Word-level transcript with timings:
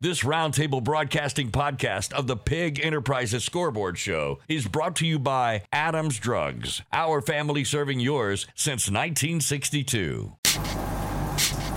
This 0.00 0.22
Roundtable 0.22 0.84
Broadcasting 0.84 1.50
podcast 1.50 2.12
of 2.12 2.28
the 2.28 2.36
Pigg 2.36 2.78
Enterprises 2.78 3.42
Scoreboard 3.42 3.98
Show 3.98 4.38
is 4.46 4.68
brought 4.68 4.94
to 4.96 5.06
you 5.06 5.18
by 5.18 5.64
Adams 5.72 6.20
Drugs, 6.20 6.82
our 6.92 7.20
family 7.20 7.64
serving 7.64 7.98
yours 7.98 8.46
since 8.54 8.88
1962. 8.88 10.36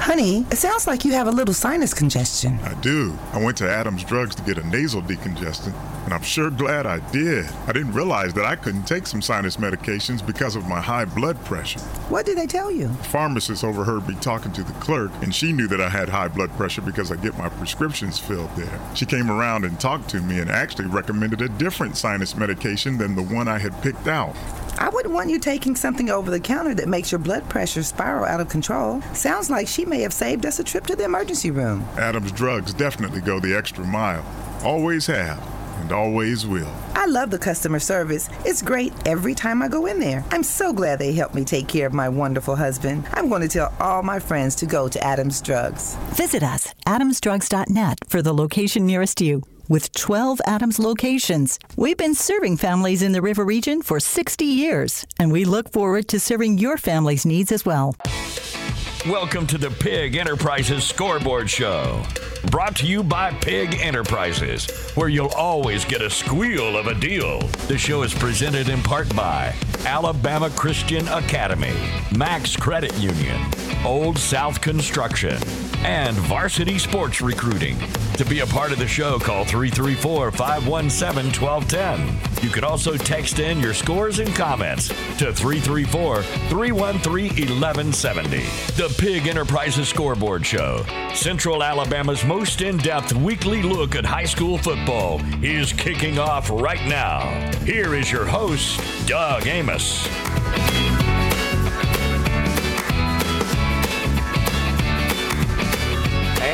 Honey, 0.01 0.47
it 0.49 0.57
sounds 0.57 0.87
like 0.87 1.05
you 1.05 1.11
have 1.11 1.27
a 1.27 1.31
little 1.31 1.53
sinus 1.53 1.93
congestion. 1.93 2.59
I 2.63 2.73
do. 2.81 3.15
I 3.33 3.41
went 3.41 3.55
to 3.57 3.69
Adams 3.69 4.03
Drugs 4.03 4.33
to 4.33 4.41
get 4.41 4.57
a 4.57 4.67
nasal 4.67 5.03
decongestant, 5.03 5.75
and 6.05 6.11
I'm 6.11 6.23
sure 6.23 6.49
glad 6.49 6.87
I 6.87 7.07
did. 7.11 7.45
I 7.67 7.71
didn't 7.71 7.93
realize 7.93 8.33
that 8.33 8.43
I 8.43 8.55
couldn't 8.55 8.85
take 8.85 9.05
some 9.05 9.21
sinus 9.21 9.57
medications 9.57 10.25
because 10.25 10.55
of 10.55 10.65
my 10.65 10.81
high 10.81 11.05
blood 11.05 11.37
pressure. 11.45 11.79
What 12.09 12.25
did 12.25 12.39
they 12.39 12.47
tell 12.47 12.71
you? 12.71 12.87
The 12.87 13.03
pharmacist 13.03 13.63
overheard 13.63 14.07
me 14.07 14.15
talking 14.15 14.51
to 14.53 14.63
the 14.63 14.73
clerk, 14.73 15.11
and 15.21 15.35
she 15.35 15.53
knew 15.53 15.67
that 15.67 15.79
I 15.79 15.89
had 15.89 16.09
high 16.09 16.29
blood 16.29 16.49
pressure 16.57 16.81
because 16.81 17.11
I 17.11 17.15
get 17.17 17.37
my 17.37 17.49
prescriptions 17.49 18.17
filled 18.17 18.49
there. 18.55 18.79
She 18.95 19.05
came 19.05 19.29
around 19.29 19.65
and 19.65 19.79
talked 19.79 20.09
to 20.09 20.21
me 20.21 20.39
and 20.39 20.49
actually 20.49 20.87
recommended 20.87 21.43
a 21.43 21.47
different 21.47 21.95
sinus 21.95 22.35
medication 22.35 22.97
than 22.97 23.13
the 23.13 23.21
one 23.21 23.47
I 23.47 23.59
had 23.59 23.79
picked 23.83 24.07
out. 24.07 24.35
I 24.79 24.89
wouldn't 24.89 25.13
want 25.13 25.29
you 25.29 25.37
taking 25.37 25.75
something 25.75 26.09
over 26.09 26.31
the 26.31 26.39
counter 26.39 26.73
that 26.73 26.87
makes 26.87 27.11
your 27.11 27.19
blood 27.19 27.47
pressure 27.49 27.83
spiral 27.83 28.25
out 28.25 28.39
of 28.39 28.49
control. 28.49 29.01
Sounds 29.13 29.47
like 29.47 29.67
she 29.67 29.85
may 29.91 30.01
have 30.01 30.13
saved 30.13 30.45
us 30.45 30.57
a 30.57 30.63
trip 30.63 30.87
to 30.87 30.95
the 30.95 31.03
emergency 31.03 31.51
room. 31.51 31.85
Adams 31.97 32.31
Drugs 32.31 32.73
definitely 32.73 33.21
go 33.21 33.39
the 33.39 33.53
extra 33.53 33.85
mile. 33.85 34.25
Always 34.63 35.05
have, 35.07 35.37
and 35.81 35.91
always 35.91 36.47
will. 36.47 36.73
I 36.95 37.07
love 37.07 37.29
the 37.29 37.37
customer 37.37 37.79
service. 37.79 38.29
It's 38.45 38.61
great 38.61 38.93
every 39.05 39.35
time 39.35 39.61
I 39.61 39.67
go 39.67 39.87
in 39.87 39.99
there. 39.99 40.23
I'm 40.31 40.43
so 40.43 40.71
glad 40.71 40.97
they 40.97 41.11
helped 41.11 41.35
me 41.35 41.43
take 41.43 41.67
care 41.67 41.87
of 41.87 41.93
my 41.93 42.07
wonderful 42.07 42.55
husband. 42.55 43.05
I'm 43.11 43.27
going 43.27 43.41
to 43.41 43.49
tell 43.49 43.73
all 43.79 44.01
my 44.01 44.19
friends 44.19 44.55
to 44.57 44.65
go 44.65 44.87
to 44.87 45.03
Adams 45.03 45.41
Drugs. 45.41 45.95
Visit 46.13 46.41
us, 46.41 46.73
adamsdrugs.net, 46.87 47.97
for 48.07 48.21
the 48.21 48.33
location 48.33 48.85
nearest 48.85 49.19
you. 49.19 49.43
With 49.67 49.91
12 49.93 50.41
Adams 50.45 50.79
locations, 50.79 51.59
we've 51.75 51.97
been 51.97 52.15
serving 52.15 52.57
families 52.57 53.01
in 53.01 53.11
the 53.11 53.21
River 53.21 53.43
region 53.43 53.81
for 53.81 53.99
60 53.99 54.45
years, 54.45 55.05
and 55.19 55.31
we 55.31 55.43
look 55.45 55.71
forward 55.71 56.07
to 56.09 56.19
serving 56.19 56.57
your 56.59 56.77
family's 56.77 57.25
needs 57.25 57.51
as 57.51 57.65
well. 57.65 57.95
Welcome 59.07 59.47
to 59.47 59.57
the 59.57 59.71
Pigg 59.71 60.15
Enterprises 60.15 60.83
Scoreboard 60.83 61.49
Show. 61.49 62.03
Brought 62.49 62.75
to 62.77 62.87
you 62.87 63.03
by 63.03 63.31
Pigg 63.35 63.75
Enterprises, 63.79 64.67
where 64.95 65.09
you'll 65.09 65.27
always 65.27 65.85
get 65.85 66.01
a 66.01 66.09
squeal 66.09 66.75
of 66.75 66.87
a 66.87 66.95
deal. 66.95 67.39
The 67.67 67.77
show 67.77 68.01
is 68.01 68.15
presented 68.15 68.67
in 68.67 68.81
part 68.81 69.15
by 69.15 69.53
Alabama 69.85 70.49
Christian 70.49 71.07
Academy, 71.09 71.75
Max 72.15 72.55
Credit 72.55 72.95
Union, 72.97 73.39
Old 73.85 74.17
South 74.17 74.59
Construction, 74.59 75.37
and 75.83 76.15
Varsity 76.15 76.79
Sports 76.79 77.21
Recruiting. 77.21 77.77
To 78.15 78.25
be 78.25 78.39
a 78.41 78.45
part 78.45 78.71
of 78.71 78.79
the 78.79 78.87
show, 78.87 79.17
call 79.17 79.45
334 79.45 80.31
517 80.31 81.41
1210. 81.41 82.43
You 82.43 82.49
can 82.49 82.63
also 82.63 82.97
text 82.97 83.39
in 83.39 83.59
your 83.59 83.73
scores 83.73 84.19
and 84.19 84.35
comments 84.35 84.89
to 84.89 85.33
334 85.33 86.21
313 86.21 87.29
1170. 87.59 88.37
The 88.77 88.93
Pigg 88.99 89.27
Enterprises 89.27 89.89
Scoreboard 89.89 90.45
Show, 90.45 90.83
Central 91.13 91.63
Alabama's 91.63 92.23
most 92.37 92.61
in 92.61 92.77
depth 92.77 93.11
weekly 93.11 93.61
look 93.61 93.93
at 93.93 94.05
high 94.05 94.23
school 94.23 94.57
football, 94.57 95.19
is 95.43 95.73
kicking 95.73 96.17
off 96.17 96.49
right 96.49 96.81
now. 96.87 97.27
Here 97.65 97.93
is 97.93 98.09
your 98.09 98.25
host, 98.25 98.79
Doug 99.05 99.47
Amos. 99.47 100.07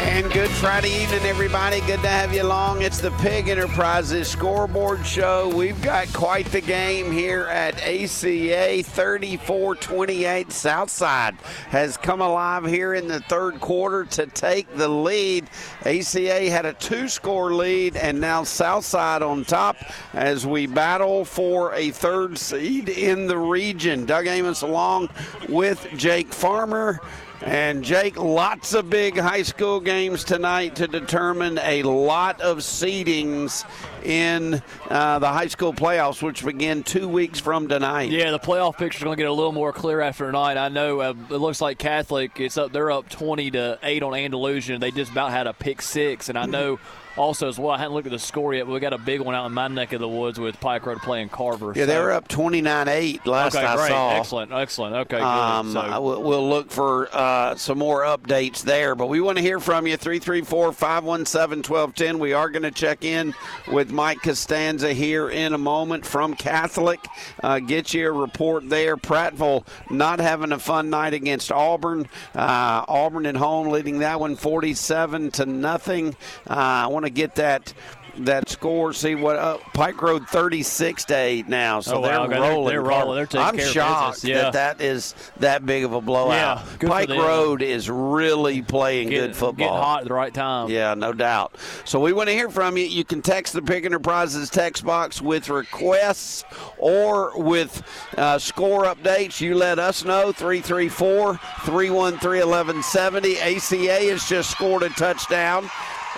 And 0.08 0.32
good 0.32 0.50
Friday 0.50 1.04
evening, 1.04 1.24
everybody. 1.24 1.82
Good 1.82 2.02
to 2.02 2.08
have 2.08 2.34
you 2.34 2.42
along. 2.42 2.82
It's 2.82 3.00
the 3.00 3.12
Pigg 3.20 3.50
Enterprises 3.50 4.30
Scoreboard 4.30 5.06
Show. 5.06 5.54
We've 5.54 5.80
got 5.82 6.12
quite 6.14 6.46
the 6.48 6.62
game 6.62 7.12
here 7.12 7.44
at 7.44 7.76
ACA 7.84 8.84
34 8.84 9.76
28. 9.76 10.52
Southside 10.52 11.36
has 11.70 11.98
come 11.98 12.22
alive 12.22 12.66
here 12.66 12.94
in 12.94 13.10
the 13.10 13.20
third 13.20 13.60
quarter 13.60 14.06
to 14.06 14.26
take 14.28 14.74
the 14.76 14.88
lead. 14.88 15.50
ACA 15.86 16.50
had 16.50 16.66
a 16.66 16.74
two 16.74 17.10
score 17.10 17.54
lead, 17.54 17.98
and 17.98 18.20
now 18.20 18.44
Southside 18.44 19.22
on 19.22 19.44
top 19.44 19.76
as 20.14 20.48
we 20.48 20.68
battle 20.68 21.26
for 21.26 21.76
a 21.76 21.92
third 21.92 22.38
seed 22.38 22.88
in 22.88 23.28
the 23.28 23.38
region. 23.38 24.06
Doug 24.06 24.26
Amos 24.26 24.62
along 24.62 25.10
with 25.50 25.86
Jake 25.98 26.34
Farmer. 26.34 27.02
And 27.44 27.84
Jake, 27.84 28.18
lots 28.18 28.74
of 28.74 28.90
big 28.90 29.18
high 29.18 29.44
school 29.44 29.80
games 29.80 30.24
tonight 30.24 30.76
to 30.78 30.88
determine 30.88 31.60
a 31.60 31.84
lot 31.84 32.42
of 32.42 32.58
seedings 32.60 33.64
in 34.04 34.62
uh, 34.90 35.20
the 35.20 35.28
high 35.28 35.48
school 35.48 35.72
playoffs, 35.72 36.22
which 36.22 36.44
begin 36.44 36.84
two 36.84 37.08
weeks 37.08 37.40
from 37.40 37.68
tonight. 37.68 38.10
Yeah, 38.10 38.32
the 38.32 38.40
playoff 38.40 38.78
picture 38.78 38.98
is 38.98 39.04
going 39.04 39.16
to 39.16 39.22
get 39.22 39.30
a 39.30 39.34
little 39.34 39.52
more 39.52 39.72
clear 39.72 40.02
after 40.02 40.26
tonight. 40.26 40.58
I 40.58 40.70
know 40.70 41.00
uh, 41.00 41.14
it 41.30 41.36
looks 41.36 41.62
like 41.62 41.78
Catholic. 41.78 42.40
It's 42.40 42.58
up. 42.58 42.72
They're 42.72 42.92
up 42.92 43.08
twenty 43.08 43.52
to 43.52 43.78
eight 43.84 44.02
on 44.02 44.16
Andalusia. 44.16 44.80
They 44.80 44.92
just 44.92 45.12
about 45.12 45.32
had 45.32 45.46
a 45.46 45.54
pick 45.54 45.82
six, 45.82 46.30
and 46.30 46.38
I 46.38 46.48
know. 46.48 46.80
Also, 47.18 47.48
as 47.48 47.58
well, 47.58 47.72
I 47.72 47.78
hadn't 47.78 47.94
looked 47.94 48.08
at 48.08 48.12
the 48.14 48.20
score 48.20 48.54
yet, 48.54 48.66
but 48.68 48.74
we 48.74 48.80
got 48.80 48.94
a 48.94 48.98
big 48.98 49.22
one 49.22 49.34
out 49.36 49.46
in 49.48 49.54
my 49.54 49.68
neck 49.68 49.92
of 49.94 50.00
the 50.00 50.08
woods 50.08 50.40
with 50.40 50.60
Pike 50.60 50.86
Road 50.86 51.00
playing 51.00 51.30
Carver. 51.30 51.74
Yeah, 51.76 51.84
so. 51.84 51.86
they 51.88 52.00
were 52.00 52.12
up 52.12 52.28
29 52.28 52.88
8 52.88 53.26
last 53.26 53.56
okay, 53.56 53.66
I 53.66 53.76
great. 53.76 53.88
saw. 53.90 54.12
Excellent, 54.18 54.52
excellent. 54.54 54.96
Okay, 54.96 55.20
Um. 55.20 55.72
So, 55.74 56.02
we'll- 56.02 56.22
we'll 56.24 56.48
look 56.50 56.70
for 56.72 57.10
uh, 57.12 57.56
some 57.56 57.80
more 57.80 58.04
updates 58.04 58.62
there. 58.62 58.94
But 58.96 59.08
we 59.08 59.20
want 59.22 59.38
to 59.38 59.42
hear 59.44 59.60
from 59.60 59.88
you 59.88 59.98
334 59.98 60.72
517 60.74 61.64
1210. 61.64 62.20
We 62.20 62.34
are 62.34 62.50
going 62.50 62.64
to 62.64 62.72
check 62.72 63.04
in 63.04 63.34
with 63.72 63.92
Mike 63.92 64.22
Costanza 64.22 64.94
here 64.94 65.30
in 65.30 65.54
a 65.54 65.58
moment 65.58 66.06
from 66.06 66.36
Catholic. 66.36 67.00
Uh, 67.44 67.60
get 67.60 67.94
you 67.94 68.08
a 68.08 68.12
report 68.12 68.70
there. 68.70 68.96
Prattville 68.98 69.66
not 69.90 70.20
having 70.20 70.52
a 70.52 70.60
fun 70.60 70.90
night 70.90 71.14
against 71.14 71.52
Auburn. 71.52 72.08
Uh, 72.36 72.86
Auburn 72.88 73.26
at 73.26 73.36
home 73.36 73.70
leading 73.70 74.00
that 74.00 74.20
one 74.20 74.36
47 74.36 75.32
to 75.32 75.46
nothing. 75.46 76.16
Uh, 76.50 76.54
I 76.54 76.88
want 76.88 77.06
to 77.06 77.07
get 77.10 77.36
that. 77.36 77.74
That 78.22 78.50
score, 78.50 78.94
see 78.94 79.14
what 79.14 79.36
uh, 79.36 79.60
Pike 79.76 80.02
Road 80.02 80.28
36 80.28 81.06
to 81.06 81.16
8 81.16 81.48
now. 81.48 81.82
So 81.82 81.98
Oh, 81.98 82.02
they're 82.02 82.18
wow. 82.18 82.24
Okay, 82.26 82.34
they're- 82.34 82.42
rolling. 82.42 82.68
they're 82.72 82.82
rolling. 82.82 83.16
They're 83.16 83.26
taking 83.28 83.46
I'm 83.46 83.60
shocked. 83.60 84.24
Yeah. 84.24 84.50
that 84.50 84.54
that 84.54 84.82
is 84.82 85.14
that 85.40 85.68
big 85.68 85.84
of 85.84 85.94
a 85.94 86.02
blowout. 86.02 86.66
Yeah, 86.82 86.88
Pike. 86.90 87.10
Road 87.10 87.62
is 87.62 87.92
really 87.92 88.64
playing 88.64 89.10
get, 89.10 89.20
good 89.20 89.36
football. 89.36 89.68
Getting 89.68 89.72
hot 89.84 90.02
at 90.02 90.08
the 90.08 90.16
right 90.16 90.34
time. 90.34 90.72
Yeah, 90.72 90.96
no 90.96 91.14
doubt. 91.14 91.58
So 91.86 92.00
we 92.00 92.12
want 92.12 92.30
to 92.30 92.34
hear 92.34 92.50
from 92.50 92.76
you. 92.76 92.86
You 92.86 93.06
can 93.06 93.22
text 93.22 93.54
the 93.54 93.62
Pigg 93.62 93.86
Enterprises 93.86 94.50
text 94.50 94.84
box 94.84 95.22
with 95.22 95.50
requests 95.50 96.44
or 96.80 97.40
with 97.40 97.84
uh, 98.18 98.40
score 98.40 98.86
updates. 98.86 99.40
You 99.42 99.54
let 99.54 99.78
us 99.78 100.04
know 100.04 100.32
334 100.32 101.40
313 101.66 102.50
1170. 102.50 103.40
ACA 103.42 104.10
has 104.10 104.28
just 104.28 104.50
scored 104.50 104.82
a 104.82 104.90
touchdown. 104.90 105.70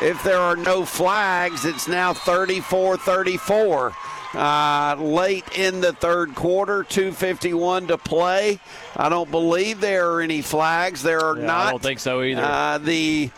If 0.01 0.23
there 0.23 0.37
are 0.39 0.55
no 0.55 0.85
flags, 0.85 1.65
it's 1.65 1.87
now 1.87 2.13
34 2.13 2.97
34. 2.97 3.93
Uh, 4.33 4.95
late 4.99 5.57
in 5.57 5.81
the 5.81 5.91
third 5.91 6.35
quarter, 6.35 6.83
251 6.83 7.87
to 7.87 7.97
play. 7.97 8.59
I 8.95 9.09
don't 9.09 9.31
believe 9.31 9.81
there 9.81 10.11
are 10.11 10.21
any 10.21 10.41
flags. 10.43 11.01
There 11.01 11.19
are 11.19 11.35
Yeah, 11.37 11.47
not. 11.47 11.67
I 11.67 11.71
don't 11.71 11.81
think 11.81 11.99
so 11.99 12.21
either. 12.21 12.43
Uh, 12.43 12.77
the 12.77 13.31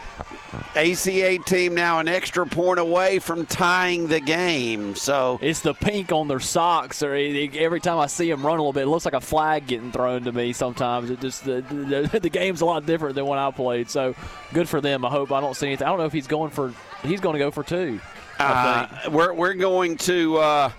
ACA 0.75 1.39
team 1.39 1.75
now 1.75 1.99
an 1.99 2.07
extra 2.07 2.45
point 2.45 2.79
away 2.79 3.19
from 3.19 3.45
tying 3.45 4.07
the 4.07 4.19
game. 4.19 4.95
So 4.95 5.39
It's 5.41 5.61
the 5.61 5.73
pink 5.73 6.11
on 6.11 6.27
their 6.27 6.39
socks. 6.39 7.03
Or 7.03 7.13
every 7.13 7.79
time 7.79 7.97
I 7.97 8.07
see 8.07 8.29
them 8.29 8.45
run 8.45 8.57
a 8.57 8.61
little 8.61 8.73
bit, 8.73 8.83
it 8.83 8.87
looks 8.87 9.05
like 9.05 9.13
a 9.13 9.21
flag 9.21 9.67
getting 9.67 9.91
thrown 9.91 10.23
to 10.23 10.31
me. 10.31 10.53
Sometimes 10.53 11.09
it 11.09 11.19
just 11.19 11.45
the, 11.45 11.61
the, 11.61 12.19
the 12.19 12.29
game's 12.29 12.61
a 12.61 12.65
lot 12.65 12.85
different 12.85 13.15
than 13.15 13.25
when 13.25 13.39
I 13.39 13.51
played. 13.51 13.89
So 13.89 14.15
good 14.53 14.67
for 14.67 14.81
them. 14.81 15.05
I 15.05 15.09
hope 15.09 15.31
I 15.31 15.41
don't 15.41 15.55
see 15.55 15.67
anything. 15.67 15.87
I 15.87 15.89
don't 15.89 15.99
know 15.99 16.05
if 16.05 16.13
he's 16.13 16.27
going 16.27 16.51
for. 16.51 16.73
He's 17.03 17.19
going 17.19 17.33
to 17.33 17.39
go 17.39 17.51
for 17.51 17.63
two. 17.63 17.99
Uh, 18.39 18.87
we're, 19.11 19.33
we're 19.33 19.53
going 19.53 19.97
to. 19.97 20.37
Uh, 20.37 20.71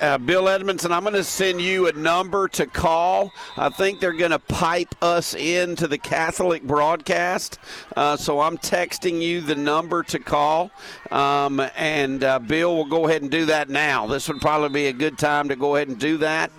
uh, 0.00 0.18
Bill 0.18 0.48
Edmondson, 0.48 0.92
I'm 0.92 1.02
going 1.02 1.14
to 1.14 1.24
send 1.24 1.60
you 1.60 1.88
a 1.88 1.92
number 1.92 2.48
to 2.48 2.66
call. 2.66 3.32
I 3.56 3.68
think 3.68 4.00
they're 4.00 4.12
going 4.12 4.30
to 4.30 4.38
pipe 4.38 4.94
us 5.02 5.34
into 5.34 5.86
the 5.86 5.98
Catholic 5.98 6.62
broadcast. 6.62 7.58
Uh, 7.96 8.16
so 8.16 8.40
I'm 8.40 8.58
texting 8.58 9.20
you 9.20 9.40
the 9.40 9.54
number 9.54 10.02
to 10.04 10.18
call. 10.18 10.70
Um, 11.10 11.60
and 11.76 12.22
uh, 12.22 12.38
Bill 12.38 12.76
will 12.76 12.84
go 12.84 13.06
ahead 13.06 13.22
and 13.22 13.30
do 13.30 13.46
that 13.46 13.68
now. 13.68 14.06
This 14.06 14.28
would 14.28 14.40
probably 14.40 14.68
be 14.68 14.86
a 14.86 14.92
good 14.92 15.18
time 15.18 15.48
to 15.48 15.56
go 15.56 15.76
ahead 15.76 15.88
and 15.88 15.98
do 15.98 16.18
that. 16.18 16.50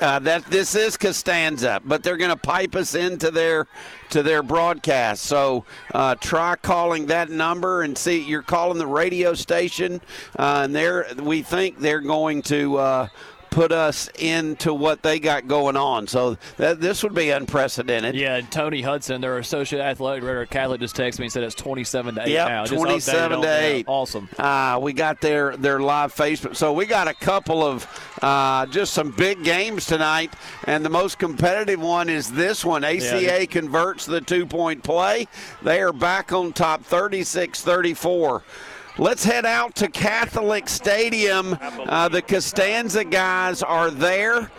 Uh, 0.00 0.18
that 0.18 0.42
this 0.46 0.74
is 0.74 0.96
Costanza, 0.96 1.80
but 1.84 2.02
they're 2.02 2.16
going 2.16 2.30
to 2.30 2.36
pipe 2.36 2.74
us 2.74 2.94
into 2.94 3.30
their 3.30 3.66
to 4.08 4.22
their 4.22 4.42
broadcast. 4.42 5.24
So 5.24 5.66
uh, 5.92 6.14
try 6.14 6.56
calling 6.56 7.06
that 7.06 7.28
number 7.28 7.82
and 7.82 7.96
see. 7.96 8.22
You're 8.22 8.40
calling 8.40 8.78
the 8.78 8.86
radio 8.86 9.34
station, 9.34 10.00
uh, 10.38 10.62
and 10.64 10.74
they're 10.74 11.06
we 11.20 11.42
think 11.42 11.78
they're 11.78 12.00
going 12.00 12.42
to. 12.42 13.08
Put 13.50 13.72
us 13.72 14.08
into 14.18 14.72
what 14.72 15.02
they 15.02 15.18
got 15.18 15.48
going 15.48 15.76
on. 15.76 16.06
So 16.06 16.36
that, 16.56 16.80
this 16.80 17.02
would 17.02 17.14
be 17.14 17.30
unprecedented. 17.30 18.14
Yeah, 18.14 18.36
and 18.36 18.50
Tony 18.50 18.80
Hudson, 18.80 19.20
their 19.20 19.38
associate 19.38 19.80
athletic 19.82 20.22
director 20.22 20.42
at 20.42 20.50
Catholic, 20.50 20.80
just 20.80 20.94
texted 20.96 21.18
me 21.18 21.24
and 21.26 21.32
said 21.32 21.42
it's 21.42 21.54
27 21.56 22.14
to 22.14 22.22
8 22.22 22.28
Yep, 22.30 22.48
now. 22.48 22.64
Just 22.64 22.74
27 22.80 23.30
to 23.30 23.36
on 23.36 23.42
that. 23.42 23.62
8. 23.62 23.84
Awesome. 23.88 24.28
Uh, 24.38 24.78
we 24.80 24.92
got 24.92 25.20
their, 25.20 25.56
their 25.56 25.80
live 25.80 26.14
Facebook. 26.14 26.54
So 26.54 26.72
we 26.72 26.86
got 26.86 27.08
a 27.08 27.14
couple 27.14 27.64
of 27.64 27.86
uh, 28.22 28.66
just 28.66 28.92
some 28.92 29.10
big 29.10 29.42
games 29.42 29.84
tonight, 29.86 30.32
and 30.64 30.84
the 30.84 30.90
most 30.90 31.18
competitive 31.18 31.80
one 31.80 32.08
is 32.08 32.30
this 32.30 32.64
one. 32.64 32.84
ACA 32.84 33.20
Yeah. 33.22 33.44
converts 33.46 34.06
the 34.06 34.20
two 34.20 34.46
point 34.46 34.82
play. 34.84 35.26
They 35.62 35.80
are 35.80 35.92
back 35.92 36.32
on 36.32 36.52
top 36.52 36.84
36 36.84 37.62
34. 37.62 38.42
Let's 39.00 39.24
head 39.24 39.46
out 39.46 39.76
to 39.76 39.88
Catholic 39.88 40.68
Stadium. 40.68 41.56
Uh, 41.62 42.10
the 42.10 42.20
Costanza 42.20 43.02
guys 43.02 43.62
are 43.62 43.90
there. 43.90 44.50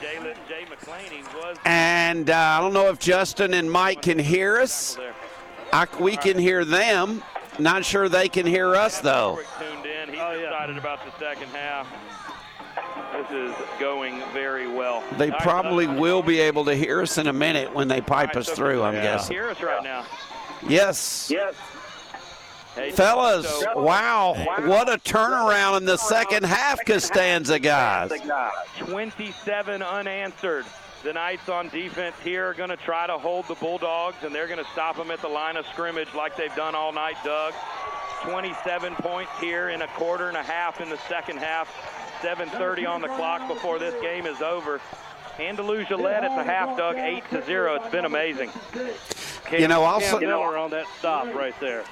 And 1.64 2.28
uh, 2.28 2.36
I 2.36 2.60
don't 2.60 2.74
know 2.74 2.90
if 2.90 2.98
Justin 2.98 3.54
and 3.54 3.72
Mike 3.72 4.02
can 4.02 4.18
hear 4.18 4.58
us. 4.58 4.98
I, 5.72 5.86
we 6.00 6.18
can 6.18 6.40
hear 6.40 6.66
them. 6.66 7.22
Not 7.60 7.86
sure 7.86 8.10
they 8.10 8.30
can 8.30 8.48
hear 8.48 8.76
us, 8.76 9.00
though. 9.00 9.42
tuned 9.60 9.86
in. 9.86 10.10
He's 10.10 10.18
excited 10.18 10.76
about 10.76 11.06
the 11.06 11.12
second 11.20 11.50
half. 11.50 11.88
This 13.14 13.52
is 13.52 13.56
going 13.80 14.24
very 14.34 14.68
well. 14.68 15.04
They 15.20 15.30
probably 15.30 15.86
will 15.86 16.24
be 16.24 16.40
able 16.40 16.66
to 16.66 16.74
hear 16.74 17.04
us 17.04 17.20
in 17.20 17.28
a 17.28 17.34
minute 17.34 17.76
when 17.76 17.88
they 17.88 18.02
pipe 18.02 18.36
us 18.36 18.50
through, 18.50 18.82
I'm 18.82 18.96
guessing. 18.96 19.36
Hear 19.36 19.52
us 19.52 19.62
right 19.62 19.84
now. 19.84 20.04
Yes. 20.68 21.30
Yes. 21.30 21.54
Hey, 22.76 22.92
Fellas, 22.92 23.48
so- 23.62 23.82
wow, 23.82 24.34
what 24.66 24.88
a 24.88 24.98
turnaround 24.98 25.78
in 25.78 25.86
the 25.86 25.98
second 25.98 26.44
half, 26.46 26.84
Costanza 26.86 27.60
guys. 27.60 28.12
27 28.80 29.82
unanswered. 29.82 30.66
The 31.04 31.14
Knights 31.14 31.50
on 31.50 31.68
defense 31.70 32.16
here 32.24 32.48
are 32.50 32.54
going 32.54 32.70
to 32.70 32.78
try 32.78 33.08
to 33.08 33.18
hold 33.18 33.48
the 33.48 33.56
Bulldogs, 33.56 34.18
and 34.24 34.34
they're 34.34 34.48
going 34.48 34.64
to 34.64 34.70
stop 34.72 34.96
them 34.98 35.10
at 35.12 35.20
the 35.22 35.28
line 35.28 35.58
of 35.58 35.66
scrimmage 35.68 36.14
like 36.16 36.38
they've 36.38 36.56
done 36.56 36.76
all 36.76 36.92
night, 36.94 37.16
Doug. 37.26 37.54
27 38.22 38.94
points 38.98 39.32
here 39.40 39.70
in 39.70 39.82
a 39.82 39.88
quarter 39.88 40.28
and 40.28 40.38
a 40.38 40.44
half 40.44 40.80
in 40.80 40.90
the 40.90 41.00
second 41.10 41.38
half. 41.38 41.68
7:30 42.22 42.86
on 42.88 43.02
the 43.02 43.08
clock 43.08 43.48
before 43.48 43.80
this 43.80 44.00
game 44.02 44.28
is 44.28 44.42
over. 44.44 44.80
Andalusia 45.40 45.98
led 45.98 46.24
at 46.24 46.36
the 46.36 46.44
half, 46.44 46.78
Doug, 46.78 46.98
8 46.98 47.24
to 47.32 47.44
0. 47.44 47.76
It's 47.76 47.90
been 47.90 48.06
amazing. 48.06 48.52
You 49.52 49.68
know, 49.68 49.84
also- 49.84 50.20
Cam 50.20 50.30
Miller 50.30 50.56
on 50.56 50.70
that 50.70 50.86
stop 51.00 51.34
right 51.34 51.60
there. 51.60 51.84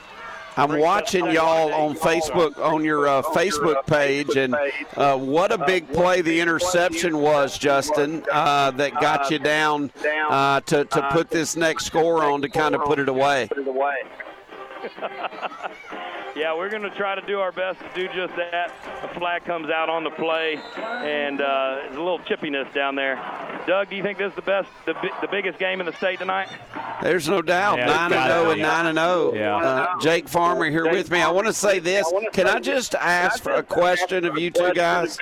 I'm 0.60 0.80
watching 0.80 1.32
y'all 1.32 1.74
on 1.74 1.96
Facebook, 1.96 2.60
on 2.60 2.84
your 2.84 3.08
uh, 3.08 3.22
Facebook 3.22 3.86
page, 3.86 4.36
and 4.36 4.54
uh, 4.98 5.18
what 5.18 5.54
a 5.54 5.58
big 5.58 5.92
play 5.94 6.22
the 6.22 6.42
interception 6.42 7.20
was, 7.20 7.58
Justin, 7.58 8.26
uh, 8.32 8.72
that 8.72 9.00
got 9.00 9.32
you 9.32 9.40
down 9.40 9.90
uh, 10.30 10.60
to, 10.62 10.84
to 10.84 11.10
put 11.12 11.30
this 11.30 11.56
next 11.56 11.86
score 11.86 12.26
on 12.26 12.42
to 12.42 12.50
kind 12.50 12.76
of 12.76 12.84
put 12.84 13.00
it 13.00 13.08
away. 13.08 13.48
Yeah, 16.40 16.56
we're 16.56 16.70
going 16.70 16.84
to 16.84 16.90
try 16.92 17.16
to 17.16 17.22
do 17.28 17.42
our 17.42 17.52
best 17.52 17.80
to 17.82 17.90
do 17.94 18.08
just 18.16 18.34
that. 18.38 18.72
A 19.04 19.20
flag 19.20 19.44
comes 19.44 19.70
out 19.70 19.90
on 19.90 20.06
the 20.06 20.10
play, 20.12 20.56
and 20.78 21.42
uh, 21.42 21.80
there's 21.82 21.98
a 21.98 22.00
little 22.00 22.20
chippiness 22.20 22.74
down 22.74 22.96
there. 22.96 23.16
Doug, 23.68 23.90
do 23.90 23.98
you 23.98 24.04
think 24.04 24.20
this 24.20 24.30
is 24.30 24.36
the 24.38 24.42
best, 24.44 24.70
the, 24.86 24.94
the 25.20 25.28
biggest 25.28 25.60
game 25.60 25.82
in 25.82 25.86
the 25.86 25.92
state 25.92 26.18
tonight? 26.20 26.48
There's 27.02 27.28
no 27.28 27.42
doubt. 27.42 27.80
Yeah, 27.80 27.88
nine 27.88 28.06
and 28.06 28.14
gotta 28.14 28.34
zero 28.34 28.52
and 28.52 28.62
nine 28.62 28.86
and 28.86 28.98
zero. 28.98 29.34
Yeah. 29.34 29.58
Uh, 29.58 30.00
Jake 30.00 30.30
Farmer 30.30 30.70
here 30.70 30.90
with 30.90 31.12
me. 31.12 31.22
I 31.22 31.30
want 31.30 31.48
to 31.48 31.54
say 31.54 31.80
this. 31.80 32.10
Can 32.32 32.48
I 32.48 32.60
just 32.62 32.96
ask 32.96 33.44
for 33.44 33.56
a 33.56 33.64
question 33.64 34.24
of 34.24 34.38
you 34.38 34.50
two 34.50 34.74
guys? 34.74 35.18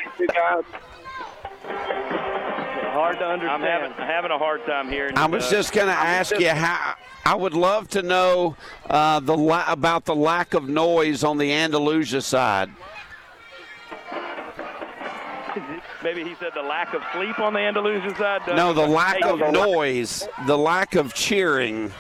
Hard 2.94 3.18
to 3.18 3.25
understand. 3.25 3.50
I'm 3.50 3.62
having, 3.62 3.92
having 3.94 4.31
a 4.31 4.38
hard 4.38 4.64
time 4.68 4.88
here. 4.90 5.12
I 5.16 5.25
was 5.25 5.50
just 5.50 5.74
going 5.74 5.88
to 5.88 5.94
ask 5.94 6.40
you 6.40 6.50
how. 6.50 6.94
I 7.27 7.35
would 7.35 7.53
love 7.53 7.89
to 7.89 8.01
know 8.01 8.56
uh, 8.89 9.19
the 9.19 9.35
la- 9.35 9.65
about 9.68 10.06
the 10.06 10.15
lack 10.15 10.53
of 10.53 10.69
noise 10.69 11.25
on 11.25 11.38
the 11.38 11.51
Andalusia 11.51 12.21
side. 12.21 12.69
Maybe 16.01 16.24
he 16.24 16.35
said 16.35 16.51
the 16.56 16.62
lack 16.62 16.94
of 16.94 17.01
sleep 17.13 17.38
on 17.39 17.51
the 17.51 17.59
Andalusia 17.59 18.15
side. 18.15 18.47
No, 18.56 18.71
the 18.71 18.88
lack 18.88 19.25
of 19.25 19.39
noise, 19.51 20.25
the 20.45 20.57
lack 20.57 20.95
of 20.95 21.13
cheering. 21.13 21.91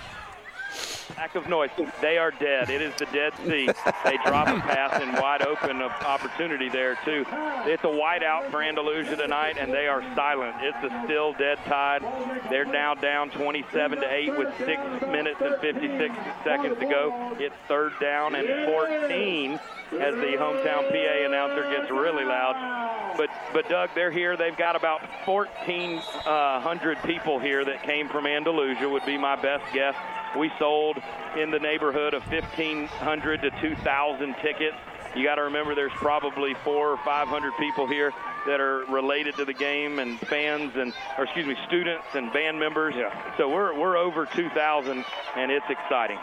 Lack 1.15 1.35
of 1.35 1.47
noise. 1.47 1.69
They 2.01 2.17
are 2.17 2.31
dead. 2.31 2.69
It 2.69 2.81
is 2.81 2.93
the 2.95 3.05
Dead 3.07 3.33
Sea. 3.45 3.69
They 4.03 4.17
drop 4.25 4.47
a 4.47 4.59
pass 4.59 5.01
in 5.01 5.13
wide 5.13 5.41
open 5.41 5.81
of 5.81 5.91
opportunity 6.03 6.69
there 6.69 6.97
too. 7.05 7.25
It's 7.65 7.83
a 7.83 7.87
whiteout 7.87 8.51
for 8.51 8.61
Andalusia 8.61 9.15
tonight, 9.15 9.57
and 9.57 9.71
they 9.71 9.87
are 9.87 10.01
silent. 10.15 10.55
It's 10.61 10.77
a 10.83 11.03
still 11.05 11.33
dead 11.33 11.59
tide. 11.65 12.01
They're 12.49 12.65
now 12.65 12.93
down 12.95 13.29
27 13.31 13.99
to 13.99 14.13
eight 14.13 14.37
with 14.37 14.53
six 14.57 14.81
minutes 15.01 15.39
and 15.41 15.55
56 15.61 16.13
seconds 16.43 16.79
to 16.79 16.85
go. 16.85 17.35
It's 17.39 17.55
third 17.67 17.93
down 18.01 18.35
and 18.35 18.65
14 18.65 19.59
as 19.93 20.15
the 20.15 20.35
hometown 20.37 20.89
PA 20.89 21.25
announcer 21.25 21.63
gets 21.69 21.89
really 21.89 22.25
loud. 22.25 23.15
But 23.17 23.29
but 23.53 23.69
Doug, 23.69 23.89
they're 23.95 24.11
here. 24.11 24.35
They've 24.37 24.57
got 24.57 24.75
about 24.75 25.01
1,400 25.25 26.97
uh, 26.97 27.01
people 27.05 27.39
here 27.39 27.63
that 27.65 27.83
came 27.83 28.09
from 28.09 28.27
Andalusia. 28.27 28.87
Would 28.87 29.05
be 29.05 29.17
my 29.17 29.35
best 29.35 29.63
guess. 29.73 29.95
We 30.35 30.51
sold 30.59 30.97
in 31.37 31.51
the 31.51 31.59
neighborhood 31.59 32.13
of 32.13 32.23
1,500 32.31 33.41
to 33.41 33.51
2,000 33.61 34.35
tickets. 34.41 34.75
You 35.15 35.23
got 35.23 35.35
to 35.35 35.43
remember 35.43 35.73
there's 35.73 35.91
probably 35.93 36.53
four 36.63 36.91
or 36.91 36.97
500 36.97 37.53
people 37.57 37.87
here 37.87 38.13
that 38.45 38.59
are 38.59 38.85
related 38.85 39.35
to 39.35 39.45
the 39.45 39.53
game 39.53 39.99
and 39.99 40.19
fans 40.19 40.73
and, 40.75 40.93
or 41.17 41.25
excuse 41.25 41.45
me, 41.45 41.55
students 41.67 42.05
and 42.13 42.31
band 42.33 42.59
members. 42.59 42.93
Yeah. 42.95 43.37
So 43.37 43.49
we're, 43.49 43.77
we're 43.77 43.97
over 43.97 44.25
2,000 44.25 45.05
and 45.35 45.51
it's 45.51 45.65
exciting. 45.69 46.19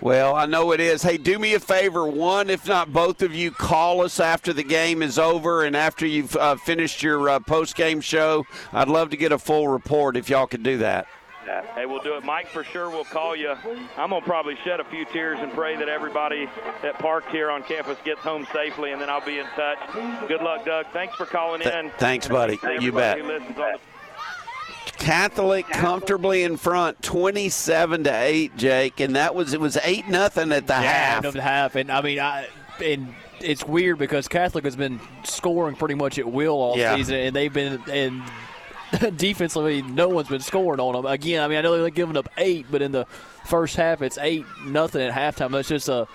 Well, 0.00 0.34
I 0.34 0.44
know 0.44 0.72
it 0.72 0.80
is. 0.80 1.02
Hey, 1.02 1.16
do 1.16 1.38
me 1.38 1.54
a 1.54 1.60
favor. 1.60 2.06
One, 2.06 2.50
if 2.50 2.68
not 2.68 2.92
both 2.92 3.22
of 3.22 3.34
you, 3.34 3.50
call 3.50 4.02
us 4.02 4.20
after 4.20 4.52
the 4.52 4.62
game 4.62 5.02
is 5.02 5.18
over 5.18 5.64
and 5.64 5.74
after 5.74 6.06
you've 6.06 6.36
uh, 6.36 6.56
finished 6.56 7.02
your 7.02 7.30
uh, 7.30 7.40
post 7.40 7.74
game 7.74 8.00
show. 8.02 8.44
I'd 8.72 8.88
love 8.88 9.10
to 9.10 9.16
get 9.16 9.32
a 9.32 9.38
full 9.38 9.68
report 9.68 10.16
if 10.16 10.28
y'all 10.28 10.46
could 10.46 10.62
do 10.62 10.78
that. 10.78 11.06
Hey, 11.74 11.86
we'll 11.86 12.02
do 12.02 12.16
it. 12.16 12.24
Mike 12.24 12.48
for 12.48 12.64
sure 12.64 12.88
we 12.90 12.96
will 12.96 13.04
call 13.04 13.36
you. 13.36 13.54
I'm 13.96 14.10
going 14.10 14.22
to 14.22 14.26
probably 14.26 14.56
shed 14.64 14.80
a 14.80 14.84
few 14.84 15.04
tears 15.06 15.38
and 15.40 15.52
pray 15.52 15.76
that 15.76 15.88
everybody 15.88 16.48
that 16.82 16.98
parked 16.98 17.30
here 17.30 17.50
on 17.50 17.62
campus 17.62 17.98
gets 18.04 18.20
home 18.20 18.46
safely, 18.52 18.92
and 18.92 19.00
then 19.00 19.10
I'll 19.10 19.24
be 19.24 19.38
in 19.38 19.46
touch. 19.56 19.78
Good 20.28 20.42
luck, 20.42 20.64
Doug. 20.64 20.86
Thanks 20.92 21.14
for 21.16 21.26
calling 21.26 21.60
Th- 21.60 21.74
in. 21.74 21.90
thanks, 21.98 22.28
buddy. 22.28 22.58
And 22.62 22.82
You 22.82 22.88
everybody 22.98 23.20
bet. 23.22 23.26
who 23.26 23.32
listens 23.38 23.58
on 23.58 23.72
the 23.72 23.78
Catholic 24.98 25.68
comfortably 25.68 26.44
in 26.44 26.56
front, 26.56 27.02
twenty-seven 27.02 28.04
to 28.04 28.10
eight, 28.22 28.56
Jake, 28.56 29.00
and 29.00 29.16
that 29.16 29.34
was 29.34 29.52
it 29.52 29.60
was 29.60 29.76
eight 29.84 30.08
nothing 30.08 30.50
at 30.52 30.66
the 30.66 30.72
Yeah, 30.74 30.80
half. 30.82 31.22
no, 31.24 31.30
the 31.30 31.42
half, 31.42 31.74
and 31.74 31.90
I 31.92 32.00
mean, 32.00 32.20
I 32.20 32.46
and 32.82 33.14
it's 33.40 33.64
weird 33.64 33.98
because 33.98 34.28
Catholic 34.28 34.64
has 34.64 34.76
been 34.76 35.00
scoring 35.24 35.76
pretty 35.76 35.94
much 35.94 36.18
at 36.18 36.26
will 36.30 36.54
all 36.54 36.78
Yeah. 36.78 36.96
season, 36.96 37.16
and 37.16 37.36
they've 37.36 37.52
been 37.52 37.82
and 37.90 38.22
defensively, 39.16 39.82
no 39.82 40.08
one's 40.08 40.28
been 40.28 40.40
scoring 40.40 40.80
on 40.80 40.94
them. 40.94 41.06
Again, 41.06 41.42
I 41.42 41.48
mean, 41.48 41.58
I 41.58 41.60
know 41.62 41.76
they're 41.76 41.90
giving 41.90 42.16
up 42.16 42.28
eight, 42.38 42.66
but 42.70 42.82
in 42.82 42.92
the 42.92 43.06
first 43.44 43.76
half, 43.76 44.02
it's 44.02 44.18
eight 44.18 44.44
nothing 44.64 45.00
at 45.02 45.12
halftime. 45.12 45.52
That's 45.52 45.68
just 45.68 45.88
a 45.88 46.06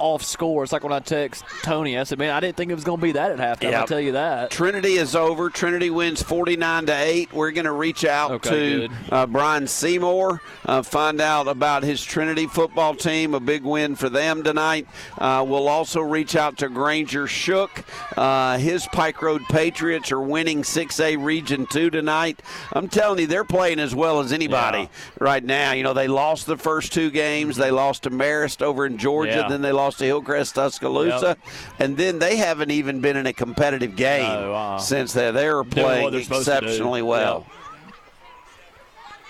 off 0.00 0.22
score. 0.22 0.62
It's 0.64 0.72
like 0.72 0.82
when 0.82 0.92
I 0.92 0.98
text 1.00 1.44
Tony, 1.62 1.98
I 1.98 2.02
said, 2.04 2.18
"Man, 2.18 2.30
I 2.30 2.40
didn't 2.40 2.56
think 2.56 2.70
it 2.70 2.74
was 2.74 2.84
going 2.84 2.98
to 2.98 3.02
be 3.02 3.12
that 3.12 3.30
at 3.30 3.38
halftime." 3.60 3.70
Yeah. 3.70 3.80
I'll 3.80 3.86
tell 3.86 4.00
you 4.00 4.12
that. 4.12 4.50
Trinity 4.50 4.94
is 4.94 5.14
over. 5.14 5.50
Trinity 5.50 5.90
wins 5.90 6.22
49 6.22 6.86
to 6.86 6.92
8. 6.92 7.32
We're 7.32 7.50
going 7.52 7.64
to 7.66 7.72
reach 7.72 8.04
out 8.04 8.30
Okay, 8.32 8.88
to 8.88 8.94
uh, 9.12 9.26
Brian 9.26 9.66
Seymour, 9.66 10.40
uh, 10.66 10.82
find 10.82 11.20
out 11.20 11.46
about 11.48 11.82
his 11.82 12.02
Trinity 12.02 12.46
football 12.46 12.94
team. 12.94 13.34
A 13.34 13.40
big 13.40 13.62
win 13.62 13.94
for 13.96 14.08
them 14.08 14.42
tonight. 14.42 14.86
Uh, 15.18 15.44
we'll 15.46 15.68
also 15.68 16.00
reach 16.00 16.36
out 16.36 16.56
to 16.58 16.68
Granger 16.68 17.26
Shook. 17.26 17.84
Uh, 18.16 18.58
his 18.58 18.86
Pike 18.92 19.20
Road 19.22 19.42
Patriots 19.50 20.10
are 20.12 20.20
winning 20.20 20.62
6A 20.62 21.22
Region 21.22 21.66
2 21.66 21.90
tonight. 21.90 22.40
I'm 22.72 22.88
telling 22.88 23.18
you, 23.20 23.26
they're 23.26 23.44
playing 23.44 23.78
as 23.80 23.94
well 23.94 24.20
as 24.20 24.32
anybody 24.32 24.78
Yeah. 24.82 24.86
right 25.18 25.44
now. 25.44 25.72
You 25.72 25.82
know, 25.82 25.92
they 25.92 26.08
lost 26.08 26.46
the 26.46 26.56
first 26.56 26.92
two 26.92 27.10
games. 27.10 27.56
They 27.56 27.70
lost 27.70 28.04
to 28.04 28.10
Marist 28.10 28.62
over 28.62 28.86
in 28.86 28.98
Georgia. 28.98 29.40
Yeah. 29.42 29.48
Then 29.48 29.62
they 29.62 29.72
lost 29.72 29.89
to 29.96 30.04
Hillcrest 30.04 30.54
Tuscaloosa. 30.54 31.36
And 31.78 31.96
then 31.96 32.18
they 32.18 32.36
haven't 32.36 32.70
even 32.70 33.00
been 33.00 33.16
in 33.16 33.26
a 33.26 33.32
competitive 33.32 33.96
game 33.96 34.22
No, 34.22 34.54
uh-uh. 34.54 34.78
since 34.78 35.12
they're, 35.12 35.32
they're 35.32 35.64
playing 35.64 36.10
they're 36.10 36.22
supposed 36.22 36.46
to 36.46 36.60
do. 36.60 36.66
exceptionally 36.66 37.02
well. 37.02 37.46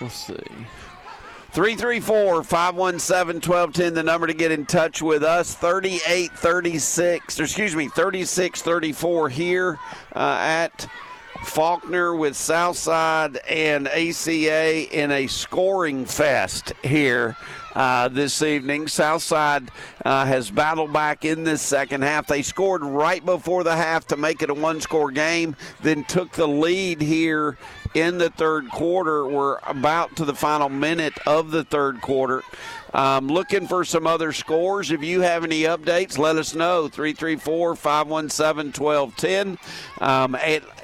Let's 0.00 0.14
see. 0.26 0.34
334 1.52 2.44
517 2.44 3.34
1210, 3.50 3.94
the 3.94 4.02
number 4.04 4.26
to 4.28 4.34
get 4.34 4.52
in 4.52 4.64
touch 4.66 5.02
with 5.02 5.24
us. 5.24 5.54
38 5.54 6.30
36, 6.32 7.40
or 7.40 7.42
excuse 7.42 7.74
me, 7.74 7.88
36 7.88 8.62
34 8.62 9.28
here 9.28 9.78
uh, 10.14 10.38
at 10.40 10.88
Faulkner 11.42 12.14
with 12.14 12.36
Southside 12.36 13.38
and 13.48 13.88
ACA 13.88 14.96
in 14.96 15.10
a 15.10 15.26
scoring 15.26 16.04
fest 16.04 16.72
here 16.84 17.36
uh, 17.74 18.08
this 18.08 18.42
evening. 18.42 18.88
Southside 18.88 19.70
uh, 20.04 20.24
has 20.24 20.50
battled 20.50 20.92
back 20.92 21.24
in 21.24 21.44
this 21.44 21.62
second 21.62 22.02
half. 22.02 22.26
They 22.26 22.42
scored 22.42 22.82
right 22.82 23.24
before 23.24 23.64
the 23.64 23.76
half 23.76 24.06
to 24.08 24.16
make 24.16 24.42
it 24.42 24.50
a 24.50 24.54
one 24.54 24.80
score 24.80 25.10
game, 25.10 25.56
then 25.82 26.04
took 26.04 26.32
the 26.32 26.48
lead 26.48 27.00
here 27.00 27.56
in 27.94 28.18
the 28.18 28.30
third 28.30 28.68
quarter. 28.70 29.26
We're 29.26 29.58
about 29.66 30.16
to 30.16 30.24
the 30.24 30.34
final 30.34 30.68
minute 30.68 31.14
of 31.26 31.50
the 31.50 31.64
third 31.64 32.00
quarter. 32.00 32.42
Um, 32.92 33.28
looking 33.28 33.68
for 33.68 33.84
some 33.84 34.06
other 34.06 34.32
scores. 34.32 34.90
If 34.90 35.02
you 35.02 35.20
have 35.20 35.44
any 35.44 35.62
updates, 35.62 36.18
let 36.18 36.36
us 36.36 36.54
know. 36.54 36.88
334 36.88 37.76
517 37.76 38.82
1210. 38.82 39.58
Um, 40.00 40.36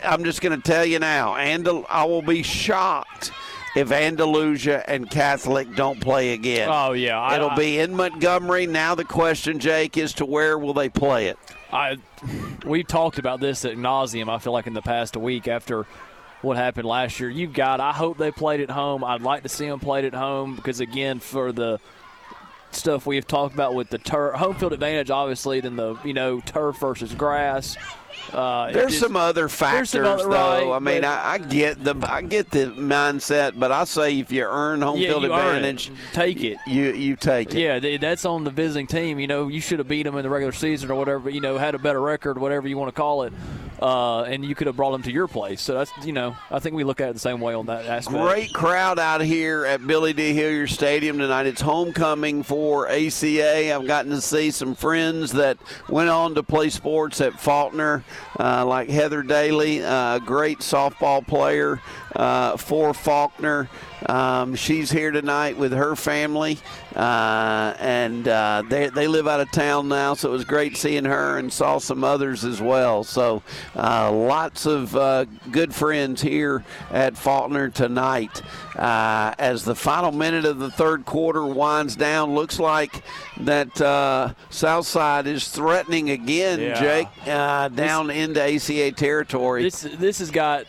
I'm 0.05 0.25
just 0.25 0.41
going 0.41 0.61
to 0.61 0.63
tell 0.63 0.85
you 0.85 0.99
now, 0.99 1.35
and 1.35 1.69
I 1.89 2.05
will 2.05 2.23
be 2.23 2.43
shocked 2.43 3.33
if 3.77 3.93
Andalusia 3.93 4.83
and 4.89 5.09
Catholic 5.09 5.77
don't 5.77 6.01
play 6.01 6.33
again. 6.33 6.69
Oh 6.71 6.93
yeah, 6.93 7.21
I, 7.21 7.37
it'll 7.37 7.51
be 7.51 7.79
in 7.79 7.95
Montgomery. 7.95 8.67
Now 8.67 8.95
the 8.95 9.05
question, 9.05 9.59
Jake, 9.59 9.97
is 9.99 10.15
to 10.15 10.25
where 10.27 10.59
will 10.59 10.75
they 10.75 10.89
play 10.89 11.29
it? 11.29 11.39
I 11.73 11.99
we've 12.65 12.87
talked 12.87 13.19
about 13.19 13.41
this 13.41 13.65
at 13.65 13.77
nauseum. 13.77 14.29
I 14.29 14.39
feel 14.39 14.53
like 14.53 14.67
in 14.67 14.75
the 14.75 14.83
past 14.83 15.17
week 15.17 15.47
after 15.47 15.87
what 16.43 16.57
happened 16.57 16.87
last 16.87 17.21
year. 17.21 17.29
You've 17.29 17.53
got. 17.53 17.81
I 17.81 17.93
hope 17.93 18.17
they 18.19 18.31
played 18.31 18.61
at 18.61 18.71
home. 18.71 19.05
I'd 19.05 19.23
like 19.23 19.43
to 19.43 19.49
see 19.49 19.67
them 19.69 19.81
played 19.81 20.05
at 20.05 20.15
home 20.15 20.57
because 20.57 20.81
again, 20.81 21.21
for 21.21 21.53
the 21.53 21.79
stuff 22.71 23.07
we've 23.07 23.27
talked 23.27 23.55
about 23.55 23.75
with 23.75 23.91
the 23.91 23.99
turf, 23.99 24.35
home 24.37 24.55
field 24.55 24.73
advantage, 24.73 25.11
obviously, 25.11 25.61
than 25.61 25.77
the 25.77 25.97
you 26.05 26.15
know 26.15 26.41
turf 26.41 26.79
versus 26.79 27.15
grass. 27.15 27.77
Uh, 28.33 28.73
there's 28.73 28.93
just, 28.93 29.01
some 29.01 29.17
other 29.17 29.49
factors, 29.49 29.91
some 29.91 30.05
other, 30.05 30.25
though. 30.25 30.71
Right, 30.71 30.77
I 30.77 30.79
mean, 30.79 31.05
I, 31.05 31.33
I, 31.33 31.39
get 31.39 31.83
the 31.83 31.97
I 32.09 32.23
get 32.23 32.51
the 32.51 32.67
mindset, 32.67 33.59
but 33.59 33.71
I 33.73 33.85
say 33.85 34.19
if 34.19 34.33
you 34.33 34.45
earn 34.45 34.83
home 34.83 34.99
yeah, 34.99 35.11
field 35.11 35.25
advantage, 35.25 35.91
take 36.13 36.43
it. 36.43 36.59
You 36.67 36.93
you 36.93 37.17
take 37.17 37.55
it. 37.55 37.59
Yeah, 37.59 37.99
that's 37.99 38.25
on 38.25 38.45
the 38.45 38.51
visiting 38.51 38.87
team. 38.87 39.19
You 39.19 39.27
know, 39.27 39.49
you 39.49 39.61
should 39.61 39.79
have 39.79 39.89
beat 39.89 40.03
them 40.03 40.17
in 40.17 40.23
the 40.23 40.31
regular 40.31 40.53
season 40.53 40.91
or 40.91 40.97
whatever. 40.97 41.31
You 41.31 41.41
know, 41.41 41.59
had 41.59 41.75
a 41.75 41.79
better 41.79 42.01
record, 42.01 42.39
whatever 42.39 42.67
you 42.69 42.77
want 42.77 42.89
to 42.89 42.99
call 42.99 43.23
it 43.23 43.33
uh, 43.81 44.23
and 44.23 44.45
you 44.45 44.55
could 44.55 44.67
have 44.67 44.77
brought 44.77 44.93
them 44.93 45.03
to 45.03 45.13
your 45.13 45.29
place. 45.29 45.61
So 45.61 45.75
that's 45.75 45.93
you 46.05 46.13
know 46.13 46.37
I 46.51 46.59
think 46.59 46.75
we 46.75 46.85
look 46.85 47.01
at 47.01 47.11
it 47.11 47.13
the 47.13 47.19
same 47.19 47.41
way 47.41 47.55
on 47.55 47.67
that 47.67 47.87
aspect. 47.87 48.17
Great 48.17 48.53
crowd 48.53 48.99
out 48.99 49.21
here 49.21 49.65
at 49.65 49.87
Billy 49.87 50.13
D. 50.13 50.33
Hillier 50.33 50.67
Stadium 50.67 51.19
tonight. 51.19 51.47
It's 51.47 51.61
homecoming 51.61 52.43
for 52.43 52.89
ACA. 52.89 53.75
I've 53.75 53.87
gotten 53.87 54.13
to 54.13 54.21
see 54.21 54.51
some 54.51 54.75
friends 54.75 55.33
that 55.33 55.59
went 55.89 56.09
on 56.09 56.35
to 56.35 56.43
play 56.43 56.71
sports 56.71 57.21
at 57.21 57.39
Faulkner, 57.39 58.05
uh, 58.39 58.65
like 58.65 58.89
Heather 58.89 59.23
Daly, 59.23 59.81
a 59.81 59.91
uh, 59.91 60.19
great 60.19 60.59
softball 60.59 61.27
player 61.27 61.81
uh, 62.15 62.57
for 62.57 62.95
Faulkner. 62.95 63.69
Um, 64.09 64.55
she's 64.55 64.91
here 64.91 65.11
tonight 65.11 65.57
with 65.57 65.73
her 65.73 65.97
family, 65.97 66.59
uh, 66.95 67.75
and 67.79 68.27
uh, 68.29 68.63
they, 68.69 68.89
they 68.89 69.09
live 69.09 69.27
out 69.27 69.41
of 69.41 69.51
town 69.51 69.89
now, 69.89 70.15
so 70.15 70.29
it 70.29 70.33
was 70.33 70.45
great 70.45 70.77
seeing 70.77 71.05
her 71.05 71.39
and 71.39 71.53
saw 71.53 71.79
some 71.79 72.05
others 72.05 72.45
as 72.45 72.61
well. 72.61 73.03
So 73.05 73.43
uh, 73.75 74.13
lots 74.13 74.67
of 74.67 74.95
uh, 74.95 75.25
good 75.51 75.75
friends 75.75 76.23
here 76.23 76.65
at 76.91 77.17
Faulkner 77.17 77.69
tonight. 77.69 78.43
Uh, 78.77 79.35
as 79.39 79.65
the 79.65 79.75
final 79.75 80.13
minute 80.13 80.45
of 80.45 80.59
the 80.59 80.71
third 80.71 81.05
quarter 81.05 81.45
winds 81.45 81.97
down, 81.97 82.35
looks 82.35 82.61
like 82.61 83.03
that 83.39 83.81
uh, 83.81 84.33
Southside 84.51 85.27
is 85.27 85.49
threatening 85.49 86.11
again, 86.11 86.61
yeah. 86.61 86.81
Jake, 86.81 87.25
down 87.25 88.09
this, 88.09 88.17
into 88.17 88.43
ACA 88.43 88.93
territory. 88.93 89.63
This 89.63 89.83
this 89.99 90.19
has 90.19 90.31
got 90.31 90.67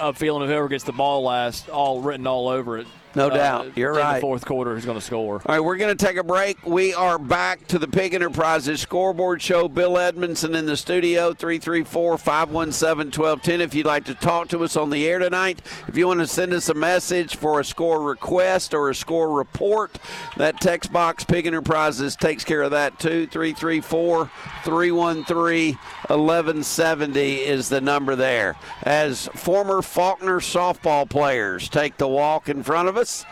a 0.00 0.12
feeling 0.12 0.42
of 0.42 0.48
whoever 0.48 0.68
gets 0.68 0.84
the 0.84 0.92
ball 0.92 1.22
last, 1.22 1.68
all 1.68 2.00
written 2.00 2.26
all 2.26 2.48
over 2.48 2.78
it. 2.78 2.86
No 3.14 3.28
uh, 3.28 3.36
doubt. 3.36 3.76
You're 3.76 3.92
right. 3.92 4.14
The 4.14 4.20
fourth 4.20 4.44
quarter 4.44 4.76
is 4.76 4.84
going 4.84 4.98
to 4.98 5.04
score. 5.04 5.34
All 5.46 5.54
right, 5.54 5.60
we're 5.60 5.76
going 5.76 5.96
to 5.96 6.04
take 6.04 6.16
a 6.16 6.24
break. 6.24 6.64
We 6.66 6.94
are 6.94 7.18
back 7.18 7.66
to 7.68 7.78
the 7.78 7.86
Pigg 7.86 8.14
Enterprises 8.14 8.80
scoreboard 8.80 9.40
show. 9.40 9.68
Bill 9.68 9.98
Edmondson 9.98 10.54
in 10.54 10.66
the 10.66 10.76
studio, 10.76 11.32
334 11.32 12.18
517 12.18 13.06
1210. 13.20 13.60
If 13.60 13.74
you'd 13.74 13.86
like 13.86 14.04
to 14.06 14.14
talk 14.14 14.48
to 14.48 14.64
us 14.64 14.76
on 14.76 14.90
the 14.90 15.06
air 15.06 15.20
tonight, 15.20 15.62
if 15.86 15.96
you 15.96 16.08
want 16.08 16.20
to 16.20 16.26
send 16.26 16.52
us 16.52 16.68
a 16.68 16.74
message 16.74 17.36
for 17.36 17.60
a 17.60 17.64
score 17.64 18.02
request 18.02 18.74
or 18.74 18.90
a 18.90 18.94
score 18.94 19.32
report, 19.32 19.98
that 20.36 20.60
text 20.60 20.92
box, 20.92 21.22
Pigg 21.24 21.46
Enterprises, 21.46 22.16
takes 22.16 22.44
care 22.44 22.62
of 22.62 22.72
that 22.72 22.98
too. 22.98 23.26
334 23.26 24.30
313 24.64 25.74
1170 26.08 27.34
is 27.40 27.68
the 27.68 27.80
number 27.80 28.16
there. 28.16 28.56
As 28.82 29.28
former 29.34 29.82
Faulkner 29.82 30.40
softball 30.40 31.08
players 31.08 31.68
take 31.68 31.96
the 31.96 32.08
walk 32.08 32.48
in 32.48 32.62
front 32.62 32.88
of 32.88 32.96
us, 32.96 33.03
us. 33.04 33.26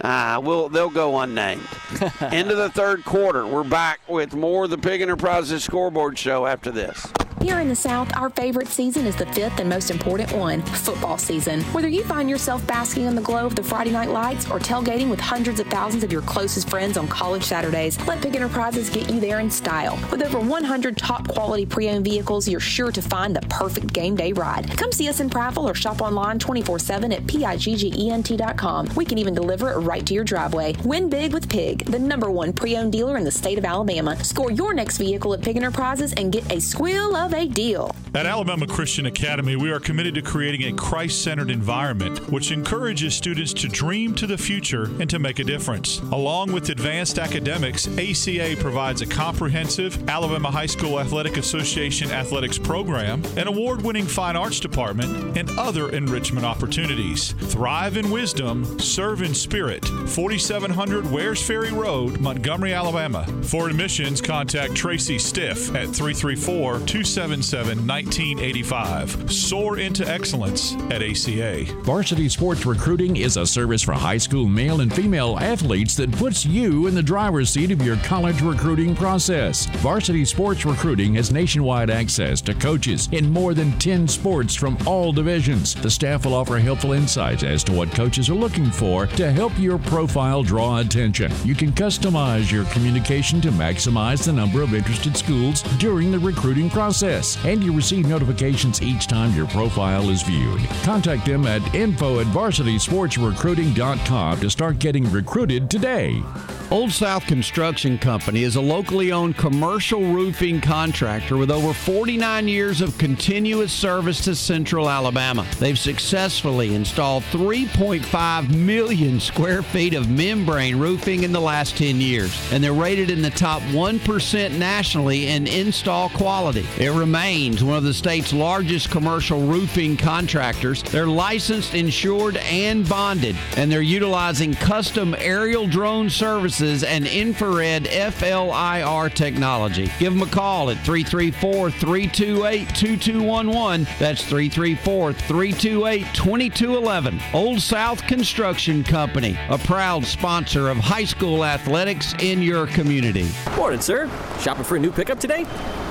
Uh, 0.00 0.40
we'll, 0.42 0.68
they'll 0.68 0.90
go 0.90 1.20
unnamed. 1.20 1.66
Into 2.32 2.56
the 2.56 2.68
third 2.74 3.04
quarter. 3.04 3.46
We're 3.46 3.62
back 3.62 4.00
with 4.08 4.34
more 4.34 4.64
of 4.64 4.70
the 4.70 4.78
Pigg 4.78 5.00
Enterprises 5.00 5.62
scoreboard 5.62 6.18
show 6.18 6.46
after 6.46 6.72
this. 6.72 7.06
Here 7.40 7.60
in 7.60 7.68
the 7.68 7.74
South, 7.74 8.10
our 8.16 8.30
favorite 8.30 8.68
season 8.68 9.06
is 9.06 9.16
the 9.16 9.26
fifth 9.26 9.60
and 9.60 9.68
most 9.68 9.90
important 9.90 10.32
one 10.32 10.62
football 10.62 11.18
season. 11.18 11.60
Whether 11.72 11.88
you 11.88 12.02
find 12.04 12.30
yourself 12.30 12.66
basking 12.66 13.04
in 13.04 13.14
the 13.14 13.20
glow 13.22 13.46
of 13.46 13.54
the 13.54 13.62
Friday 13.62 13.90
night 13.90 14.10
lights 14.10 14.50
or 14.50 14.58
tailgating 14.58 15.10
with 15.10 15.20
hundreds 15.20 15.60
of 15.60 15.66
thousands 15.66 16.04
of 16.04 16.12
your 16.12 16.22
closest 16.22 16.70
friends 16.70 16.96
on 16.96 17.08
college 17.08 17.42
Saturdays, 17.42 18.00
let 18.06 18.22
Pigg 18.22 18.36
Enterprises 18.36 18.88
get 18.88 19.10
you 19.10 19.20
there 19.20 19.40
in 19.40 19.50
style. 19.50 19.98
With 20.10 20.22
over 20.22 20.38
100 20.38 20.96
top 20.96 21.28
quality 21.28 21.66
pre 21.66 21.90
owned 21.90 22.04
vehicles, 22.04 22.48
you're 22.48 22.60
sure 22.60 22.92
to 22.92 23.02
find 23.02 23.34
the 23.34 23.42
perfect 23.48 23.92
game 23.92 24.16
day 24.16 24.32
ride. 24.32 24.76
Come 24.78 24.92
see 24.92 25.08
us 25.08 25.20
in 25.20 25.28
Prattville 25.28 25.70
or 25.70 25.74
shop 25.74 26.00
online 26.00 26.38
24 26.38 26.78
7 26.78 27.12
at 27.12 27.22
PIGGENT.com. 27.24 28.88
We 28.94 29.04
can 29.04 29.18
even 29.18 29.34
deliver 29.34 29.72
it 29.72 29.78
right 29.78 30.06
to 30.06 30.14
your 30.14 30.24
driveway. 30.24 30.74
Win 30.84 31.08
big 31.08 31.32
with 31.32 31.48
Pig, 31.48 31.84
the 31.86 31.98
number 31.98 32.30
one 32.30 32.52
pre 32.52 32.76
owned 32.76 32.92
dealer 32.92 33.16
in 33.16 33.24
the 33.24 33.30
state 33.30 33.58
of 33.58 33.64
Alabama. 33.64 34.22
Score 34.24 34.50
your 34.50 34.72
next 34.72 34.98
vehicle 34.98 35.34
at 35.34 35.42
Pigg 35.42 35.56
Enterprises 35.56 36.12
and 36.14 36.32
get 36.32 36.50
a 36.50 36.60
squeal 36.60 37.14
of 37.16 37.23
a 37.32 37.46
deal. 37.46 37.94
At 38.14 38.26
Alabama 38.26 38.66
Christian 38.66 39.06
Academy, 39.06 39.56
we 39.56 39.72
are 39.72 39.80
committed 39.80 40.14
to 40.14 40.22
creating 40.22 40.72
a 40.72 40.76
Christ 40.76 41.22
centered 41.22 41.50
environment 41.50 42.30
which 42.30 42.52
encourages 42.52 43.14
students 43.14 43.52
to 43.54 43.68
dream 43.68 44.14
to 44.14 44.26
the 44.26 44.38
future 44.38 44.84
and 45.00 45.10
to 45.10 45.18
make 45.18 45.40
a 45.40 45.44
difference. 45.44 46.00
Along 46.12 46.52
with 46.52 46.70
advanced 46.70 47.18
academics, 47.18 47.88
ACA 47.98 48.54
provides 48.60 49.00
a 49.00 49.06
comprehensive 49.06 50.08
Alabama 50.08 50.50
High 50.50 50.66
School 50.66 51.00
Athletic 51.00 51.36
Association 51.36 52.10
athletics 52.12 52.58
program, 52.58 53.22
an 53.36 53.48
award 53.48 53.82
winning 53.82 54.06
fine 54.06 54.36
arts 54.36 54.60
department, 54.60 55.36
and 55.36 55.50
other 55.58 55.90
enrichment 55.90 56.46
opportunities. 56.46 57.32
Thrive 57.32 57.96
in 57.96 58.10
wisdom, 58.10 58.78
serve 58.78 59.22
in 59.22 59.34
spirit. 59.34 59.84
4700 59.84 61.10
Wares 61.10 61.44
Ferry 61.44 61.72
Road, 61.72 62.20
Montgomery, 62.20 62.72
Alabama. 62.72 63.26
For 63.42 63.68
admissions, 63.68 64.20
contact 64.20 64.74
Tracy 64.74 65.18
Stiff 65.18 65.74
at 65.74 65.88
334 65.88 66.80
277 67.14 67.86
1985. 67.86 69.32
Soar 69.32 69.78
into 69.78 70.04
excellence 70.04 70.74
at 70.90 71.00
ACA. 71.00 71.64
Varsity 71.82 72.28
Sports 72.28 72.66
Recruiting 72.66 73.18
is 73.18 73.36
a 73.36 73.46
service 73.46 73.82
for 73.82 73.92
high 73.92 74.18
school 74.18 74.48
male 74.48 74.80
and 74.80 74.92
female 74.92 75.38
athletes 75.38 75.94
that 75.94 76.10
puts 76.10 76.44
you 76.44 76.88
in 76.88 76.94
the 76.94 77.02
driver's 77.02 77.50
seat 77.50 77.70
of 77.70 77.82
your 77.82 77.96
college 77.98 78.42
recruiting 78.42 78.96
process. 78.96 79.66
Varsity 79.76 80.24
Sports 80.24 80.66
Recruiting 80.66 81.14
has 81.14 81.30
nationwide 81.30 81.88
access 81.88 82.40
to 82.40 82.54
coaches 82.54 83.08
in 83.12 83.30
more 83.30 83.54
than 83.54 83.78
10 83.78 84.08
sports 84.08 84.56
from 84.56 84.76
all 84.84 85.12
divisions. 85.12 85.72
The 85.76 85.90
staff 85.90 86.24
will 86.24 86.34
offer 86.34 86.58
helpful 86.58 86.94
insights 86.94 87.44
as 87.44 87.62
to 87.64 87.72
what 87.72 87.92
coaches 87.92 88.28
are 88.28 88.34
looking 88.34 88.72
for 88.72 89.06
to 89.06 89.30
help 89.30 89.56
your 89.56 89.78
profile 89.78 90.42
draw 90.42 90.80
attention. 90.80 91.30
You 91.44 91.54
can 91.54 91.70
customize 91.70 92.50
your 92.50 92.64
communication 92.72 93.40
to 93.42 93.50
maximize 93.50 94.24
the 94.24 94.32
number 94.32 94.62
of 94.62 94.74
interested 94.74 95.16
schools 95.16 95.62
during 95.78 96.10
the 96.10 96.18
recruiting 96.18 96.68
process, 96.68 97.03
and 97.04 97.62
you 97.62 97.70
receive 97.72 98.08
notifications 98.08 98.80
each 98.80 99.06
time 99.06 99.34
your 99.34 99.46
profile 99.48 100.08
is 100.08 100.22
viewed. 100.22 100.66
Contact 100.82 101.26
them 101.26 101.46
at 101.46 101.74
info 101.74 102.20
at 102.20 102.26
varsitysportsrecruiting.com 102.28 104.40
to 104.40 104.48
start 104.48 104.78
getting 104.78 105.10
recruited 105.10 105.70
today. 105.70 106.22
Old 106.70 106.92
South 106.92 107.26
Construction 107.26 107.98
Company 107.98 108.42
is 108.42 108.56
a 108.56 108.60
locally 108.60 109.12
owned 109.12 109.36
commercial 109.36 110.00
roofing 110.00 110.62
contractor 110.62 111.36
with 111.36 111.50
over 111.50 111.74
49 111.74 112.48
years 112.48 112.80
of 112.80 112.96
continuous 112.96 113.70
service 113.70 114.24
to 114.24 114.34
central 114.34 114.88
Alabama. 114.88 115.46
They've 115.58 115.78
successfully 115.78 116.74
installed 116.74 117.22
3.5 117.24 118.56
million 118.56 119.20
square 119.20 119.62
feet 119.62 119.92
of 119.92 120.08
membrane 120.08 120.78
roofing 120.78 121.22
in 121.22 121.32
the 121.32 121.40
last 121.40 121.76
10 121.76 122.00
years, 122.00 122.34
and 122.50 122.64
they're 122.64 122.72
rated 122.72 123.10
in 123.10 123.20
the 123.20 123.30
top 123.30 123.60
1% 123.64 124.58
nationally 124.58 125.28
in 125.28 125.46
install 125.46 126.08
quality. 126.08 126.66
It 126.78 126.93
remains 126.94 127.62
one 127.62 127.76
of 127.76 127.84
the 127.84 127.92
state's 127.92 128.32
largest 128.32 128.90
commercial 128.90 129.40
roofing 129.40 129.96
contractors. 129.96 130.82
They're 130.82 131.06
licensed, 131.06 131.74
insured, 131.74 132.36
and 132.38 132.88
bonded, 132.88 133.36
and 133.56 133.70
they're 133.70 133.82
utilizing 133.82 134.54
custom 134.54 135.14
aerial 135.18 135.66
drone 135.66 136.08
services 136.08 136.84
and 136.84 137.06
infrared 137.06 137.84
FLIR 137.84 139.12
technology. 139.14 139.90
Give 139.98 140.12
them 140.12 140.22
a 140.22 140.30
call 140.30 140.70
at 140.70 140.78
334 140.84 141.70
328 141.70 142.68
2211. 142.74 143.86
That's 143.98 144.22
334 144.24 145.12
328 145.12 146.06
2211. 146.14 147.20
Old 147.32 147.60
South 147.60 148.02
Construction 148.06 148.84
Company, 148.84 149.36
a 149.48 149.58
proud 149.58 150.04
sponsor 150.04 150.68
of 150.68 150.78
high 150.78 151.04
school 151.04 151.44
athletics 151.44 152.14
in 152.20 152.40
your 152.42 152.66
community. 152.66 153.28
Morning, 153.56 153.80
sir. 153.80 154.08
Shopping 154.40 154.64
for 154.64 154.76
a 154.76 154.78
new 154.78 154.92
pickup 154.92 155.18
today? 155.18 155.44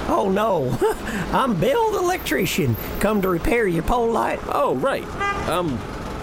Oh, 0.07 0.29
no. 0.29 0.77
I'm 1.33 1.59
Bill 1.59 1.91
the 1.91 2.00
electrician. 2.00 2.75
Come 3.00 3.21
to 3.21 3.29
repair 3.29 3.67
your 3.67 3.83
pole 3.83 4.12
light. 4.12 4.39
Oh, 4.47 4.75
right. 4.75 5.03
Um, 5.47 5.77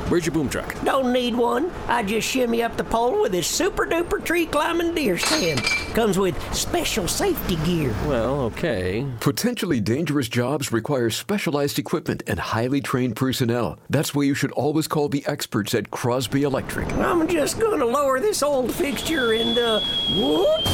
where's 0.08 0.24
your 0.24 0.32
boom 0.32 0.48
truck? 0.48 0.74
Don't 0.84 1.12
need 1.12 1.34
one. 1.34 1.70
I 1.88 2.02
just 2.02 2.26
shimmy 2.28 2.62
up 2.62 2.76
the 2.76 2.84
pole 2.84 3.22
with 3.22 3.32
this 3.32 3.46
super 3.46 3.86
duper 3.86 4.24
tree 4.24 4.46
climbing 4.46 4.94
deer 4.94 5.18
stand. 5.18 5.62
Comes 5.94 6.18
with 6.18 6.36
special 6.54 7.08
safety 7.08 7.56
gear. 7.64 7.94
Well, 8.06 8.40
okay. 8.42 9.06
Potentially 9.20 9.80
dangerous 9.80 10.28
jobs 10.28 10.72
require 10.72 11.10
specialized 11.10 11.78
equipment 11.78 12.22
and 12.26 12.38
highly 12.38 12.80
trained 12.80 13.16
personnel. 13.16 13.78
That's 13.90 14.14
why 14.14 14.22
you 14.22 14.34
should 14.34 14.52
always 14.52 14.86
call 14.88 15.08
the 15.08 15.24
experts 15.26 15.74
at 15.74 15.90
Crosby 15.90 16.44
Electric. 16.44 16.90
I'm 16.94 17.26
just 17.28 17.58
gonna 17.58 17.84
lower 17.84 18.20
this 18.20 18.42
old 18.42 18.72
fixture 18.72 19.32
and, 19.32 19.58
uh, 19.58 19.80
whoops. 20.16 20.70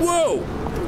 Whoa! 0.00 0.44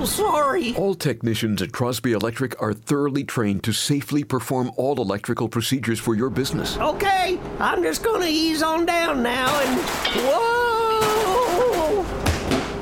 Sorry. 0.07 0.75
All 0.77 0.95
technicians 0.95 1.63
at 1.63 1.73
Crosby 1.73 2.13
Electric 2.13 2.61
are 2.61 2.73
thoroughly 2.73 3.25
trained 3.25 3.63
to 3.65 3.73
safely 3.73 4.25
perform 4.25 4.73
all 4.77 5.01
electrical 5.01 5.49
procedures 5.49 5.99
for 6.01 6.15
your 6.15 6.31
business. 6.31 6.77
Okay, 6.79 7.39
I'm 7.59 7.83
just 7.83 8.03
gonna 8.03 8.27
ease 8.27 8.63
on 8.63 8.87
down 8.87 9.23
now 9.23 9.61
and. 9.61 9.81
Whoa! 10.17 10.61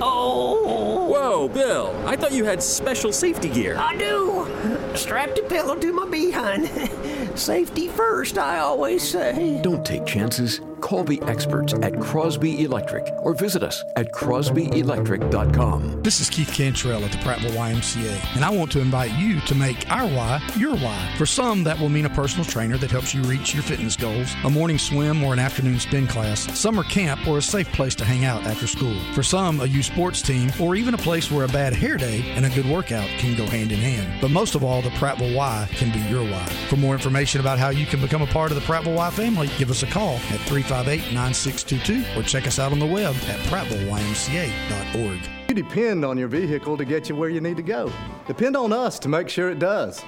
Oh! 0.00 1.08
Whoa, 1.08 1.48
Bill. 1.48 1.94
I 2.06 2.16
thought 2.16 2.32
you 2.32 2.44
had 2.44 2.62
special 2.62 3.12
safety 3.12 3.48
gear. 3.48 3.76
I 3.76 3.96
do. 3.96 4.46
Strapped 4.94 5.38
a 5.38 5.42
pillow 5.42 5.76
to 5.76 5.92
my 5.92 6.06
behind. 6.08 6.68
Safety 7.38 7.88
first, 7.88 8.38
I 8.38 8.58
always 8.58 9.08
say. 9.08 9.60
Don't 9.62 9.84
take 9.84 10.04
chances. 10.06 10.60
Call 10.80 11.04
the 11.04 11.20
experts 11.22 11.74
at 11.82 11.98
Crosby 12.00 12.64
Electric 12.64 13.06
or 13.22 13.34
visit 13.34 13.62
us 13.62 13.84
at 13.96 14.12
crosbyelectric.com. 14.12 16.02
This 16.02 16.20
is 16.20 16.30
Keith 16.30 16.52
Cantrell 16.52 17.04
at 17.04 17.12
the 17.12 17.18
Prattville 17.18 17.50
YMCA, 17.50 18.36
and 18.36 18.44
I 18.44 18.50
want 18.50 18.70
to 18.72 18.80
invite 18.80 19.12
you 19.12 19.40
to 19.40 19.54
make 19.54 19.90
our 19.90 20.06
why 20.08 20.40
your 20.56 20.76
why. 20.76 21.14
For 21.18 21.26
some, 21.26 21.64
that 21.64 21.78
will 21.78 21.88
mean 21.88 22.06
a 22.06 22.10
personal 22.10 22.44
trainer 22.44 22.78
that 22.78 22.90
helps 22.90 23.14
you 23.14 23.22
reach 23.22 23.54
your 23.54 23.62
fitness 23.62 23.96
goals, 23.96 24.34
a 24.44 24.50
morning 24.50 24.78
swim 24.78 25.22
or 25.22 25.32
an 25.32 25.38
afternoon 25.38 25.78
spin 25.78 26.06
class, 26.06 26.40
summer 26.58 26.84
camp, 26.84 27.26
or 27.26 27.38
a 27.38 27.42
safe 27.42 27.70
place 27.72 27.94
to 27.96 28.04
hang 28.04 28.24
out 28.24 28.44
after 28.44 28.66
school. 28.66 28.98
For 29.14 29.22
some, 29.22 29.60
a 29.60 29.66
youth 29.66 29.86
sports 29.86 30.22
team, 30.22 30.50
or 30.60 30.76
even 30.76 30.94
a 30.94 30.98
place 30.98 31.30
where 31.30 31.44
a 31.44 31.48
bad 31.48 31.74
hair 31.74 31.96
day 31.96 32.22
and 32.34 32.46
a 32.46 32.50
good 32.50 32.66
workout 32.66 33.08
can 33.18 33.36
go 33.36 33.46
hand 33.46 33.72
in 33.72 33.78
hand. 33.78 34.20
But 34.20 34.30
most 34.30 34.54
of 34.54 34.64
all, 34.64 34.82
the 34.82 34.90
Prattville 34.90 35.34
Y 35.34 35.68
can 35.72 35.92
be 35.92 36.00
your 36.08 36.22
why. 36.22 36.44
For 36.68 36.76
more 36.76 36.94
information 36.94 37.40
about 37.40 37.58
how 37.58 37.70
you 37.70 37.86
can 37.86 38.00
become 38.00 38.22
a 38.22 38.26
part 38.26 38.50
of 38.50 38.56
the 38.56 38.62
Prattville 38.62 38.94
Y 38.94 39.10
family, 39.10 39.50
give 39.58 39.70
us 39.70 39.82
a 39.82 39.86
call 39.86 40.14
at 40.14 40.40
358 40.68 41.14
9622 41.14 42.18
or 42.18 42.22
check 42.22 42.46
us 42.46 42.58
out 42.58 42.72
on 42.72 42.78
the 42.78 42.84
web 42.86 43.14
at 43.26 43.40
prattvilleymca.org. 43.46 45.18
You 45.48 45.54
depend 45.54 46.04
on 46.04 46.18
your 46.18 46.28
vehicle 46.28 46.76
to 46.76 46.84
get 46.84 47.08
you 47.08 47.16
where 47.16 47.30
you 47.30 47.40
need 47.40 47.56
to 47.56 47.62
go. 47.62 47.90
Depend 48.26 48.54
on 48.54 48.70
us 48.70 48.98
to 48.98 49.08
make 49.08 49.30
sure 49.30 49.48
it 49.48 49.58
does. 49.58 50.04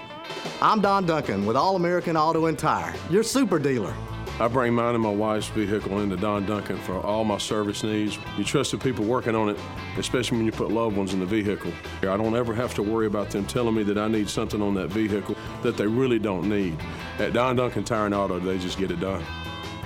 I'm 0.61 0.83
Don 0.83 1.07
Duncan 1.07 1.47
with 1.47 1.57
All 1.57 1.77
American 1.77 2.15
Auto 2.15 2.45
and 2.45 2.59
Tire, 2.59 2.95
your 3.09 3.23
super 3.23 3.59
dealer. 3.59 3.95
I 4.39 4.49
bring 4.49 4.75
mine 4.75 4.95
and 4.95 5.03
my 5.03 5.11
wife's 5.11 5.49
vehicle 5.49 6.01
into 6.01 6.17
Don 6.17 6.45
Duncan 6.45 6.79
for 6.79 7.01
all 7.01 7.25
my 7.25 7.39
service 7.39 7.83
needs. 7.83 8.19
You 8.37 8.45
trust 8.45 8.71
the 8.71 8.79
people 8.79 9.05
working 9.05 9.35
on 9.35 9.49
it, 9.51 9.59
especially 9.97 10.39
when 10.39 10.47
you 10.47 10.53
put 10.53 10.71
loved 10.71 10.97
ones 10.97 11.15
in 11.15 11.21
the 11.21 11.27
vehicle. 11.27 11.73
I 12.03 12.17
don't 12.17 12.37
ever 12.37 12.55
have 12.55 12.75
to 12.75 12.83
worry 12.83 13.07
about 13.07 13.31
them 13.31 13.47
telling 13.47 13.75
me 13.75 13.83
that 13.85 13.99
I 13.99 14.09
need 14.09 14.29
something 14.29 14.61
on 14.61 14.75
that 14.75 14.89
vehicle 14.89 15.37
that 15.63 15.77
they 15.79 15.87
really 15.87 16.19
don't 16.19 16.49
need. 16.49 16.79
At 17.19 17.33
Don 17.33 17.57
Duncan 17.57 17.85
Tire 17.85 18.07
and 18.07 18.15
Auto, 18.15 18.39
they 18.39 18.59
just 18.59 18.79
get 18.79 18.91
it 18.91 19.01
done. 19.01 19.23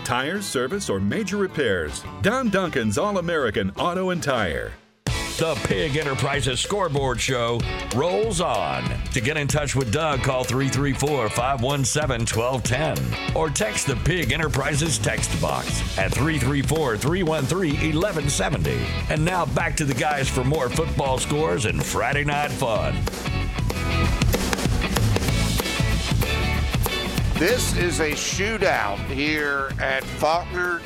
Tires, 0.05 0.45
service, 0.45 0.91
or 0.91 1.01
major 1.01 1.39
repairs. 1.39 2.05
Don 2.23 2.51
Duncan's 2.51 2.99
All 2.99 3.19
American 3.19 3.71
Auto 3.79 4.11
and 4.11 4.23
Tire. 4.23 4.73
The 5.37 5.57
Pigg 5.65 5.97
Enterprises 5.97 6.61
Scoreboard 6.61 7.21
Show 7.21 7.59
rolls 7.97 8.41
on. 8.41 8.85
To 9.13 9.21
get 9.21 9.37
in 9.37 9.49
touch 9.49 9.75
with 9.75 9.93
Doug, 9.93 10.23
call 10.23 10.45
334 10.45 11.29
517 11.29 12.21
1210 12.21 13.37
or 13.37 13.51
text 13.51 13.89
the 13.89 13.97
Pigg 13.97 14.31
Enterprises 14.31 14.97
text 14.97 15.41
box 15.43 15.99
at 15.99 16.13
334 16.13 16.99
313 16.99 17.73
1170. 17.97 18.79
And 19.11 19.25
now 19.25 19.45
back 19.47 19.77
to 19.79 19.85
the 19.85 19.95
guys 19.95 20.29
for 20.29 20.45
more 20.45 20.69
football 20.69 21.19
scores 21.19 21.65
and 21.65 21.85
Friday 21.85 22.23
night 22.23 22.53
fun. 22.53 22.95
This 27.39 27.77
is 27.77 28.01
a 28.01 28.13
shootout 28.13 28.99
here 29.07 29.71
at 29.81 30.05
Faulkner. 30.05 30.81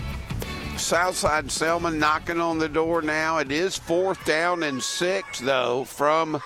Southside 0.76 1.50
Selma 1.50 1.90
knocking 1.90 2.40
on 2.40 2.58
the 2.58 2.68
door 2.68 3.02
now. 3.02 3.38
It 3.38 3.50
is 3.52 3.76
fourth 3.76 4.24
down 4.24 4.62
and 4.62 4.82
six, 4.82 5.40
though, 5.40 5.84
from 5.84 6.40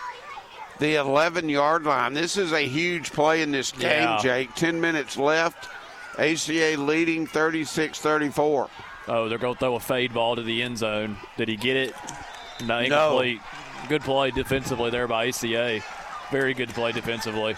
the 0.81 0.97
11 0.97 1.49
yard 1.49 1.85
line. 1.85 2.15
This 2.15 2.37
is 2.37 2.53
a 2.53 2.67
huge 2.67 3.13
play 3.13 3.43
in 3.43 3.53
this 3.53 3.71
game, 3.71 4.03
Yeah. 4.03 4.19
Jake. 4.21 4.55
10 4.55 4.81
minutes 4.81 5.17
left. 5.17 5.69
ACA 6.19 6.77
leading 6.79 7.27
36 7.27 7.99
34. 8.01 8.69
Oh, 9.09 9.29
they're 9.29 9.39
going 9.39 9.55
to 9.55 9.61
throw 9.61 9.75
a 9.77 9.81
fade 9.81 10.13
ball 10.13 10.37
to 10.37 10.43
the 10.43 10.63
end 10.63 10.79
zone. 10.79 11.17
Did 11.37 11.49
he 11.49 11.57
get 11.57 11.77
it? 11.77 11.95
No, 12.63 12.67
No. 12.67 12.79
incomplete. 12.81 13.41
Good 13.89 14.03
play 14.03 14.31
defensively 14.31 14.91
there 14.91 15.07
by 15.09 15.29
ACA. 15.29 15.81
Very 16.31 16.55
good 16.55 16.71
play 16.71 16.93
defensively. 16.93 17.55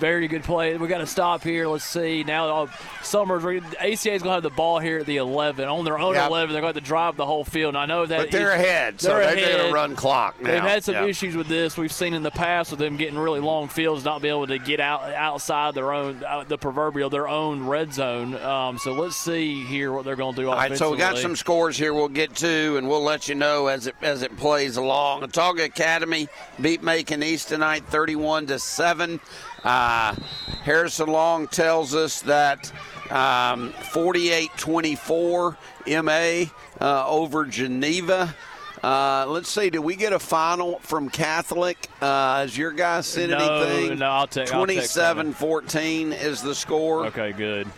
Very 0.00 0.28
good 0.28 0.42
play. 0.44 0.74
We 0.78 0.88
got 0.88 0.98
to 0.98 1.06
stop 1.06 1.42
here. 1.42 1.68
Let's 1.68 1.84
see. 1.84 2.24
Now, 2.24 2.62
uh, 2.62 2.66
Summers, 3.02 3.44
ACA 3.44 3.92
is 3.92 3.98
going 4.00 4.20
to 4.22 4.30
have 4.30 4.42
the 4.42 4.48
ball 4.48 4.78
here 4.78 5.00
at 5.00 5.06
the 5.06 5.18
11. 5.18 5.68
On 5.68 5.84
their 5.84 5.98
own 5.98 6.14
Yep. 6.14 6.28
11, 6.30 6.52
they're 6.54 6.62
going 6.62 6.72
to 6.72 6.80
drive 6.80 7.16
the 7.16 7.26
whole 7.26 7.44
field. 7.44 7.74
And 7.74 7.78
I 7.78 7.84
know 7.84 8.06
that. 8.06 8.18
But 8.18 8.30
they're 8.30 8.54
is- 8.54 8.62
ahead, 8.62 8.98
they're 8.98 9.18
they're 9.36 9.56
going 9.58 9.66
to 9.68 9.72
run 9.74 9.94
clock 9.96 10.40
now. 10.40 10.50
They've 10.52 10.62
had 10.62 10.84
some 10.84 10.94
Yeah. 10.94 11.04
issues 11.04 11.36
with 11.36 11.48
this. 11.48 11.76
We've 11.76 11.92
seen 11.92 12.14
in 12.14 12.22
the 12.22 12.30
past 12.30 12.70
with 12.70 12.80
them 12.80 12.96
getting 12.96 13.18
really 13.18 13.40
long 13.40 13.68
fields, 13.68 14.02
not 14.02 14.22
being 14.22 14.32
able 14.34 14.46
to 14.46 14.58
get 14.58 14.80
out 14.80 15.02
outside 15.12 15.74
their 15.74 15.92
own, 15.92 16.24
uh, 16.26 16.44
the 16.48 16.56
proverbial 16.56 17.10
their 17.10 17.28
own 17.28 17.66
red 17.66 17.92
zone. 17.92 18.34
Um, 18.42 18.78
so 18.78 18.92
let's 18.94 19.16
see 19.16 19.62
here 19.64 19.92
what 19.92 20.06
they're 20.06 20.16
going 20.16 20.34
to 20.34 20.40
do. 20.42 20.48
All 20.48 20.56
right, 20.56 20.76
so 20.78 20.90
we 20.92 20.96
got 20.96 21.18
some 21.18 21.36
scores 21.36 21.76
here 21.76 21.92
we'll 21.92 22.08
get 22.08 22.34
to, 22.36 22.76
and 22.78 22.88
we'll 22.88 23.02
let 23.04 23.28
you 23.28 23.34
know 23.34 23.66
as 23.66 23.86
it 23.86 23.96
as 24.00 24.22
it 24.22 24.34
plays 24.38 24.78
along. 24.78 25.20
Autauga 25.22 25.64
Academy 25.64 26.26
beat 26.60 26.82
Macon 26.82 27.22
East 27.22 27.48
tonight, 27.48 27.84
31 27.90 28.46
to 28.46 28.58
seven. 28.58 29.20
Uh, 29.64 30.14
Harrison 30.62 31.08
Long 31.08 31.46
tells 31.48 31.94
us 31.94 32.22
that 32.22 32.70
um, 33.10 33.72
48-24 33.92 35.56
MA 36.02 36.50
uh, 36.84 37.06
over 37.08 37.44
Geneva. 37.44 38.34
Uh, 38.82 39.26
let's 39.28 39.50
see. 39.50 39.68
Did 39.68 39.80
we 39.80 39.94
get 39.96 40.12
a 40.14 40.18
final 40.18 40.78
from 40.78 41.10
Catholic? 41.10 41.76
Uh, 42.00 42.38
has 42.40 42.56
your 42.56 42.72
guy 42.72 43.02
sent 43.02 43.30
No, 43.30 43.36
anything? 43.62 43.98
no, 43.98 44.06
I'll 44.06 44.26
take- 44.26 44.52
I'll 44.54 44.66
text 44.66 44.96
27-14 44.96 46.12
is 46.18 46.40
the 46.40 46.54
score. 46.54 47.06
Okay, 47.06 47.32
good. 47.32 47.68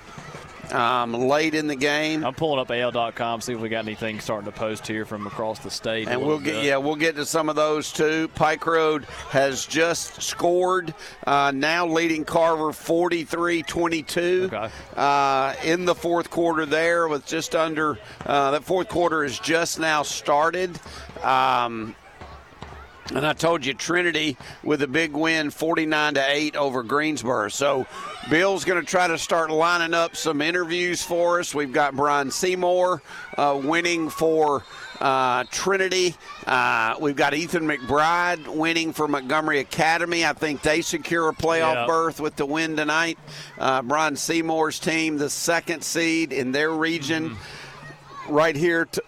Um, 0.72 1.12
late 1.12 1.54
in 1.54 1.66
the 1.66 1.76
game. 1.76 2.24
I'm 2.24 2.34
pulling 2.34 2.58
up 2.58 2.70
AL.com, 2.70 3.40
see 3.42 3.52
if 3.52 3.60
we 3.60 3.68
got 3.68 3.84
anything 3.84 4.20
starting 4.20 4.50
to 4.50 4.58
post 4.58 4.86
here 4.86 5.04
from 5.04 5.26
across 5.26 5.58
the 5.58 5.70
state. 5.70 6.08
And 6.08 6.22
we'll 6.22 6.38
get 6.38 6.54
bit. 6.54 6.64
yeah 6.64 6.78
we'll 6.78 6.96
get 6.96 7.16
to 7.16 7.26
some 7.26 7.48
of 7.48 7.56
those 7.56 7.92
too. 7.92 8.28
Pike 8.34 8.64
Road 8.66 9.04
has 9.30 9.66
just 9.66 10.22
scored, 10.22 10.94
uh, 11.26 11.52
now 11.54 11.86
leading 11.86 12.24
Carver 12.24 12.72
43-22 12.72 14.70
uh, 14.96 15.54
in 15.64 15.84
the 15.84 15.94
fourth 15.94 16.30
quarter. 16.30 16.64
There 16.64 17.08
with 17.08 17.26
just 17.26 17.54
under 17.54 17.98
uh, 18.24 18.52
that 18.52 18.64
fourth 18.64 18.88
quarter 18.88 19.24
is 19.24 19.38
just 19.38 19.78
now 19.78 20.02
started. 20.02 20.78
Um, 21.22 21.94
and 23.14 23.26
I 23.26 23.32
told 23.32 23.66
you 23.66 23.74
Trinity 23.74 24.36
with 24.62 24.82
a 24.82 24.86
big 24.86 25.12
win, 25.12 25.50
49 25.50 26.14
to 26.14 26.24
8 26.30 26.56
over 26.56 26.82
Greensboro. 26.82 27.48
So 27.48 27.86
Bill's 28.30 28.64
going 28.64 28.80
to 28.80 28.86
try 28.86 29.08
to 29.08 29.18
start 29.18 29.50
lining 29.50 29.92
up 29.94 30.16
some 30.16 30.40
interviews 30.40 31.02
for 31.02 31.40
us. 31.40 31.54
We've 31.54 31.72
got 31.72 31.94
Brian 31.96 32.30
Seymour 32.30 33.02
uh, 33.36 33.60
winning 33.62 34.08
for 34.08 34.64
uh, 35.00 35.44
Trinity. 35.50 36.14
Uh, 36.46 36.94
we've 37.00 37.16
got 37.16 37.34
Ethan 37.34 37.66
McBride 37.66 38.46
winning 38.46 38.92
for 38.92 39.08
Montgomery 39.08 39.58
Academy. 39.58 40.24
I 40.24 40.32
think 40.32 40.62
they 40.62 40.80
secure 40.80 41.28
a 41.28 41.32
playoff 41.34 41.74
Yeah. 41.74 41.86
berth 41.86 42.20
with 42.20 42.36
the 42.36 42.46
win 42.46 42.76
tonight. 42.76 43.18
Uh, 43.58 43.82
Brian 43.82 44.14
Seymour's 44.16 44.78
team, 44.78 45.18
the 45.18 45.28
second 45.28 45.82
seed 45.82 46.32
in 46.32 46.52
their 46.52 46.70
region 46.70 47.36
right 48.28 48.54
here 48.54 48.84
t- 48.84 49.00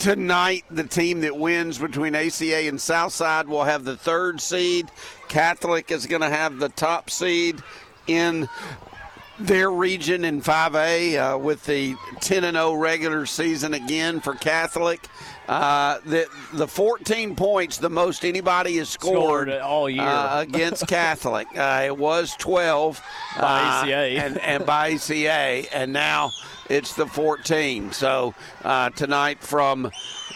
tonight. 0.00 0.64
The 0.70 0.82
team 0.84 1.20
that 1.20 1.36
wins 1.36 1.78
between 1.78 2.14
ACA 2.16 2.66
and 2.66 2.80
Southside 2.80 3.46
will 3.46 3.64
have 3.64 3.84
the 3.84 3.96
third 3.96 4.40
seed. 4.40 4.90
Catholic 5.28 5.90
is 5.92 6.06
going 6.06 6.22
to 6.22 6.30
have 6.30 6.58
the 6.58 6.70
top 6.70 7.10
seed 7.10 7.60
in 8.08 8.48
their 9.38 9.70
region 9.70 10.24
in 10.24 10.42
5A 10.42 11.34
uh, 11.34 11.38
with 11.38 11.64
the 11.64 11.94
10 12.20 12.44
and 12.44 12.56
0 12.56 12.74
regular 12.74 13.24
season 13.26 13.72
again 13.74 14.20
for 14.20 14.34
Catholic. 14.34 15.06
Uh, 15.48 15.98
the 16.04 16.26
the 16.52 16.68
14 16.68 17.34
points, 17.34 17.78
the 17.78 17.90
most 17.90 18.24
anybody 18.24 18.76
has 18.76 18.88
scored, 18.88 19.48
Scored 19.48 19.62
all 19.62 19.88
year. 19.90 20.02
uh, 20.02 20.40
against 20.42 20.86
Catholic. 20.86 21.46
Uh, 21.56 21.82
it 21.86 21.96
was 21.96 22.34
12 22.38 23.02
By 23.36 23.42
uh, 23.42 23.82
ACA. 23.82 23.94
and, 24.24 24.38
and 24.38 24.66
by 24.66 24.92
ACA, 24.92 25.74
and 25.74 25.92
now 25.92 26.30
it's 26.70 26.94
the 26.94 27.06
14. 27.06 27.92
So 27.92 28.34
uh, 28.64 28.90
tonight 28.90 29.40
from 29.40 29.90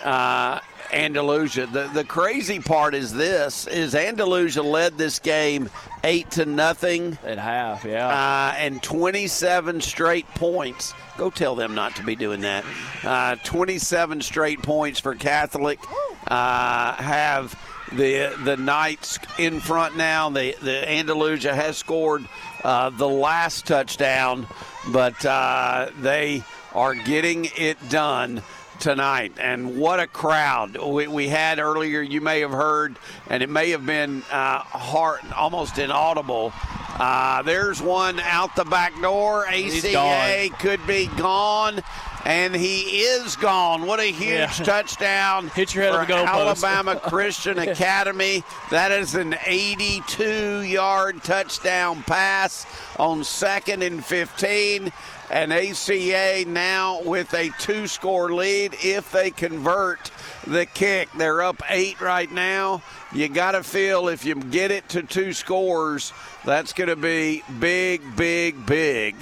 uh, 0.05 0.61
Andalusia. 0.93 1.67
The 1.67 1.89
the 1.89 2.05
crazy 2.05 2.61
part 2.61 2.95
is 2.95 3.13
this: 3.13 3.67
is 3.67 3.95
Andalusia 3.95 4.63
led 4.63 4.99
this 4.99 5.19
game 5.19 5.71
eight 6.03 6.31
to 6.33 6.45
nothing 6.45 7.19
at 7.25 7.39
half, 7.39 7.85
yeah, 7.85 8.09
uh, 8.09 8.55
and 8.57 8.83
27 8.83 9.81
straight 9.81 10.29
points. 10.35 10.95
Go 11.17 11.31
tell 11.31 11.55
them 11.55 11.75
not 11.75 11.97
to 11.97 12.03
be 12.05 12.15
doing 12.17 12.43
that. 12.43 12.65
Uh, 13.03 13.37
27 13.45 14.21
straight 14.21 14.63
points 14.63 15.01
for 15.01 15.15
Catholic. 15.15 15.81
Uh, 16.27 16.95
have 16.95 17.59
the 17.93 18.35
the 18.45 18.57
Knights 18.57 19.19
in 19.39 19.61
front 19.61 19.97
now. 19.97 20.31
The 20.31 20.57
the 20.63 20.89
Andalusia 20.89 21.55
has 21.55 21.77
scored 21.77 22.25
uh, 22.63 22.91
the 22.91 23.09
last 23.09 23.67
touchdown, 23.67 24.47
but 24.93 25.25
uh, 25.25 25.91
they 26.01 26.43
are 26.75 26.95
getting 26.95 27.49
it 27.57 27.77
done 27.89 28.43
tonight. 28.81 29.33
And 29.41 29.77
what 29.79 30.01
a 30.01 30.07
crowd 30.07 30.77
we, 30.77 31.07
we 31.07 31.29
had 31.29 31.59
earlier. 31.59 32.01
You 32.01 32.21
may 32.21 32.41
have 32.41 32.51
heard, 32.51 32.97
and 33.29 33.43
it 33.43 33.49
may 33.51 33.71
have 33.71 33.87
been 33.87 34.23
uh, 34.31 34.59
hard, 34.61 35.21
almost 35.37 35.79
inaudible. 35.79 36.53
Uh, 36.97 37.43
there's 37.43 37.83
one 37.83 38.21
out 38.21 38.55
the 38.57 38.65
back 38.65 39.01
door. 39.01 39.47
ACA 39.47 40.49
could 40.59 40.87
be 40.87 41.07
gone. 41.17 41.83
And 42.27 42.57
he 42.57 43.03
is 43.03 43.37
gone. 43.37 43.85
What 43.85 44.01
a 44.01 44.11
huge 44.11 44.31
Yeah. 44.31 44.47
touchdown 44.47 45.49
Hit 45.49 45.75
your 45.75 45.85
head 45.85 45.93
for 45.95 46.07
the. 46.07 46.15
Alabama 46.27 46.97
Christian 47.05 47.59
Academy. 47.59 48.43
That 48.71 48.93
is 48.93 49.15
an 49.15 49.37
82 49.45 50.61
yard 50.63 51.23
touchdown 51.23 52.03
pass 52.05 52.65
on 52.99 53.25
second 53.25 53.83
and 53.83 54.03
15. 54.03 54.91
And 55.35 55.53
ACA 55.53 56.45
now 56.47 57.03
with 57.03 57.35
a 57.35 57.51
two 57.59 57.89
score 57.89 58.33
lead 58.33 58.77
if 58.85 59.11
they 59.11 59.33
convert 59.33 60.13
the 60.47 60.65
kick. 60.65 61.09
They're 61.19 61.43
up 61.43 61.61
eight 61.71 62.01
right 62.01 62.31
now. 62.31 62.85
You 63.13 63.29
got 63.29 63.53
to 63.53 63.65
feel 63.65 64.07
if 64.07 64.25
you 64.25 64.37
get 64.37 64.71
it 64.71 64.89
to 64.91 65.03
two 65.03 65.33
scores, 65.33 66.13
that's 66.45 66.73
going 66.73 66.89
to 66.89 66.95
be 66.95 67.43
big, 67.59 68.15
big, 68.15 68.65
big 68.65 69.17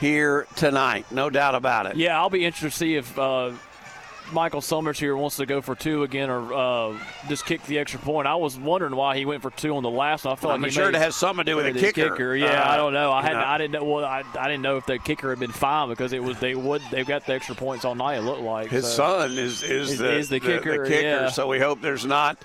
here 0.00 0.46
tonight. 0.56 1.04
No 1.12 1.28
doubt 1.28 1.54
about 1.54 1.84
it. 1.84 1.96
Yeah, 1.96 2.18
I'll 2.18 2.30
be 2.30 2.46
interested 2.46 2.70
to 2.70 2.76
see 2.76 2.94
if 2.94 3.18
uh, 3.18 3.52
Michael 4.32 4.60
Summers 4.60 4.98
here 4.98 5.16
wants 5.16 5.36
to 5.36 5.46
go 5.46 5.60
for 5.62 5.74
two 5.74 6.02
again 6.02 6.28
or 6.28 6.52
uh, 6.52 6.98
just 7.28 7.46
kick 7.46 7.62
the 7.64 7.78
extra 7.78 7.98
point. 8.00 8.26
I 8.26 8.34
was 8.34 8.58
wondering 8.58 8.94
why 8.94 9.16
he 9.16 9.24
went 9.24 9.40
for 9.42 9.50
two 9.50 9.74
on 9.76 9.82
the 9.82 9.90
last 9.90 10.24
one. 10.24 10.32
I 10.32 10.36
felt 10.36 10.52
I'm 10.54 10.60
like 10.62 10.70
he 10.70 10.74
sure 10.74 10.88
it 10.88 10.94
has 10.96 11.16
something 11.16 11.44
to 11.46 11.50
do 11.52 11.56
with 11.56 11.72
the 11.74 11.80
his 11.80 11.92
kicker. 11.92 12.34
Yeah, 12.36 12.62
Uh, 12.62 12.72
I 12.72 12.76
don't 12.76 12.92
know. 12.92 13.10
I 13.10 13.22
hadn't. 13.22 13.38
I 13.38 13.56
didn't 13.58 13.72
know. 13.72 13.84
Well, 13.84 14.04
I, 14.04 14.22
I 14.38 14.48
didn't 14.48 14.62
know 14.62 14.76
if 14.76 14.84
the 14.86 14.98
kicker 14.98 15.30
had 15.30 15.38
been 15.38 15.50
fine 15.52 15.88
because 15.88 16.12
it 16.12 16.22
was 16.22 16.38
they 16.40 16.54
would 16.54 16.82
they've 16.90 17.06
got 17.06 17.24
the 17.26 17.32
extra 17.32 17.54
points 17.54 17.84
all 17.84 17.94
night. 17.94 18.18
It 18.18 18.22
looked 18.22 18.42
like 18.42 18.68
His 18.70 18.84
so. 18.86 18.96
son 18.96 19.32
is 19.38 19.62
is, 19.62 19.92
Is- 19.92 19.98
the, 19.98 20.12
is 20.16 20.28
the 20.28 20.40
kicker, 20.40 20.84
kicker, 20.86 21.00
yeah. 21.00 21.28
so 21.30 21.46
we 21.48 21.58
hope 21.58 21.80
there's 21.80 22.04
not 22.06 22.36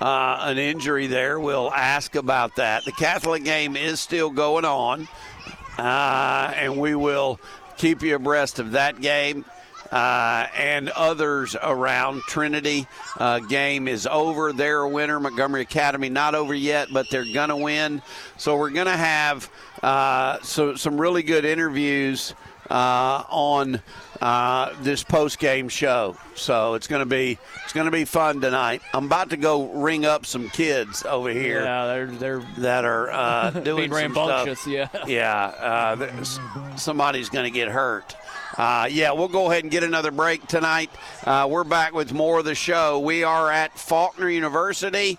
uh, 0.00 0.38
an 0.42 0.58
injury 0.58 1.08
there. 1.08 1.40
We'll 1.40 1.72
ask 1.72 2.14
about 2.14 2.56
that. 2.56 2.84
The 2.84 2.92
Catholic 2.92 3.42
game 3.44 3.76
is 3.76 3.98
still 4.00 4.30
going 4.30 4.64
on, 4.64 5.08
uh, 5.78 6.52
and 6.54 6.76
we 6.78 6.94
will 6.94 7.40
keep 7.78 8.02
you 8.02 8.14
abreast 8.14 8.58
of 8.58 8.72
that 8.72 9.00
game. 9.00 9.44
Uh, 9.92 10.46
and 10.56 10.88
others 10.90 11.54
around 11.62 12.22
Trinity 12.22 12.86
uh, 13.18 13.40
game 13.40 13.86
is 13.86 14.06
over. 14.06 14.52
They're 14.54 14.80
a 14.80 14.88
winner. 14.88 15.20
Montgomery 15.20 15.60
Academy 15.60 16.08
not 16.08 16.34
over 16.34 16.54
yet, 16.54 16.88
but 16.90 17.10
they're 17.10 17.30
gonna 17.30 17.58
win. 17.58 18.00
So 18.38 18.56
we're 18.56 18.70
gonna 18.70 18.96
have 18.96 19.50
uh, 19.82 20.40
so 20.40 20.76
some 20.76 20.98
really 20.98 21.22
good 21.22 21.44
interviews 21.44 22.34
uh, 22.70 23.24
on 23.28 23.82
uh, 24.22 24.72
this 24.80 25.02
post 25.04 25.38
game 25.38 25.68
show. 25.68 26.16
So 26.36 26.72
it's 26.74 26.86
gonna 26.86 27.04
be 27.04 27.38
it's 27.64 27.74
gonna 27.74 27.90
be 27.90 28.06
fun 28.06 28.40
tonight. 28.40 28.80
I'm 28.94 29.04
about 29.06 29.28
to 29.30 29.36
go 29.36 29.66
ring 29.72 30.06
up 30.06 30.24
some 30.24 30.48
kids 30.48 31.04
over 31.04 31.28
here. 31.28 31.64
Yeah, 31.64 31.86
they're 31.86 32.06
they're 32.06 32.42
that 32.58 32.84
are 32.86 33.10
uh, 33.10 33.50
doing 33.62 33.90
Being 33.90 34.14
some 34.14 34.14
stuff. 34.14 34.66
yeah. 34.66 34.88
yeah. 35.06 35.44
Uh, 35.44 36.24
somebody's 36.76 37.28
going 37.28 37.44
to 37.44 37.50
get 37.50 37.68
hurt. 37.68 38.16
Uh, 38.56 38.86
yeah, 38.90 39.12
we'll 39.12 39.28
go 39.28 39.50
ahead 39.50 39.64
and 39.64 39.70
get 39.70 39.82
another 39.82 40.10
break 40.10 40.46
tonight. 40.46 40.90
Uh, 41.24 41.46
we're 41.50 41.64
back 41.64 41.94
with 41.94 42.12
more 42.12 42.40
of 42.40 42.44
the 42.44 42.54
show. 42.54 43.00
We 43.00 43.24
are 43.24 43.50
at 43.50 43.78
Faulkner 43.78 44.28
University. 44.28 45.18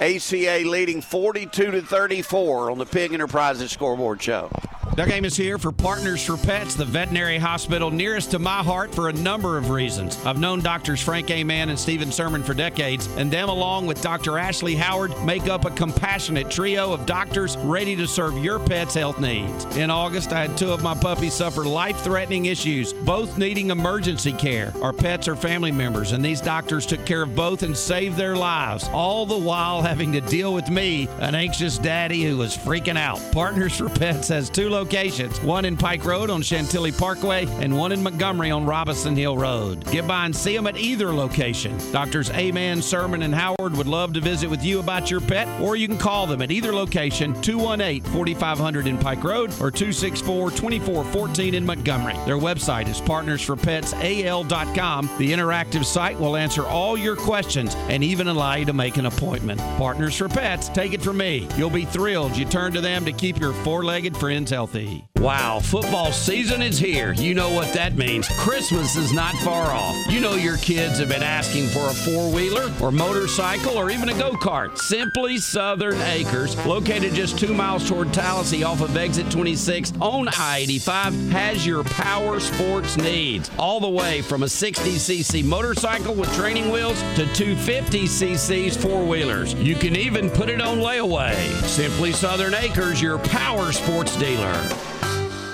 ACA 0.00 0.62
leading 0.66 1.00
42 1.00 1.70
to 1.70 1.82
34 1.82 2.70
on 2.70 2.78
the 2.78 2.86
Pigg 2.86 3.12
Enterprises 3.14 3.70
scoreboard 3.70 4.22
show. 4.22 4.50
Doug 4.96 5.10
Amos 5.10 5.36
here 5.36 5.58
for 5.58 5.72
Partners 5.72 6.24
for 6.24 6.38
Pets, 6.38 6.74
the 6.74 6.86
veterinary 6.86 7.36
hospital 7.36 7.90
nearest 7.90 8.30
to 8.30 8.38
my 8.38 8.62
heart 8.62 8.94
for 8.94 9.10
a 9.10 9.12
number 9.12 9.58
of 9.58 9.68
reasons. 9.68 10.16
I've 10.24 10.38
known 10.38 10.60
doctors 10.60 11.02
Frank 11.02 11.30
A. 11.30 11.44
Mann 11.44 11.68
and 11.68 11.78
Stephen 11.78 12.10
Sermon 12.10 12.42
for 12.42 12.54
decades, 12.54 13.06
and 13.18 13.30
them, 13.30 13.50
along 13.50 13.86
with 13.86 14.00
Dr. 14.00 14.38
Ashley 14.38 14.74
Howard, 14.74 15.12
make 15.22 15.48
up 15.48 15.66
a 15.66 15.70
compassionate 15.70 16.50
trio 16.50 16.94
of 16.94 17.04
doctors 17.04 17.58
ready 17.58 17.94
to 17.94 18.06
serve 18.06 18.38
your 18.38 18.58
pet's 18.58 18.94
health 18.94 19.20
needs. 19.20 19.66
In 19.76 19.90
August, 19.90 20.32
I 20.32 20.46
had 20.46 20.56
two 20.56 20.72
of 20.72 20.82
my 20.82 20.94
puppies 20.94 21.34
suffer 21.34 21.66
life 21.66 21.98
threatening 22.00 22.46
issues, 22.46 22.94
both 22.94 23.36
needing 23.36 23.68
emergency 23.68 24.32
care. 24.32 24.72
Our 24.80 24.94
pets 24.94 25.28
are 25.28 25.36
family 25.36 25.72
members, 25.72 26.12
and 26.12 26.24
these 26.24 26.40
doctors 26.40 26.86
took 26.86 27.04
care 27.04 27.20
of 27.20 27.36
both 27.36 27.62
and 27.62 27.76
saved 27.76 28.16
their 28.16 28.34
lives, 28.34 28.88
all 28.94 29.26
the 29.26 29.36
while 29.36 29.82
having 29.86 30.12
to 30.12 30.20
deal 30.20 30.52
with 30.52 30.68
me, 30.68 31.08
an 31.20 31.36
anxious 31.36 31.78
daddy 31.78 32.24
who 32.24 32.36
was 32.36 32.56
freaking 32.56 32.98
out. 32.98 33.20
Partners 33.30 33.76
for 33.76 33.88
Pets 33.88 34.26
has 34.28 34.50
two 34.50 34.68
locations 34.68 35.40
one 35.40 35.64
in 35.64 35.76
Pike 35.76 36.04
Road 36.04 36.28
on 36.28 36.42
Chantilly 36.42 36.90
Parkway, 36.90 37.46
and 37.60 37.76
one 37.76 37.92
in 37.92 38.02
Montgomery 38.02 38.50
on 38.50 38.66
Robinson 38.66 39.14
Hill 39.14 39.38
Road. 39.38 39.84
Get 39.92 40.08
by 40.08 40.26
and 40.26 40.34
see 40.34 40.56
them 40.56 40.66
at 40.66 40.76
either 40.76 41.14
location. 41.14 41.78
Doctors 41.92 42.30
Aman, 42.30 42.82
Sermon, 42.82 43.22
and 43.22 43.32
Howard 43.32 43.76
would 43.76 43.86
love 43.86 44.12
to 44.14 44.20
visit 44.20 44.50
with 44.50 44.64
you 44.64 44.80
about 44.80 45.08
your 45.08 45.20
pet, 45.20 45.46
or 45.60 45.76
you 45.76 45.86
can 45.86 45.98
call 45.98 46.26
them 46.26 46.42
at 46.42 46.50
either 46.50 46.74
location 46.74 47.40
218 47.40 48.02
4500 48.12 48.88
in 48.88 48.98
Pike 48.98 49.22
Road 49.22 49.50
or 49.60 49.70
264 49.70 50.50
2414 50.50 51.54
in 51.54 51.64
Montgomery. 51.64 52.16
Their 52.24 52.38
website 52.38 52.88
is 52.88 53.00
partnersforpetsal.com. 53.00 55.10
The 55.18 55.32
interactive 55.32 55.84
site 55.84 56.18
will 56.18 56.34
answer 56.36 56.66
all 56.66 56.98
your 56.98 57.14
questions 57.14 57.76
and 57.88 58.02
even 58.02 58.26
allow 58.28 58.56
you 58.56 58.64
to 58.64 58.72
make 58.72 58.96
an 58.96 59.06
appointment. 59.06 59.60
Partners 59.76 60.16
for 60.16 60.26
Pets, 60.26 60.70
take 60.70 60.94
it 60.94 61.02
from 61.02 61.18
me. 61.18 61.46
You'll 61.56 61.68
be 61.68 61.84
thrilled 61.84 62.34
you 62.34 62.46
turn 62.46 62.72
to 62.72 62.80
them 62.80 63.04
to 63.04 63.12
keep 63.12 63.38
your 63.38 63.52
four 63.52 63.84
legged 63.84 64.16
friends 64.16 64.50
healthy. 64.50 65.04
Wow, 65.18 65.60
football 65.60 66.12
season 66.12 66.62
is 66.62 66.78
here. 66.78 67.12
You 67.14 67.34
know 67.34 67.50
what 67.50 67.72
that 67.74 67.96
means. 67.96 68.28
Christmas 68.38 68.96
is 68.96 69.12
not 69.12 69.34
far 69.36 69.72
off. 69.72 69.94
You 70.08 70.20
know 70.20 70.34
your 70.34 70.56
kids 70.58 70.98
have 70.98 71.08
been 71.08 71.22
asking 71.22 71.68
for 71.68 71.86
a 71.88 71.92
four 71.92 72.32
wheeler 72.32 72.70
or 72.80 72.90
motorcycle 72.92 73.76
or 73.76 73.90
even 73.90 74.08
a 74.08 74.14
go 74.14 74.32
kart. 74.32 74.78
Simply 74.78 75.38
Southern 75.38 76.00
Acres, 76.02 76.56
located 76.64 77.14
just 77.14 77.38
two 77.38 77.52
miles 77.52 77.88
toward 77.88 78.12
Tallahassee 78.12 78.62
off 78.62 78.80
of 78.80 78.96
exit 78.96 79.30
26 79.30 79.92
on 80.00 80.28
I 80.28 80.58
85, 80.58 81.14
has 81.30 81.66
your 81.66 81.84
power 81.84 82.40
sports 82.40 82.96
needs. 82.96 83.50
All 83.58 83.80
the 83.80 83.88
way 83.88 84.22
from 84.22 84.42
a 84.42 84.46
60cc 84.46 85.44
motorcycle 85.44 86.14
with 86.14 86.32
training 86.34 86.70
wheels 86.70 87.00
to 87.16 87.24
250cc's 87.26 88.76
four 88.76 89.04
wheelers. 89.04 89.54
You 89.66 89.74
can 89.74 89.96
even 89.96 90.30
put 90.30 90.48
it 90.48 90.60
on 90.60 90.78
layaway. 90.78 91.34
Simply 91.64 92.12
Southern 92.12 92.54
Acres, 92.54 93.02
your 93.02 93.18
power 93.18 93.72
sports 93.72 94.14
dealer. 94.14 94.54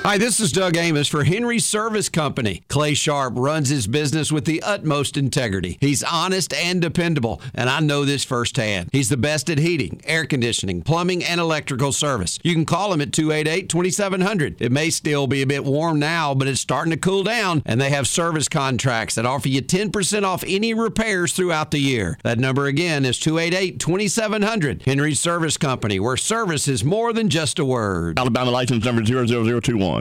Hi, 0.04 0.18
this 0.18 0.40
is 0.40 0.50
Doug 0.50 0.76
Amos 0.76 1.06
for 1.06 1.22
Henry 1.22 1.60
Service 1.60 2.08
Company. 2.08 2.64
Clay 2.66 2.92
Sharp 2.92 3.34
runs 3.36 3.68
his 3.68 3.86
business 3.86 4.32
with 4.32 4.46
the 4.46 4.60
utmost 4.64 5.16
integrity. 5.16 5.78
He's 5.80 6.02
honest 6.02 6.52
and 6.52 6.82
dependable, 6.82 7.40
and 7.54 7.70
I 7.70 7.78
know 7.78 8.04
this 8.04 8.24
firsthand. 8.24 8.90
He's 8.90 9.10
the 9.10 9.16
best 9.16 9.48
at 9.48 9.58
heating, 9.58 10.00
air 10.02 10.26
conditioning, 10.26 10.82
plumbing, 10.82 11.22
and 11.22 11.40
electrical 11.40 11.92
service. 11.92 12.40
You 12.42 12.52
can 12.52 12.66
call 12.66 12.92
him 12.92 13.00
at 13.00 13.12
288 13.12 13.68
2700. 13.68 14.60
It 14.60 14.72
may 14.72 14.90
still 14.90 15.28
be 15.28 15.40
a 15.40 15.46
bit 15.46 15.64
warm 15.64 16.00
now, 16.00 16.34
but 16.34 16.48
it's 16.48 16.60
starting 16.60 16.90
to 16.90 16.96
cool 16.96 17.22
down, 17.22 17.62
and 17.64 17.80
they 17.80 17.90
have 17.90 18.08
service 18.08 18.48
contracts 18.48 19.14
that 19.14 19.24
offer 19.24 19.48
you 19.48 19.62
10% 19.62 20.24
off 20.24 20.42
any 20.48 20.74
repairs 20.74 21.32
throughout 21.32 21.70
the 21.70 21.78
year. 21.78 22.18
That 22.24 22.40
number 22.40 22.66
again 22.66 23.04
is 23.04 23.20
288 23.20 23.78
2700. 23.78 24.82
Henry 24.82 25.14
Service 25.14 25.56
Company, 25.56 26.00
where 26.00 26.16
service 26.16 26.66
is 26.66 26.82
more 26.82 27.12
than 27.12 27.28
just 27.28 27.60
a 27.60 27.64
word. 27.64 28.18
Alabama 28.18 28.50
license 28.50 28.84
number 28.84 29.02
00021. 29.02 29.91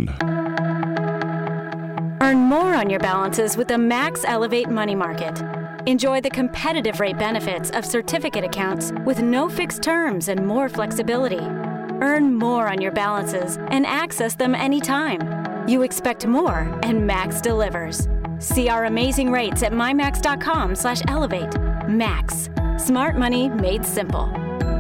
Earn 2.22 2.38
more 2.38 2.76
on 2.76 2.90
your 2.90 3.00
balances 3.00 3.58
with 3.58 3.68
the 3.68 3.78
Max 3.78 4.24
Elevate 4.26 4.70
Money 4.70 4.96
Market. 4.96 5.42
Enjoy 5.86 6.22
the 6.22 6.30
competitive 6.30 7.00
rate 7.00 7.18
benefits 7.18 7.72
of 7.72 7.84
certificate 7.86 8.44
accounts 8.44 8.94
with 9.06 9.22
no 9.22 9.50
fixed 9.50 9.82
terms 9.82 10.28
and 10.28 10.46
more 10.46 10.70
flexibility. 10.70 11.40
Earn 11.40 12.36
more 12.36 12.68
on 12.68 12.80
your 12.80 12.92
balances 12.92 13.58
and 13.70 13.86
access 13.86 14.36
them 14.36 14.54
anytime. 14.56 15.68
You 15.68 15.82
expect 15.82 16.26
more, 16.28 16.80
and 16.84 17.06
Max 17.06 17.42
delivers. 17.42 18.08
See 18.40 18.70
our 18.70 18.86
amazing 18.86 19.32
rates 19.32 19.64
at 19.64 19.72
mymax.com/elevate. 19.72 21.58
Max, 21.90 22.50
smart 22.78 23.18
money 23.18 23.50
made 23.50 23.86
simple. 23.86 24.28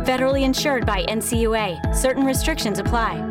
Federally 0.05 0.43
insured 0.43 0.85
by 0.85 1.03
NCUA. 1.07 1.79
Certain 1.93 2.25
restrictions 2.25 2.79
apply. 2.79 3.30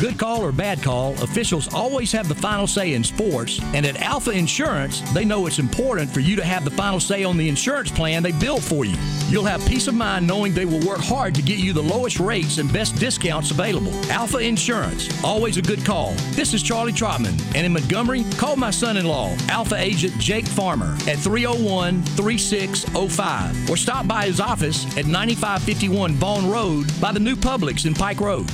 Good 0.00 0.18
call 0.18 0.40
or 0.40 0.50
bad 0.50 0.82
call, 0.82 1.12
officials 1.22 1.74
always 1.74 2.10
have 2.12 2.26
the 2.26 2.34
final 2.34 2.66
say 2.66 2.94
in 2.94 3.04
sports, 3.04 3.60
and 3.74 3.84
at 3.84 4.00
Alpha 4.00 4.30
Insurance, 4.30 5.02
they 5.12 5.26
know 5.26 5.44
it's 5.44 5.58
important 5.58 6.08
for 6.08 6.20
you 6.20 6.36
to 6.36 6.44
have 6.44 6.64
the 6.64 6.70
final 6.70 6.98
say 6.98 7.22
on 7.22 7.36
the 7.36 7.46
insurance 7.46 7.90
plan 7.90 8.22
they 8.22 8.32
build 8.32 8.64
for 8.64 8.86
you. 8.86 8.96
You'll 9.28 9.44
have 9.44 9.62
peace 9.66 9.88
of 9.88 9.94
mind 9.94 10.26
knowing 10.26 10.54
they 10.54 10.64
will 10.64 10.80
work 10.88 11.00
hard 11.00 11.34
to 11.34 11.42
get 11.42 11.58
you 11.58 11.74
the 11.74 11.82
lowest 11.82 12.18
rates 12.18 12.56
and 12.56 12.72
best 12.72 12.96
discounts 12.96 13.50
available. 13.50 13.92
Alpha 14.10 14.38
Insurance, 14.38 15.22
always 15.22 15.58
a 15.58 15.62
good 15.62 15.84
call. 15.84 16.14
This 16.30 16.54
is 16.54 16.62
Charlie 16.62 16.94
Trotman, 16.94 17.38
and 17.54 17.66
in 17.66 17.72
Montgomery, 17.74 18.24
call 18.38 18.56
my 18.56 18.70
son 18.70 18.96
in 18.96 19.04
law, 19.04 19.36
Alpha 19.48 19.76
Agent 19.76 20.16
Jake 20.16 20.46
Farmer, 20.46 20.94
at 21.08 21.18
301 21.18 22.02
3605, 22.02 23.68
or 23.68 23.76
stop 23.76 24.08
by 24.08 24.24
his 24.24 24.40
office 24.40 24.86
at 24.96 25.04
9551 25.04 26.12
Vaughn 26.12 26.50
Road 26.50 26.90
by 27.02 27.12
the 27.12 27.20
new 27.20 27.36
Publix 27.36 27.84
in 27.84 27.92
Pike 27.92 28.22
Road. 28.22 28.50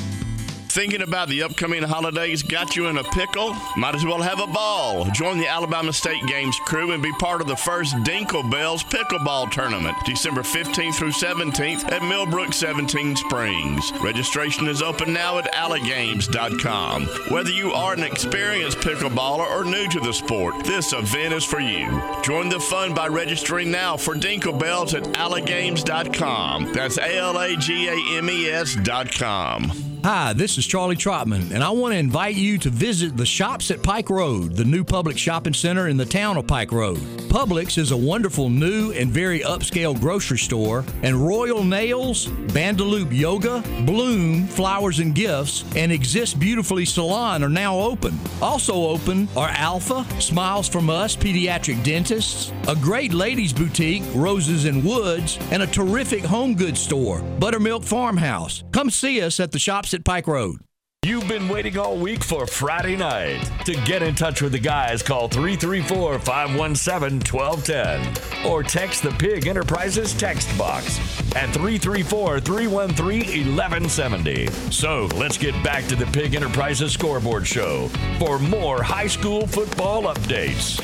Thinking 0.77 1.01
about 1.01 1.31
the 1.31 1.43
upcoming 1.43 1.83
holidays 1.83 2.43
got 2.43 2.77
you 2.77 2.89
in 2.89 2.99
a 2.99 3.03
pickle? 3.03 3.57
Might 3.79 3.95
as 3.95 4.05
well 4.05 4.21
have 4.21 4.41
a 4.41 4.47
ball. 4.47 5.07
Join 5.07 5.39
the 5.39 5.49
Alabama 5.49 5.91
State 5.91 6.23
Games 6.27 6.61
crew 6.67 6.93
and 6.93 7.03
be 7.03 7.13
part 7.13 7.41
of 7.41 7.47
the 7.47 7.57
first 7.57 7.97
Dinkle 8.05 8.51
Bells 8.51 8.85
Pickleball 8.85 9.51
Tournament, 9.51 9.97
December 10.05 10.43
15th 10.43 10.97
through 10.97 11.13
17th 11.13 11.91
at 11.91 12.03
Millbrook 12.03 12.53
17 12.53 13.17
Springs. 13.17 13.91
Registration 14.03 14.69
is 14.69 14.83
open 14.83 15.15
now 15.15 15.39
at 15.39 15.51
alagames.com. 15.55 17.07
Whether 17.31 17.53
you 17.53 17.73
are 17.73 17.95
an 17.95 18.03
experienced 18.03 18.77
pickleballer 18.81 19.49
or 19.49 19.65
new 19.65 19.89
to 19.89 20.01
the 20.01 20.13
sport, 20.13 20.63
this 20.65 20.93
event 20.93 21.33
is 21.33 21.45
for 21.47 21.59
you. 21.59 22.03
Join 22.23 22.51
the 22.51 22.61
fun 22.61 22.93
by 22.93 23.09
registering 23.09 23.71
now 23.71 23.97
for 23.97 24.15
Dinkle 24.15 24.61
Bells 24.61 24.93
at 24.93 25.05
alagames.com. 25.15 26.75
That's 26.75 26.99
A 26.99 27.17
L 27.17 27.39
A 27.39 27.57
G 27.57 27.89
A 27.89 28.19
M 28.19 28.29
E 28.29 28.51
S.com. 28.51 29.96
Hi, 30.07 30.35
this 30.35 30.57
is 30.57 30.65
Charlie 30.65 30.95
Trotman, 30.95 31.51
and 31.51 31.65
I 31.65 31.71
want 31.71 31.93
to 31.93 31.99
invite 31.99 32.37
you 32.37 32.59
to 32.59 32.71
visit 32.71 33.17
the 33.17 33.27
Shops 33.27 33.73
at 33.73 33.83
Pike 33.83 34.09
Road, 34.09 34.55
the 34.55 34.65
new 34.65 34.85
public 34.85 35.19
shopping 35.19 35.53
center 35.53 35.89
in 35.89 35.97
the 35.97 36.05
town 36.05 36.37
of 36.37 36.47
Pike 36.47 36.71
Road. 36.71 36.99
Publix 37.27 37.77
is 37.77 37.91
a 37.91 37.97
wonderful 37.97 38.49
new 38.49 38.93
and 38.93 39.11
very 39.11 39.41
upscale 39.41 39.99
grocery 39.99 40.39
store, 40.39 40.85
and 41.03 41.17
Royal 41.17 41.65
Nails, 41.65 42.29
Bandaloop 42.29 43.13
Yoga, 43.13 43.65
Bloom 43.85 44.47
Flowers 44.47 45.01
and 45.01 45.13
Gifts, 45.13 45.65
and 45.75 45.91
Exist 45.91 46.39
Beautifully 46.39 46.85
Salon 46.85 47.43
are 47.43 47.49
now 47.49 47.77
open. 47.77 48.17
Also 48.41 48.75
open 48.75 49.29
are 49.37 49.49
Alpha, 49.49 50.07
Smiles 50.21 50.69
from 50.69 50.89
Us 50.89 51.17
Pediatric 51.17 51.83
Dentists, 51.83 52.53
a 52.69 52.77
great 52.77 53.13
ladies 53.13 53.53
boutique, 53.53 54.05
Roses 54.15 54.67
and 54.67 54.85
Woods, 54.85 55.37
and 55.51 55.65
a 55.65 55.67
terrific 55.67 56.23
home 56.25 56.55
goods 56.55 56.79
store, 56.79 57.23
Buttermilk 57.41 57.83
Farmhouse. 57.83 58.63
Come 58.71 58.89
see 58.89 59.21
us 59.21 59.41
at 59.41 59.51
the 59.51 59.59
Shops 59.59 59.96
at 59.97 60.05
Pike 60.05 60.29
Road. 60.29 60.59
You've 61.05 61.29
been 61.29 61.49
waiting 61.49 61.79
all 61.79 61.97
week 61.97 62.23
for 62.23 62.47
Friday 62.47 62.97
night. 62.97 63.41
To 63.65 63.75
get 63.85 64.03
in 64.03 64.15
touch 64.15 64.43
with 64.43 64.53
the 64.53 64.59
guys, 64.59 65.03
call 65.03 65.29
334 65.29 66.19
517 66.19 67.23
1210 67.33 68.51
or 68.51 68.63
text 68.63 69.03
the 69.03 69.13
Pigg 69.13 69.47
Enterprises 69.47 70.13
text 70.13 70.57
box 70.59 70.99
at 71.37 71.51
334 71.51 72.41
313 72.41 73.57
1170. 73.57 74.47
So 74.71 75.07
let's 75.15 75.39
get 75.39 75.55
back 75.63 75.87
to 75.87 75.97
the 75.97 76.07
Pigg 76.07 76.35
Enterprises 76.35 76.93
scoreboard 76.93 77.47
show 77.47 77.89
for 78.19 78.39
more 78.39 78.83
high 78.83 79.07
school 79.07 79.47
football 79.47 80.03
updates. 80.13 80.83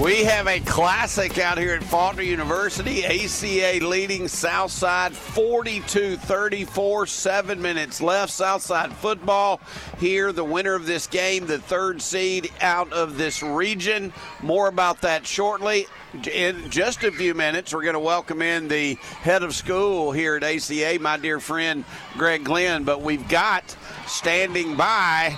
We 0.00 0.22
have 0.22 0.46
a 0.46 0.60
classic 0.60 1.38
out 1.38 1.58
here 1.58 1.74
at 1.74 1.82
Faulkner 1.82 2.22
University. 2.22 3.04
ACA 3.04 3.84
leading 3.84 4.28
Southside 4.28 5.12
42 5.12 6.16
34, 6.16 7.06
seven 7.08 7.60
minutes 7.60 8.00
left. 8.00 8.30
Southside 8.32 8.92
football 8.92 9.60
here, 9.98 10.30
the 10.30 10.44
winner 10.44 10.74
of 10.74 10.86
this 10.86 11.08
game, 11.08 11.46
the 11.46 11.58
third 11.58 12.00
seed 12.00 12.52
out 12.60 12.92
of 12.92 13.18
this 13.18 13.42
region. 13.42 14.12
More 14.40 14.68
about 14.68 15.00
that 15.00 15.26
shortly. 15.26 15.88
In 16.32 16.70
just 16.70 17.02
a 17.02 17.10
few 17.10 17.34
minutes, 17.34 17.74
we're 17.74 17.82
going 17.82 17.94
to 17.94 18.00
welcome 18.00 18.40
in 18.40 18.68
the 18.68 18.94
head 18.94 19.42
of 19.42 19.52
school 19.52 20.12
here 20.12 20.36
at 20.36 20.44
ACA, 20.44 20.98
my 21.00 21.16
dear 21.16 21.40
friend 21.40 21.84
Greg 22.16 22.44
Glenn. 22.44 22.84
But 22.84 23.02
we've 23.02 23.28
got 23.28 23.76
standing 24.06 24.76
by 24.76 25.36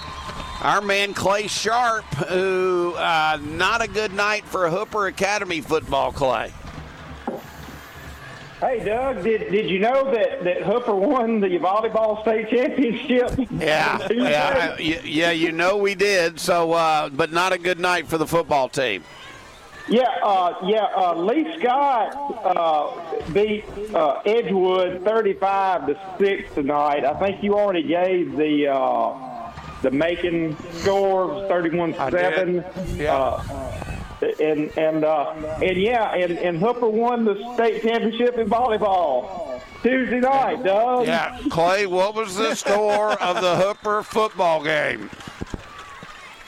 our 0.60 0.82
man 0.82 1.14
Clay 1.14 1.46
Sharp, 1.46 2.04
who 2.28 2.94
uh, 2.96 3.38
not 3.42 3.82
a 3.82 3.88
good 3.88 4.12
night 4.12 4.44
for 4.50 4.66
a 4.66 4.70
Hooper 4.70 5.06
Academy 5.06 5.60
football, 5.60 6.12
Clay. 6.12 6.52
Hey, 8.60 8.84
Doug, 8.84 9.22
did, 9.24 9.50
did 9.50 9.70
you 9.70 9.78
know 9.78 10.12
that, 10.12 10.44
that 10.44 10.62
Hooper 10.62 10.94
won 10.94 11.40
the 11.40 11.48
volleyball 11.58 12.20
state 12.20 12.50
championship? 12.50 13.48
Yeah, 13.52 14.06
yeah, 14.10 14.74
I- 14.78 14.80
yeah. 14.82 15.30
You 15.30 15.50
know 15.52 15.78
we 15.78 15.94
did. 15.94 16.38
So, 16.38 16.72
uh, 16.72 17.08
but 17.08 17.32
not 17.32 17.54
a 17.54 17.58
good 17.58 17.80
night 17.80 18.06
for 18.06 18.18
the 18.18 18.26
football 18.26 18.68
team. 18.68 19.02
Yeah, 19.88 20.02
uh, 20.22 20.54
yeah. 20.66 20.88
Uh, 20.94 21.14
Lee 21.14 21.58
Scott 21.58 22.14
uh, 22.44 23.32
beat 23.32 23.64
uh, 23.94 24.20
Edgewood 24.26 25.04
thirty-five 25.04 25.86
to 25.86 25.98
six 26.18 26.52
tonight. 26.54 27.04
I 27.06 27.18
think 27.18 27.42
you 27.42 27.54
already 27.58 27.82
gave 27.84 28.36
the 28.36 28.68
uh, 28.68 29.52
the 29.80 29.90
Macon 29.90 30.54
score 30.74 31.48
thirty-one 31.48 31.94
seven. 31.94 32.62
Yeah. 32.94 33.42
And 34.22 34.70
and 34.76 35.04
uh, 35.04 35.32
and 35.62 35.76
yeah, 35.76 36.14
and, 36.14 36.38
and 36.38 36.58
Hooper 36.58 36.88
won 36.88 37.24
the 37.24 37.54
state 37.54 37.82
championship 37.82 38.36
in 38.36 38.48
volleyball 38.48 39.60
Tuesday 39.82 40.20
night, 40.20 40.62
Doug. 40.62 41.06
Yeah, 41.06 41.38
Clay. 41.48 41.86
What 41.86 42.14
was 42.14 42.36
the 42.36 42.54
score 42.54 43.12
of 43.22 43.40
the 43.40 43.56
Hooper 43.56 44.02
football 44.02 44.62
game? 44.62 45.08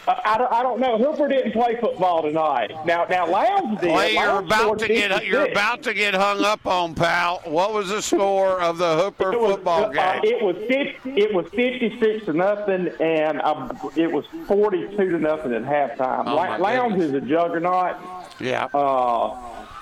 I, 0.09 0.21
I, 0.25 0.39
don't, 0.39 0.53
I 0.53 0.63
don't 0.63 0.81
know. 0.81 0.99
Hooper 0.99 1.29
didn't 1.29 1.53
play 1.53 1.77
football 1.81 2.23
tonight. 2.23 2.73
Now, 2.85 3.05
now 3.09 3.27
Lowndes 3.27 3.81
did. 3.81 3.91
Clay, 3.91 4.15
you're 4.15 4.27
Lowndes 4.27 4.47
about 4.53 4.79
to 4.81 4.89
get 4.89 5.27
you're 5.27 5.47
about 5.51 5.83
to 5.85 5.95
get 5.95 6.15
hung 6.15 6.45
up 6.45 6.67
on, 6.67 6.95
pal. 6.95 7.41
What 7.45 7.73
was 7.73 7.89
the 7.89 8.03
score 8.03 8.61
of 8.61 8.79
the 8.79 8.97
Hooper 8.97 9.39
was, 9.39 9.55
football 9.55 9.85
uh, 9.85 10.21
game? 10.21 10.21
it 10.25 10.43
was 10.43 10.57
50, 10.57 11.21
it 11.21 11.33
was 11.33 11.47
fifty 11.51 11.99
six 12.01 12.25
to 12.27 12.33
nothing, 12.33 12.89
and 13.01 13.41
uh, 13.43 13.69
it 13.97 14.11
was 14.11 14.25
forty 14.47 14.89
two 14.97 15.11
to 15.11 15.19
nothing 15.19 15.53
at 15.53 15.63
halftime. 15.63 16.25
Oh, 16.27 16.35
La- 16.35 16.57
Lowndes 16.57 17.05
is 17.05 17.13
a 17.13 17.21
juggernaut. 17.21 17.97
Yeah. 18.41 18.65
Uh, 18.75 19.37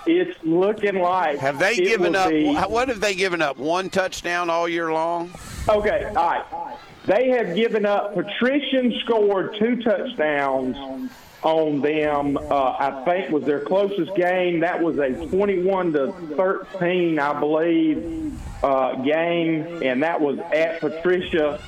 it's 0.07 0.43
looking 0.45 0.99
like 1.01 1.39
Have 1.39 1.59
they 1.59 1.77
given 1.77 2.15
up? 2.17 2.31
be- 2.31 2.55
What 2.55 2.89
have 2.89 3.01
they 3.01 3.15
given 3.15 3.41
up? 3.43 3.59
One 3.59 3.91
touchdown 3.91 4.49
all 4.51 4.69
year 4.69 4.93
long? 4.93 5.31
Okay, 5.69 6.05
all 6.05 6.15
right. 6.15 6.77
They 7.07 7.29
have 7.31 7.55
given 7.55 7.87
up. 7.87 8.15
Patrician 8.15 8.95
scored 9.05 9.57
two 9.59 9.83
touchdowns 9.83 11.11
on 11.43 11.81
them. 11.81 12.37
Uh, 12.37 12.77
I 12.79 13.03
think 13.05 13.31
was 13.31 13.45
their 13.45 13.61
closest 13.61 14.15
game. 14.15 14.61
That 14.61 14.83
was 14.83 14.99
a 14.99 15.27
21 15.29 15.93
to 15.95 16.13
13, 16.37 17.19
I 17.19 17.41
believe, 17.41 18.39
uh, 18.63 18.97
game, 18.97 19.83
and 19.83 20.03
that 20.03 20.21
was 20.21 20.39
at 20.39 20.81
Patrician. 20.81 21.59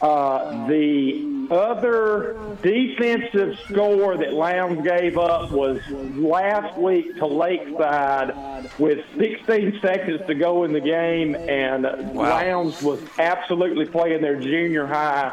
Uh, 0.00 0.66
the 0.68 1.48
other 1.50 2.36
defensive 2.62 3.58
score 3.68 4.16
that 4.16 4.32
Lowndes 4.32 4.86
gave 4.86 5.16
up 5.18 5.50
was 5.50 5.80
last 5.90 6.76
week 6.78 7.16
to 7.16 7.26
Lakeside 7.26 8.70
with 8.78 9.04
16 9.18 9.80
seconds 9.80 10.20
to 10.26 10.34
go 10.34 10.64
in 10.64 10.72
the 10.72 10.80
game, 10.80 11.34
and 11.34 11.82
Lowndes 12.14 12.80
was 12.82 13.00
absolutely 13.18 13.86
playing 13.86 14.20
their 14.22 14.38
junior 14.38 14.86
high 14.86 15.32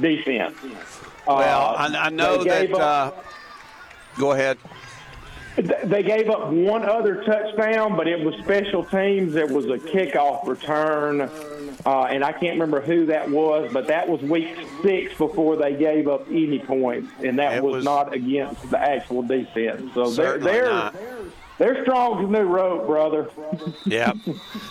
defense. 0.00 0.56
Well, 1.26 1.38
Uh, 1.76 1.88
I, 1.94 2.06
I 2.06 2.08
know 2.10 2.42
that. 2.42 2.72
up- 2.72 2.80
Uh, 3.16 3.20
go 4.18 4.32
ahead. 4.32 4.58
they 5.84 6.02
gave 6.02 6.30
up 6.30 6.48
one 6.48 6.84
other 6.88 7.22
touchdown, 7.24 7.96
but 7.96 8.08
it 8.08 8.24
was 8.24 8.34
special 8.42 8.82
teams. 8.84 9.36
It 9.36 9.50
was 9.50 9.66
a 9.66 9.76
kickoff 9.78 10.46
return, 10.46 11.28
uh, 11.86 12.04
and 12.04 12.24
I 12.24 12.32
can't 12.32 12.52
remember 12.54 12.80
who 12.80 13.06
that 13.06 13.30
was, 13.30 13.70
but 13.72 13.86
that 13.88 14.08
was 14.08 14.20
week 14.22 14.56
six 14.82 15.16
before 15.16 15.56
they 15.56 15.74
gave 15.74 16.08
up 16.08 16.26
any 16.28 16.58
points, 16.58 17.10
and 17.24 17.38
that 17.38 17.62
was, 17.62 17.76
was- 17.76 17.84
not 17.84 18.12
against 18.14 18.70
the 18.70 18.78
actual 18.78 19.22
defense. 19.22 19.92
So 19.94 20.10
they're 20.10 20.38
they're, 20.38 20.92
they're 21.58 21.82
strong 21.82 22.24
as 22.24 22.30
new 22.30 22.42
rope, 22.42 22.86
brother. 22.86 23.30
Yep, 23.86 24.16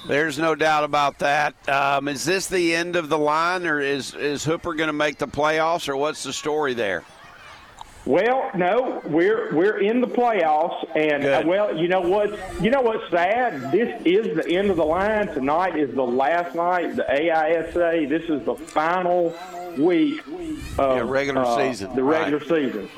there's 0.08 0.38
no 0.40 0.56
doubt 0.56 0.84
about 0.84 1.20
that. 1.20 1.54
Um, 1.70 2.08
is 2.08 2.24
this 2.26 2.48
the 2.48 2.74
end 2.76 2.96
of 2.96 3.10
the 3.10 3.18
line, 3.18 3.66
or 3.66 3.80
is 3.80 4.14
is 4.14 4.44
Hooper 4.44 4.74
going 4.74 4.88
to 4.88 4.94
make 4.94 5.18
the 5.18 5.28
playoffs, 5.28 5.90
or 5.90 5.98
what's 5.98 6.24
the 6.24 6.34
story 6.34 6.74
there? 6.74 7.04
Well, 8.10 8.50
no, 8.56 9.04
we're 9.06 9.54
we're 9.54 9.78
in 9.82 10.02
the 10.02 10.08
playoffs, 10.08 10.84
and 10.96 11.24
uh, 11.24 11.44
well, 11.46 11.78
you 11.78 11.88
know 11.88 12.02
what? 12.02 12.32
You 12.60 12.72
know 12.72 12.82
what's 12.82 13.08
sad? 13.12 13.72
This 13.72 14.02
is 14.04 14.36
the 14.36 14.50
end 14.50 14.72
of 14.72 14.78
the 14.78 14.84
line. 14.84 15.28
Tonight 15.28 15.78
is 15.78 15.94
the 15.94 16.02
last 16.02 16.56
night. 16.56 16.96
The 16.96 17.04
AISA. 17.04 18.10
This 18.10 18.24
is 18.24 18.44
the 18.46 18.56
final 18.56 19.36
week 19.78 20.26
of 20.80 20.98
Yeah, 20.98 21.04
regular 21.06 21.44
uh, 21.44 21.56
season, 21.56 21.96
The 21.96 22.04
regular 22.04 22.40
season. 22.40 22.90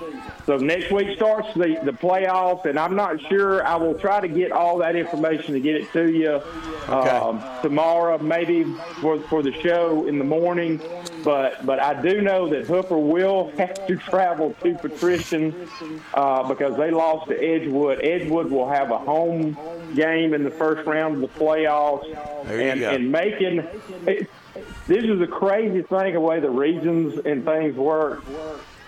So 0.46 0.56
next 0.56 0.94
week 0.94 1.18
starts 1.18 1.54
the 1.56 1.78
the 1.84 1.92
playoffs, 1.92 2.64
and 2.64 2.80
I'm 2.80 2.96
not 2.96 3.20
sure. 3.28 3.68
I 3.68 3.76
will 3.76 3.96
try 4.00 4.22
to 4.22 4.30
get 4.30 4.54
all 4.54 4.78
that 4.78 4.96
information 4.96 5.54
to 5.56 5.60
get 5.60 5.76
it 5.76 5.92
to 5.92 6.10
you 6.10 6.42
um, 6.88 7.44
tomorrow, 7.62 8.18
maybe 8.18 8.64
for 9.02 9.20
for 9.24 9.44
the 9.44 9.52
show 9.62 10.08
in 10.08 10.20
the 10.20 10.26
morning. 10.26 10.80
But 11.24 11.66
but 11.66 11.80
I 11.80 12.02
do 12.02 12.22
know 12.22 12.50
that 12.50 12.66
Hooper 12.66 12.98
will 12.98 13.52
have 13.58 13.88
to 13.88 13.96
travel 13.96 14.56
to 14.64 14.76
Patrician 14.76 15.68
uh, 16.14 16.48
because 16.48 16.78
they 16.78 16.92
lost 16.92 17.30
to 17.30 17.36
Edgewood. 17.36 18.00
Edgewood 18.04 18.50
will 18.52 18.70
have 18.70 18.92
a 18.92 18.98
home 18.98 19.58
game 19.96 20.34
in 20.34 20.44
the 20.44 20.52
first 20.52 20.88
round 20.88 21.16
of 21.16 21.22
the 21.22 21.40
playoffs, 21.40 22.06
and 22.48 22.82
and 22.82 23.12
making. 23.12 23.68
It, 24.08 24.30
this 24.88 25.06
is 25.06 25.22
a 25.22 25.28
crazy 25.28 25.82
thing, 25.84 26.14
the 26.14 26.20
way 26.20 26.40
the 26.40 26.50
regions 26.50 27.20
and 27.26 27.46
things 27.46 27.76
work. 27.76 28.24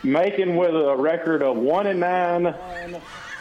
Macon 0.04 0.58
with 0.58 0.76
a 0.76 0.96
record 0.98 1.41
of 1.41 1.56
one 1.56 1.88
and 1.88 2.02
nine, 2.02 2.54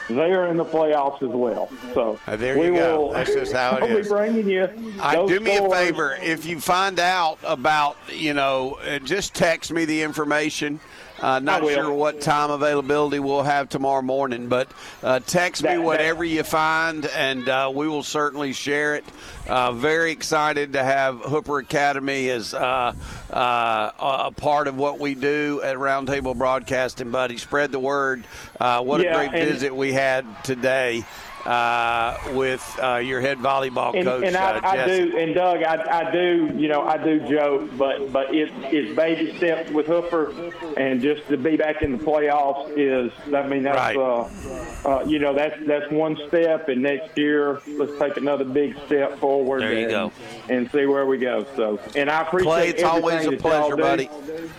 they 0.08 0.32
are 0.32 0.46
in 0.48 0.56
the 0.56 0.64
playoffs 0.64 1.22
as 1.22 1.28
well. 1.30 1.70
So 1.94 2.18
Uh, 2.26 2.36
there 2.36 2.58
we 2.58 2.66
you 2.66 2.74
go. 2.74 3.00
will. 3.06 3.12
That's 3.12 3.32
just 3.32 3.52
how 3.52 3.76
it 3.76 3.88
be 4.02 4.08
bringing 4.08 4.48
you. 4.48 4.68
I, 5.00 5.24
do 5.26 5.40
me 5.40 5.56
a 5.56 5.68
favor. 5.70 6.16
If 6.22 6.44
you 6.46 6.60
find 6.60 6.98
out 6.98 7.38
about, 7.44 7.96
you 8.08 8.34
know, 8.34 8.78
uh, 8.86 8.98
just 8.98 9.34
text 9.34 9.72
me 9.72 9.84
the 9.84 10.02
information. 10.02 10.80
Uh, 11.22 11.38
not 11.38 11.62
sure 11.62 11.92
what 11.92 12.20
time 12.20 12.50
availability 12.50 13.20
we'll 13.20 13.44
have 13.44 13.68
tomorrow 13.68 14.02
morning, 14.02 14.48
but 14.48 14.68
uh, 15.04 15.20
text 15.20 15.62
me 15.62 15.68
that- 15.70 15.82
whatever 15.82 16.24
you 16.24 16.42
find, 16.42 17.06
and 17.06 17.48
uh, 17.48 17.70
we 17.72 17.86
will 17.86 18.02
certainly 18.02 18.52
share 18.52 18.96
it. 18.96 19.04
Uh, 19.48 19.70
very 19.72 20.10
excited 20.10 20.72
to 20.72 20.82
have 20.82 21.20
Hooper 21.20 21.58
Academy 21.58 22.28
as 22.28 22.52
uh, 22.54 22.92
uh, 23.30 23.90
a 23.98 24.32
part 24.32 24.66
of 24.66 24.76
what 24.76 24.98
we 24.98 25.14
do 25.14 25.60
at 25.62 25.76
Roundtable 25.76 26.36
Broadcasting, 26.36 27.10
buddy. 27.12 27.38
Spread 27.38 27.70
the 27.70 27.78
word. 27.78 28.24
Uh, 28.60 28.82
what 28.82 29.00
Yeah, 29.00 29.20
a 29.20 29.28
great 29.28 29.44
visit 29.46 29.74
we 29.74 29.92
had 29.92 30.26
today 30.44 31.04
uh, 31.46 32.16
with 32.34 32.78
uh, 32.82 32.96
your 32.96 33.20
head 33.20 33.38
volleyball 33.38 33.94
And, 33.94 34.04
coach, 34.04 34.24
and 34.24 34.36
I, 34.36 34.58
uh, 34.58 34.60
I 34.62 34.86
do, 34.86 35.16
and 35.18 35.34
Doug, 35.34 35.62
I, 35.62 36.06
I 36.06 36.10
do, 36.10 36.52
you 36.56 36.68
know, 36.68 36.82
I 36.82 36.96
do 37.02 37.20
joke, 37.28 37.70
but 37.76 38.12
but 38.12 38.34
it, 38.34 38.50
it's 38.72 38.94
baby 38.96 39.36
steps 39.36 39.70
with 39.70 39.86
Hooper, 39.86 40.32
and 40.76 41.00
just 41.00 41.26
to 41.28 41.36
be 41.36 41.56
back 41.56 41.82
in 41.82 41.98
the 41.98 42.04
playoffs 42.04 42.70
is, 42.76 43.12
I 43.34 43.46
mean, 43.46 43.62
that's, 43.64 43.76
Right. 43.76 43.96
uh, 43.96 44.28
uh, 44.88 45.04
you 45.06 45.18
know, 45.18 45.34
that's 45.34 45.56
that's 45.66 45.90
one 45.90 46.16
step, 46.28 46.68
and 46.68 46.82
next 46.82 47.16
year 47.18 47.60
let's 47.68 47.98
take 47.98 48.16
another 48.16 48.44
big 48.44 48.76
step 48.86 49.18
forward. 49.18 49.62
There 49.62 49.72
you 49.72 49.78
and, 49.80 49.90
go. 49.90 50.12
and 50.48 50.70
see 50.70 50.86
where 50.86 51.06
we 51.06 51.18
go. 51.18 51.46
So, 51.56 51.78
and 51.96 52.10
I 52.10 52.22
appreciate 52.22 52.52
Clay, 52.52 52.68
it's 52.68 52.82
always 52.82 53.26
a 53.26 53.32
pleasure, 53.32 53.76
buddy. 53.76 54.08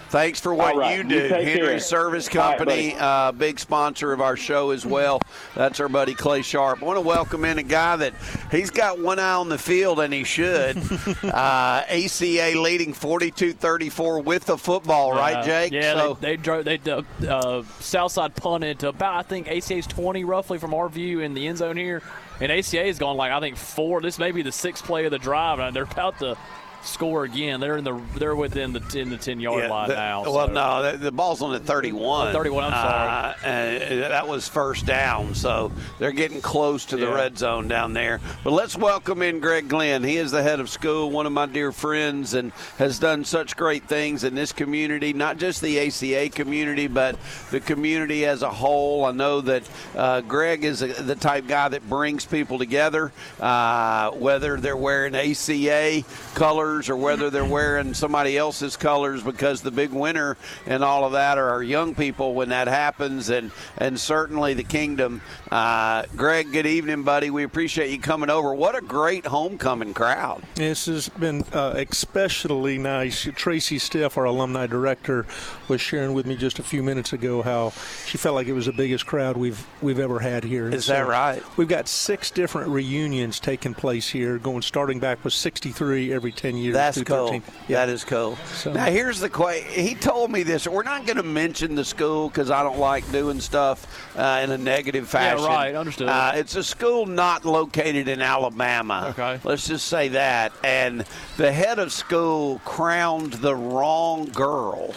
Thanks 0.10 0.39
for 0.39 0.54
what 0.54 0.76
right, 0.76 0.91
you 0.98 1.04
you 1.04 1.10
do. 1.10 1.30
take 1.30 1.48
Henry 1.48 1.67
care. 1.67 1.80
Service 1.80 2.28
right, 2.28 2.58
Company, 2.58 2.96
uh, 3.00 3.32
big 3.32 3.60
sponsor 3.60 4.12
of 4.13 4.22
our 4.22 4.36
show 4.38 4.72
as 4.72 4.86
well. 4.86 5.19
That's 5.56 5.80
our 5.80 5.89
buddy 5.89 6.13
Clay 6.13 6.41
Sharp. 6.41 6.73
I 6.82 6.86
want 6.86 6.98
to 6.98 7.02
welcome 7.02 7.46
in 7.46 7.58
a 7.60 7.64
guy 7.64 7.96
that 7.98 8.14
he's 8.52 8.70
got 8.70 9.00
one 9.00 9.20
eye 9.20 9.34
on 9.34 9.50
the 9.50 9.58
field, 9.58 10.00
and 10.00 10.14
he 10.14 10.24
should. 10.24 10.78
uh, 11.24 11.84
ACA 11.88 12.54
leading 12.60 12.94
42-34 12.94 14.24
with 14.24 14.46
the 14.46 14.58
football, 14.58 15.12
right, 15.12 15.38
Uh, 15.38 15.44
Jake? 15.46 15.72
Yeah, 15.72 15.94
So- 15.94 16.18
they, 16.20 16.36
they 16.36 16.38
drove. 16.38 16.66
They 16.66 16.80
uh, 16.90 17.04
uh, 17.28 17.64
Southside 17.80 18.36
punted 18.36 18.80
to 18.80 18.90
about 18.90 19.16
I 19.16 19.22
think 19.24 19.48
ACA's 19.48 19.88
20 19.88 20.24
roughly 20.24 20.58
from 20.58 20.74
our 20.74 20.90
view 20.90 21.20
in 21.20 21.34
the 21.34 21.48
end 21.48 21.60
zone 21.60 21.78
here, 21.78 22.02
and 22.40 22.52
ACA 22.52 22.84
is 22.86 22.98
going 23.00 23.18
like 23.18 23.32
I 23.32 23.40
think 23.40 23.58
four. 23.58 24.02
This 24.02 24.18
may 24.20 24.32
be 24.32 24.42
the 24.42 24.52
sixth 24.52 24.84
play 24.84 25.06
of 25.06 25.12
the 25.12 25.20
drive, 25.20 25.60
and 25.60 25.76
they're 25.76 25.84
about 25.84 26.20
to 26.20 26.38
score 26.84 27.24
again. 27.24 27.60
They're 27.60 27.78
in 27.78 27.84
the 27.84 28.00
they're 28.17 28.36
within 28.36 28.74
the 28.74 28.82
in 29.00 29.10
the 29.10 29.17
10 29.17 29.39
yard 29.39 29.63
Yeah, 29.63 29.69
line 29.69 29.89
the- 29.89 29.96
now. 29.96 30.24
Well, 30.24 30.48
so. 30.48 30.54
no, 30.54 30.91
the, 30.91 30.98
the 30.98 31.12
ball's 31.12 31.41
on 31.41 31.52
the 31.54 31.60
31. 31.60 32.28
Oh, 32.28 32.32
31, 32.34 32.63
I'm 32.65 32.72
sorry. 32.72 33.10
Uh, 33.10 33.48
and 33.48 34.02
that 34.04 34.28
was 34.28 34.48
first 34.48 34.86
down, 34.86 35.34
so 35.36 35.72
they're 36.00 36.12
getting 36.12 36.41
close 36.41 36.86
to 36.88 36.98
the 36.98 37.06
Yeah. 37.06 37.13
red 37.15 37.38
zone 37.38 37.67
down 37.67 37.93
there. 37.93 38.19
But 38.43 38.52
let's 38.54 38.76
welcome 38.78 39.22
in 39.22 39.39
Greg 39.39 39.67
Glenn. 39.69 40.04
He 40.04 40.17
is 40.17 40.32
the 40.32 40.43
head 40.43 40.60
of 40.60 40.69
school, 40.69 41.10
one 41.10 41.26
of 41.26 41.32
my 41.32 41.46
dear 41.46 41.72
friends, 41.72 42.34
and 42.34 42.52
has 42.78 43.00
done 43.00 43.24
such 43.26 43.56
great 43.56 43.88
things 43.88 44.24
in 44.24 44.36
this 44.36 44.52
community, 44.52 45.13
not 45.13 45.38
just 45.38 45.62
the 45.62 45.80
ACA 45.80 46.30
community, 46.30 46.88
but 46.88 47.17
the 47.52 47.60
community 47.60 48.26
as 48.26 48.41
a 48.41 48.50
whole. 48.50 49.06
I 49.06 49.12
know 49.12 49.41
that 49.41 49.63
uh, 49.96 50.22
Greg 50.22 50.63
is 50.63 50.82
a, 50.82 50.88
the 50.88 51.15
type 51.15 51.48
guy 51.48 51.69
that 51.69 51.88
brings 51.89 52.26
people 52.26 52.58
together, 52.58 53.12
uh, 53.39 54.12
whether 54.12 54.58
they're 54.58 54.76
wearing 54.78 55.15
ACA 55.15 56.04
colors 56.36 56.73
or 56.74 56.96
whether 56.96 57.30
they're 57.30 57.46
wearing 57.46 57.94
somebody 57.94 58.38
else's 58.38 58.76
colors, 58.76 59.22
because 59.22 59.62
the 59.62 59.72
big 59.72 59.92
winner 59.92 60.38
and 60.66 60.84
all 60.84 61.06
of 61.06 61.12
that 61.14 61.38
are 61.38 61.50
our 61.50 61.64
young 61.64 61.94
people 61.96 62.34
when 62.34 62.50
that 62.50 62.68
happens, 62.68 63.30
and 63.30 63.52
and 63.78 64.00
certainly 64.00 64.54
the 64.54 64.64
kingdom. 64.64 65.22
Uh, 65.52 66.04
Greg, 66.16 66.52
good 66.52 66.66
evening, 66.66 67.04
buddy. 67.04 67.30
We 67.30 67.44
appreciate 67.44 67.92
you 67.92 68.00
coming 68.00 68.30
over. 68.30 68.54
What 68.54 68.76
a 68.76 68.82
great 68.82 69.26
homecoming 69.26 69.94
crowd! 69.94 70.44
This 70.56 70.88
has 70.88 71.10
been 71.10 71.44
uh, 71.54 71.74
especially 71.76 72.78
nice. 72.78 73.28
Tracy 73.36 73.80
Stiff, 73.80 74.18
our 74.18 74.26
alumni 74.26 74.68
director, 74.68 75.26
was 75.68 75.82
sharing 75.82 76.14
with 76.14 76.26
me 76.26 76.36
just 76.36 76.60
a 76.60 76.64
few 76.64 76.84
minutes 76.84 77.14
ago 77.14 77.42
how 77.42 77.72
she 78.06 78.18
felt 78.18 78.36
like 78.36 78.48
it 78.48 78.54
was 78.54 78.66
the 78.66 78.74
biggest 78.74 79.06
crowd 79.06 79.38
we've 79.38 79.66
we've 79.82 80.00
ever 80.00 80.20
had 80.20 80.44
here. 80.44 80.68
Is 80.68 80.74
And 80.74 80.76
Is 80.76 80.88
that 80.88 81.08
right? 81.08 81.44
We've 81.58 81.68
got 81.68 81.88
six 81.88 82.32
different 82.32 82.70
reunions 82.70 83.40
taking 83.40 83.74
place 83.74 84.10
here, 84.10 84.38
going 84.38 84.62
starting 84.62 85.00
back 85.00 85.24
with 85.24 85.34
63 85.34 86.14
every 86.14 86.32
10 86.32 86.58
years. 86.58 86.62
That's 86.71 86.97
through 86.97 87.06
cool. 87.06 87.28
13. 87.28 87.43
That 87.69 87.89
is 87.89 88.04
cool. 88.06 88.38
Now 88.65 88.86
here's 88.86 89.19
the 89.19 89.30
question. 89.30 89.69
He 89.71 89.95
told 89.95 90.32
me 90.32 90.43
this. 90.43 90.67
We're 90.67 90.84
not 90.84 91.06
going 91.06 91.17
to 91.17 91.23
mention 91.23 91.76
the 91.76 91.84
school 91.84 92.30
because 92.30 92.49
I 92.49 92.63
don't 92.63 92.80
like 92.80 93.10
doing 93.12 93.41
stuff 93.41 93.86
uh, 94.17 94.41
in 94.43 94.52
a 94.52 94.58
negative 94.58 95.08
fashion. 95.10 95.43
Yeah, 95.43 95.47
right. 95.47 95.76
Understood. 95.76 96.08
Uh, 96.08 96.32
it's 96.36 96.56
a 96.56 96.63
school 96.63 97.06
not 97.06 97.43
located 97.45 98.08
in 98.08 98.21
Alabama. 98.21 99.08
Okay. 99.17 99.39
Let's 99.43 99.67
just 99.67 99.88
say 99.88 100.10
that. 100.10 100.54
And 100.63 101.06
the 101.38 101.52
head 101.52 101.80
of 101.80 101.91
school 101.91 102.60
crowned 102.65 103.34
the 103.34 103.56
wrong 103.56 104.26
girl 104.28 104.91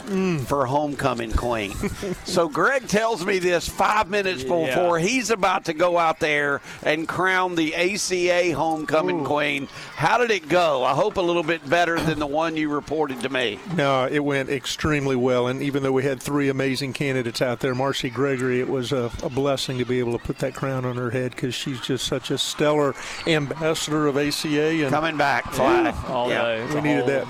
for 0.47 0.67
homecoming 0.67 1.33
queen. 1.33 1.73
so 2.25 2.49
Greg 2.49 2.87
tells 2.89 3.25
me 3.25 3.39
this 3.39 3.69
five 3.69 4.09
minutes 4.11 4.45
Yeah. 4.45 4.67
before 4.67 4.99
he's 4.99 5.31
about 5.31 5.65
to 5.67 5.73
go 5.75 5.99
out 5.99 6.21
there 6.21 6.61
and 6.83 7.09
crown 7.09 7.55
the 7.55 7.75
ACA 7.75 8.53
homecoming 8.55 9.25
queen. 9.25 9.69
How 9.95 10.19
did 10.19 10.31
it 10.31 10.49
go? 10.49 10.85
I 10.85 10.93
hope 10.95 11.17
a 11.17 11.21
little 11.21 11.43
bit 11.43 11.56
better 11.65 12.01
than 12.01 12.19
the 12.19 12.27
one 12.27 12.57
you 12.57 12.69
reported 12.69 13.21
to 13.23 13.29
me. 13.29 13.59
No, 13.75 14.07
it 14.11 14.19
went 14.25 14.49
extremely 14.49 15.17
well. 15.17 15.47
And 15.47 15.63
even 15.63 15.83
though 15.83 15.93
we 15.93 16.03
had 16.05 16.21
three 16.23 16.49
amazing 16.49 16.93
candidates 16.93 17.41
out 17.41 17.61
there, 17.61 17.75
Marcy 17.75 18.11
Gregory, 18.11 18.61
it 18.61 18.69
was 18.69 18.93
a, 18.93 19.11
a 19.23 19.31
blessing 19.31 19.79
to 19.79 19.85
be 19.85 19.99
able 19.99 20.13
to 20.19 20.25
put 20.25 20.39
that 20.39 20.55
crown 20.55 20.85
on 20.85 20.97
her 20.97 21.11
head 21.11 21.31
because 21.33 21.55
she's 21.55 21.81
just 21.81 22.07
such 22.07 22.31
a 22.31 22.39
stellar 22.39 22.95
ambassador 23.27 24.07
of 24.07 24.17
ACA. 24.17 24.49
And 24.83 24.91
Coming 24.91 25.17
back, 25.17 25.53
flag. 25.53 25.95
All 26.09 26.29
yeah, 26.29 26.43
day. 26.43 26.75
We 26.75 26.81
needed 26.81 27.05
whole- 27.09 27.25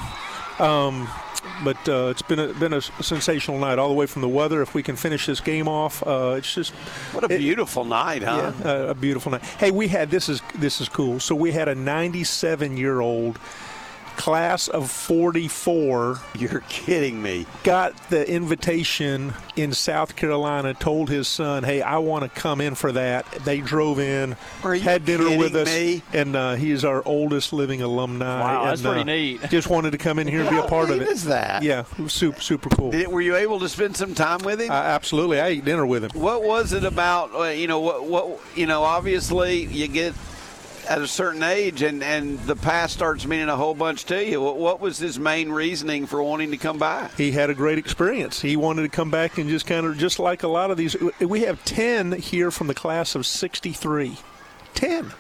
that. 0.59 0.61
Um, 0.61 1.09
but 1.65 1.77
uh, 1.89 2.09
it's 2.11 2.23
been 2.23 2.39
a, 2.39 2.53
been 2.55 2.73
a 2.73 2.81
sensational 2.81 3.59
night 3.59 3.79
all 3.79 3.89
the 3.89 3.95
way 3.95 4.07
from 4.07 4.23
the 4.23 4.29
weather. 4.29 4.63
If 4.63 4.75
we 4.75 4.83
can 4.83 4.97
finish 4.97 5.27
this 5.27 5.41
game 5.41 5.69
off, 5.69 6.07
uh, 6.07 6.35
it's 6.39 6.53
just 6.55 6.73
what 7.13 7.25
a 7.25 7.29
beautiful 7.29 7.85
night, 7.85 8.23
huh? 8.23 8.53
Yeah, 8.61 8.71
uh, 8.71 8.87
a 8.89 8.95
beautiful 8.95 9.33
night. 9.33 9.43
Hey, 9.43 9.71
we 9.71 9.89
had 9.89 10.11
this 10.11 10.29
is 10.29 10.43
this 10.57 10.81
is 10.81 10.89
cool. 10.89 11.21
So 11.21 11.35
we 11.35 11.53
had 11.53 11.69
a 11.69 11.75
97 11.75 12.77
year 12.77 13.01
old 13.01 13.39
class 14.17 14.69
of 14.69 14.91
44. 14.91 16.21
You're 16.37 16.61
kidding 16.69 17.23
me. 17.23 17.47
Got 17.63 18.11
the 18.11 18.29
invitation 18.29 19.35
in 19.57 19.73
South 19.73 20.17
Carolina, 20.17 20.75
told 20.75 21.09
his 21.09 21.29
son, 21.29 21.65
hey, 21.65 21.83
I 21.83 21.99
want 21.99 22.25
to 22.25 22.41
come 22.41 22.61
in 22.61 22.75
for 22.75 22.93
that. 22.93 23.31
They 23.45 23.61
drove 23.61 23.99
in, 23.99 24.37
had 24.63 25.05
dinner 25.05 25.37
with 25.37 25.55
us, 25.55 25.69
me? 25.69 26.03
and 26.13 26.37
uh, 26.37 26.55
he 26.55 26.71
is 26.71 26.85
our 26.85 27.03
oldest 27.07 27.53
living 27.53 27.83
alumni. 27.83 28.41
Wow, 28.41 28.61
and, 28.63 28.71
that's 28.71 28.83
pretty 28.83 29.01
uh, 29.01 29.05
neat. 29.05 29.51
Just 29.51 29.69
wanted 29.69 29.93
to 29.93 29.99
come 29.99 30.19
in 30.19 30.27
here 30.27 30.41
and 30.41 30.51
be 30.51 30.59
a 30.59 30.63
part 30.63 30.91
of 30.91 30.99
neat 30.99 31.09
it. 31.09 31.13
is 31.13 31.25
that? 31.25 31.63
Yeah, 31.63 31.85
it 31.99 32.03
was 32.03 32.13
super, 32.13 32.41
super 32.41 32.69
cool. 32.71 32.91
Did 32.91 33.09
were 33.09 33.21
you 33.21 33.37
able 33.37 33.61
to 33.61 33.69
spend 33.69 33.97
some 33.97 34.15
time 34.15 34.41
with 34.45 34.61
him? 34.61 34.71
Uh, 34.71 34.75
absolutely. 34.75 35.41
I 35.41 35.49
ate 35.49 35.65
dinner 35.65 35.87
with 35.87 36.05
him. 36.05 36.11
What 36.15 36.43
was 36.43 36.73
it 36.73 36.85
about? 36.85 37.35
Uh, 37.35 37.45
you 37.45 37.67
know, 37.67 37.81
what, 37.81 38.05
what? 38.05 38.41
You 38.55 38.67
know, 38.67 38.83
obviously, 38.83 39.65
you 39.65 39.89
get 39.89 40.15
at 40.89 41.01
a 41.01 41.07
certain 41.07 41.43
age, 41.43 41.83
and 41.83 42.03
and 42.03 42.39
the 42.41 42.57
past 42.57 42.95
starts 42.95 43.27
meaning 43.27 43.49
a 43.49 43.57
whole 43.57 43.75
bunch 43.75 44.05
to 44.07 44.25
you. 44.25 44.41
What, 44.41 44.81
was 44.81 44.99
his 44.99 45.19
main 45.19 45.51
reasoning 45.51 46.07
for 46.07 46.23
wanting 46.23 46.51
to 46.51 46.57
come 46.57 46.79
by? 46.79 47.11
he 47.17 47.33
had 47.33 47.51
a 47.51 47.55
great 47.55 47.79
experience. 47.79 48.41
He 48.41 48.57
wanted 48.57 48.83
to 48.83 48.89
come 48.89 49.11
back 49.11 49.39
and 49.39 49.49
just 49.49 49.67
kind 49.67 49.87
of, 49.87 49.97
just 49.99 50.19
like 50.19 50.43
a 50.43 50.49
lot 50.49 50.71
of 50.71 50.77
these, 50.77 50.97
we 51.21 51.43
have 51.43 51.65
10 51.65 52.13
here 52.13 52.51
from 52.51 52.67
the 52.67 52.75
class 52.75 53.15
of 53.15 53.27
63. 53.27 54.17
10. 54.75 55.13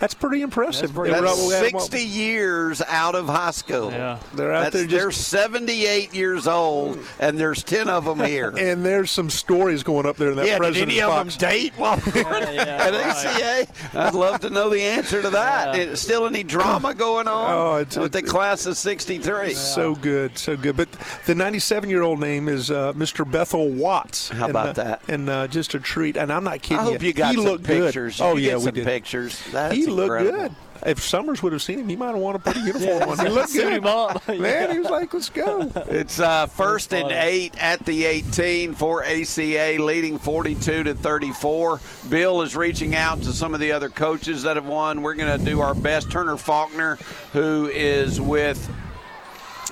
That's 0.00 0.14
pretty 0.14 0.42
impressive. 0.42 0.92
That's 0.94 1.10
They 1.10 1.20
were 1.20 1.26
out- 1.26 1.38
we 1.38 1.52
had 1.54 1.64
them 1.66 1.74
all- 1.76 1.80
60 1.80 2.02
years 2.04 2.82
out 2.88 3.14
of 3.14 3.26
high 3.26 3.50
school. 3.52 3.90
Yeah. 3.90 4.18
They're 4.34 4.52
out 4.52 4.64
That's- 4.64 4.72
there 4.72 4.84
just- 4.86 5.02
They're 5.02 5.10
78 5.12 6.14
years 6.14 6.46
old, 6.46 6.98
and 7.20 7.38
there's 7.38 7.62
10 7.62 7.88
of 7.88 8.04
them 8.04 8.20
here. 8.20 8.52
And 8.64 8.84
there's 8.84 9.10
some 9.10 9.30
stories 9.30 9.82
going 9.82 10.06
up 10.06 10.16
there 10.16 10.30
in 10.30 10.36
that 10.36 10.46
yeah, 10.46 10.52
did 10.54 10.58
president's 10.58 10.92
any 10.94 11.00
of 11.02 11.10
box. 11.10 11.36
them 11.36 11.48
date 11.50 11.72
while 11.76 11.96
they 11.96 12.22
were 12.22 12.34
at 12.34 12.94
ACA? 12.94 13.66
I'd 13.94 14.14
love 14.14 14.40
to 14.40 14.50
know 14.50 14.68
the 14.68 14.80
answer 14.82 15.22
to 15.22 15.30
that. 15.30 15.76
Is 15.76 16.00
Still 16.00 16.26
any 16.26 16.42
drama 16.42 16.94
going 16.94 17.28
on 17.28 17.50
Oh, 17.54 17.78
it's- 17.80 17.96
with 17.96 18.12
the 18.12 18.22
class 18.22 18.66
of 18.66 18.76
63? 18.76 19.54
So 19.54 19.94
good, 19.94 20.36
so 20.38 20.56
good. 20.56 20.76
But 20.76 20.88
the 21.26 21.34
97 21.34 21.88
year 21.88 22.02
old 22.02 22.20
name 22.20 22.48
is 22.48 22.70
uh, 22.70 22.92
Mr. 22.94 23.28
Bethel 23.30 23.68
Watts. 23.70 24.28
How 24.30 24.42
And, 24.46 24.50
about 24.50 24.68
uh, 24.70 24.72
that? 24.84 25.02
And 25.08 25.28
uh, 25.30 25.46
just 25.46 25.74
a 25.74 25.80
treat. 25.80 26.16
And 26.16 26.32
I'm 26.32 26.44
not 26.44 26.62
kidding 26.62 26.78
I 26.78 26.82
hope 26.84 27.02
you 27.02 27.12
got 27.12 27.30
he 27.30 27.36
some 27.36 27.44
looked 27.44 27.64
pictures. 27.64 28.18
good. 28.18 28.24
Oh 28.24 28.36
You 28.36 28.42
yeah, 28.44 28.50
get 28.52 28.58
we 28.58 28.64
some 28.64 28.74
did. 28.74 28.84
pictures. 28.86 29.42
That's 29.52 29.74
he 29.86 29.90
looked 29.90 30.20
incredible. 30.22 30.48
good. 30.48 30.54
If 30.86 31.02
Summers 31.02 31.42
would 31.42 31.52
have 31.54 31.62
seen 31.62 31.78
him, 31.78 31.88
he 31.88 31.96
might 31.96 32.08
have 32.08 32.18
wanted 32.18 32.44
to 32.44 32.52
put 32.52 32.56
a 32.58 32.66
uniform 32.66 33.08
on. 33.10 33.18
He 33.18 33.32
looked 33.32 33.52
good. 33.54 33.72
him 33.72 33.86
up. 33.86 34.28
Man, 34.28 34.70
he 34.70 34.78
was 34.80 34.90
like, 34.90 35.14
"Let's 35.14 35.30
go." 35.30 35.70
It's 35.88 36.20
uh, 36.20 36.46
first 36.46 36.92
and 36.92 37.10
eight 37.10 37.56
at 37.62 37.84
the 37.86 38.04
18 38.04 38.74
for 38.74 39.02
ACA, 39.02 39.76
leading 39.80 40.18
42 40.18 40.82
to 40.84 40.94
34. 40.94 41.80
Bill 42.10 42.42
is 42.42 42.54
reaching 42.54 42.94
out 42.94 43.22
to 43.22 43.32
some 43.32 43.54
of 43.54 43.60
the 43.60 43.72
other 43.72 43.88
coaches 43.88 44.42
that 44.42 44.56
have 44.56 44.66
won. 44.66 45.00
We're 45.00 45.14
going 45.14 45.38
to 45.38 45.42
do 45.44 45.60
our 45.60 45.74
best. 45.74 46.10
Turner 46.10 46.36
Faulkner, 46.36 46.96
who 47.32 47.70
is 47.72 48.20
with 48.20 48.68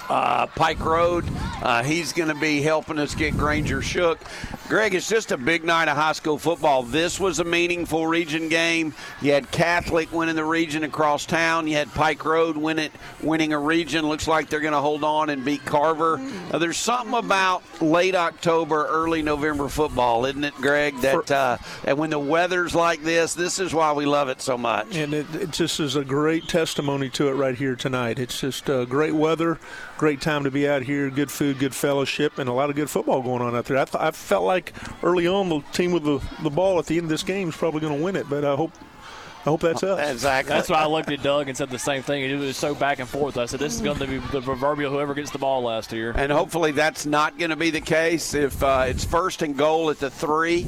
uh, 0.09 0.47
Pike 0.49 0.81
Road. 0.81 1.25
Uh, 1.63 1.83
he's 1.83 2.13
going 2.13 2.29
to 2.29 2.35
be 2.41 2.63
helping 2.63 2.99
us 2.99 3.15
get 3.15 3.37
Granger 3.37 3.83
Shook. 3.83 4.19
Greg, 4.69 4.95
it's 4.95 5.09
just 5.09 5.33
a 5.33 5.37
big 5.37 5.65
night 5.65 5.89
of 5.89 5.97
high 5.97 6.13
school 6.13 6.39
football. 6.39 6.83
This 6.83 7.21
was 7.21 7.41
a 7.41 7.45
meaningful 7.45 8.07
region 8.07 8.49
game. 8.49 8.95
You 9.21 9.33
had 9.33 9.51
Catholic 9.51 10.11
winning 10.13 10.37
the 10.37 10.45
region 10.45 10.85
across 10.85 11.27
town. 11.27 11.67
You 11.67 11.75
had 11.75 11.93
Pike 11.93 12.25
Road 12.25 12.57
win 12.57 12.79
it, 12.79 12.91
winning 13.23 13.53
a 13.53 13.59
region. 13.59 14.09
Looks 14.09 14.27
like 14.27 14.49
they're 14.49 14.61
going 14.61 14.73
to 14.73 14.81
hold 14.81 15.05
on 15.05 15.29
and 15.29 15.45
beat 15.45 15.63
Carver. 15.67 16.19
Uh, 16.51 16.59
there's 16.59 16.79
something 16.79 17.13
about 17.13 17.63
late 17.83 18.15
October, 18.15 18.87
early 18.87 19.21
November 19.21 19.69
football, 19.69 20.25
isn't 20.25 20.45
it, 20.45 20.55
Greg? 20.55 20.99
That 21.01 21.31
uh, 21.31 21.59
and 21.85 21.99
when 21.99 22.09
the 22.09 22.19
weather's 22.19 22.75
like 22.75 23.03
this, 23.03 23.35
this 23.35 23.59
is 23.59 23.75
why 23.75 23.93
we 23.93 24.07
love 24.07 24.29
it 24.31 24.41
so 24.41 24.57
much. 24.57 24.97
And 24.97 25.13
it, 25.13 25.27
it 25.35 25.51
just 25.51 25.81
is 25.81 25.97
a 25.97 26.05
great 26.05 26.49
testimony 26.49 27.11
to 27.11 27.29
it 27.29 27.33
right 27.33 27.57
here 27.57 27.77
tonight. 27.77 28.19
It's 28.19 28.41
just 28.41 28.71
uh, 28.71 28.87
great 28.87 29.15
weather, 29.15 29.59
great 29.99 30.21
time 30.23 30.45
to 30.45 30.51
be 30.51 30.67
out 30.67 30.83
here, 30.83 31.11
good 31.11 31.31
food, 31.31 31.59
good 31.59 31.75
fellowship, 31.75 32.39
and 32.39 32.49
a 32.49 32.53
lot 32.53 32.71
of 32.71 32.77
good 32.77 32.89
football 32.89 33.21
going 33.21 33.43
on 33.43 33.55
out 33.55 33.67
there. 33.67 33.77
I, 33.77 33.85
th- 33.85 34.03
I 34.03 34.11
felt 34.13 34.45
like 34.45 34.52
early 35.03 35.27
on 35.27 35.49
the 35.49 35.61
team 35.73 35.93
with 35.93 36.05
the, 36.05 36.21
the 36.43 36.51
ball 36.51 36.79
at 36.79 36.87
the 36.87 36.97
end 36.97 37.05
of 37.05 37.11
this 37.11 37.23
game 37.23 37.49
is 37.49 37.57
probably 37.57 37.81
going 37.81 37.97
to 37.97 38.05
win 38.05 38.17
it, 38.17 38.29
but 38.29 38.45
I 38.45 38.55
hope 38.55 38.73
I 39.45 39.51
hope 39.51 39.61
that's 39.61 39.83
us. 39.83 40.13
Exactly. 40.13 40.55
That's 40.55 40.69
why 40.69 40.83
I 40.83 40.87
looked 40.87 41.11
at 41.11 41.21
Doug 41.21 41.49
and 41.49 41.57
said 41.57 41.69
the 41.69 41.79
same 41.79 42.03
thing. 42.03 42.23
It 42.23 42.37
was 42.37 42.57
so 42.57 42.77
back 42.77 43.01
and 43.01 43.09
forth. 43.09 43.37
I 43.37 43.47
said, 43.47 43.59
this 43.59 43.75
is 43.75 43.81
going 43.81 43.99
to 43.99 44.07
be 44.07 44.19
the 44.19 44.41
proverbial 44.41 44.93
whoever 44.93 45.15
gets 45.15 45.33
the 45.33 45.39
ball 45.39 45.63
last 45.63 45.91
year. 45.91 46.13
And 46.15 46.31
hopefully 46.31 46.71
that's 46.71 47.07
not 47.07 47.37
going 47.39 47.51
to 47.51 47.57
be 47.57 47.71
the 47.71 47.81
case 47.81 48.35
if 48.35 48.63
uh, 48.63 48.85
it's 48.87 49.05
first 49.05 49.43
and 49.43 49.57
goal 49.57 49.91
at 49.91 49.99
the 49.99 50.11
three 50.11 50.65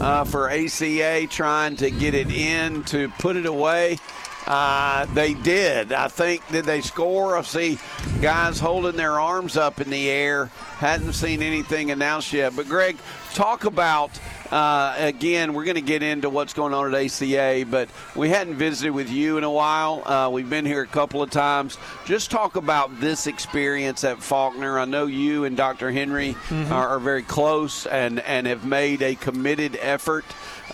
uh, 0.00 0.24
for 0.24 0.50
ACA 0.50 1.28
trying 1.28 1.76
to 1.76 1.90
get 1.92 2.14
it 2.14 2.32
in 2.32 2.82
to 2.84 3.10
put 3.20 3.36
it 3.36 3.46
away. 3.46 3.98
Uh, 4.46 5.06
they 5.06 5.34
did. 5.34 5.92
I 5.92 6.08
think, 6.08 6.46
did 6.52 6.64
they 6.64 6.80
score? 6.80 7.36
I 7.36 7.42
see 7.42 7.78
guys 8.22 8.60
holding 8.60 8.96
their 8.96 9.18
arms 9.18 9.56
up 9.56 9.80
in 9.80 9.90
the 9.90 10.08
air. 10.08 10.46
Hadn't 10.78 11.14
seen 11.14 11.42
anything 11.42 11.90
announced 11.90 12.32
yet. 12.32 12.54
But, 12.54 12.68
Greg, 12.68 12.96
talk 13.34 13.64
about, 13.64 14.10
uh, 14.52 14.94
again, 14.98 15.52
we're 15.54 15.64
going 15.64 15.74
to 15.76 15.80
get 15.80 16.02
into 16.02 16.30
what's 16.30 16.52
going 16.52 16.74
on 16.74 16.94
at 16.94 17.04
ACA, 17.22 17.66
but 17.68 17.88
we 18.14 18.28
hadn't 18.28 18.54
visited 18.54 18.92
with 18.92 19.10
you 19.10 19.36
in 19.38 19.42
a 19.44 19.50
while. 19.50 20.06
Uh, 20.06 20.28
we've 20.30 20.48
been 20.50 20.66
here 20.66 20.82
a 20.82 20.86
couple 20.86 21.22
of 21.22 21.30
times. 21.30 21.76
Just 22.04 22.30
talk 22.30 22.54
about 22.56 23.00
this 23.00 23.26
experience 23.26 24.04
at 24.04 24.22
Faulkner. 24.22 24.78
I 24.78 24.84
know 24.84 25.06
you 25.06 25.44
and 25.44 25.56
Dr. 25.56 25.90
Henry 25.90 26.36
Mhm. 26.50 26.70
are, 26.70 26.88
are 26.88 27.00
very 27.00 27.22
close 27.22 27.86
and, 27.86 28.20
and 28.20 28.46
have 28.46 28.64
made 28.64 29.02
a 29.02 29.14
committed 29.16 29.76
effort 29.80 30.24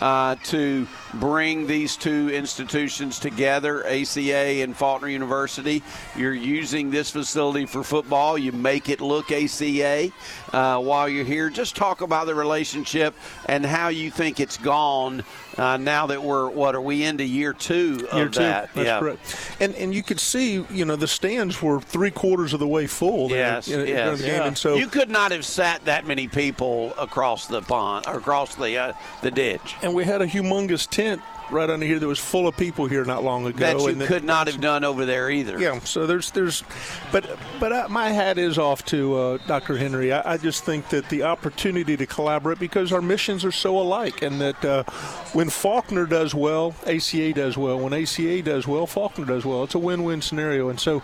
uh, 0.00 0.36
to 0.44 0.86
bring 1.14 1.66
these 1.66 1.96
two 1.96 2.30
institutions 2.30 3.18
together, 3.18 3.86
ACA 3.86 4.62
and 4.62 4.76
Faulkner 4.76 5.08
University. 5.08 5.82
You're 6.16 6.34
using 6.34 6.90
this 6.90 7.10
facility 7.10 7.66
for 7.66 7.84
football. 7.84 8.38
You 8.38 8.52
make 8.52 8.88
it 8.88 9.00
look 9.00 9.30
ACA 9.30 10.10
uh, 10.52 10.78
while 10.78 11.08
you're 11.08 11.24
here. 11.24 11.50
Just 11.50 11.76
talk 11.76 12.00
about 12.00 12.26
the 12.26 12.34
relationship 12.34 13.14
and 13.46 13.64
how 13.64 13.88
you 13.88 14.10
think 14.10 14.40
it's 14.40 14.56
gone 14.56 15.24
uh, 15.58 15.76
now 15.76 16.06
that 16.06 16.22
we're, 16.22 16.48
what, 16.48 16.74
are 16.74 16.80
we 16.80 17.04
into 17.04 17.24
year 17.24 17.52
two 17.52 18.06
of 18.10 18.18
Year 18.18 18.28
two. 18.28 18.40
that? 18.40 18.74
That's 18.74 18.86
yeah. 18.86 18.98
correct. 18.98 19.56
And 19.60 19.74
and 19.74 19.94
you 19.94 20.02
could 20.02 20.20
see, 20.20 20.64
you 20.70 20.84
know, 20.84 20.96
the 20.96 21.08
stands 21.08 21.60
were 21.60 21.80
three 21.80 22.10
quarters 22.10 22.52
of 22.52 22.60
the 22.60 22.68
way 22.68 22.86
full. 22.86 23.30
Yes, 23.30 23.68
you 23.68 23.78
know, 23.78 23.84
yes. 23.84 24.04
during 24.04 24.18
the 24.18 24.24
game. 24.24 24.42
And 24.48 24.58
so 24.58 24.74
you 24.74 24.86
could 24.86 25.10
not 25.10 25.32
have 25.32 25.44
sat 25.44 25.84
that 25.84 26.06
many 26.06 26.28
people 26.28 26.94
across 26.98 27.46
the 27.46 27.62
pond 27.62 28.06
or 28.06 28.16
across 28.16 28.54
the 28.54 28.76
uh, 28.78 28.92
the 29.22 29.30
ditch. 29.30 29.76
and 29.82 29.94
we 29.94 30.04
had 30.04 30.22
a 30.22 30.26
humongous 30.26 30.88
tent 30.88 31.20
right 31.50 31.68
under 31.68 31.84
here 31.84 31.98
that 31.98 32.06
was 32.06 32.18
full 32.18 32.48
of 32.48 32.56
people 32.56 32.86
here 32.86 33.04
not 33.04 33.24
long 33.24 33.46
ago. 33.46 33.86
that 33.86 33.96
you 33.98 34.06
could 34.06 34.24
not 34.24 34.46
have 34.46 34.60
done 34.60 34.84
over 34.84 35.04
there 35.04 35.30
either. 35.30 35.58
Yeah, 35.58 35.80
so 35.80 36.06
there's 36.06 36.30
there's, 36.30 36.64
but 37.10 37.38
but 37.60 37.72
I, 37.72 37.86
my 37.88 38.10
hat 38.10 38.38
is 38.38 38.58
off 38.58 38.84
to 38.86 39.14
uh, 39.14 39.38
Dr. 39.46 39.76
Henry. 39.76 40.12
I, 40.12 40.34
I 40.34 40.36
just 40.36 40.64
think 40.64 40.88
that 40.90 41.08
the 41.08 41.24
opportunity 41.24 41.96
to 41.96 42.06
collaborate 42.06 42.58
because 42.58 42.92
our 42.92 43.02
missions 43.02 43.44
are 43.44 43.52
so 43.52 43.78
alike, 43.78 44.22
and 44.22 44.40
that 44.40 44.64
uh, 44.64 44.84
when 45.32 45.50
Faulkner 45.50 46.06
does 46.06 46.34
well, 46.34 46.74
ACA 46.86 47.32
does 47.32 47.56
well. 47.56 47.78
When 47.78 47.92
ACA 47.92 48.42
does 48.42 48.66
well, 48.66 48.86
Faulkner 48.86 49.24
does 49.24 49.44
well. 49.44 49.64
It's 49.64 49.74
a 49.74 49.78
win-win 49.78 50.22
scenario, 50.22 50.68
and 50.68 50.80
so. 50.80 51.02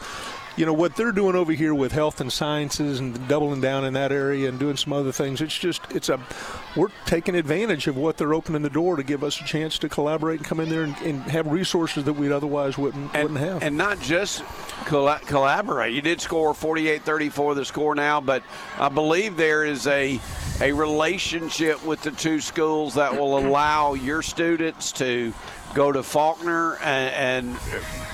You 0.59 0.67
know 0.67 0.73
what 0.73 0.97
they're 0.97 1.13
doing 1.13 1.37
over 1.37 1.53
here 1.53 1.73
with 1.73 1.93
health 1.93 2.21
and 2.21 2.33
sciences 2.33 2.99
and 2.99 3.29
doubling 3.29 3.61
down 3.61 3.85
in 3.85 3.93
that 3.93 4.11
area 4.11 4.49
and 4.49 4.59
doing 4.59 4.77
some 4.77 4.93
other 4.93 5.13
things. 5.13 5.41
It's 5.41 5.57
just 5.57 5.81
it's 5.93 6.09
a 6.09 6.19
we're 6.75 6.89
taking 7.07 7.37
advantage 7.37 7.87
of 7.87 7.97
what 7.97 8.17
they're 8.17 8.35
opening 8.35 8.63
the 8.63 8.69
door 8.69 8.97
to 8.97 9.05
give 9.05 9.23
us 9.23 9.41
a 9.41 9.45
chance 9.45 9.79
to 9.79 9.89
collaborate 9.89 10.41
and 10.41 10.49
come 10.49 10.59
in 10.59 10.69
there 10.69 10.83
and, 10.83 10.97
and 11.03 11.23
have 11.23 11.47
resources 11.47 12.03
that 12.03 12.15
we 12.15 12.33
otherwise 12.33 12.77
wouldn't 12.77 13.13
wouldn't 13.13 13.39
have. 13.39 13.63
And 13.63 13.77
not 13.77 14.01
just 14.01 14.43
colla- 14.85 15.21
collaborate. 15.27 15.95
You 15.95 16.03
did 16.03 16.21
score 16.21 16.53
48-34 16.55 17.55
the 17.55 17.65
score 17.65 17.95
now, 17.95 18.21
but 18.21 18.43
I 18.79 18.89
believe 18.89 19.37
there 19.37 19.65
is 19.65 19.87
a 19.87 20.21
a 20.61 20.73
relationship 20.73 21.85
with 21.85 22.03
the 22.03 22.11
two 22.11 22.41
schools 22.41 22.95
that 22.95 23.17
will 23.17 23.39
allow 23.39 23.95
your 23.95 24.23
students 24.23 24.91
to 24.91 25.33
go 25.75 25.93
to 25.93 26.03
Faulkner 26.03 26.77
and, 26.79 27.55
and 27.55 27.59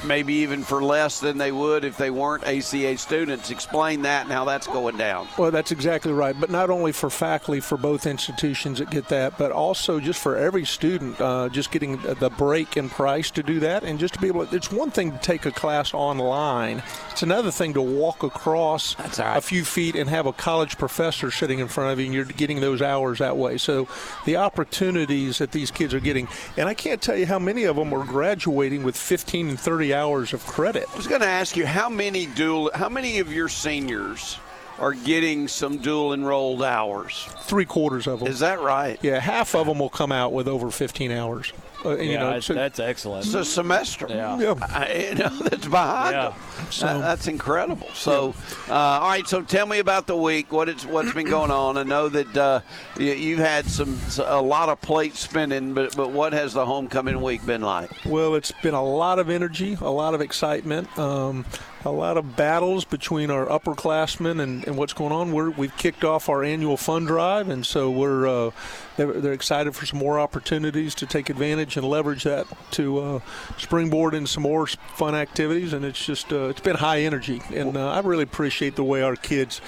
maybe 0.05 0.35
even 0.35 0.63
for 0.63 0.83
less 0.83 1.21
than 1.21 1.39
they 1.39 1.53
would 1.53 1.85
if 1.85 1.97
they 1.97 2.11
weren't 2.11 2.45
ACA 2.45 2.97
students. 2.99 3.51
Explain 3.51 4.03
that 4.03 4.25
and 4.25 4.33
how 4.33 4.45
that's 4.45 4.67
going 4.67 4.97
down. 4.97 5.29
Well, 5.39 5.51
that's 5.51 5.73
exactly 5.73 6.13
right. 6.13 6.39
But 6.39 6.51
not 6.51 6.71
only 6.71 6.93
for 6.93 7.11
faculty 7.11 7.61
for 7.61 7.77
both 7.77 8.07
institutions 8.07 8.79
that 8.79 8.91
get 8.91 9.09
that, 9.09 9.39
but 9.39 9.53
also 9.53 10.01
just 10.01 10.21
for 10.21 10.37
every 10.37 10.65
student, 10.65 11.21
uh, 11.21 11.49
just 11.49 11.71
getting 11.71 11.97
the 11.97 12.31
break 12.31 12.77
in 12.77 12.89
price 12.89 13.31
to 13.33 13.43
do 13.43 13.61
that, 13.61 13.83
and 13.83 13.99
just 13.99 14.15
to 14.15 14.21
be 14.21 14.29
able. 14.29 14.47
to, 14.47 14.57
It's 14.57 14.71
one 14.71 14.91
thing 14.91 15.13
to 15.13 15.19
take 15.19 15.47
a 15.47 15.51
class 15.53 15.95
online. 15.95 16.83
It's 17.11 17.23
another 17.23 17.51
thing 17.51 17.75
to 17.75 17.83
walk 17.83 18.23
across 18.23 18.97
a 19.19 19.41
few 19.41 19.65
feet 19.65 19.95
and 19.95 20.11
have 20.11 20.27
a 20.27 20.33
college 20.33 20.77
professor 20.79 21.31
sitting 21.31 21.59
in 21.59 21.69
front 21.69 21.93
of 21.93 22.01
you, 22.01 22.07
and 22.07 22.15
you're 22.15 22.25
getting 22.25 22.61
those 22.61 22.83
hours 22.83 23.19
that 23.19 23.37
way. 23.37 23.59
So 23.59 23.89
the 24.25 24.37
opportunities 24.37 25.39
that 25.39 25.53
these 25.53 25.71
kids 25.71 25.95
are 25.95 26.01
getting, 26.01 26.29
and 26.57 26.69
I 26.69 26.75
can't 26.75 27.01
tell 27.01 27.17
you 27.17 27.27
how 27.27 27.39
many 27.45 27.65
of 27.65 27.77
them 27.77 27.93
are 27.93 28.05
graduating 28.05 28.83
with 28.83 28.97
15 28.97 29.51
and 29.51 29.61
30 29.61 29.95
hours 29.95 30.33
of 30.33 30.45
credit. 30.47 30.87
I 30.93 30.97
was 30.97 31.07
going 31.07 31.21
to 31.21 31.27
ask 31.27 31.57
you 31.57 31.67
how 31.67 31.89
many 31.89 32.27
dual? 32.27 32.71
How 32.75 32.89
many 32.89 33.19
of 33.21 33.33
your 33.33 33.49
seniors 33.49 34.39
are 34.79 34.93
getting 34.93 35.47
some 35.47 35.79
dual 35.79 36.15
enrolled 36.15 36.63
hours? 36.63 37.29
Three 37.43 37.67
quarters 37.67 38.07
of 38.07 38.21
them. 38.21 38.29
Is 38.29 38.41
that 38.41 38.61
right? 38.61 38.99
Yeah, 39.03 39.21
half 39.21 39.55
of 39.55 39.67
them 39.67 39.79
will 39.79 39.91
come 39.91 40.11
out 40.11 40.33
with 40.33 40.49
over 40.49 40.71
15 40.71 41.13
hours. 41.13 41.53
Uh, 41.85 41.91
and, 41.97 42.07
you 42.09 42.15
know, 42.19 42.27
that's- 42.27 42.47
so- 42.47 42.55
that's 42.55 42.79
excellent. 42.81 43.27
It's 43.27 43.35
a 43.35 43.45
semester. 43.45 44.07
Yeah. 44.09 44.55
I, 44.63 45.09
you 45.11 45.15
know, 45.17 45.29
that's 45.43 45.67
behind 45.67 46.15
Yeah. 46.15 46.23
them. 46.31 46.35
That- 46.81 47.01
that's 47.01 47.27
incredible. 47.27 47.89
So, 47.95 48.35
uh, 48.69 48.73
all 48.75 49.09
right. 49.09 49.27
So, 49.27 49.43
tell 49.43 49.67
me 49.67 49.79
about 49.79 50.07
the 50.07 50.17
week. 50.17 50.53
What 50.53 50.69
it's 50.69 50.85
what's 50.87 51.13
been 51.13 51.29
going 51.29 51.51
on? 51.51 51.77
I 51.77 51.83
know 51.83 52.09
that 52.09 52.37
uh, 52.37 52.61
you, 52.99 53.13
you've 53.13 53.39
had 53.39 53.67
some 53.67 53.99
a 54.25 54.41
lot 54.41 54.69
of 54.69 54.81
plate 54.81 55.15
spinning, 55.17 55.75
but 55.75 55.95
but 55.97 56.11
what 56.11 56.33
has 56.33 56.53
the 56.55 56.65
homecoming 56.65 57.21
week 57.21 57.45
been 57.47 57.61
like? 57.63 57.91
Well, 58.07 58.35
it's 58.35 58.53
been 58.63 58.75
a 58.75 58.83
lot 58.85 59.19
of 59.19 59.29
energy, 59.31 59.77
a 59.81 59.91
lot 59.91 60.15
of 60.15 60.21
excitement, 60.21 60.89
um, 60.99 61.45
a 61.85 61.91
lot 61.91 62.17
of 62.17 62.37
battles 62.37 62.85
between 62.85 63.31
our 63.31 63.47
upperclassmen 63.47 64.41
and, 64.41 64.67
and 64.67 64.77
what's 64.77 64.93
going 64.93 65.13
on. 65.13 65.33
We're, 65.33 65.51
we've 65.51 65.77
kicked 65.77 66.03
off 66.03 66.29
our 66.29 66.43
annual 66.43 66.77
fund 66.77 67.07
drive, 67.07 67.49
and 67.49 67.65
so 67.65 67.91
we're 67.91 68.27
uh, 68.27 68.51
they're, 68.97 69.13
they're 69.13 69.33
excited 69.33 69.75
for 69.75 69.85
some 69.85 69.99
more 69.99 70.19
opportunities 70.19 70.95
to 70.97 71.07
take 71.07 71.29
advantage 71.29 71.77
and 71.77 71.87
leverage 71.87 72.25
that 72.25 72.47
to 72.73 72.99
uh, 72.99 73.21
springboard 73.59 74.15
in 74.15 74.27
some 74.27 74.43
more 74.43 74.67
fun 74.67 75.15
activities. 75.15 75.73
And 75.73 75.85
it's 75.85 76.05
just 76.05 76.33
uh, 76.33 76.49
it's 76.49 76.61
been 76.61 76.77
high 76.77 77.03
energy, 77.03 77.43
and 77.53 77.77
uh, 77.77 77.91
I 77.91 78.01
really 78.01 78.25
appreciate 78.25 78.77
the 78.77 78.85
way 78.85 79.03
our 79.03 79.17
kids, 79.17 79.61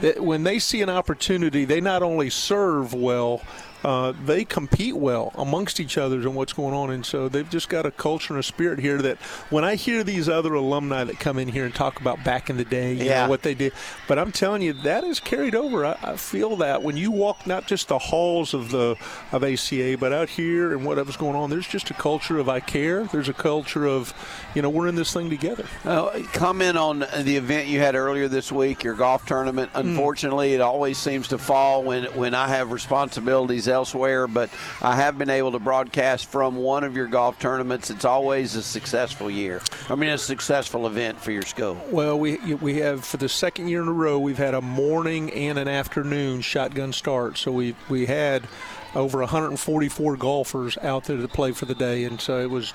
that 0.00 0.22
when 0.22 0.44
they 0.44 0.58
see 0.58 0.80
an 0.80 0.90
opportunity, 0.90 1.64
they 1.64 1.80
not 1.80 2.02
only 2.02 2.30
serve 2.30 2.94
well 2.94 3.42
uh, 3.84 4.12
they 4.24 4.44
compete 4.44 4.96
well 4.96 5.32
amongst 5.36 5.78
each 5.80 5.96
other 5.98 6.16
and 6.16 6.34
what's 6.34 6.52
going 6.52 6.74
on. 6.74 6.90
And 6.90 7.04
so 7.06 7.28
they've 7.28 7.48
just 7.48 7.68
got 7.68 7.86
a 7.86 7.90
culture 7.90 8.32
and 8.34 8.40
a 8.40 8.42
spirit 8.42 8.78
here 8.80 8.98
that 9.02 9.18
when 9.50 9.64
I 9.64 9.76
hear 9.76 10.02
these 10.02 10.28
other 10.28 10.54
alumni 10.54 11.04
that 11.04 11.20
come 11.20 11.38
in 11.38 11.48
here 11.48 11.64
and 11.64 11.74
talk 11.74 12.00
about 12.00 12.24
back 12.24 12.50
in 12.50 12.56
the 12.56 12.64
day, 12.64 12.92
you 12.94 13.04
Yeah. 13.04 13.24
know, 13.24 13.30
what 13.30 13.42
they 13.42 13.54
did, 13.54 13.72
but 14.08 14.18
I'm 14.18 14.32
telling 14.32 14.62
you, 14.62 14.72
that 14.72 15.04
is 15.04 15.20
carried 15.20 15.54
over. 15.54 15.84
I, 15.86 15.96
I 16.02 16.16
feel 16.16 16.56
that 16.56 16.82
when 16.82 16.96
you 16.96 17.10
walk 17.10 17.46
not 17.46 17.66
just 17.66 17.88
the 17.88 17.98
halls 17.98 18.54
of 18.54 18.70
the 18.70 18.96
of 19.32 19.44
ACA, 19.44 19.96
but 19.98 20.12
out 20.12 20.28
here 20.28 20.72
and 20.72 20.84
whatever's 20.84 21.16
going 21.16 21.36
on, 21.36 21.50
there's 21.50 21.68
just 21.68 21.90
a 21.90 21.94
culture 21.94 22.38
of 22.38 22.48
I 22.48 22.60
care. 22.60 23.04
There's 23.04 23.28
a 23.28 23.32
culture 23.34 23.86
of, 23.86 24.12
you 24.54 24.62
know, 24.62 24.70
we're 24.70 24.88
in 24.88 24.94
this 24.96 25.12
thing 25.12 25.30
together. 25.30 25.64
Uh, 25.84 26.20
comment 26.32 26.76
on 26.76 27.00
the 27.00 27.36
event 27.36 27.68
you 27.68 27.78
had 27.78 27.94
earlier 27.94 28.26
this 28.28 28.50
week, 28.50 28.82
your 28.82 28.94
golf 28.94 29.24
tournament. 29.26 29.70
Hmm. 29.72 29.80
Unfortunately, 29.80 30.54
it 30.54 30.60
always 30.60 30.98
seems 30.98 31.28
to 31.28 31.38
fall 31.38 31.82
when, 31.84 32.04
when 32.16 32.34
I 32.34 32.48
have 32.48 32.72
responsibilities 32.72 33.67
elsewhere, 33.68 34.26
but 34.26 34.50
I 34.80 34.96
have 34.96 35.18
been 35.18 35.30
able 35.30 35.52
to 35.52 35.58
broadcast 35.58 36.26
from 36.26 36.56
one 36.56 36.84
of 36.84 36.96
your 36.96 37.06
golf 37.06 37.38
tournaments. 37.38 37.90
It's 37.90 38.04
always 38.04 38.54
a 38.54 38.62
successful 38.62 39.30
year. 39.30 39.60
I 39.88 39.94
mean, 39.94 40.10
a 40.10 40.18
successful 40.18 40.86
event 40.86 41.20
for 41.20 41.32
your 41.32 41.42
school. 41.42 41.80
Well, 41.90 42.18
we 42.18 42.36
we 42.54 42.78
have 42.78 43.04
for 43.04 43.16
the 43.16 43.28
second 43.28 43.68
year 43.68 43.82
in 43.82 43.88
a 43.88 43.92
row 43.92 44.18
we've 44.18 44.38
had 44.38 44.54
a 44.54 44.60
morning 44.60 45.32
and 45.32 45.58
an 45.58 45.68
afternoon 45.68 46.40
shotgun 46.40 46.92
start. 46.92 47.38
So 47.38 47.52
we 47.52 47.74
we 47.88 48.06
had 48.06 48.48
over 48.94 49.18
144 49.20 50.16
golfers 50.16 50.78
out 50.78 51.04
there 51.04 51.16
to 51.16 51.28
play 51.28 51.52
for 51.52 51.66
the 51.66 51.74
day, 51.74 52.04
and 52.04 52.20
so 52.20 52.40
it 52.40 52.50
was 52.50 52.72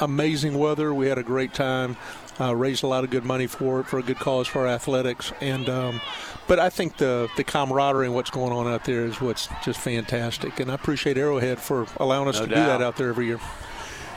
amazing 0.00 0.58
weather. 0.58 0.94
We 0.94 1.08
had 1.08 1.18
a 1.18 1.22
great 1.22 1.54
time. 1.54 1.96
Uh, 2.38 2.54
raised 2.54 2.84
a 2.84 2.86
lot 2.86 3.02
of 3.02 3.08
good 3.08 3.24
money 3.24 3.46
for 3.46 3.80
it 3.80 3.86
for 3.86 3.98
a 3.98 4.02
good 4.02 4.18
cause 4.18 4.46
for 4.46 4.66
athletics, 4.66 5.32
and 5.40 5.68
um, 5.70 6.00
but 6.46 6.58
I 6.58 6.70
think 6.70 6.96
the 6.96 7.28
the 7.36 7.44
camaraderie 7.44 8.06
and 8.06 8.14
what's 8.14 8.30
going 8.30 8.52
on 8.52 8.66
out 8.66 8.84
there 8.84 9.04
is 9.04 9.20
what's 9.20 9.48
just 9.64 9.80
fantastic, 9.80 10.60
and 10.60 10.70
I 10.70 10.74
appreciate 10.74 11.16
Arrowhead 11.18 11.58
for 11.58 11.86
allowing 11.98 12.28
us 12.28 12.38
No 12.38 12.46
to 12.46 12.48
do 12.48 12.54
that 12.54 12.82
out 12.82 12.96
there 12.96 13.08
every 13.08 13.26
year. 13.26 13.40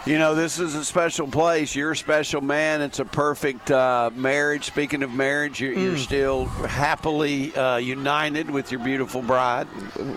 You 0.06 0.18
know, 0.18 0.34
this 0.34 0.60
is 0.60 0.76
a 0.76 0.86
special 0.86 1.28
place. 1.28 1.76
You're 1.76 1.92
a 1.92 1.98
special 1.98 2.40
man. 2.42 2.82
It's 2.82 3.00
a 3.00 3.06
perfect 3.06 3.70
uh, 3.70 4.10
marriage. 4.16 4.64
Speaking 4.64 5.04
of 5.04 5.12
marriage, 5.12 5.60
you're, 5.60 5.74
you're 5.74 5.90
Mm. 5.96 5.98
still 6.00 6.46
happily 6.46 7.54
uh, 7.56 7.78
united 7.78 8.50
with 8.50 8.72
your 8.72 8.82
beautiful 8.82 9.22
bride. 9.22 9.68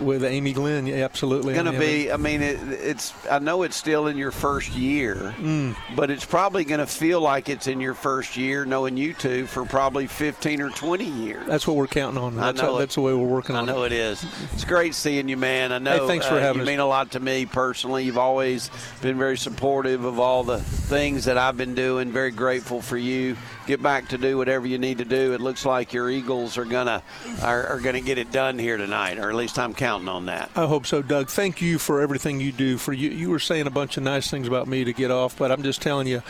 With 0.00 0.22
Amy 0.24 0.52
Glenn, 0.52 0.86
yeah, 0.86 1.04
absolutely. 1.04 1.54
Going 1.54 1.66
to 1.66 1.78
be. 1.78 2.12
I 2.12 2.16
mean, 2.16 2.42
it, 2.42 2.58
it's. 2.70 3.12
I 3.28 3.40
know 3.40 3.64
it's 3.64 3.76
still 3.76 4.06
in 4.06 4.16
your 4.16 4.30
first 4.30 4.70
year, 4.72 5.34
Mm. 5.38 5.76
but 5.96 6.10
it's 6.10 6.24
probably 6.24 6.64
going 6.64 6.80
to 6.80 6.86
feel 6.86 7.20
like 7.20 7.48
it's 7.48 7.66
in 7.66 7.80
your 7.80 7.94
first 7.94 8.36
year, 8.36 8.64
knowing 8.64 8.96
you 8.96 9.12
two 9.14 9.46
for 9.46 9.64
probably 9.64 10.06
15 10.06 10.62
or 10.62 10.70
20 10.70 11.04
years. 11.04 11.44
That's 11.46 11.66
what 11.66 11.76
we're 11.76 11.88
counting 11.88 12.22
on. 12.22 12.38
I 12.38 12.52
That's, 12.52 12.62
know 12.62 12.76
it. 12.76 12.78
that's 12.80 12.94
the 12.94 13.00
way 13.00 13.12
we're 13.14 13.26
working 13.26 13.56
on. 13.56 13.68
I 13.68 13.72
know 13.72 13.82
it. 13.82 13.92
it 13.92 13.96
is. 13.98 14.24
It's 14.52 14.64
great 14.64 14.94
seeing 14.94 15.28
you, 15.28 15.36
man. 15.36 15.72
I 15.72 15.78
know. 15.78 16.02
Hey, 16.02 16.06
thanks 16.06 16.26
for 16.26 16.34
uh, 16.36 16.40
having 16.40 16.58
you 16.60 16.62
us. 16.62 16.68
mean 16.68 16.78
a 16.78 16.86
lot 16.86 17.10
to 17.12 17.20
me 17.20 17.46
personally. 17.46 18.04
You've 18.04 18.16
always 18.18 18.70
been 19.02 19.18
very 19.18 19.36
supportive 19.36 19.71
of 19.80 20.18
all 20.20 20.44
the 20.44 20.58
things 20.60 21.24
that 21.24 21.38
I've 21.38 21.56
been 21.56 21.74
doing. 21.74 22.12
Very 22.12 22.30
grateful 22.30 22.82
for 22.82 22.98
you. 22.98 23.36
Get 23.66 23.82
back 23.82 24.08
to 24.08 24.18
do 24.18 24.36
whatever 24.36 24.66
you 24.66 24.76
need 24.76 24.98
to 24.98 25.04
do. 25.04 25.32
It 25.32 25.40
looks 25.40 25.64
like 25.64 25.92
your 25.94 26.10
Eagles 26.10 26.58
are 26.58 26.66
gonna 26.66 27.02
are, 27.42 27.66
are 27.66 27.80
gonna 27.80 28.02
get 28.02 28.18
it 28.18 28.30
done 28.30 28.58
here 28.58 28.76
tonight, 28.76 29.18
or 29.18 29.30
at 29.30 29.34
least 29.34 29.58
I'm 29.58 29.72
counting 29.72 30.08
on 30.08 30.26
that. 30.26 30.50
I 30.54 30.66
hope 30.66 30.86
so, 30.86 31.00
Doug. 31.00 31.30
Thank 31.30 31.62
you 31.62 31.78
for 31.78 32.02
everything 32.02 32.40
you 32.40 32.52
do. 32.52 32.76
For 32.76 32.92
you, 32.92 33.10
you 33.10 33.30
were 33.30 33.38
saying 33.38 33.66
a 33.66 33.70
bunch 33.70 33.96
of 33.96 34.02
nice 34.02 34.30
things 34.30 34.46
about 34.46 34.68
me 34.68 34.84
to 34.84 34.92
get 34.92 35.10
off, 35.10 35.38
but 35.38 35.50
I'm 35.50 35.62
just 35.62 35.80
telling 35.80 36.06
you, 36.06 36.22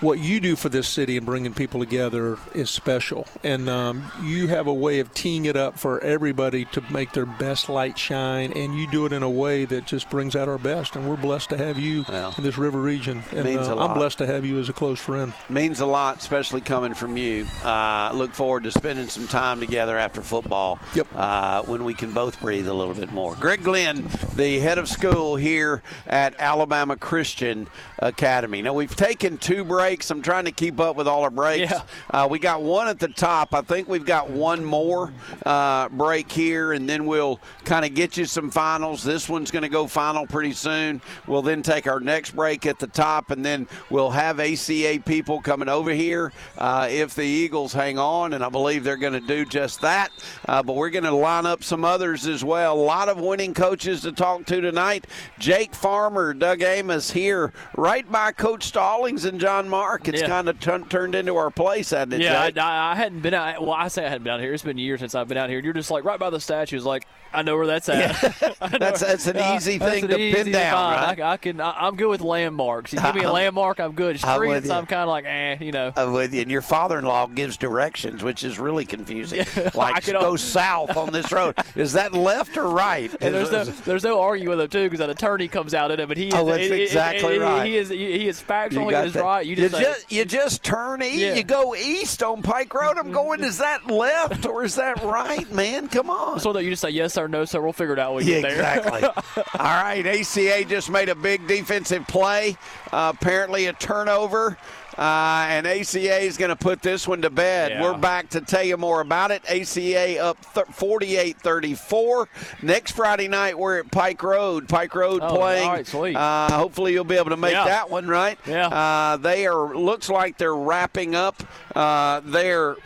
what 0.00 0.18
you 0.18 0.40
do 0.40 0.56
for 0.56 0.68
this 0.68 0.88
city 0.88 1.16
and 1.16 1.26
bringing 1.26 1.52
people 1.52 1.80
together 1.80 2.38
is 2.54 2.70
special. 2.70 3.26
And 3.44 3.68
um, 3.68 4.10
you 4.22 4.48
have 4.48 4.66
a 4.66 4.74
way 4.74 5.00
of 5.00 5.12
teeing 5.12 5.44
it 5.44 5.56
up 5.56 5.78
for 5.78 6.00
everybody 6.00 6.64
to 6.66 6.82
make 6.90 7.12
their 7.12 7.26
best 7.26 7.68
light 7.68 7.98
shine, 7.98 8.52
and 8.54 8.78
you 8.78 8.90
do 8.90 9.06
it 9.06 9.12
in 9.12 9.22
a 9.22 9.30
way 9.30 9.64
that 9.66 9.86
just 9.86 10.08
brings 10.10 10.34
out 10.34 10.48
our 10.48 10.58
best. 10.58 10.96
And 10.96 11.08
we're 11.08 11.16
blessed 11.16 11.50
to 11.50 11.58
have 11.58 11.78
you 11.78 12.04
in 12.08 12.44
this 12.44 12.56
river 12.56 12.80
region. 12.80 13.22
And 13.32 13.44
Means 13.44 13.68
uh, 13.68 13.74
a 13.74 13.76
lot. 13.76 13.90
I'm 13.90 13.96
blessed 13.96 14.18
to 14.18 14.26
have 14.26 14.44
you 14.44 14.58
as 14.58 14.68
a 14.68 14.72
close 14.72 14.98
friend. 15.00 15.32
means 15.48 15.80
a 15.80 15.86
lot, 15.86 16.18
especially 16.18 16.60
coming 16.60 16.94
from 16.94 17.16
you. 17.16 17.46
Uh, 17.62 18.10
look 18.14 18.32
forward 18.32 18.64
to 18.64 18.72
spending 18.72 19.08
some 19.08 19.28
time 19.28 19.60
together 19.60 19.98
after 19.98 20.22
football. 20.22 20.78
Yep. 20.94 21.08
Uh, 21.14 21.62
when 21.62 21.84
we 21.84 21.94
can 21.94 22.12
both 22.12 22.40
breathe 22.40 22.68
a 22.68 22.74
little 22.74 22.94
bit 22.94 23.12
more. 23.12 23.34
Greg 23.34 23.62
Glenn, 23.62 24.08
the 24.34 24.58
head 24.60 24.78
of 24.78 24.88
school 24.88 25.36
here 25.36 25.82
at 26.06 26.34
Alabama 26.38 26.96
Christian 26.96 27.68
Academy. 27.98 28.62
Now 28.62 28.72
we've 28.72 28.94
taken 28.96 29.36
two 29.36 29.64
breaks. 29.64 29.89
I'm 30.10 30.22
trying 30.22 30.44
to 30.44 30.52
keep 30.52 30.78
up 30.78 30.96
with 30.96 31.08
all 31.08 31.22
our 31.22 31.30
breaks. 31.30 31.72
Yeah. 31.72 31.82
Uh, 32.10 32.28
we 32.30 32.38
got 32.38 32.62
one 32.62 32.88
at 32.88 32.98
the 32.98 33.08
top. 33.08 33.54
I 33.54 33.62
think 33.62 33.88
we've 33.88 34.04
got 34.04 34.30
one 34.30 34.64
more 34.64 35.12
uh, 35.44 35.88
break 35.88 36.30
here, 36.30 36.72
and 36.72 36.88
then 36.88 37.06
we'll 37.06 37.40
kind 37.64 37.84
of 37.84 37.94
get 37.94 38.16
you 38.16 38.24
some 38.24 38.50
finals. 38.50 39.02
This 39.02 39.28
one's 39.28 39.50
going 39.50 39.62
to 39.62 39.68
go 39.68 39.86
final 39.86 40.26
pretty 40.26 40.52
soon. 40.52 41.00
We'll 41.26 41.42
then 41.42 41.62
take 41.62 41.86
our 41.86 42.00
next 42.00 42.32
break 42.32 42.66
at 42.66 42.78
the 42.78 42.86
top, 42.86 43.30
and 43.30 43.44
then 43.44 43.66
we'll 43.90 44.10
have 44.10 44.38
ACA 44.38 45.02
people 45.04 45.40
coming 45.40 45.68
over 45.68 45.90
here 45.90 46.32
uh, 46.58 46.88
if 46.90 47.14
the 47.14 47.22
Eagles 47.22 47.72
hang 47.72 47.98
on, 47.98 48.32
and 48.32 48.44
I 48.44 48.48
believe 48.48 48.84
they're 48.84 48.96
going 48.96 49.12
to 49.12 49.20
do 49.20 49.44
just 49.44 49.80
that. 49.80 50.10
Uh, 50.46 50.62
but 50.62 50.76
we're 50.76 50.90
going 50.90 51.04
to 51.04 51.12
line 51.12 51.46
up 51.46 51.64
some 51.64 51.84
others 51.84 52.26
as 52.26 52.44
well. 52.44 52.74
A 52.74 52.80
lot 52.80 53.08
of 53.08 53.20
winning 53.20 53.54
coaches 53.54 54.02
to 54.02 54.12
talk 54.12 54.44
to 54.46 54.60
tonight. 54.60 55.06
Jake 55.38 55.74
Farmer, 55.74 56.34
Doug 56.34 56.62
Amos 56.62 57.10
here, 57.10 57.52
right 57.76 58.10
by 58.10 58.32
Coach 58.32 58.64
Stallings 58.64 59.24
and 59.24 59.40
John 59.40 59.68
Mark. 59.80 60.08
It's 60.08 60.20
Yeah. 60.20 60.26
kind 60.28 60.48
of 60.48 60.60
t- 60.60 60.70
turned 60.88 61.14
into 61.14 61.36
our 61.36 61.50
place, 61.50 61.90
hasn't 61.90 62.12
it, 62.14 62.20
Yeah? 62.20 62.50
I, 62.56 62.92
I 62.92 62.94
hadn't 62.94 63.20
been 63.20 63.34
out. 63.34 63.60
Well, 63.62 63.72
I 63.72 63.88
say 63.88 64.04
I 64.04 64.08
hadn't 64.08 64.24
been 64.24 64.32
out 64.34 64.40
here. 64.40 64.52
It's 64.52 64.62
been 64.62 64.78
years 64.78 65.00
since 65.00 65.14
I've 65.14 65.28
been 65.28 65.38
out 65.38 65.48
here. 65.48 65.60
You're 65.60 65.72
just 65.72 65.90
like 65.90 66.04
right 66.04 66.18
by 66.18 66.30
the 66.30 66.40
statues. 66.40 66.84
Like 66.84 67.06
I 67.32 67.42
know 67.42 67.56
where 67.56 67.66
that's 67.66 67.88
at. 67.88 68.22
Know- 68.60 68.68
That's- 68.78 69.00
that's 69.00 69.26
an 69.26 69.36
easy 69.56 69.78
that's 69.78 69.92
thing 69.92 70.08
to 70.08 70.16
pin 70.16 70.50
down, 70.52 70.92
right? 70.94 71.20
I, 71.20 71.32
I 71.32 71.36
can. 71.36 71.60
I, 71.60 71.86
I'm 71.86 71.96
good 71.96 72.08
with 72.08 72.20
landmarks. 72.20 72.92
You 72.92 73.00
give 73.00 73.14
me 73.14 73.20
a 73.22 73.24
I'm- 73.26 73.32
landmark, 73.34 73.78
I'm 73.80 73.92
good. 73.92 74.16
I'm 74.24 74.36
Streets. 74.36 74.68
I'm 74.70 74.86
kind 74.86 75.02
of 75.02 75.08
like, 75.08 75.24
eh, 75.26 75.56
you 75.60 75.72
know. 75.72 75.92
I'm 75.96 76.12
with 76.12 76.34
you. 76.34 76.42
And 76.42 76.50
your 76.50 76.62
father-in-law 76.62 77.28
gives 77.28 77.56
directions, 77.56 78.22
which 78.22 78.42
is 78.44 78.58
really 78.58 78.84
confusing. 78.84 79.44
Like, 79.74 80.04
go 80.06 80.36
south 80.36 80.96
on 80.96 81.12
this 81.12 81.30
road. 81.32 81.54
Is 81.76 81.92
that 81.94 82.12
left 82.12 82.56
or 82.56 82.68
right? 82.68 83.10
And 83.20 83.34
there's 83.34 83.50
no, 83.52 83.64
there's 83.64 84.04
no 84.04 84.20
arguing 84.20 84.48
with 84.50 84.60
him 84.60 84.68
too, 84.68 84.90
because 84.90 85.00
an 85.04 85.10
attorney 85.10 85.46
comes 85.48 85.72
out 85.74 85.90
in 85.90 86.00
him, 86.00 86.10
and 86.10 86.18
he 86.18 86.28
is, 86.28 86.34
Oh, 86.34 86.44
that's 86.46 86.62
it- 86.64 86.72
it- 86.72 86.80
exactly 86.82 87.36
it- 87.36 87.40
right. 87.40 87.66
He 87.66 87.76
is, 87.76 87.88
he 87.90 88.28
is 88.28 88.42
factually 88.42 88.90
got 88.90 89.06
is 89.06 89.12
that. 89.14 89.22
right. 89.22 89.46
You 89.46 89.54
just, 89.56 89.69
say, 89.70 89.82
just 89.82 90.12
you 90.12 90.24
just 90.24 90.62
turn 90.62 91.02
east. 91.02 91.16
Yeah. 91.16 91.34
You 91.34 91.42
go 91.42 91.74
east 91.74 92.22
on 92.22 92.42
Pike 92.42 92.72
Road. 92.74 92.98
I'm 92.98 93.12
going. 93.12 93.42
Is 93.44 93.58
that 93.58 93.86
left 93.90 94.46
or 94.46 94.64
is 94.64 94.74
that 94.76 95.02
right, 95.02 95.50
man? 95.52 95.88
Come 95.88 96.10
on. 96.10 96.40
so 96.40 96.52
that 96.52 96.64
you 96.64 96.70
just 96.70 96.82
say 96.82 96.90
yes 96.90 97.16
or 97.18 97.28
no, 97.28 97.44
sir. 97.44 97.60
We'll 97.60 97.72
figure 97.72 97.92
it 97.94 97.98
out 97.98 98.14
when 98.14 98.24
we 98.26 98.32
Yeah, 98.32 98.40
get 98.40 98.50
there. 98.50 98.78
exactly. 98.78 99.42
All 99.58 99.82
right, 99.82 100.06
ACA 100.06 100.64
just 100.64 100.90
made 100.90 101.08
a 101.08 101.14
big 101.14 101.46
defensive 101.46 102.06
play. 102.06 102.56
Uh, 102.92 103.12
apparently, 103.14 103.66
a 103.66 103.72
turnover. 103.72 104.56
Uh, 104.98 105.46
and 105.48 105.66
ACA 105.66 106.18
is 106.18 106.36
going 106.36 106.48
to 106.50 106.56
put 106.56 106.82
this 106.82 107.06
one 107.08 107.22
to 107.22 107.30
bed. 107.30 107.70
Yeah. 107.72 107.82
We're 107.82 107.96
back 107.98 108.28
to 108.30 108.40
tell 108.40 108.62
you 108.62 108.76
more 108.76 109.00
about 109.00 109.30
it. 109.30 109.42
ACA 109.48 110.18
up 110.18 110.44
48 110.44 111.36
34. 111.38 112.28
Next 112.62 112.92
Friday 112.92 113.28
night, 113.28 113.58
we're 113.58 113.78
at 113.80 113.90
Pike 113.90 114.22
Road. 114.22 114.68
Pike 114.68 114.94
Road 114.94 115.20
Oh, 115.22 115.36
playing. 115.36 115.66
all 115.68 115.74
right, 115.74 115.86
sweet. 115.86 116.16
Uh, 116.16 116.50
hopefully, 116.52 116.92
you'll 116.92 117.04
be 117.04 117.16
able 117.16 117.30
to 117.30 117.36
make 117.36 117.52
Yeah. 117.52 117.64
that 117.64 117.90
one, 117.90 118.08
right? 118.08 118.38
Yeah. 118.46 118.66
Uh, 118.68 119.16
they 119.16 119.46
are, 119.46 119.74
looks 119.76 120.08
like 120.08 120.38
they're 120.38 120.54
wrapping 120.54 121.14
up 121.14 121.42
uh, 121.74 122.20
their 122.24 122.76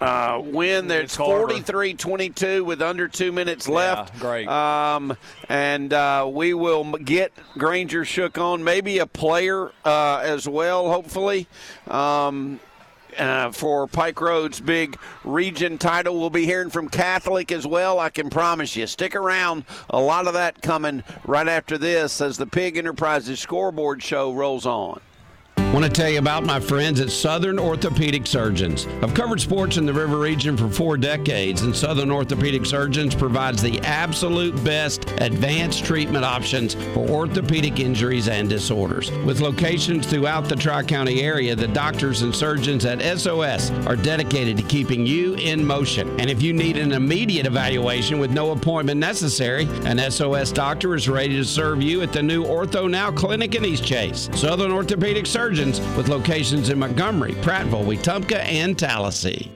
uh, 0.00 0.40
win. 0.44 0.88
There's 0.88 1.16
Carver. 1.16 1.48
43 1.48 1.94
22 1.94 2.64
with 2.64 2.82
under 2.82 3.08
two 3.08 3.32
minutes 3.32 3.68
left. 3.68 4.18
great. 4.18 4.48
Um, 4.48 5.16
and 5.48 5.92
uh, 5.92 6.28
we 6.32 6.54
will 6.54 6.84
get 6.92 7.32
Granger 7.56 8.04
Shook 8.04 8.38
on, 8.38 8.64
maybe 8.64 8.98
a 8.98 9.06
player 9.06 9.72
uh, 9.84 10.20
as 10.22 10.48
well, 10.48 10.90
hopefully. 10.90 11.48
Um, 11.86 12.60
uh, 13.18 13.50
for 13.50 13.86
Pike 13.86 14.20
Road's 14.20 14.60
big 14.60 14.98
region 15.24 15.78
title. 15.78 16.18
We'll 16.18 16.30
be 16.30 16.44
hearing 16.44 16.70
from 16.70 16.88
Catholic 16.88 17.50
as 17.50 17.66
well, 17.66 17.98
I 17.98 18.10
can 18.10 18.30
promise 18.30 18.76
you. 18.76 18.86
Stick 18.86 19.16
around. 19.16 19.64
A 19.90 20.00
lot 20.00 20.26
of 20.26 20.34
that 20.34 20.62
coming 20.62 21.02
right 21.24 21.48
after 21.48 21.78
this 21.78 22.20
as 22.20 22.36
the 22.36 22.46
Pigg 22.46 22.76
Enterprises 22.76 23.40
scoreboard 23.40 24.02
show 24.02 24.32
rolls 24.32 24.66
on. 24.66 25.00
Want 25.58 25.84
to 25.84 25.90
tell 25.90 26.08
you 26.08 26.18
about 26.18 26.44
my 26.44 26.58
friends 26.58 26.98
at 26.98 27.10
Southern 27.10 27.58
Orthopedic 27.58 28.26
Surgeons. 28.26 28.86
I've 29.02 29.12
covered 29.12 29.38
sports 29.38 29.76
in 29.76 29.84
the 29.84 29.92
River 29.92 30.16
region 30.16 30.56
for 30.56 30.68
four 30.68 30.96
decades, 30.96 31.60
and 31.60 31.76
Southern 31.76 32.10
Orthopedic 32.10 32.64
Surgeons 32.64 33.14
provides 33.14 33.60
the 33.60 33.78
absolute 33.80 34.54
best 34.64 35.10
advanced 35.18 35.84
treatment 35.84 36.24
options 36.24 36.74
for 36.94 37.06
orthopedic 37.10 37.80
injuries 37.80 38.28
and 38.28 38.48
disorders. 38.48 39.10
With 39.26 39.40
locations 39.40 40.06
throughout 40.06 40.48
the 40.48 40.56
Tri 40.56 40.84
County 40.84 41.20
area, 41.20 41.54
the 41.54 41.68
doctors 41.68 42.22
and 42.22 42.34
surgeons 42.34 42.86
at 42.86 43.02
SOS 43.18 43.70
are 43.86 43.96
dedicated 43.96 44.56
to 44.56 44.62
keeping 44.62 45.04
you 45.04 45.34
in 45.34 45.64
motion. 45.64 46.08
And 46.18 46.30
if 46.30 46.40
you 46.40 46.54
need 46.54 46.78
an 46.78 46.92
immediate 46.92 47.46
evaluation 47.46 48.18
with 48.18 48.30
no 48.30 48.52
appointment 48.52 49.00
necessary, 49.00 49.68
an 49.84 49.98
SOS 50.10 50.50
doctor 50.50 50.94
is 50.94 51.10
ready 51.10 51.36
to 51.36 51.44
serve 51.44 51.82
you 51.82 52.00
at 52.00 52.12
the 52.12 52.22
new 52.22 52.42
Ortho 52.44 52.90
Now 52.90 53.12
Clinic 53.12 53.54
in 53.54 53.66
East 53.66 53.84
Chase. 53.84 54.30
Southern 54.32 54.72
Orthopedic 54.72 55.26
Surgeons 55.26 55.47
with 55.96 56.08
locations 56.08 56.68
in 56.68 56.78
Montgomery, 56.78 57.32
Prattville, 57.32 57.84
Wetumpka, 57.86 58.38
and 58.38 58.78
Tallassee. 58.78 59.50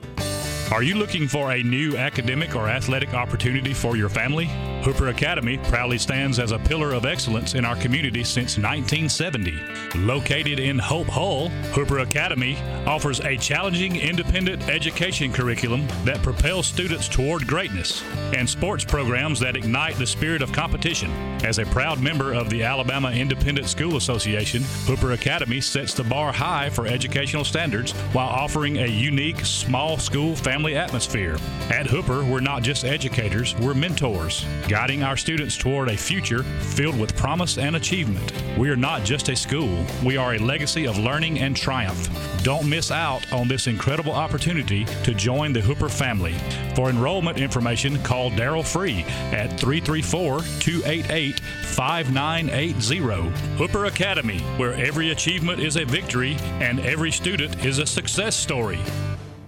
Are 0.71 0.81
you 0.81 0.95
looking 0.95 1.27
for 1.27 1.51
a 1.51 1.61
new 1.61 1.97
academic 1.97 2.55
or 2.55 2.67
athletic 2.69 3.13
opportunity 3.13 3.73
for 3.73 3.95
your 3.97 4.09
family? 4.09 4.45
Hooper 4.81 5.09
Academy 5.09 5.57
proudly 5.57 5.97
stands 5.97 6.39
as 6.39 6.51
a 6.51 6.59
pillar 6.59 6.93
of 6.93 7.05
excellence 7.05 7.53
in 7.53 7.63
our 7.63 7.75
community 7.75 8.23
since 8.23 8.57
1970. 8.57 9.61
Located 9.95 10.59
in 10.59 10.79
Hope 10.79 11.07
Hull, 11.07 11.49
Hooper 11.73 11.99
Academy 11.99 12.57
offers 12.85 13.19
a 13.19 13.37
challenging 13.37 13.97
independent 13.97 14.67
education 14.67 15.31
curriculum 15.31 15.87
that 16.05 16.21
propels 16.23 16.65
students 16.65 17.07
toward 17.07 17.45
greatness 17.45 18.03
and 18.35 18.49
sports 18.49 18.83
programs 18.83 19.39
that 19.41 19.55
ignite 19.55 19.95
the 19.97 20.07
spirit 20.07 20.41
of 20.41 20.51
competition. 20.51 21.11
As 21.43 21.59
a 21.59 21.65
proud 21.65 22.01
member 22.01 22.33
of 22.33 22.49
the 22.49 22.63
Alabama 22.63 23.11
Independent 23.11 23.67
School 23.67 23.97
Association, 23.97 24.63
Hooper 24.85 25.11
Academy 25.11 25.61
sets 25.61 25.93
the 25.93 26.03
bar 26.03 26.31
high 26.31 26.69
for 26.69 26.87
educational 26.87 27.45
standards 27.45 27.91
while 28.13 28.29
offering 28.29 28.79
a 28.79 28.87
unique 28.87 29.45
small 29.45 29.97
school 29.97 30.35
family 30.35 30.52
atmosphere. 30.53 31.37
At 31.71 31.87
Hooper, 31.87 32.23
we're 32.23 32.39
not 32.39 32.61
just 32.61 32.85
educators, 32.85 33.55
we're 33.57 33.73
mentors, 33.73 34.45
guiding 34.67 35.01
our 35.01 35.17
students 35.17 35.57
toward 35.57 35.89
a 35.89 35.97
future 35.97 36.43
filled 36.43 36.99
with 36.99 37.15
promise 37.15 37.57
and 37.57 37.75
achievement. 37.75 38.31
We 38.57 38.69
are 38.69 38.75
not 38.75 39.03
just 39.03 39.29
a 39.29 39.35
school, 39.35 39.83
we 40.05 40.15
are 40.15 40.35
a 40.35 40.39
legacy 40.39 40.85
of 40.85 40.99
learning 40.99 41.39
and 41.39 41.55
triumph. 41.55 42.07
Don't 42.43 42.69
miss 42.69 42.91
out 42.91 43.31
on 43.33 43.47
this 43.47 43.65
incredible 43.65 44.11
opportunity 44.11 44.85
to 45.03 45.13
join 45.15 45.53
the 45.53 45.61
Hooper 45.61 45.89
family. 45.89 46.35
For 46.75 46.89
enrollment 46.89 47.39
information, 47.39 48.01
call 48.03 48.29
Daryl 48.29 48.65
Free 48.65 49.03
at 49.31 49.59
334 49.59 50.41
288 50.59 51.39
5980. 51.39 53.29
Hooper 53.57 53.85
Academy, 53.85 54.39
where 54.57 54.73
every 54.73 55.09
achievement 55.11 55.61
is 55.61 55.77
a 55.77 55.85
victory 55.85 56.35
and 56.59 56.79
every 56.81 57.11
student 57.11 57.65
is 57.65 57.79
a 57.79 57.85
success 57.85 58.35
story. 58.35 58.79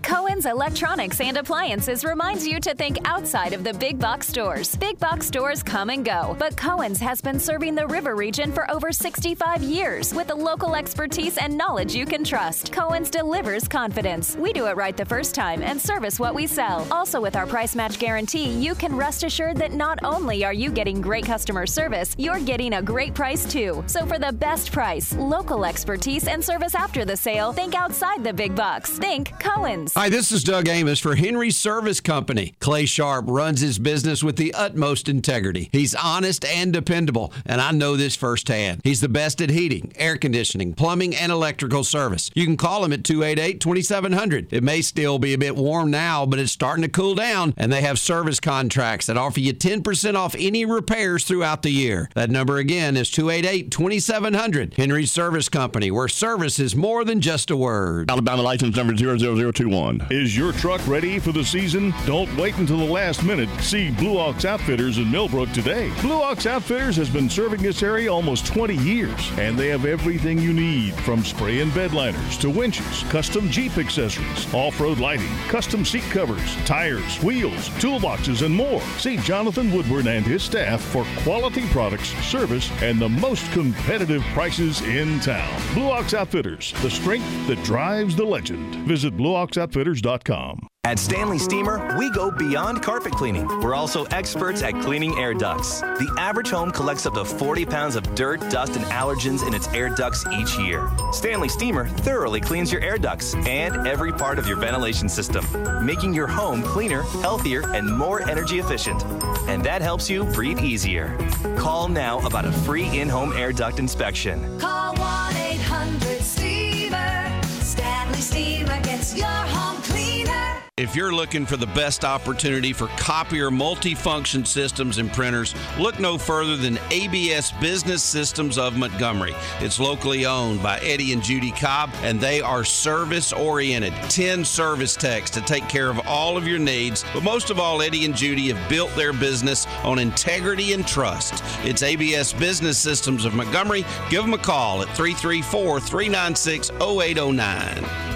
Cohen's 0.06 0.46
Electronics 0.46 1.20
and 1.20 1.36
Appliances 1.36 2.06
reminds 2.06 2.46
you 2.46 2.60
to 2.60 2.76
think 2.76 3.00
outside 3.06 3.54
of 3.54 3.64
the 3.64 3.74
big 3.74 3.98
box 3.98 4.28
stores. 4.28 4.76
Big 4.76 5.00
box 5.00 5.26
stores 5.26 5.64
come 5.64 5.90
and 5.90 6.06
go, 6.06 6.36
but 6.38 6.56
Cohen's 6.56 7.00
has 7.00 7.22
been 7.22 7.40
serving 7.40 7.74
the 7.74 7.88
River 7.88 8.16
region 8.16 8.52
for 8.52 8.70
over 8.70 8.92
65 8.92 9.64
years 9.64 10.14
with 10.14 10.28
the 10.28 10.36
local 10.36 10.76
expertise 10.76 11.40
and 11.40 11.58
knowledge 11.58 11.96
you 11.96 12.06
can 12.06 12.24
trust. 12.24 12.72
Cohen's 12.72 13.10
delivers 13.10 13.68
confidence. 13.68 14.36
We 14.36 14.54
do 14.54 14.68
it 14.68 14.76
right 14.76 14.96
the 14.96 15.06
first 15.06 15.34
time 15.34 15.64
and 15.64 15.82
service 15.82 16.20
what 16.20 16.36
we 16.36 16.46
sell. 16.46 16.86
Also, 16.92 17.20
with 17.20 17.36
our 17.36 17.48
price 17.48 17.76
match 17.76 17.98
guarantee, 17.98 18.50
you 18.50 18.76
can 18.76 18.96
rest 18.96 19.24
assured 19.24 19.58
that 19.58 19.74
not 19.74 19.98
only 20.04 20.46
are 20.46 20.54
you 20.54 20.70
getting 20.70 21.02
great 21.02 21.26
customer 21.26 21.66
service, 21.66 22.14
you're 22.20 22.40
getting 22.40 22.74
a 22.74 22.82
great 22.82 23.16
price 23.16 23.52
too. 23.52 23.84
So, 23.88 24.06
for 24.06 24.20
the 24.20 24.34
best 24.34 24.72
price, 24.72 25.16
local 25.16 25.66
expertise, 25.66 26.28
and 26.28 26.46
service 26.46 26.76
after 26.76 27.06
the 27.06 27.18
sale, 27.18 27.54
think 27.54 27.74
outside 27.74 28.24
the 28.24 28.34
big 28.34 28.56
box. 28.56 28.92
Think 29.00 29.32
Cohen's. 29.40 29.95
Hi, 29.98 30.10
this 30.10 30.34
is 30.34 30.44
Doug 30.44 30.68
Amos 30.68 31.00
for 31.00 31.16
Henry 31.16 31.52
Service 31.52 32.02
Company. 32.02 32.54
Clay 32.60 32.86
Sharp 32.86 33.28
runs 33.30 33.62
his 33.62 33.80
business 33.80 34.22
with 34.22 34.36
the 34.36 34.54
utmost 34.54 35.08
integrity. 35.08 35.70
He's 35.72 35.96
honest 35.96 36.44
and 36.44 36.74
dependable, 36.74 37.32
and 37.46 37.62
I 37.62 37.72
know 37.72 37.96
this 37.96 38.14
firsthand. 38.14 38.82
He's 38.84 39.00
the 39.00 39.08
best 39.08 39.42
at 39.42 39.52
heating, 39.52 39.94
air 39.96 40.18
conditioning, 40.18 40.74
plumbing, 40.74 41.16
and 41.16 41.32
electrical 41.32 41.86
service. 41.86 42.30
You 42.36 42.44
can 42.44 42.58
call 42.58 42.84
him 42.84 42.92
at 42.92 43.06
288 43.06 43.62
2700. 43.62 44.52
It 44.52 44.64
may 44.66 44.82
still 44.82 45.18
be 45.18 45.34
a 45.34 45.38
bit 45.38 45.56
warm 45.56 45.92
now, 45.92 46.26
but 46.26 46.40
it's 46.40 46.52
starting 46.52 46.84
to 46.84 46.90
cool 46.90 47.16
down, 47.16 47.54
and 47.56 47.72
they 47.72 47.82
have 47.82 47.98
service 47.98 48.42
contracts 48.42 49.06
that 49.06 49.16
offer 49.16 49.40
you 49.40 49.54
10% 49.54 50.16
off 50.16 50.36
any 50.38 50.66
repairs 50.66 51.24
throughout 51.24 51.62
the 51.62 51.72
year. 51.72 52.10
That 52.16 52.30
number 52.30 52.58
again 52.58 52.98
is 52.98 53.10
288 53.12 53.72
2700. 53.72 54.74
Henry 54.74 55.06
Service 55.06 55.48
Company, 55.48 55.90
where 55.90 56.10
service 56.10 56.60
is 56.60 56.76
more 56.76 57.06
than 57.06 57.22
just 57.22 57.50
a 57.50 57.56
word. 57.56 58.12
Alabama 58.12 58.42
license 58.42 58.76
number 58.76 58.94
00021. 58.94 59.85
Is 60.10 60.36
your 60.36 60.52
truck 60.52 60.86
ready 60.88 61.20
for 61.20 61.32
the 61.32 61.44
season? 61.44 61.94
Don't 62.08 62.36
wait 62.38 62.58
until 62.58 62.78
the 62.78 62.92
last 62.92 63.24
minute. 63.24 63.48
See 63.62 63.92
Blue 63.92 64.18
Ox 64.18 64.44
Outfitters 64.44 64.98
in 64.98 65.12
Millbrook 65.12 65.52
today. 65.52 65.92
Blue 66.02 66.24
Ox 66.24 66.48
Outfitters 66.48 66.96
has 66.96 67.08
been 67.08 67.30
serving 67.30 67.62
this 67.62 67.84
area 67.84 68.12
almost 68.12 68.48
20 68.48 68.76
years, 68.78 69.32
and 69.38 69.56
they 69.56 69.68
have 69.68 69.86
everything 69.86 70.40
you 70.40 70.54
need 70.54 70.96
from 71.02 71.24
spray 71.24 71.60
and 71.60 71.72
bed 71.76 71.94
liners 71.94 72.36
to 72.40 72.50
winches, 72.50 73.04
custom 73.10 73.48
Jeep 73.52 73.78
accessories, 73.78 74.52
off 74.56 74.80
road 74.80 74.98
lighting, 74.98 75.30
custom 75.50 75.86
seat 75.86 76.02
covers, 76.10 76.56
tires, 76.66 77.22
wheels, 77.22 77.70
toolboxes, 77.78 78.44
and 78.44 78.56
more. 78.56 78.82
See 78.98 79.18
Jonathan 79.18 79.72
Woodward 79.72 80.08
and 80.08 80.26
his 80.26 80.42
staff 80.42 80.82
for 80.82 81.06
quality 81.20 81.68
products, 81.68 82.10
service, 82.26 82.72
and 82.82 83.00
the 83.00 83.10
most 83.10 83.52
competitive 83.52 84.24
prices 84.34 84.82
in 84.82 85.20
town. 85.20 85.62
Blue 85.76 85.92
Ox 85.92 86.16
Outfitters, 86.16 86.74
the 86.82 86.90
strength 86.90 87.48
that 87.48 87.64
drives 87.64 88.16
the 88.16 88.26
legend. 88.26 88.74
Visit 88.88 89.16
Blue 89.16 89.36
Ox 89.36 89.60
Outfitters 89.60 89.65
outfitters.com. 89.66 90.68
At 90.84 91.00
Stanley 91.00 91.40
Steamer, 91.40 91.98
we 91.98 92.12
go 92.12 92.30
beyond 92.30 92.84
carpet 92.84 93.14
cleaning. 93.14 93.48
We're 93.62 93.74
also 93.74 94.06
experts 94.06 94.62
at 94.62 94.80
cleaning 94.82 95.18
air 95.18 95.34
ducts. 95.34 95.82
The 95.82 96.14
average 96.20 96.52
home 96.52 96.70
collects 96.70 97.08
up 97.08 97.16
to 97.16 97.26
40 97.26 97.66
pounds 97.66 97.96
of 97.96 98.04
dirt, 98.14 98.40
dust, 98.52 98.76
and 98.76 98.86
allergens 98.86 99.46
in 99.48 99.56
its 99.56 99.68
air 99.70 99.90
ducts 99.90 100.24
each 100.32 100.60
year. 100.60 100.88
Stanley 101.12 101.50
Steamer 101.50 101.88
thoroughly 101.88 102.40
cleans 102.40 102.72
your 102.72 102.82
air 102.82 103.00
ducts 103.00 103.34
and 103.48 103.88
every 103.88 104.14
part 104.14 104.38
of 104.38 104.48
your 104.48 104.58
ventilation 104.58 105.10
system, 105.10 105.44
making 105.84 106.14
your 106.14 106.28
home 106.28 106.62
cleaner, 106.62 107.02
healthier, 107.24 107.68
and 107.74 107.98
more 107.98 108.22
energy 108.30 108.60
efficient. 108.60 109.04
And 109.48 109.64
that 109.64 109.82
helps 109.82 110.08
you 110.08 110.24
breathe 110.26 110.60
easier. 110.60 111.18
Call 111.58 111.90
now 111.90 112.20
about 112.28 112.46
a 112.46 112.52
free 112.52 113.00
in 113.00 113.10
home 113.10 113.34
air 113.34 113.52
duct 113.52 113.80
inspection. 113.80 114.60
Call 114.60 114.94
1 114.98 115.36
800 115.36 116.22
Steamer. 116.22 117.42
Stanley 117.62 118.22
Steamer 118.22 118.80
your 119.14 119.28
home 119.28 119.82
cleaner. 119.84 120.62
If 120.78 120.94
you're 120.94 121.14
looking 121.14 121.46
for 121.46 121.56
the 121.56 121.68
best 121.68 122.04
opportunity 122.04 122.74
for 122.74 122.88
copier 122.98 123.50
multifunction 123.50 124.46
systems 124.46 124.98
and 124.98 125.12
printers, 125.12 125.56
look 125.80 126.02
no 126.02 126.18
further 126.18 126.58
than 126.58 126.78
ABS 126.92 127.54
Business 127.54 128.04
Systems 128.04 128.58
of 128.58 128.78
Montgomery. 128.78 129.34
It's 129.62 129.80
locally 129.80 130.26
owned 130.26 130.62
by 130.62 130.80
Eddie 130.80 131.14
and 131.14 131.24
Judy 131.24 131.52
Cobb, 131.52 131.92
and 132.02 132.20
they 132.20 132.42
are 132.42 132.66
service 132.66 133.32
oriented. 133.32 133.94
10 134.10 134.44
service 134.44 134.98
techs 134.98 135.30
to 135.32 135.42
take 135.42 135.68
care 135.70 135.90
of 135.90 136.06
all 136.08 136.36
of 136.36 136.46
your 136.46 136.60
needs. 136.60 137.06
But 137.14 137.24
most 137.24 137.50
of 137.50 137.58
all, 137.58 137.82
Eddie 137.82 138.04
and 138.04 138.16
Judy 138.16 138.52
have 138.52 138.70
built 138.70 138.94
their 138.96 139.14
business 139.14 139.68
on 139.86 139.98
integrity 139.98 140.74
and 140.74 140.86
trust. 140.86 141.42
It's 141.64 141.84
ABS 141.84 142.34
Business 142.34 142.78
Systems 142.78 143.24
of 143.24 143.34
Montgomery. 143.34 143.86
Give 144.10 144.24
them 144.24 144.34
a 144.34 144.38
call 144.38 144.82
at 144.82 144.90
334 144.90 145.80
396 145.80 146.72
0809. 146.82 148.15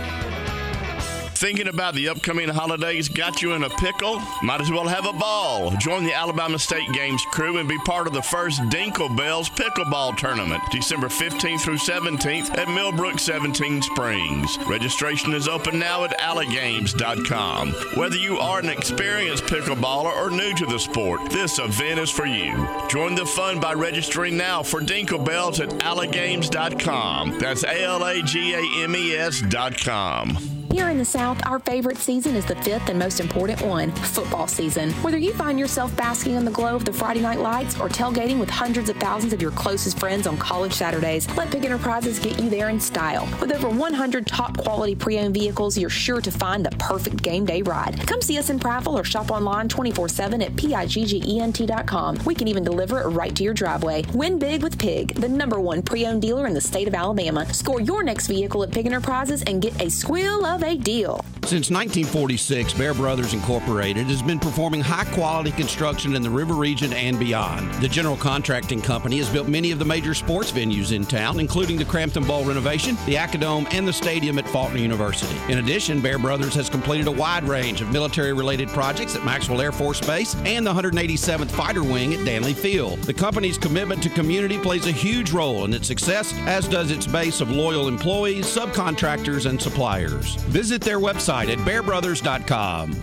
Thinking 1.40 1.70
about 1.70 1.96
the 1.96 2.10
upcoming 2.10 2.50
holidays 2.50 3.08
got 3.08 3.42
you 3.42 3.54
in 3.54 3.64
a 3.64 3.70
pickle? 3.70 4.22
Might 4.44 4.60
as 4.60 4.70
well 4.70 4.90
have 4.90 5.06
a 5.06 5.14
ball. 5.14 5.72
Join 5.78 6.04
the 6.04 6.14
Alabama 6.14 6.60
State 6.60 6.92
Games 6.92 7.24
crew 7.32 7.60
and 7.60 7.70
be 7.70 7.78
part 7.86 8.08
of 8.08 8.14
the 8.14 8.22
first 8.22 8.60
Dinkle 8.64 9.16
Bells 9.16 9.50
Pickleball 9.50 10.18
Tournament, 10.18 10.62
December 10.70 11.08
15th 11.08 11.62
through 11.62 11.78
17th 11.78 12.58
at 12.58 12.68
Millbrook 12.68 13.20
17 13.20 13.82
Springs. 13.82 14.60
Registration 14.68 15.34
is 15.34 15.48
open 15.48 15.80
now 15.80 16.04
at 16.04 16.20
alagames.com. 16.20 17.72
Whether 17.96 18.18
you 18.18 18.38
are 18.38 18.60
an 18.60 18.68
experienced 18.68 19.46
pickleballer 19.46 20.14
or 20.14 20.30
new 20.30 20.54
to 20.56 20.66
the 20.66 20.78
sport, 20.78 21.30
this 21.30 21.58
event 21.58 22.02
is 22.02 22.10
for 22.10 22.26
you. 22.26 22.68
Join 22.90 23.16
the 23.16 23.26
fun 23.26 23.62
by 23.62 23.76
registering 23.76 24.36
now 24.36 24.62
for 24.62 24.82
Dinkle 24.82 25.26
Bells 25.26 25.62
at 25.62 25.70
alagames.com. 25.70 27.40
That's 27.40 27.64
A 27.64 27.84
L 27.86 28.04
A 28.04 28.22
G 28.24 28.56
A 28.56 28.84
M 28.84 28.94
E 28.94 29.16
S.com. 29.16 30.59
Here 30.72 30.89
in 30.89 30.99
the 30.99 31.05
South, 31.05 31.43
our 31.47 31.57
favorite 31.57 31.97
season 31.97 32.36
is 32.36 32.45
the 32.45 32.55
fifth 32.57 32.89
and 32.89 32.99
most 32.99 33.20
important 33.20 33.59
one 33.63 33.91
football 33.91 34.47
season. 34.47 34.91
Whether 35.01 35.17
you 35.17 35.34
find 35.34 35.57
yourself 35.59 35.95
basking 35.97 36.36
in 36.36 36.45
the 36.45 36.51
glow 36.51 36.76
of 36.76 36.86
the 36.86 36.93
Friday 36.93 37.22
night 37.22 37.39
lights 37.39 37.80
or 37.80 37.89
tailgating 37.89 38.39
with 38.39 38.51
hundreds 38.51 38.88
of 38.88 38.95
thousands 38.97 39.34
of 39.34 39.41
your 39.41 39.49
closest 39.51 39.99
friends 39.99 40.28
on 40.28 40.38
college 40.38 40.74
Saturdays, 40.74 41.28
let 41.36 41.49
Pigg 41.49 41.65
Enterprises 41.65 42.20
get 42.20 42.39
you 42.39 42.51
there 42.51 42.70
in 42.70 42.80
style. 42.80 43.28
With 43.41 43.51
over 43.51 43.67
100 43.67 44.28
top 44.28 44.57
quality 44.57 44.93
pre 44.93 45.17
owned 45.17 45.34
vehicles, 45.34 45.76
you're 45.76 45.89
sure 45.89 46.22
to 46.22 46.30
find 46.30 46.63
the 46.63 46.72
perfect 46.78 47.24
game 47.24 47.45
day 47.45 47.63
ride. 47.63 48.05
Come 48.05 48.22
see 48.22 48.38
us 48.38 48.51
in 48.51 48.59
Prattville 48.59 48.93
or 48.93 49.03
shop 49.03 49.32
online 49.32 49.70
24 49.70 50.07
7 50.07 50.41
at 50.43 50.51
PIGGENT.com. 50.51 52.20
We 52.26 52.36
can 52.36 52.47
even 52.47 52.63
deliver 52.63 53.01
it 53.01 53.07
right 53.07 53.36
to 53.36 53.43
your 53.43 53.55
driveway. 53.55 54.03
Win 54.13 54.38
big 54.38 54.61
with 54.61 54.78
Pigg, 54.78 55.15
the 55.15 55.30
number 55.30 55.59
one 55.59 55.82
pre 55.82 56.05
owned 56.05 56.22
dealer 56.22 56.45
in 56.45 56.53
the 56.53 56.61
state 56.61 56.88
of 56.88 56.93
Alabama. 56.93 57.51
Score 57.53 57.82
your 57.82 58.03
next 58.03 58.28
vehicle 58.28 58.61
at 58.61 58.72
Pigg 58.72 58.86
Enterprises 58.86 59.41
and 59.43 59.63
get 59.63 59.82
a 59.82 59.89
squeal 59.89 60.45
of 60.45 60.59
a 60.64 60.78
deal. 60.78 61.26
Since 61.49 61.72
1946, 61.72 62.74
Bear 62.74 62.93
Brothers 62.93 63.34
Incorporated 63.34 64.05
has 64.05 64.22
been 64.22 64.39
performing 64.39 64.82
high 64.82 65.05
quality 65.05 65.49
construction 65.49 66.16
in 66.16 66.22
the 66.22 66.30
river 66.30 66.53
region 66.53 66.93
and 66.93 67.18
beyond. 67.18 67.74
The 67.82 67.88
general 67.88 68.18
contracting 68.18 68.82
company 68.82 69.18
has 69.18 69.30
built 69.30 69.47
many 69.47 69.72
of 69.72 69.80
the 69.80 69.86
major 69.86 70.14
sports 70.14 70.51
venues 70.51 70.91
in 70.91 71.05
town, 71.05 71.39
including 71.39 71.78
the 71.78 71.86
Crampton 71.86 72.24
Bowl 72.24 72.45
renovation, 72.45 72.97
the 73.07 73.16
Acadome, 73.16 73.66
and 73.74 73.88
the 73.88 73.93
stadium 73.93 74.38
at 74.38 74.47
Faulkner 74.47 74.78
University. 74.78 75.36
In 75.51 75.57
addition, 75.57 76.01
Bear 76.01 76.20
Brothers 76.20 76.53
has 76.53 76.70
completed 76.70 77.07
a 77.07 77.12
wide 77.12 77.45
range 77.45 77.82
of 77.82 77.91
military 77.91 78.34
related 78.34 78.70
projects 78.70 79.16
at 79.16 79.26
Maxwell 79.26 79.60
Air 79.60 79.72
Force 79.72 80.01
Base 80.01 80.36
and 80.45 80.68
the 80.68 80.74
187th 80.74 81.49
Fighter 81.49 81.82
Wing 81.82 82.14
at 82.14 82.20
Dannelly 82.20 82.53
Field. 82.53 82.99
The 82.99 83.14
company's 83.14 83.57
commitment 83.57 84.03
to 84.03 84.10
community 84.10 84.60
plays 84.60 84.86
a 84.86 84.91
huge 84.91 85.32
role 85.32 85.66
in 85.66 85.74
its 85.74 85.88
success, 85.88 86.32
as 86.45 86.68
does 86.68 86.91
its 86.91 87.07
base 87.07 87.41
of 87.41 87.49
loyal 87.49 87.88
employees, 87.88 88.45
subcontractors, 88.45 89.49
and 89.49 89.60
suppliers. 89.60 90.38
Visit 90.50 90.82
their 90.82 91.00
website 91.00 91.50
at 91.50 91.60
bearbrothers.com. 91.60 92.95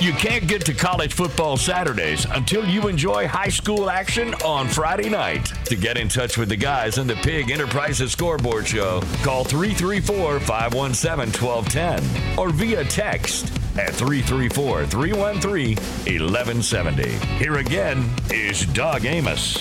You 0.00 0.12
can't 0.14 0.48
get 0.48 0.64
to 0.64 0.72
college 0.72 1.12
football 1.12 1.58
Saturdays 1.58 2.24
until 2.30 2.66
you 2.66 2.88
enjoy 2.88 3.28
high 3.28 3.50
school 3.50 3.90
action 3.90 4.32
on 4.42 4.66
Friday 4.66 5.10
night. 5.10 5.52
To 5.66 5.76
get 5.76 5.98
in 5.98 6.08
touch 6.08 6.38
with 6.38 6.48
the 6.48 6.56
guys 6.56 6.96
in 6.96 7.06
the 7.06 7.16
Pigg 7.16 7.50
Enterprises 7.50 8.10
Scoreboard 8.12 8.66
Show, 8.66 9.02
call 9.22 9.44
334 9.44 10.40
517 10.40 11.40
1210 11.40 12.38
or 12.38 12.48
via 12.48 12.82
text 12.84 13.52
at 13.78 13.94
334 13.94 14.86
313 14.86 15.76
1170. 15.76 17.08
Here 17.36 17.58
again 17.58 18.10
is 18.30 18.64
Doug 18.66 19.04
Amos. 19.04 19.58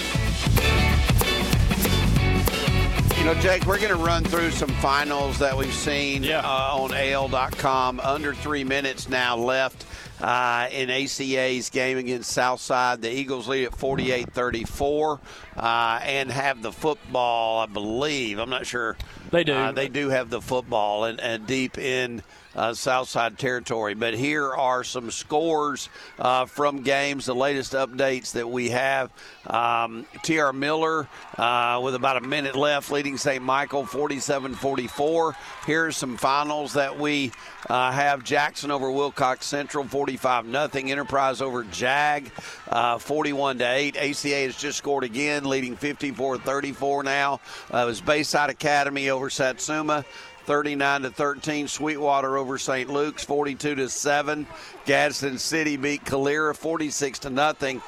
You 3.20 3.26
know, 3.26 3.34
Jake, 3.42 3.66
we're 3.66 3.78
going 3.78 3.90
to 3.90 3.98
run 3.98 4.24
through 4.24 4.52
some 4.52 4.70
finals 4.70 5.40
that 5.40 5.58
we've 5.58 5.74
seen 5.74 6.24
uh, 6.24 6.42
on 6.42 6.94
AL.com. 6.94 8.00
Under 8.00 8.34
three 8.34 8.64
minutes 8.64 9.10
now 9.10 9.36
left 9.36 9.86
uh, 10.22 10.70
in 10.72 10.90
ACA's 10.90 11.70
game 11.70 11.98
against 11.98 12.32
Southside. 12.32 13.02
The 13.02 13.12
Eagles 13.12 13.46
lead 13.50 13.66
at 13.66 13.76
48 13.76 14.32
34 14.32 15.20
uh, 15.58 16.00
and 16.02 16.32
have 16.32 16.62
the 16.62 16.72
football, 16.72 17.60
I 17.60 17.66
believe. 17.66 18.40
I'm 18.40 18.50
not 18.50 18.66
sure. 18.66 18.96
They 19.32 19.44
do. 19.44 19.54
Uh, 19.54 19.74
they 19.74 19.90
do 19.90 20.08
have 20.08 20.30
the 20.30 20.40
football 20.40 21.04
and, 21.04 21.20
and 21.20 21.46
deep 21.46 21.78
in 21.78 22.24
uh, 22.56 22.74
Southside 22.74 23.38
territory. 23.38 23.94
But 23.94 24.14
here 24.14 24.54
are 24.54 24.84
some 24.84 25.12
scores 25.12 25.90
uh, 26.18 26.46
from 26.46 26.82
games, 26.82 27.26
the 27.26 27.36
latest 27.36 27.74
updates 27.74 28.34
that 28.34 28.50
we 28.50 28.70
have. 28.70 29.12
Um, 29.48 30.06
T.R. 30.24 30.54
Miller 30.54 31.08
uh, 31.38 31.82
with 31.84 31.96
about 31.96 32.18
a 32.18 32.22
minute 32.22 32.56
left, 32.56 32.92
leading 32.92 33.18
St. 33.18 33.44
Michael 33.44 33.86
47 33.86 34.56
44. 34.56 35.36
Here 35.66 35.88
are 35.88 35.92
some 35.92 36.18
finals 36.18 36.74
that 36.74 36.98
we 36.98 37.32
uh, 37.70 37.92
have 37.92 38.24
Jackson 38.24 38.72
over 38.72 38.92
Wilcox 38.92 39.46
Central 39.46 39.84
45 39.84 40.46
nothing. 40.46 40.92
Enterprise 40.92 41.42
over 41.42 41.64
Jag 41.64 42.32
uh, 42.70 42.98
41 42.98 43.60
to 43.60 43.66
8. 43.66 43.98
ACA 43.98 44.28
has 44.30 44.56
just 44.56 44.78
scored 44.78 45.04
again, 45.04 45.46
leading 45.46 45.76
54 45.76 46.38
34 46.40 47.04
now. 47.04 47.40
Uh, 47.74 47.80
it 47.80 47.86
was 47.86 48.02
Bayside 48.02 48.50
Academy 48.50 49.10
over 49.10 49.30
Satsuma. 49.30 50.06
39 50.50 51.04
to 51.04 51.12
13. 51.12 51.68
Sweetwater 51.68 52.36
over 52.36 52.58
St. 52.58 52.90
Luke's 52.90 53.24
42 53.24 53.76
to 53.76 53.88
7. 53.88 54.48
Gadsden 54.88 55.38
City 55.38 55.78
beat 55.78 56.04
Calera 56.04 56.56
46 56.56 57.20
to 57.20 57.30
nothing. 57.30 57.84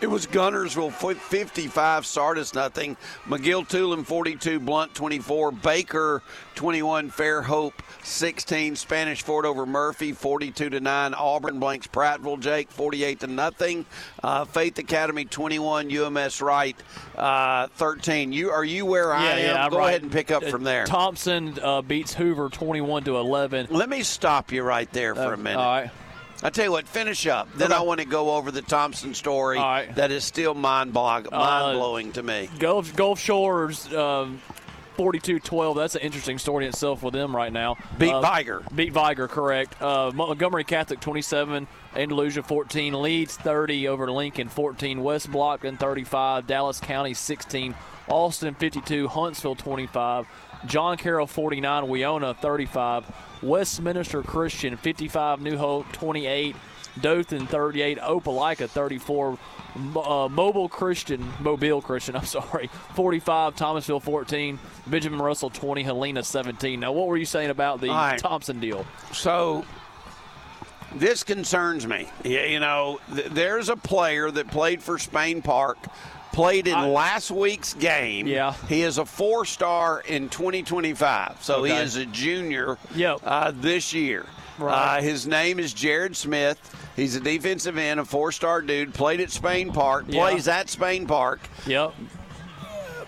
It 0.00 0.06
was 0.06 0.28
Guntersville 0.28 0.92
55, 0.92 2.06
Sardis 2.06 2.54
nothing. 2.54 2.96
McGill-Toolen 3.26 4.06
42, 4.06 4.60
Blount 4.60 4.94
24, 4.94 5.50
Baker 5.50 6.22
21, 6.54 7.10
Fairhope 7.10 7.72
16, 8.04 8.76
Spanish 8.76 9.22
Fort 9.22 9.44
over 9.44 9.66
Murphy 9.66 10.12
42 10.12 10.70
to 10.70 10.78
9, 10.78 11.14
Auburn 11.14 11.58
blanks 11.58 11.88
Prattville 11.88 12.38
Jake 12.38 12.70
48 12.70 13.18
to 13.20 13.26
nothing, 13.26 13.84
uh, 14.22 14.44
Faith 14.44 14.78
Academy 14.78 15.24
21, 15.24 15.90
UMS 15.90 16.40
Wright 16.42 16.76
uh, 17.16 17.66
13. 17.74 18.30
You 18.30 18.50
are 18.50 18.64
you 18.64 18.86
where 18.86 19.12
I 19.12 19.24
yeah, 19.24 19.30
am? 19.30 19.38
yeah, 19.56 19.68
Go 19.70 19.78
right. 19.78 19.88
ahead 19.88 20.02
and 20.02 20.12
pick 20.12 20.30
up 20.30 20.44
Uh, 20.44 20.50
from 20.50 20.62
there. 20.62 20.84
Thompson 20.86 21.58
uh, 21.60 21.82
beats 21.82 22.14
Hoover 22.14 22.48
21 22.50 23.02
to 23.04 23.16
11. 23.16 23.66
Let 23.70 23.88
me 23.88 24.04
stop 24.04 24.52
you 24.52 24.62
right 24.62 24.90
there 24.92 25.16
for 25.16 25.22
Uh, 25.32 25.34
a 25.34 25.36
minute. 25.36 25.58
all 25.58 25.72
right. 25.80 25.90
I 26.42 26.50
tell 26.50 26.64
you 26.66 26.72
what, 26.72 26.86
finish 26.86 27.26
up. 27.26 27.48
Then 27.56 27.72
I 27.72 27.80
want 27.80 28.00
to 28.00 28.06
go 28.06 28.36
over 28.36 28.50
the 28.50 28.62
Thompson 28.62 29.12
story 29.14 29.58
that 29.58 30.10
is 30.10 30.24
still 30.24 30.54
mind 30.54 30.96
Uh, 30.96 31.22
mind 31.30 31.78
blowing 31.78 32.12
to 32.12 32.22
me. 32.22 32.48
Gulf 32.58 32.94
Gulf 32.94 33.18
Shores. 33.18 33.92
Um, 33.92 34.40
42-12. 34.96 35.76
That's 35.76 35.94
an 35.94 36.00
interesting 36.00 36.38
story 36.38 36.64
in 36.64 36.70
itself 36.70 37.04
with 37.04 37.14
them 37.14 37.34
right 37.34 37.52
now. 37.52 37.76
Beat 37.98 38.12
Uh, 38.12 38.20
Vigor. 38.20 38.62
Beat 38.74 38.92
Vigor, 38.92 39.28
correct. 39.28 39.80
Uh, 39.80 40.10
Montgomery 40.12 40.64
Catholic 40.64 40.98
27, 40.98 41.68
Andalusia 41.94 42.42
14, 42.42 43.00
Leeds 43.00 43.36
30 43.36 43.86
over 43.86 44.10
Lincoln 44.10 44.48
14, 44.48 45.00
West 45.00 45.30
Blockton 45.30 45.78
35, 45.78 46.48
Dallas 46.48 46.80
County 46.80 47.14
16, 47.14 47.76
Austin 48.08 48.54
52, 48.56 49.06
Huntsville 49.06 49.54
25, 49.54 50.26
John 50.66 50.96
Carroll 50.96 51.28
49, 51.28 51.84
Weona 51.84 52.36
35, 52.36 53.04
Westminster 53.42 54.22
Christian 54.22 54.76
55, 54.76 55.40
New 55.40 55.56
Hope 55.56 55.90
28, 55.92 56.56
Dothan 57.00 57.46
38, 57.46 57.98
Opelika 57.98 58.68
34, 58.68 59.38
uh, 59.96 60.28
Mobile 60.28 60.68
Christian, 60.68 61.32
Mobile 61.40 61.80
Christian, 61.80 62.16
I'm 62.16 62.24
sorry, 62.24 62.68
45, 62.94 63.56
Thomasville 63.56 64.00
14, 64.00 64.58
Benjamin 64.86 65.20
Russell 65.20 65.50
20, 65.50 65.82
Helena 65.82 66.22
17. 66.22 66.80
Now, 66.80 66.92
what 66.92 67.06
were 67.06 67.16
you 67.16 67.24
saying 67.24 67.50
about 67.50 67.80
the 67.80 67.88
right. 67.88 68.18
Thompson 68.18 68.60
deal? 68.60 68.84
So 69.12 69.64
this 70.94 71.24
concerns 71.24 71.86
me. 71.86 72.08
You 72.24 72.60
know, 72.60 73.00
th- 73.14 73.26
there's 73.26 73.68
a 73.68 73.76
player 73.76 74.30
that 74.30 74.48
played 74.48 74.82
for 74.82 74.98
Spain 74.98 75.42
Park, 75.42 75.78
played 76.32 76.66
in 76.68 76.92
last 76.92 77.30
week's 77.30 77.74
game. 77.74 78.26
Yeah. 78.26 78.54
He 78.68 78.82
is 78.82 78.98
a 78.98 79.04
four 79.04 79.44
star 79.44 80.00
in 80.06 80.28
2025. 80.28 81.38
So 81.42 81.64
he 81.64 81.72
is 81.72 81.96
a 81.96 82.06
junior 82.06 82.78
Yep. 82.94 83.20
uh, 83.24 83.52
this 83.54 83.92
year. 83.92 84.26
Right. 84.58 84.98
Uh, 84.98 85.02
his 85.02 85.26
name 85.26 85.58
is 85.60 85.72
Jared 85.72 86.16
Smith. 86.16 86.58
He's 86.96 87.14
a 87.14 87.20
defensive 87.20 87.78
end, 87.78 88.00
a 88.00 88.04
four 88.04 88.32
star 88.32 88.60
dude, 88.60 88.92
played 88.92 89.20
at 89.20 89.30
Spain 89.30 89.72
Park, 89.72 90.06
Yeah. 90.08 90.20
plays 90.22 90.48
at 90.48 90.68
Spain 90.68 91.06
Park 91.06 91.40
Yep. 91.66 91.94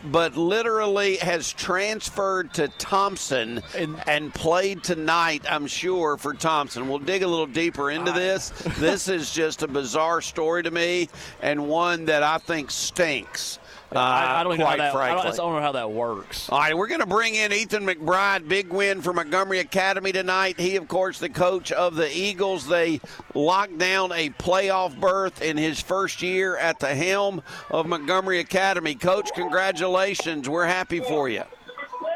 But 0.04 0.36
literally 0.36 1.16
has 1.16 1.52
transferred 1.52 2.54
to 2.54 2.68
Thompson 2.68 3.62
and, 4.06 4.32
played 4.34 4.82
tonight, 4.82 5.44
I'm 5.48 5.66
sure, 5.66 6.16
for 6.16 6.34
Thompson. 6.34 6.88
We'll 6.88 6.98
dig 6.98 7.22
a 7.22 7.26
little 7.26 7.46
deeper 7.46 7.90
into 7.90 8.12
this. 8.12 8.50
this 8.78 9.08
is 9.08 9.32
just 9.32 9.62
a 9.62 9.68
bizarre 9.68 10.20
story 10.20 10.62
to 10.62 10.70
me 10.70 11.08
and 11.42 11.68
one 11.68 12.06
that 12.06 12.22
I 12.22 12.38
think 12.38 12.70
stinks. 12.70 13.58
Uh, 13.92 13.98
I, 13.98 14.40
I 14.40 14.44
don't 14.44 14.52
even 14.52 14.60
know 14.60 14.66
how 14.66 14.76
quite 14.76 14.78
that. 14.78 14.94
I 14.94 15.14
don't, 15.14 15.26
I 15.26 15.36
don't 15.36 15.52
know 15.54 15.60
how 15.60 15.72
that 15.72 15.90
works. 15.90 16.48
All 16.48 16.58
right, 16.58 16.76
we're 16.76 16.86
going 16.86 17.00
to 17.00 17.06
bring 17.06 17.34
in 17.34 17.52
Ethan 17.52 17.84
McBride. 17.84 18.46
Big 18.46 18.72
win 18.72 19.02
for 19.02 19.12
Montgomery 19.12 19.58
Academy 19.58 20.12
tonight. 20.12 20.60
He, 20.60 20.76
of 20.76 20.86
course, 20.86 21.18
the 21.18 21.28
coach 21.28 21.72
of 21.72 21.96
the 21.96 22.08
Eagles. 22.16 22.68
They 22.68 23.00
locked 23.34 23.78
down 23.78 24.12
a 24.12 24.30
playoff 24.30 24.98
berth 24.98 25.42
in 25.42 25.56
his 25.56 25.80
first 25.80 26.22
year 26.22 26.56
at 26.56 26.78
the 26.78 26.94
helm 26.94 27.42
of 27.68 27.86
Montgomery 27.86 28.38
Academy. 28.38 28.94
Coach, 28.94 29.30
congratulations. 29.34 30.48
We're 30.48 30.66
happy 30.66 31.00
for 31.00 31.28
you. 31.28 31.42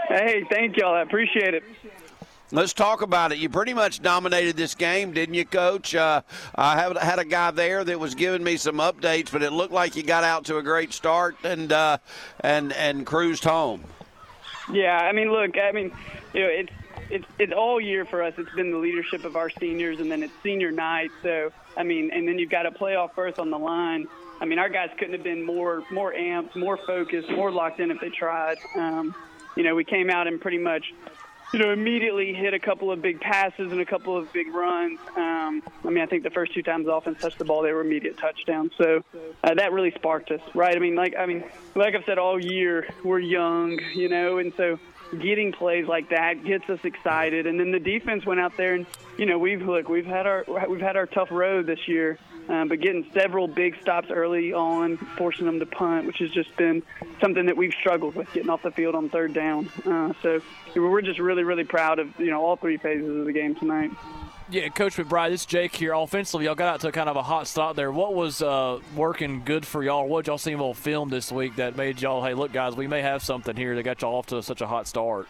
Hey, 0.07 0.45
thank 0.49 0.77
y'all. 0.77 0.95
I 0.95 1.03
appreciate 1.03 1.55
it. 1.55 1.65
Let's 2.55 2.73
talk 2.73 3.03
about 3.03 3.33
it. 3.33 3.39
You 3.39 3.49
pretty 3.49 3.75
much 3.75 4.01
dominated 4.01 4.57
this 4.57 4.77
game, 4.77 5.13
didn't 5.13 5.35
you, 5.35 5.45
Coach? 5.45 5.93
Uh, 5.93 6.23
I 6.55 6.77
have, 6.77 6.97
had 6.97 7.19
a 7.19 7.25
guy 7.25 7.51
there 7.51 7.83
that 7.83 7.99
was 7.99 8.15
giving 8.15 8.45
me 8.45 8.59
some 8.59 8.77
updates, 8.77 9.33
but 9.33 9.43
it 9.43 9.51
looked 9.51 9.73
like 9.73 9.97
you 9.97 10.05
got 10.05 10.23
out 10.23 10.45
to 10.45 10.59
a 10.59 10.63
great 10.63 10.93
start 10.93 11.35
and 11.43 11.73
uh, 11.73 11.99
and 12.39 12.73
and 12.73 13.05
cruised 13.05 13.43
home. 13.43 13.83
Yeah, 14.73 14.97
I 14.97 15.11
mean, 15.11 15.33
look, 15.33 15.59
I 15.59 15.73
mean, 15.73 15.91
you 16.33 16.43
know, 16.43 16.47
it's 16.47 16.73
it's 17.11 17.25
it's 17.41 17.53
all 17.53 17.81
year 17.81 18.05
for 18.05 18.23
us. 18.23 18.35
It's 18.39 18.55
been 18.55 18.71
the 18.71 18.79
leadership 18.79 19.25
of 19.25 19.35
our 19.35 19.51
seniors, 19.51 19.99
and 19.99 20.09
then 20.09 20.23
it's 20.23 20.33
senior 20.45 20.71
night. 20.71 21.11
So, 21.25 21.51
I 21.77 21.83
mean, 21.83 22.13
and 22.13 22.29
then 22.29 22.39
you've 22.39 22.51
got 22.51 22.67
a 22.67 22.71
playoff 22.71 23.17
berth 23.17 23.41
on 23.41 23.51
the 23.51 23.59
line. 23.59 24.07
I 24.41 24.45
mean, 24.45 24.61
our 24.61 24.69
guys 24.69 24.91
couldn't 24.97 25.15
have 25.15 25.25
been 25.25 25.45
more 25.45 25.83
more 25.91 26.13
amped, 26.13 26.55
more 26.55 26.77
focused, 26.77 27.29
more 27.33 27.51
locked 27.51 27.81
in 27.81 27.91
if 27.91 28.01
they 28.01 28.11
tried. 28.11 28.59
Um, 28.77 29.13
you 29.57 29.65
know, 29.65 29.75
we 29.75 29.83
came 29.83 30.09
out 30.09 30.29
and 30.29 30.41
pretty 30.41 30.59
much 30.59 30.95
you 31.55 31.61
know, 31.61 31.71
immediately 31.71 32.35
hit 32.35 32.53
a 32.53 32.59
couple 32.59 32.91
of 32.91 33.01
big 33.01 33.21
passes 33.21 33.71
and 33.71 33.81
a 33.81 33.87
couple 33.87 34.17
of 34.17 34.33
big 34.33 34.53
runs. 34.53 34.99
Um, 35.15 35.63
I 35.85 35.91
mean, 35.91 36.03
I 36.03 36.07
think 36.07 36.25
the 36.25 36.31
first 36.31 36.53
two 36.53 36.65
times 36.65 36.87
the 36.87 36.93
offense 36.93 37.21
touched 37.21 37.39
the 37.39 37.45
ball, 37.45 37.63
they 37.63 37.73
were 37.73 37.83
immediate 37.83 38.19
touchdowns. 38.19 38.73
So 38.77 39.05
uh, 39.45 39.55
that 39.55 39.73
really 39.73 39.93
sparked 39.93 40.33
us, 40.33 40.41
right? 40.53 40.75
I 40.75 40.81
mean, 40.81 40.97
like 40.97 41.15
I 41.17 41.27
mean, 41.27 41.45
like 41.77 41.95
I've 41.95 42.05
said 42.07 42.19
all 42.19 42.45
year, 42.45 42.89
we're 43.05 43.21
young, 43.21 43.79
you 43.95 44.09
know, 44.09 44.39
and 44.39 44.53
so 44.57 44.81
getting 45.21 45.53
plays 45.53 45.87
like 45.87 46.09
that 46.09 46.45
gets 46.45 46.69
us 46.69 46.81
excited. 46.83 47.47
And 47.47 47.61
then 47.61 47.71
the 47.71 47.79
defense 47.79 48.27
went 48.27 48.41
out 48.41 48.57
there 48.57 48.75
and 48.75 48.85
you 49.17 49.27
know 49.27 49.39
we've 49.39 49.63
look 49.63 49.89
we've 49.89 50.05
had 50.05 50.27
our 50.27 50.45
we've 50.69 50.81
had 50.81 50.97
our 50.97 51.07
tough 51.07 51.31
road 51.31 51.67
this 51.67 51.87
year. 51.87 52.19
Um, 52.49 52.69
but 52.69 52.81
getting 52.81 53.07
several 53.15 53.49
big 53.49 53.81
stops 53.81 54.11
early 54.11 54.53
on, 54.53 54.97
forcing 55.17 55.47
them 55.47 55.59
to 55.61 55.67
punt, 55.67 56.07
which 56.07 56.19
has 56.19 56.31
just 56.31 56.55
been 56.57 56.83
something 57.21 57.47
that 57.47 57.57
we've 57.57 57.73
struggled 57.73 58.15
with 58.15 58.31
getting 58.33 58.51
off 58.51 58.63
the 58.63 58.71
field 58.71 58.95
on 58.95 59.09
third 59.09 59.33
down. 59.33 59.71
Uh, 59.87 60.13
so 60.23 60.41
we're 60.77 61.01
just 61.01 61.19
really, 61.19 61.43
really 61.43 61.65
proud 61.65 61.99
of 61.99 62.09
you 62.19 62.31
know 62.31 62.45
all 62.45 62.57
three 62.57 62.77
phases 62.77 63.09
of 63.09 63.25
the 63.25 63.33
game 63.33 63.55
tonight. 63.55 63.91
Yeah, 64.51 64.69
Coach 64.69 64.97
McBride, 64.97 65.31
this 65.31 65.41
is 65.41 65.47
Jake 65.47 65.75
here. 65.75 65.95
Offensively, 65.95 66.45
y'all 66.45 66.55
got 66.55 66.75
out 66.75 66.81
to 66.81 66.93
kind 66.93 67.09
of 67.09 67.17
a 67.17 67.23
hot 67.23 67.47
start 67.47 67.77
there. 67.77 67.91
What 67.91 68.15
was 68.15 68.43
uh, 68.43 68.79
working 68.95 69.43
good 69.43 69.67
for 69.67 69.83
y'all? 69.83 70.07
What 70.07 70.27
y'all 70.27 70.37
seen 70.37 70.61
on 70.61 70.75
film 70.75 71.09
this 71.09 71.33
week 71.33 71.57
that 71.57 71.77
made 71.77 72.03
y'all, 72.03 72.23
hey, 72.23 72.35
look, 72.35 72.53
guys, 72.53 72.77
we 72.77 72.87
may 72.87 73.01
have 73.01 73.23
something 73.23 73.57
here 73.57 73.75
that 73.75 73.83
got 73.85 74.03
y'all 74.03 74.17
off 74.17 74.27
to 74.27 74.43
such 74.43 74.61
a 74.61 74.67
hot 74.67 74.87
start? 74.87 75.29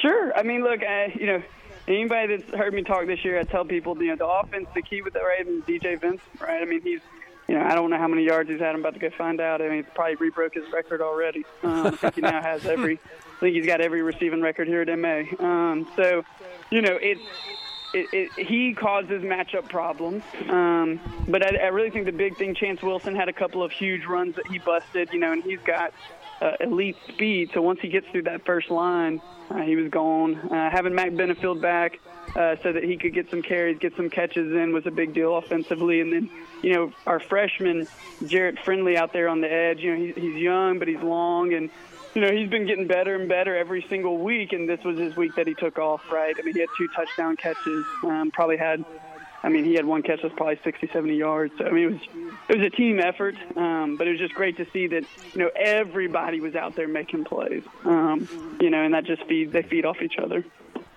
Sure. 0.00 0.32
I 0.36 0.44
mean, 0.44 0.62
look, 0.62 0.82
uh, 0.82 1.08
you 1.18 1.26
know, 1.26 1.42
anybody 1.88 2.36
that's 2.36 2.50
heard 2.54 2.74
me 2.74 2.82
talk 2.82 3.06
this 3.06 3.24
year, 3.24 3.38
I 3.38 3.44
tell 3.44 3.64
people, 3.64 4.00
you 4.02 4.08
know, 4.08 4.16
the 4.16 4.26
offense, 4.26 4.68
the 4.74 4.82
key 4.82 5.02
with 5.02 5.14
the 5.14 5.22
Ravens, 5.24 5.64
DJ 5.64 6.00
Vince, 6.00 6.20
right? 6.40 6.62
I 6.62 6.64
mean, 6.64 6.82
he's, 6.82 7.00
you 7.48 7.54
know, 7.54 7.64
I 7.64 7.74
don't 7.74 7.90
know 7.90 7.98
how 7.98 8.08
many 8.08 8.24
yards 8.24 8.50
he's 8.50 8.58
had. 8.58 8.74
I'm 8.74 8.80
about 8.80 8.94
to 8.94 9.00
go 9.00 9.10
find 9.10 9.40
out. 9.40 9.62
I 9.62 9.68
mean, 9.68 9.84
he's 9.84 9.92
probably 9.94 10.16
rebroke 10.16 10.54
his 10.54 10.70
record 10.72 11.00
already. 11.00 11.44
Um, 11.62 11.86
I 11.86 11.90
think 11.90 12.14
he 12.16 12.20
now 12.20 12.42
has 12.42 12.66
every, 12.66 12.98
I 13.36 13.40
think 13.40 13.54
he's 13.54 13.66
got 13.66 13.80
every 13.80 14.02
receiving 14.02 14.40
record 14.42 14.66
here 14.68 14.82
at 14.82 14.98
MA. 14.98 15.22
Um, 15.38 15.86
so, 15.96 16.24
you 16.70 16.82
know, 16.82 16.98
it's, 17.00 17.20
it, 17.94 18.08
it, 18.12 18.46
he 18.46 18.74
causes 18.74 19.22
matchup 19.22 19.68
problems. 19.68 20.24
Um, 20.48 21.00
but 21.28 21.42
I, 21.42 21.56
I 21.56 21.68
really 21.68 21.90
think 21.90 22.06
the 22.06 22.12
big 22.12 22.36
thing, 22.36 22.54
Chance 22.54 22.82
Wilson 22.82 23.14
had 23.14 23.28
a 23.28 23.32
couple 23.32 23.62
of 23.62 23.70
huge 23.70 24.04
runs 24.06 24.36
that 24.36 24.46
he 24.48 24.58
busted, 24.58 25.12
you 25.12 25.20
know, 25.20 25.32
and 25.32 25.42
he's 25.42 25.60
got 25.60 25.94
uh, 26.40 26.52
elite 26.60 26.96
speed. 27.08 27.50
So 27.54 27.62
once 27.62 27.80
he 27.80 27.88
gets 27.88 28.06
through 28.08 28.22
that 28.22 28.44
first 28.44 28.70
line, 28.70 29.20
uh, 29.50 29.62
he 29.62 29.76
was 29.76 29.90
gone. 29.90 30.36
Uh, 30.36 30.70
having 30.70 30.94
Mac 30.94 31.10
Benefield 31.10 31.60
back 31.60 32.00
uh, 32.34 32.56
so 32.62 32.72
that 32.72 32.84
he 32.84 32.96
could 32.96 33.14
get 33.14 33.30
some 33.30 33.42
carries, 33.42 33.78
get 33.78 33.96
some 33.96 34.10
catches 34.10 34.52
in 34.52 34.72
was 34.72 34.86
a 34.86 34.90
big 34.90 35.14
deal 35.14 35.36
offensively. 35.36 36.00
And 36.00 36.12
then, 36.12 36.30
you 36.62 36.72
know, 36.72 36.92
our 37.06 37.20
freshman 37.20 37.86
Jarrett 38.26 38.58
Friendly 38.58 38.96
out 38.96 39.12
there 39.12 39.28
on 39.28 39.40
the 39.40 39.52
edge. 39.52 39.80
You 39.80 39.96
know, 39.96 40.04
he's, 40.04 40.14
he's 40.14 40.36
young 40.36 40.78
but 40.78 40.88
he's 40.88 41.00
long 41.00 41.52
and 41.54 41.70
you 42.16 42.22
know, 42.22 42.32
he's 42.32 42.48
been 42.48 42.64
getting 42.66 42.86
better 42.86 43.14
and 43.14 43.28
better 43.28 43.54
every 43.54 43.84
single 43.90 44.16
week, 44.16 44.54
and 44.54 44.66
this 44.66 44.82
was 44.82 44.98
his 44.98 45.14
week 45.16 45.34
that 45.34 45.46
he 45.46 45.52
took 45.52 45.78
off, 45.78 46.00
right? 46.10 46.34
I 46.38 46.42
mean, 46.42 46.54
he 46.54 46.60
had 46.60 46.70
two 46.74 46.88
touchdown 46.96 47.36
catches, 47.36 47.84
um, 48.04 48.30
probably 48.30 48.56
had, 48.56 48.82
I 49.46 49.48
mean, 49.48 49.64
he 49.64 49.74
had 49.74 49.84
one 49.84 50.02
catch 50.02 50.22
that's 50.22 50.34
probably 50.34 50.58
60, 50.64 50.88
70 50.92 51.14
yards. 51.14 51.54
So, 51.56 51.66
I 51.66 51.70
mean, 51.70 51.84
it 51.84 51.92
was, 51.92 52.34
it 52.48 52.58
was 52.58 52.66
a 52.66 52.70
team 52.70 52.98
effort, 52.98 53.36
um, 53.54 53.94
but 53.96 54.08
it 54.08 54.10
was 54.10 54.18
just 54.18 54.34
great 54.34 54.56
to 54.56 54.66
see 54.72 54.88
that, 54.88 55.04
you 55.34 55.40
know, 55.40 55.50
everybody 55.54 56.40
was 56.40 56.56
out 56.56 56.74
there 56.74 56.88
making 56.88 57.24
plays, 57.26 57.62
um, 57.84 58.28
you 58.60 58.70
know, 58.70 58.82
and 58.82 58.92
that 58.92 59.04
just 59.04 59.22
feeds, 59.26 59.52
they 59.52 59.62
feed 59.62 59.86
off 59.86 60.02
each 60.02 60.18
other. 60.18 60.44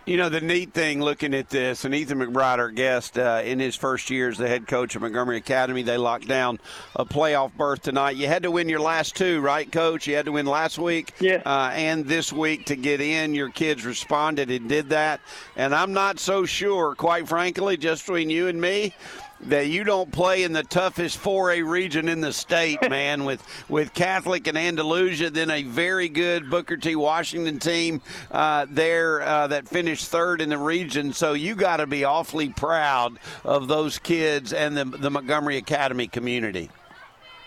You 0.09 0.17
know, 0.17 0.29
the 0.29 0.41
neat 0.41 0.73
thing 0.73 1.01
looking 1.01 1.35
at 1.35 1.49
this, 1.49 1.85
and 1.85 1.93
Ethan 1.93 2.17
McBride, 2.17 2.57
our 2.57 2.71
guest, 2.71 3.15
uh, 3.19 3.43
in 3.45 3.59
his 3.59 3.75
first 3.75 4.09
year 4.09 4.27
as 4.29 4.39
the 4.39 4.47
head 4.47 4.65
coach 4.65 4.95
of 4.95 5.03
Montgomery 5.03 5.37
Academy, 5.37 5.83
they 5.83 5.97
locked 5.97 6.27
down 6.27 6.59
a 6.95 7.05
playoff 7.05 7.53
berth 7.55 7.83
tonight. 7.83 8.15
You 8.15 8.25
had 8.25 8.41
to 8.41 8.49
win 8.49 8.69
your 8.69 8.79
last 8.79 9.15
two, 9.15 9.39
right, 9.39 9.71
Coach? 9.71 10.07
You 10.07 10.15
had 10.15 10.25
to 10.25 10.31
win 10.31 10.47
last 10.47 10.79
week 10.79 11.13
yeah. 11.19 11.43
uh, 11.45 11.69
and 11.75 12.07
this 12.07 12.33
week 12.33 12.65
to 12.65 12.75
get 12.75 13.01
in. 13.01 13.35
Your 13.35 13.49
kids 13.49 13.85
responded 13.85 14.49
and 14.49 14.67
did 14.67 14.89
that. 14.89 15.21
And 15.55 15.75
I'm 15.75 15.93
not 15.93 16.17
so 16.17 16.43
sure, 16.43 16.95
quite 16.95 17.27
frankly, 17.27 17.77
just 17.77 18.03
between 18.07 18.31
you 18.31 18.47
and 18.47 18.59
me, 18.59 18.95
that 19.41 19.67
you 19.67 19.83
don't 19.83 20.11
play 20.11 20.43
in 20.43 20.53
the 20.53 20.63
toughest 20.63 21.21
4A 21.21 21.67
region 21.67 22.09
in 22.09 22.21
the 22.21 22.33
state, 22.33 22.77
man, 22.89 23.25
with, 23.25 23.43
with 23.69 23.93
Catholic 23.93 24.47
and 24.47 24.57
Andalusia, 24.57 25.29
then 25.29 25.49
a 25.49 25.63
very 25.63 26.09
good 26.09 26.49
Booker 26.49 26.77
T. 26.77 26.95
Washington 26.95 27.59
team 27.59 28.01
uh, 28.31 28.65
there 28.69 29.21
uh, 29.21 29.47
that 29.47 29.67
finished 29.67 30.07
third 30.07 30.41
in 30.41 30.49
the 30.49 30.57
region. 30.57 31.13
So 31.13 31.33
you 31.33 31.55
got 31.55 31.77
to 31.77 31.87
be 31.87 32.03
awfully 32.03 32.49
proud 32.49 33.17
of 33.43 33.67
those 33.67 33.97
kids 33.97 34.53
and 34.53 34.75
the, 34.75 34.85
the 34.85 35.09
Montgomery 35.09 35.57
Academy 35.57 36.07
community. 36.07 36.69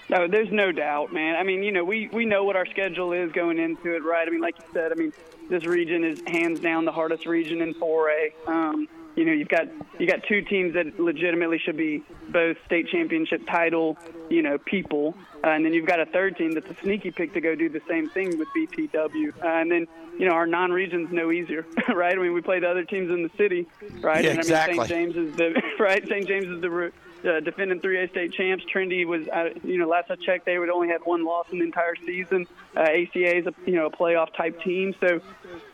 No, 0.09 0.29
there's 0.29 0.53
no 0.53 0.73
doubt, 0.73 1.13
man. 1.13 1.37
I 1.37 1.43
mean, 1.43 1.63
you 1.63 1.73
know, 1.73 1.85
we, 1.85 2.09
we 2.09 2.27
know 2.27 2.45
what 2.45 2.55
our 2.55 2.67
schedule 2.67 3.13
is 3.13 3.33
going 3.33 3.59
into 3.59 3.95
it, 3.95 4.05
right? 4.05 4.27
I 4.27 4.31
mean, 4.31 4.43
like 4.43 4.59
you 4.59 4.65
said, 4.73 4.93
I 4.93 4.95
mean, 4.95 5.13
this 5.49 5.65
region 5.65 6.05
is 6.05 6.21
hands 6.27 6.61
down 6.61 6.85
the 6.85 6.93
hardest 6.93 7.25
region 7.25 7.63
in 7.63 7.73
4A. 7.75 8.33
Um, 8.47 8.89
you 9.17 9.25
know, 9.25 9.33
you've 9.33 9.49
got 9.49 9.67
you 9.99 10.07
got 10.07 10.21
two 10.29 10.43
teams 10.43 10.75
that 10.75 10.99
legitimately 10.99 11.59
should 11.59 11.77
be 11.77 12.03
both 12.29 12.57
state 12.67 12.89
championship 12.89 13.47
title, 13.47 13.99
you 14.31 14.43
know, 14.43 14.59
people, 14.59 15.15
uh, 15.45 15.49
and 15.49 15.65
then 15.65 15.73
you've 15.73 15.87
got 15.87 16.01
a 16.01 16.07
third 16.07 16.37
team 16.37 16.53
that's 16.53 16.71
a 16.71 16.77
sneaky 16.83 17.11
pick 17.11 17.33
to 17.35 17.41
go 17.41 17.55
do 17.55 17.69
the 17.69 17.83
same 17.89 18.09
thing 18.09 18.39
with 18.39 18.49
BTW, 18.57 19.35
uh, 19.43 19.47
and 19.47 19.71
then 19.71 19.87
you 20.19 20.27
know 20.27 20.33
our 20.33 20.47
non-regions 20.47 21.11
no 21.13 21.31
easier, 21.31 21.67
right? 21.95 22.17
I 22.17 22.21
mean, 22.21 22.33
we 22.33 22.41
play 22.41 22.61
the 22.61 22.71
other 22.71 22.85
teams 22.85 23.11
in 23.11 23.23
the 23.23 23.31
city, 23.37 23.67
right? 24.01 24.25
Yeah, 24.25 24.31
and 24.31 24.39
I 24.39 24.43
exactly. 24.43 24.79
mean, 24.79 24.87
St. 24.87 25.15
James 25.15 25.17
is 25.17 25.37
the 25.37 25.63
right. 25.79 26.07
St. 26.07 26.27
James 26.27 26.47
is 26.47 26.61
the 26.61 26.93
uh, 27.25 27.41
defending 27.41 27.81
3A 27.81 28.11
state 28.11 28.33
champs. 28.33 28.65
Trinity 28.65 29.05
was, 29.05 29.27
uh, 29.29 29.51
you 29.65 29.79
know, 29.79 29.89
last 29.89 30.11
I 30.11 30.17
checked, 30.17 30.45
they 30.45 30.59
would 30.59 30.71
only 30.71 30.89
had 30.89 31.01
one 31.05 31.25
loss 31.25 31.47
in 31.53 31.59
the 31.59 31.65
entire 31.65 31.95
season. 31.97 32.47
Uh, 32.77 32.81
ACA 32.81 33.37
is 33.37 33.47
a, 33.47 33.55
you 33.67 33.75
know, 33.75 33.87
a 33.87 33.91
playoff 33.91 34.35
type 34.35 34.61
team, 34.63 34.95
so 35.01 35.21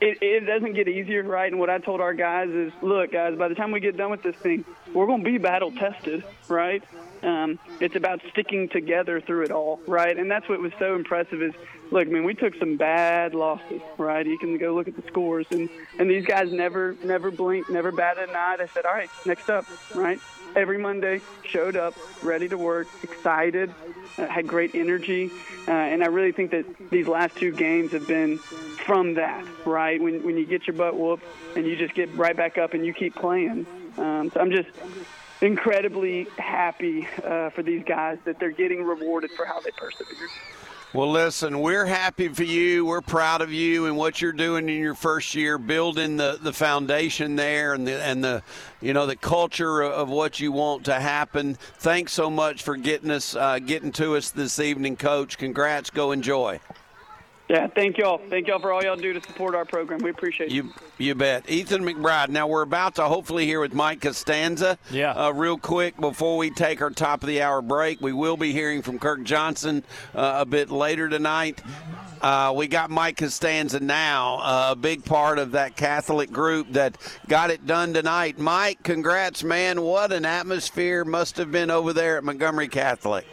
it, 0.01 0.19
it 0.21 0.47
doesn't 0.47 0.75
get 0.75 0.89
easier, 0.89 1.23
right? 1.23 1.51
And 1.51 1.59
what 1.61 1.71
I 1.71 1.79
told 1.79 2.01
our 2.01 2.15
guys 2.15 2.51
is, 2.51 2.73
look, 2.83 3.13
guys, 3.13 3.37
by 3.37 3.49
the 3.49 3.55
time 3.55 3.73
we 3.73 3.81
get 3.81 3.97
done 3.97 4.11
with 4.11 4.23
this 4.23 4.37
thing, 4.37 4.65
we're 4.93 5.07
going 5.07 5.25
to 5.25 5.31
be 5.31 5.39
battle 5.39 5.73
tested, 5.73 6.25
right? 6.49 6.83
Um, 7.23 7.59
it's 7.81 7.97
about 7.97 8.21
sticking 8.31 8.69
together 8.69 9.21
through 9.21 9.43
it 9.45 9.51
all, 9.51 9.81
right? 9.87 10.17
And 10.17 10.31
that's 10.31 10.49
what 10.49 10.61
was 10.61 10.73
so 10.79 10.95
impressive 10.95 11.43
is, 11.43 11.53
look, 11.91 12.07
I 12.07 12.11
mean, 12.11 12.25
we 12.25 12.35
took 12.35 12.55
some 12.57 12.77
bad 12.77 13.35
losses, 13.35 13.83
right? 13.97 14.25
You 14.25 14.39
can 14.39 14.57
go 14.59 14.75
look 14.75 14.89
at 14.89 14.97
the 14.97 15.03
scores, 15.09 15.47
and 15.51 15.69
and 15.99 16.09
these 16.09 16.25
guys 16.25 16.53
never 16.53 16.97
never 17.03 17.31
blinked, 17.31 17.71
never 17.71 17.91
batted 17.91 18.29
an 18.29 18.37
eye. 18.37 18.57
They 18.59 18.69
said, 18.69 18.87
all 18.87 18.93
right, 18.93 19.11
next 19.25 19.51
up, 19.51 19.67
right? 19.95 20.21
Every 20.57 20.79
Monday, 20.79 21.21
showed 21.45 21.77
up, 21.77 21.95
ready 22.23 22.49
to 22.49 22.57
work, 22.57 22.89
excited, 23.03 23.73
uh, 24.17 24.27
had 24.27 24.47
great 24.47 24.75
energy, 24.75 25.31
uh, 25.67 25.73
and 25.73 26.03
I 26.03 26.07
really 26.07 26.33
think 26.33 26.53
that 26.53 26.65
these 26.91 27.07
last 27.07 27.37
two 27.37 27.53
games 27.53 27.93
have 27.93 28.07
been 28.07 28.39
from 28.39 29.15
that, 29.15 29.45
right? 29.67 30.01
When 30.01 30.23
when 30.23 30.39
you 30.39 30.47
get 30.47 30.67
your 30.67 30.75
butt 30.75 30.97
whooped 30.97 31.25
and 31.57 31.67
you 31.67 31.77
just 31.77 31.95
get 31.95 32.15
right 32.15 32.37
back 32.37 32.59
up 32.59 32.75
and 32.75 32.87
you 32.87 32.95
keep 32.95 33.15
playing. 33.15 33.67
Um, 33.99 34.31
so 34.31 34.41
I'm 34.41 34.53
just 34.53 34.69
incredibly 35.41 36.27
happy 36.39 37.07
uh, 37.25 37.51
for 37.51 37.63
these 37.63 37.85
guys 37.85 38.19
that 38.25 38.39
they're 38.39 38.51
getting 38.51 38.83
rewarded 38.85 39.31
for 39.31 39.45
how 39.45 39.61
they 39.61 39.71
persevere. 39.71 40.29
Well, 40.95 41.11
listen, 41.11 41.61
we're 41.61 41.85
happy 41.85 42.29
for 42.29 42.45
you. 42.45 42.87
We're 42.87 43.03
proud 43.03 43.43
of 43.43 43.53
you 43.53 43.85
and 43.85 43.97
what 43.99 44.23
you're 44.23 44.33
doing 44.33 44.71
in 44.71 44.79
your 44.79 44.95
first 44.95 45.35
year, 45.35 45.59
building 45.59 46.17
the, 46.17 46.39
the 46.41 46.53
foundation 46.53 47.37
there 47.37 47.75
and 47.75 47.87
the 47.87 48.03
and 48.03 48.25
the 48.25 48.43
you 48.81 48.95
know 48.95 49.05
the 49.05 49.15
culture 49.15 49.83
of 49.83 50.09
what 50.09 50.41
you 50.41 50.51
want 50.51 50.87
to 50.87 50.95
happen. 50.95 51.57
Thanks 51.57 52.13
so 52.13 52.31
much 52.31 52.63
for 52.63 52.75
getting 52.75 53.11
us 53.11 53.37
uh, 53.37 53.59
getting 53.59 53.93
to 53.93 54.17
us 54.17 54.31
this 54.31 54.59
evening, 54.59 54.97
Coach. 54.97 55.37
Congrats. 55.37 55.91
Go 55.91 56.11
enjoy. 56.13 56.59
Yeah, 57.49 57.67
thank 57.67 57.97
y'all. 57.97 58.21
Thank 58.29 58.47
y'all 58.47 58.59
for 58.59 58.73
all 58.73 58.85
y'all 58.85 58.97
do 58.97 59.15
to 59.15 59.23
support 59.23 59.55
our 59.55 59.65
program. 59.65 60.01
We 60.03 60.11
appreciate 60.11 60.51
you. 60.51 60.71
You 60.99 61.15
bet. 61.15 61.49
Ethan 61.49 61.83
McBride. 61.83 62.29
Now 62.29 62.47
we're 62.47 62.63
about 62.63 62.97
to 62.97 63.05
hopefully 63.05 63.47
hear 63.47 63.61
with 63.61 63.73
Mike 63.73 64.03
Costanza. 64.03 64.79
Yeah. 64.91 65.13
Uh, 65.13 65.31
real 65.33 65.57
quick 65.57 65.97
before 65.97 66.37
we 66.37 66.51
take 66.51 66.83
our 66.83 66.91
top 66.91 67.23
of 67.23 67.27
the 67.27 67.41
hour 67.41 67.63
break, 67.63 68.03
we 68.03 68.13
will 68.13 68.37
be 68.37 68.53
hearing 68.53 68.83
from 68.83 68.99
Kirk 68.99 69.23
Johnson 69.23 69.83
uh, 70.15 70.37
a 70.41 70.45
bit 70.45 70.71
later 70.71 71.09
tonight. 71.09 71.63
Uh, 72.21 72.53
we 72.55 72.67
got 72.67 72.91
Mike 72.91 73.17
Costanza 73.17 73.81
now, 73.81 74.41
uh, 74.43 74.69
a 74.73 74.77
big 74.77 75.05
part 75.05 75.39
of 75.39 75.53
that 75.53 75.77
Catholic 75.77 76.31
group 76.31 76.73
that 76.73 76.99
got 77.29 77.51
it 77.51 77.65
done 77.65 77.95
tonight. 77.95 78.39
Mike, 78.39 78.83
congrats, 78.83 79.43
man. 79.43 79.81
What 79.81 80.13
an 80.13 80.27
atmosphere 80.27 81.05
must 81.05 81.37
have 81.39 81.51
been 81.51 81.71
over 81.71 81.93
there 81.93 82.19
at 82.19 82.25
Montgomery 82.25 82.69
Catholic. 82.69 83.25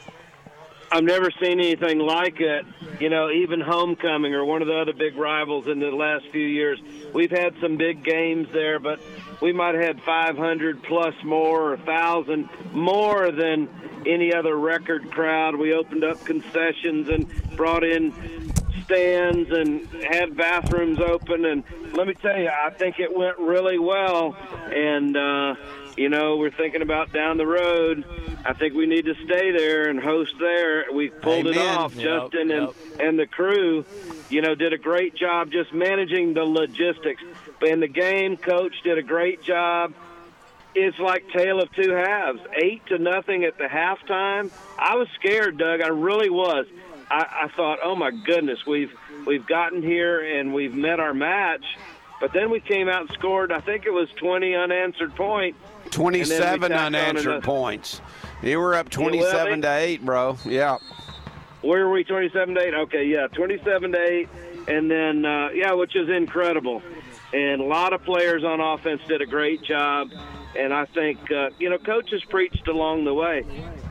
I've 0.92 1.04
never 1.04 1.30
seen 1.42 1.60
anything 1.60 2.00
like 2.00 2.40
it. 2.40 2.66
You 3.00 3.10
know, 3.10 3.30
even 3.30 3.60
homecoming 3.60 4.34
or 4.34 4.46
one 4.46 4.62
of 4.62 4.68
the 4.68 4.76
other 4.76 4.94
big 4.94 5.18
rivals 5.18 5.68
in 5.68 5.80
the 5.80 5.92
last 5.92 6.26
few 6.32 6.46
years. 6.46 6.80
We've 7.14 7.32
had 7.32 7.56
some 7.62 7.78
big 7.78 8.04
games 8.04 8.48
there, 8.54 8.80
but 8.80 9.00
we 9.42 9.52
might 9.52 9.76
have 9.76 9.84
had 9.84 10.02
500 10.04 10.84
plus 10.84 11.14
more 11.24 11.74
or 11.74 11.76
1,000 11.78 12.50
more 12.72 13.32
than 13.32 13.70
any 14.06 14.34
other 14.34 14.56
record 14.56 15.12
crowd. 15.12 15.56
We 15.56 15.74
opened 15.74 16.04
up 16.04 16.24
concessions 16.26 17.10
and 17.10 17.28
brought 17.56 17.84
in 17.84 18.14
stands 18.86 19.50
and 19.52 19.88
had 20.04 20.38
bathrooms 20.38 21.00
open. 21.00 21.46
And 21.46 21.64
let 21.94 22.08
me 22.08 22.14
tell 22.14 22.38
you, 22.38 22.50
I 22.50 22.70
think 22.70 23.00
it 23.00 23.16
went 23.16 23.38
really 23.40 23.80
well. 23.80 24.36
And, 24.72 25.18
uh, 25.18 25.56
you 25.98 26.10
know, 26.10 26.38
we're 26.38 26.52
thinking 26.52 26.82
about 26.82 27.14
down 27.14 27.38
the 27.38 27.48
road. 27.48 28.04
I 28.46 28.54
think 28.54 28.74
we 28.74 28.86
need 28.86 29.06
to 29.06 29.16
stay 29.26 29.52
there 29.52 29.90
and 29.90 30.00
host 30.00 30.34
there. 30.40 30.92
We 30.92 31.10
pulled 31.10 31.48
it 31.48 31.58
off. 31.58 31.96
Yep, 31.96 32.04
Justin 32.04 32.52
and, 32.52 32.70
and 33.00 33.18
the 33.18 33.26
crew, 33.26 33.86
you 34.30 34.42
know, 34.42 34.56
did 34.56 34.74
a 34.74 34.78
great 34.78 35.16
job 35.16 35.52
just 35.52 35.74
managing 35.74 36.34
the 36.34 36.44
logistics. 36.44 37.24
But 37.60 37.70
in 37.70 37.80
the 37.80 37.88
game, 37.88 38.38
coach 38.38 38.76
did 38.84 38.98
a 38.98 39.04
great 39.04 39.42
job. 39.42 39.94
It's 40.76 41.00
like 41.00 41.30
tale 41.30 41.62
of 41.62 41.72
two 41.72 41.92
halves. 41.92 42.42
Eight 42.62 42.86
to 42.88 42.98
nothing 42.98 43.46
at 43.46 43.58
the 43.58 43.64
halftime. 43.64 44.52
I 44.78 44.96
was 44.96 45.08
scared, 45.16 45.58
Doug. 45.58 45.82
I 45.82 45.88
really 45.88 46.30
was. 46.30 46.68
I, 47.10 47.46
I 47.46 47.48
thought, 47.56 47.80
oh 47.84 47.96
my 47.96 48.12
goodness, 48.12 48.66
we've 48.66 48.92
we've 49.26 49.48
gotten 49.48 49.82
here 49.82 50.40
and 50.40 50.54
we've 50.54 50.74
met 50.74 51.00
our 51.00 51.14
match. 51.14 51.64
But 52.20 52.34
then 52.34 52.50
we 52.50 52.60
came 52.60 52.88
out 52.88 53.02
and 53.02 53.10
scored. 53.12 53.52
I 53.52 53.60
think 53.60 53.86
it 53.86 53.92
was 53.92 54.10
20 54.18 54.56
unanswered 54.56 55.16
points. 55.16 55.58
and 55.84 55.94
then 55.94 56.12
we 56.14 56.24
27 56.24 56.72
unanswered 56.72 57.44
points. 57.44 58.02
You 58.42 58.60
were 58.60 58.76
up 58.76 58.90
27 58.90 59.62
they- 59.62 59.68
to 59.68 59.74
8, 59.74 60.06
bro. 60.06 60.38
Yeah. 60.46 60.78
Where 61.62 61.88
were 61.88 61.94
we? 61.94 62.04
27 62.04 62.56
to 62.56 62.62
8? 62.62 62.74
Okay, 62.74 63.06
yeah, 63.06 63.28
27 63.28 63.92
to 63.92 63.98
8. 64.00 64.30
And 64.68 64.90
then, 64.90 65.26
uh, 65.26 65.50
yeah, 65.54 65.74
which 65.74 65.96
is 65.96 66.10
incredible. 66.10 66.82
And 67.34 67.62
a 67.62 67.66
lot 67.66 67.94
of 67.94 68.04
players 68.04 68.44
on 68.44 68.60
offense 68.62 69.02
did 69.08 69.22
a 69.22 69.26
great 69.26 69.62
job. 69.64 70.10
And 70.58 70.74
I 70.74 70.86
think, 70.86 71.20
uh, 71.32 71.50
you 71.60 71.70
know, 71.70 71.78
coaches 71.78 72.24
preached 72.30 72.68
along 72.68 73.04
the 73.06 73.14
way 73.14 73.44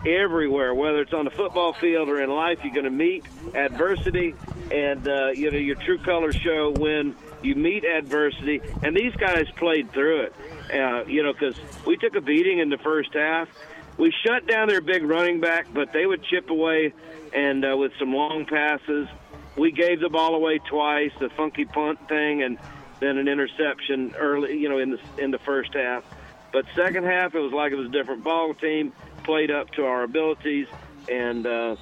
everywhere, 0.07 0.75
whether 0.75 1.01
it's 1.01 1.13
on 1.13 1.25
the 1.25 1.31
football 1.31 1.73
field 1.75 2.09
or 2.09 2.23
in 2.23 2.31
life, 2.31 2.59
you're 2.63 2.73
going 2.73 2.85
to 2.85 2.91
meet 2.91 3.25
adversity. 3.55 4.35
And, 4.71 5.07
uh, 5.07 5.31
you 5.35 5.51
know, 5.51 5.59
your 5.59 5.77
true 5.77 5.99
colors 5.99 6.37
show 6.37 6.71
when 6.71 7.15
you 7.45 7.55
meet 7.55 7.85
adversity. 7.85 8.61
And 8.83 8.97
these 8.97 9.15
guys 9.17 9.47
played 9.57 9.93
through 9.93 10.23
it, 10.23 10.35
uh, 10.73 11.05
you 11.07 11.23
know, 11.23 11.33
because 11.33 11.57
we 11.87 11.97
took 11.97 12.15
a 12.17 12.21
beating 12.21 12.59
in 12.59 12.71
the 12.71 12.79
first 12.79 13.13
half. 13.15 13.49
We 13.97 14.13
shut 14.27 14.47
down 14.47 14.69
their 14.69 14.81
big 14.81 15.05
running 15.05 15.41
back, 15.41 15.67
but 15.73 15.93
they 15.93 16.07
would 16.07 16.25
chip 16.25 16.51
away 16.51 16.93
and 17.33 17.65
uh, 17.65 17.77
with 17.77 17.93
some 17.99 18.13
long 18.13 18.47
passes. 18.47 19.09
We 19.57 19.71
gave 19.71 20.01
the 20.01 20.09
ball 20.09 20.35
away 20.35 20.59
twice, 20.59 21.13
the 21.21 21.29
funky 21.31 21.65
punt 21.65 22.09
thing, 22.09 22.43
and 22.43 22.59
then 22.99 23.19
an 23.19 23.29
interception 23.29 24.15
early, 24.19 24.59
you 24.59 24.69
know, 24.69 24.79
in 24.79 24.91
the 24.91 24.99
in 25.19 25.31
the 25.31 25.39
first 25.39 25.75
half. 25.75 26.05
But 26.53 26.65
second 26.75 27.05
half, 27.05 27.35
it 27.35 27.41
was 27.41 27.53
like 27.53 27.73
it 27.73 27.77
was 27.77 27.89
a 27.89 27.93
different 27.93 28.25
ball 28.25 28.55
team, 28.55 28.93
played 29.23 29.51
up 29.51 29.71
to 29.73 29.85
our 29.85 30.03
abilities, 30.05 30.67
and 31.09 31.47
uh, 31.47 31.77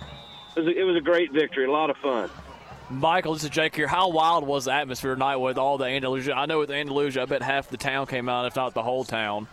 it, 0.56 0.60
was 0.60 0.66
a, 0.66 0.80
it 0.80 0.84
was 0.84 0.96
a 0.96 1.00
great 1.00 1.32
victory, 1.32 1.64
a 1.66 1.70
lot 1.70 1.90
of 1.90 1.96
fun. 1.98 2.30
Michael, 2.92 3.32
this 3.32 3.44
is 3.44 3.50
Jake 3.50 3.74
here. 3.74 3.88
How 3.88 4.10
wild 4.10 4.46
was 4.46 4.66
the 4.66 4.72
atmosphere 4.72 5.14
tonight 5.14 5.36
with 5.36 5.56
all 5.56 5.78
the 5.78 5.86
Andalusia? 5.86 6.34
I 6.34 6.44
know 6.44 6.58
with 6.58 6.70
Andalusia, 6.70 7.22
I 7.22 7.24
bet 7.24 7.42
half 7.42 7.70
the 7.70 7.78
town 7.78 8.06
came 8.06 8.28
out, 8.28 8.44
if 8.44 8.54
not 8.54 8.74
the 8.74 8.82
whole 8.82 9.02
town. 9.02 9.48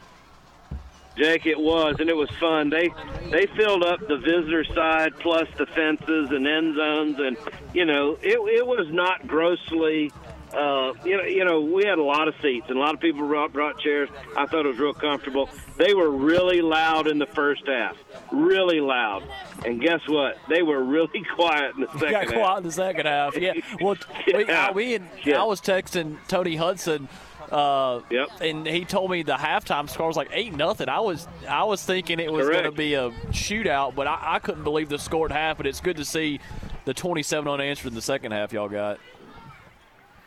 Jake, 1.18 1.46
it 1.46 1.58
was, 1.58 1.96
and 2.00 2.10
it 2.10 2.16
was 2.16 2.30
fun. 2.32 2.70
They 2.70 2.90
they 3.30 3.46
filled 3.58 3.84
up 3.84 4.00
the 4.08 4.18
visitor 4.18 4.64
side 4.66 5.14
plus 5.20 5.48
the 5.58 5.66
fences 5.68 6.32
and 6.32 6.48
end 6.48 6.76
zones, 6.76 7.18
and 7.20 7.38
you 7.74 7.86
know 7.86 8.18
it 8.22 8.40
it 8.40 8.68
was 8.68 8.88
not 8.90 9.26
grossly. 9.28 10.12
Uh, 10.54 10.94
you 11.06 11.16
know, 11.18 11.24
you 11.24 11.46
know, 11.46 11.62
we 11.62 11.86
had 11.86 12.00
a 12.00 12.04
lot 12.04 12.28
of 12.28 12.34
seats 12.42 12.66
and 12.70 12.78
a 12.78 12.82
lot 12.82 12.94
of 12.96 13.00
people 13.00 13.28
brought, 13.28 13.54
brought 13.54 13.80
chairs. 13.80 14.10
I 14.36 14.46
thought 14.48 14.66
it 14.66 14.70
was 14.70 14.80
real 14.80 14.94
comfortable. 14.94 15.50
They 15.78 15.94
were 15.94 16.10
really 16.10 16.62
loud 16.62 17.08
in 17.08 17.20
the 17.20 17.28
first 17.28 17.62
half, 17.68 17.96
really 18.32 18.80
loud. 18.82 19.24
And 19.66 19.80
guess 19.80 20.02
what? 20.08 20.38
They 20.50 20.64
were 20.64 20.84
really 20.84 21.24
quiet 21.36 21.76
in 21.76 21.82
the 21.82 21.88
second 21.94 22.12
got 22.12 22.24
half. 22.26 22.34
quiet 22.34 22.58
in 22.58 22.64
the 22.64 22.72
second 22.72 23.06
half. 23.06 23.38
Yeah. 23.38 23.54
Well, 23.82 23.96
we, 24.28 24.46
Yeah. 24.46 24.68
uh, 24.70 24.74
we 24.74 24.96
and 24.96 25.08
Yeah. 25.24 25.42
I 25.42 25.44
was 25.46 25.62
texting 25.62 26.18
Tony 26.28 26.56
Hudson. 26.56 27.08
Uh, 27.52 28.02
yep. 28.12 28.28
And 28.42 28.68
he 28.68 28.86
told 28.86 29.10
me 29.10 29.24
the 29.24 29.34
halftime 29.34 29.90
score 29.90 30.08
was 30.08 30.18
like 30.18 30.30
eight 30.34 30.54
nothing. 30.54 30.88
I 30.90 31.00
was 31.00 31.28
I 31.48 31.64
was 31.64 31.84
thinking 31.84 32.20
it 32.20 32.32
was 32.32 32.48
going 32.48 32.64
to 32.66 32.72
be 32.72 32.94
a 32.96 33.10
shootout, 33.32 33.96
but 33.96 34.06
I, 34.08 34.18
I 34.36 34.40
couldn't 34.40 34.64
believe 34.64 34.90
the 34.90 35.00
score 35.00 35.26
at 35.26 35.32
half. 35.32 35.58
But 35.58 35.66
it's 35.66 35.80
good 35.82 35.98
to 35.98 36.06
see 36.06 36.40
the 36.86 36.94
27 36.94 37.48
unanswered 37.52 37.88
in 37.90 37.96
the 37.96 38.02
second 38.02 38.34
half. 38.34 38.52
Y'all 38.54 38.68
got. 38.70 39.00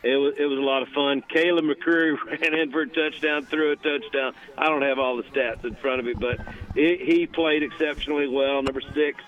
It 0.02 0.16
was 0.16 0.34
it 0.36 0.46
was 0.46 0.58
a 0.58 0.62
lot 0.62 0.82
of 0.82 0.88
fun. 0.88 1.22
Caleb 1.28 1.64
McCreary 1.64 2.16
ran 2.26 2.54
in 2.54 2.72
for 2.72 2.82
a 2.82 2.88
touchdown, 2.88 3.46
threw 3.46 3.72
a 3.72 3.76
touchdown. 3.76 4.34
I 4.58 4.66
don't 4.66 4.82
have 4.82 4.98
all 4.98 5.16
the 5.16 5.22
stats 5.24 5.64
in 5.64 5.76
front 5.76 6.00
of 6.00 6.06
me, 6.06 6.14
but 6.14 6.40
he 6.74 6.96
he 6.96 7.26
played 7.26 7.62
exceptionally 7.62 8.26
well. 8.26 8.62
Number 8.62 8.80
six, 8.80 9.22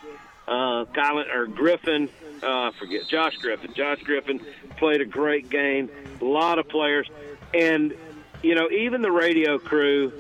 uh, 0.49 0.85
or 1.33 1.47
Griffin, 1.47 2.09
uh, 2.43 2.73
forget 2.73 3.07
Josh 3.07 3.37
Griffin. 3.37 3.73
Josh 3.75 4.03
Griffin 4.03 4.41
played 4.77 5.01
a 5.01 5.07
great 5.07 5.49
game. 5.49 5.91
A 6.21 6.25
lot 6.25 6.59
of 6.59 6.69
players, 6.69 7.09
and 7.53 7.95
you 8.43 8.57
know 8.57 8.69
even 8.71 9.01
the 9.01 9.13
radio 9.13 9.59
crew, 9.59 10.13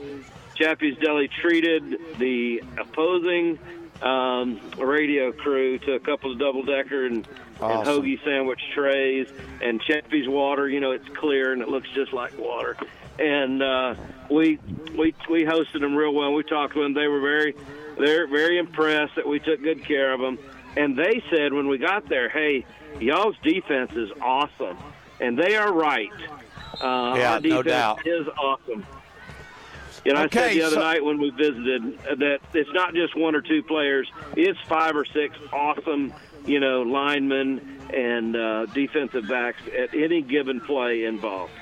Chappie's 0.54 0.96
Deli 0.98 1.28
treated 1.28 1.98
the 2.18 2.62
opposing 2.78 3.58
um, 4.02 4.60
radio 4.78 5.32
crew 5.32 5.78
to 5.80 5.94
a 5.94 6.00
couple 6.00 6.32
of 6.32 6.38
double 6.38 6.62
decker 6.62 7.06
and, 7.06 7.26
and 7.56 7.62
Awesome. 7.72 8.02
hoagie 8.02 8.22
sandwich 8.24 8.60
trays 8.74 9.26
and 9.62 9.80
Chappie's 9.82 10.28
water. 10.28 10.68
You 10.68 10.80
know, 10.80 10.90
it's 10.92 11.08
clear 11.16 11.52
and 11.52 11.62
it 11.62 11.68
looks 11.68 11.88
just 11.94 12.12
like 12.12 12.36
water. 12.38 12.76
And 13.18 13.62
uh, 13.62 13.94
we 14.30 14.58
we 14.96 15.14
we 15.30 15.44
hosted 15.44 15.80
them 15.80 15.94
real 15.94 16.12
well. 16.12 16.32
We 16.34 16.42
talked 16.42 16.74
to 16.74 16.82
them. 16.82 16.94
They 16.94 17.06
were 17.06 17.20
very 17.20 17.54
they're 17.98 18.26
very 18.26 18.58
impressed 18.58 19.14
that 19.16 19.26
we 19.28 19.38
took 19.38 19.62
good 19.62 19.84
care 19.84 20.12
of 20.12 20.20
them. 20.20 20.38
And 20.76 20.98
they 20.98 21.22
said 21.30 21.52
when 21.52 21.68
we 21.68 21.78
got 21.78 22.08
there, 22.08 22.28
"Hey, 22.28 22.66
y'all's 22.98 23.36
defense 23.44 23.92
is 23.92 24.10
awesome," 24.20 24.76
and 25.20 25.38
they 25.38 25.54
are 25.56 25.72
right. 25.72 26.10
Uh, 26.82 27.14
Yeah, 27.16 27.34
no 27.34 27.62
defense 27.62 27.66
doubt. 27.66 28.06
is 28.06 28.26
awesome. 28.36 28.84
You 30.04 30.12
know, 30.12 30.18
I 30.20 30.22
said 30.28 30.36
Okay, 30.42 30.54
the 30.58 30.62
other 30.64 30.74
so- 30.74 30.80
night 30.82 31.04
when 31.04 31.18
we 31.20 31.30
visited 31.30 31.98
that 32.18 32.40
it's 32.52 32.72
not 32.72 32.94
just 32.94 33.16
one 33.16 33.36
or 33.36 33.40
two 33.40 33.62
players; 33.62 34.10
it's 34.36 34.58
five 34.68 34.96
or 34.96 35.04
six 35.04 35.36
awesome, 35.52 36.12
you 36.46 36.60
know, 36.60 36.82
linemen 36.82 37.80
and 37.92 38.36
uh, 38.36 38.66
defensive 38.66 39.28
backs 39.28 39.62
at 39.76 39.94
any 39.94 40.22
given 40.22 40.60
play 40.60 41.04
involved. 41.04 41.52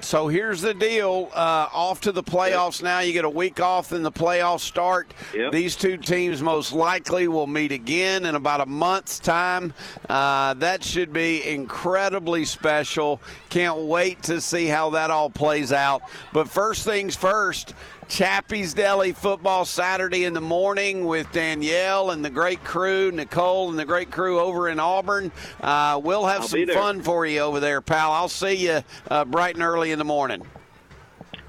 So 0.00 0.28
here's 0.28 0.60
the 0.60 0.74
deal. 0.74 1.30
Uh, 1.32 1.68
off 1.72 2.02
to 2.02 2.12
the 2.12 2.22
playoffs 2.22 2.82
now. 2.82 3.00
You 3.00 3.12
get 3.12 3.24
a 3.24 3.30
week 3.30 3.60
off, 3.60 3.88
then 3.88 4.02
the 4.02 4.12
playoffs 4.12 4.60
start. 4.60 5.12
Yep. 5.34 5.52
These 5.52 5.74
two 5.74 5.96
teams 5.96 6.42
most 6.42 6.72
likely 6.72 7.28
will 7.28 7.46
meet 7.46 7.72
again 7.72 8.26
in 8.26 8.34
about 8.34 8.60
a 8.60 8.66
month's 8.66 9.18
time. 9.18 9.72
Uh, 10.08 10.54
that 10.54 10.84
should 10.84 11.12
be 11.12 11.46
incredibly 11.48 12.44
special. 12.44 13.20
Can't 13.48 13.78
wait 13.78 14.22
to 14.24 14.40
see 14.40 14.66
how 14.66 14.90
that 14.90 15.10
all 15.10 15.30
plays 15.30 15.72
out. 15.72 16.02
But 16.32 16.48
first 16.48 16.84
things 16.84 17.16
first. 17.16 17.74
Chappie's 18.08 18.72
Deli 18.72 19.12
football 19.12 19.64
Saturday 19.64 20.24
in 20.24 20.32
the 20.32 20.40
morning 20.40 21.06
with 21.06 21.30
Danielle 21.32 22.10
and 22.10 22.24
the 22.24 22.30
great 22.30 22.62
crew, 22.62 23.10
Nicole 23.10 23.68
and 23.70 23.78
the 23.78 23.84
great 23.84 24.10
crew 24.10 24.38
over 24.38 24.68
in 24.68 24.78
Auburn. 24.78 25.32
Uh, 25.60 26.00
we'll 26.02 26.24
have 26.24 26.42
I'll 26.42 26.48
some 26.48 26.68
fun 26.68 27.02
for 27.02 27.26
you 27.26 27.40
over 27.40 27.60
there, 27.60 27.80
pal. 27.80 28.12
I'll 28.12 28.28
see 28.28 28.54
you 28.54 28.82
uh, 29.10 29.24
bright 29.24 29.54
and 29.54 29.64
early 29.64 29.90
in 29.90 29.98
the 29.98 30.04
morning. 30.04 30.42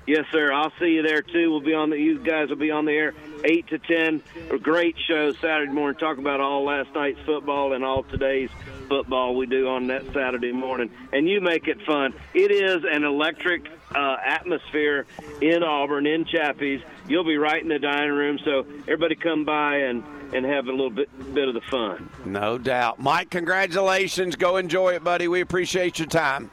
Yes, 0.07 0.25
sir. 0.31 0.53
I'll 0.53 0.71
see 0.79 0.91
you 0.91 1.03
there 1.03 1.21
too. 1.21 1.51
We'll 1.51 1.59
be 1.59 1.73
on 1.73 1.89
the. 1.89 1.97
You 1.97 2.17
guys 2.17 2.47
will 2.47 2.55
be 2.55 2.71
on 2.71 2.85
the 2.85 2.93
air 2.93 3.13
eight 3.43 3.67
to 3.67 3.77
ten. 3.77 4.23
A 4.49 4.57
great 4.57 4.95
show 5.05 5.33
Saturday 5.33 5.71
morning. 5.71 5.99
Talk 5.99 6.17
about 6.17 6.39
all 6.39 6.63
last 6.63 6.95
night's 6.95 7.19
football 7.25 7.73
and 7.73 7.83
all 7.83 8.03
today's 8.03 8.49
football 8.87 9.35
we 9.35 9.47
do 9.47 9.67
on 9.67 9.87
that 9.87 10.05
Saturday 10.13 10.53
morning. 10.53 10.89
And 11.11 11.27
you 11.27 11.41
make 11.41 11.67
it 11.67 11.81
fun. 11.85 12.13
It 12.33 12.51
is 12.51 12.85
an 12.89 13.03
electric 13.03 13.67
uh, 13.93 14.15
atmosphere 14.25 15.05
in 15.41 15.61
Auburn, 15.61 16.07
in 16.07 16.23
Chappie's. 16.23 16.81
You'll 17.09 17.25
be 17.25 17.37
right 17.37 17.61
in 17.61 17.67
the 17.67 17.79
dining 17.79 18.11
room, 18.13 18.39
so 18.45 18.65
everybody 18.83 19.15
come 19.15 19.43
by 19.43 19.77
and 19.79 20.03
and 20.33 20.45
have 20.45 20.67
a 20.67 20.71
little 20.71 20.89
bit 20.89 21.09
bit 21.33 21.49
of 21.49 21.53
the 21.53 21.61
fun. 21.69 22.09
No 22.23 22.57
doubt. 22.57 22.97
Mike, 22.99 23.29
congratulations. 23.29 24.37
Go 24.37 24.55
enjoy 24.55 24.93
it, 24.93 25.03
buddy. 25.03 25.27
We 25.27 25.41
appreciate 25.41 25.99
your 25.99 26.07
time. 26.07 26.49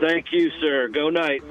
Thank 0.00 0.26
you, 0.32 0.50
sir. 0.60 0.88
Go 0.88 1.10
night. 1.10 1.42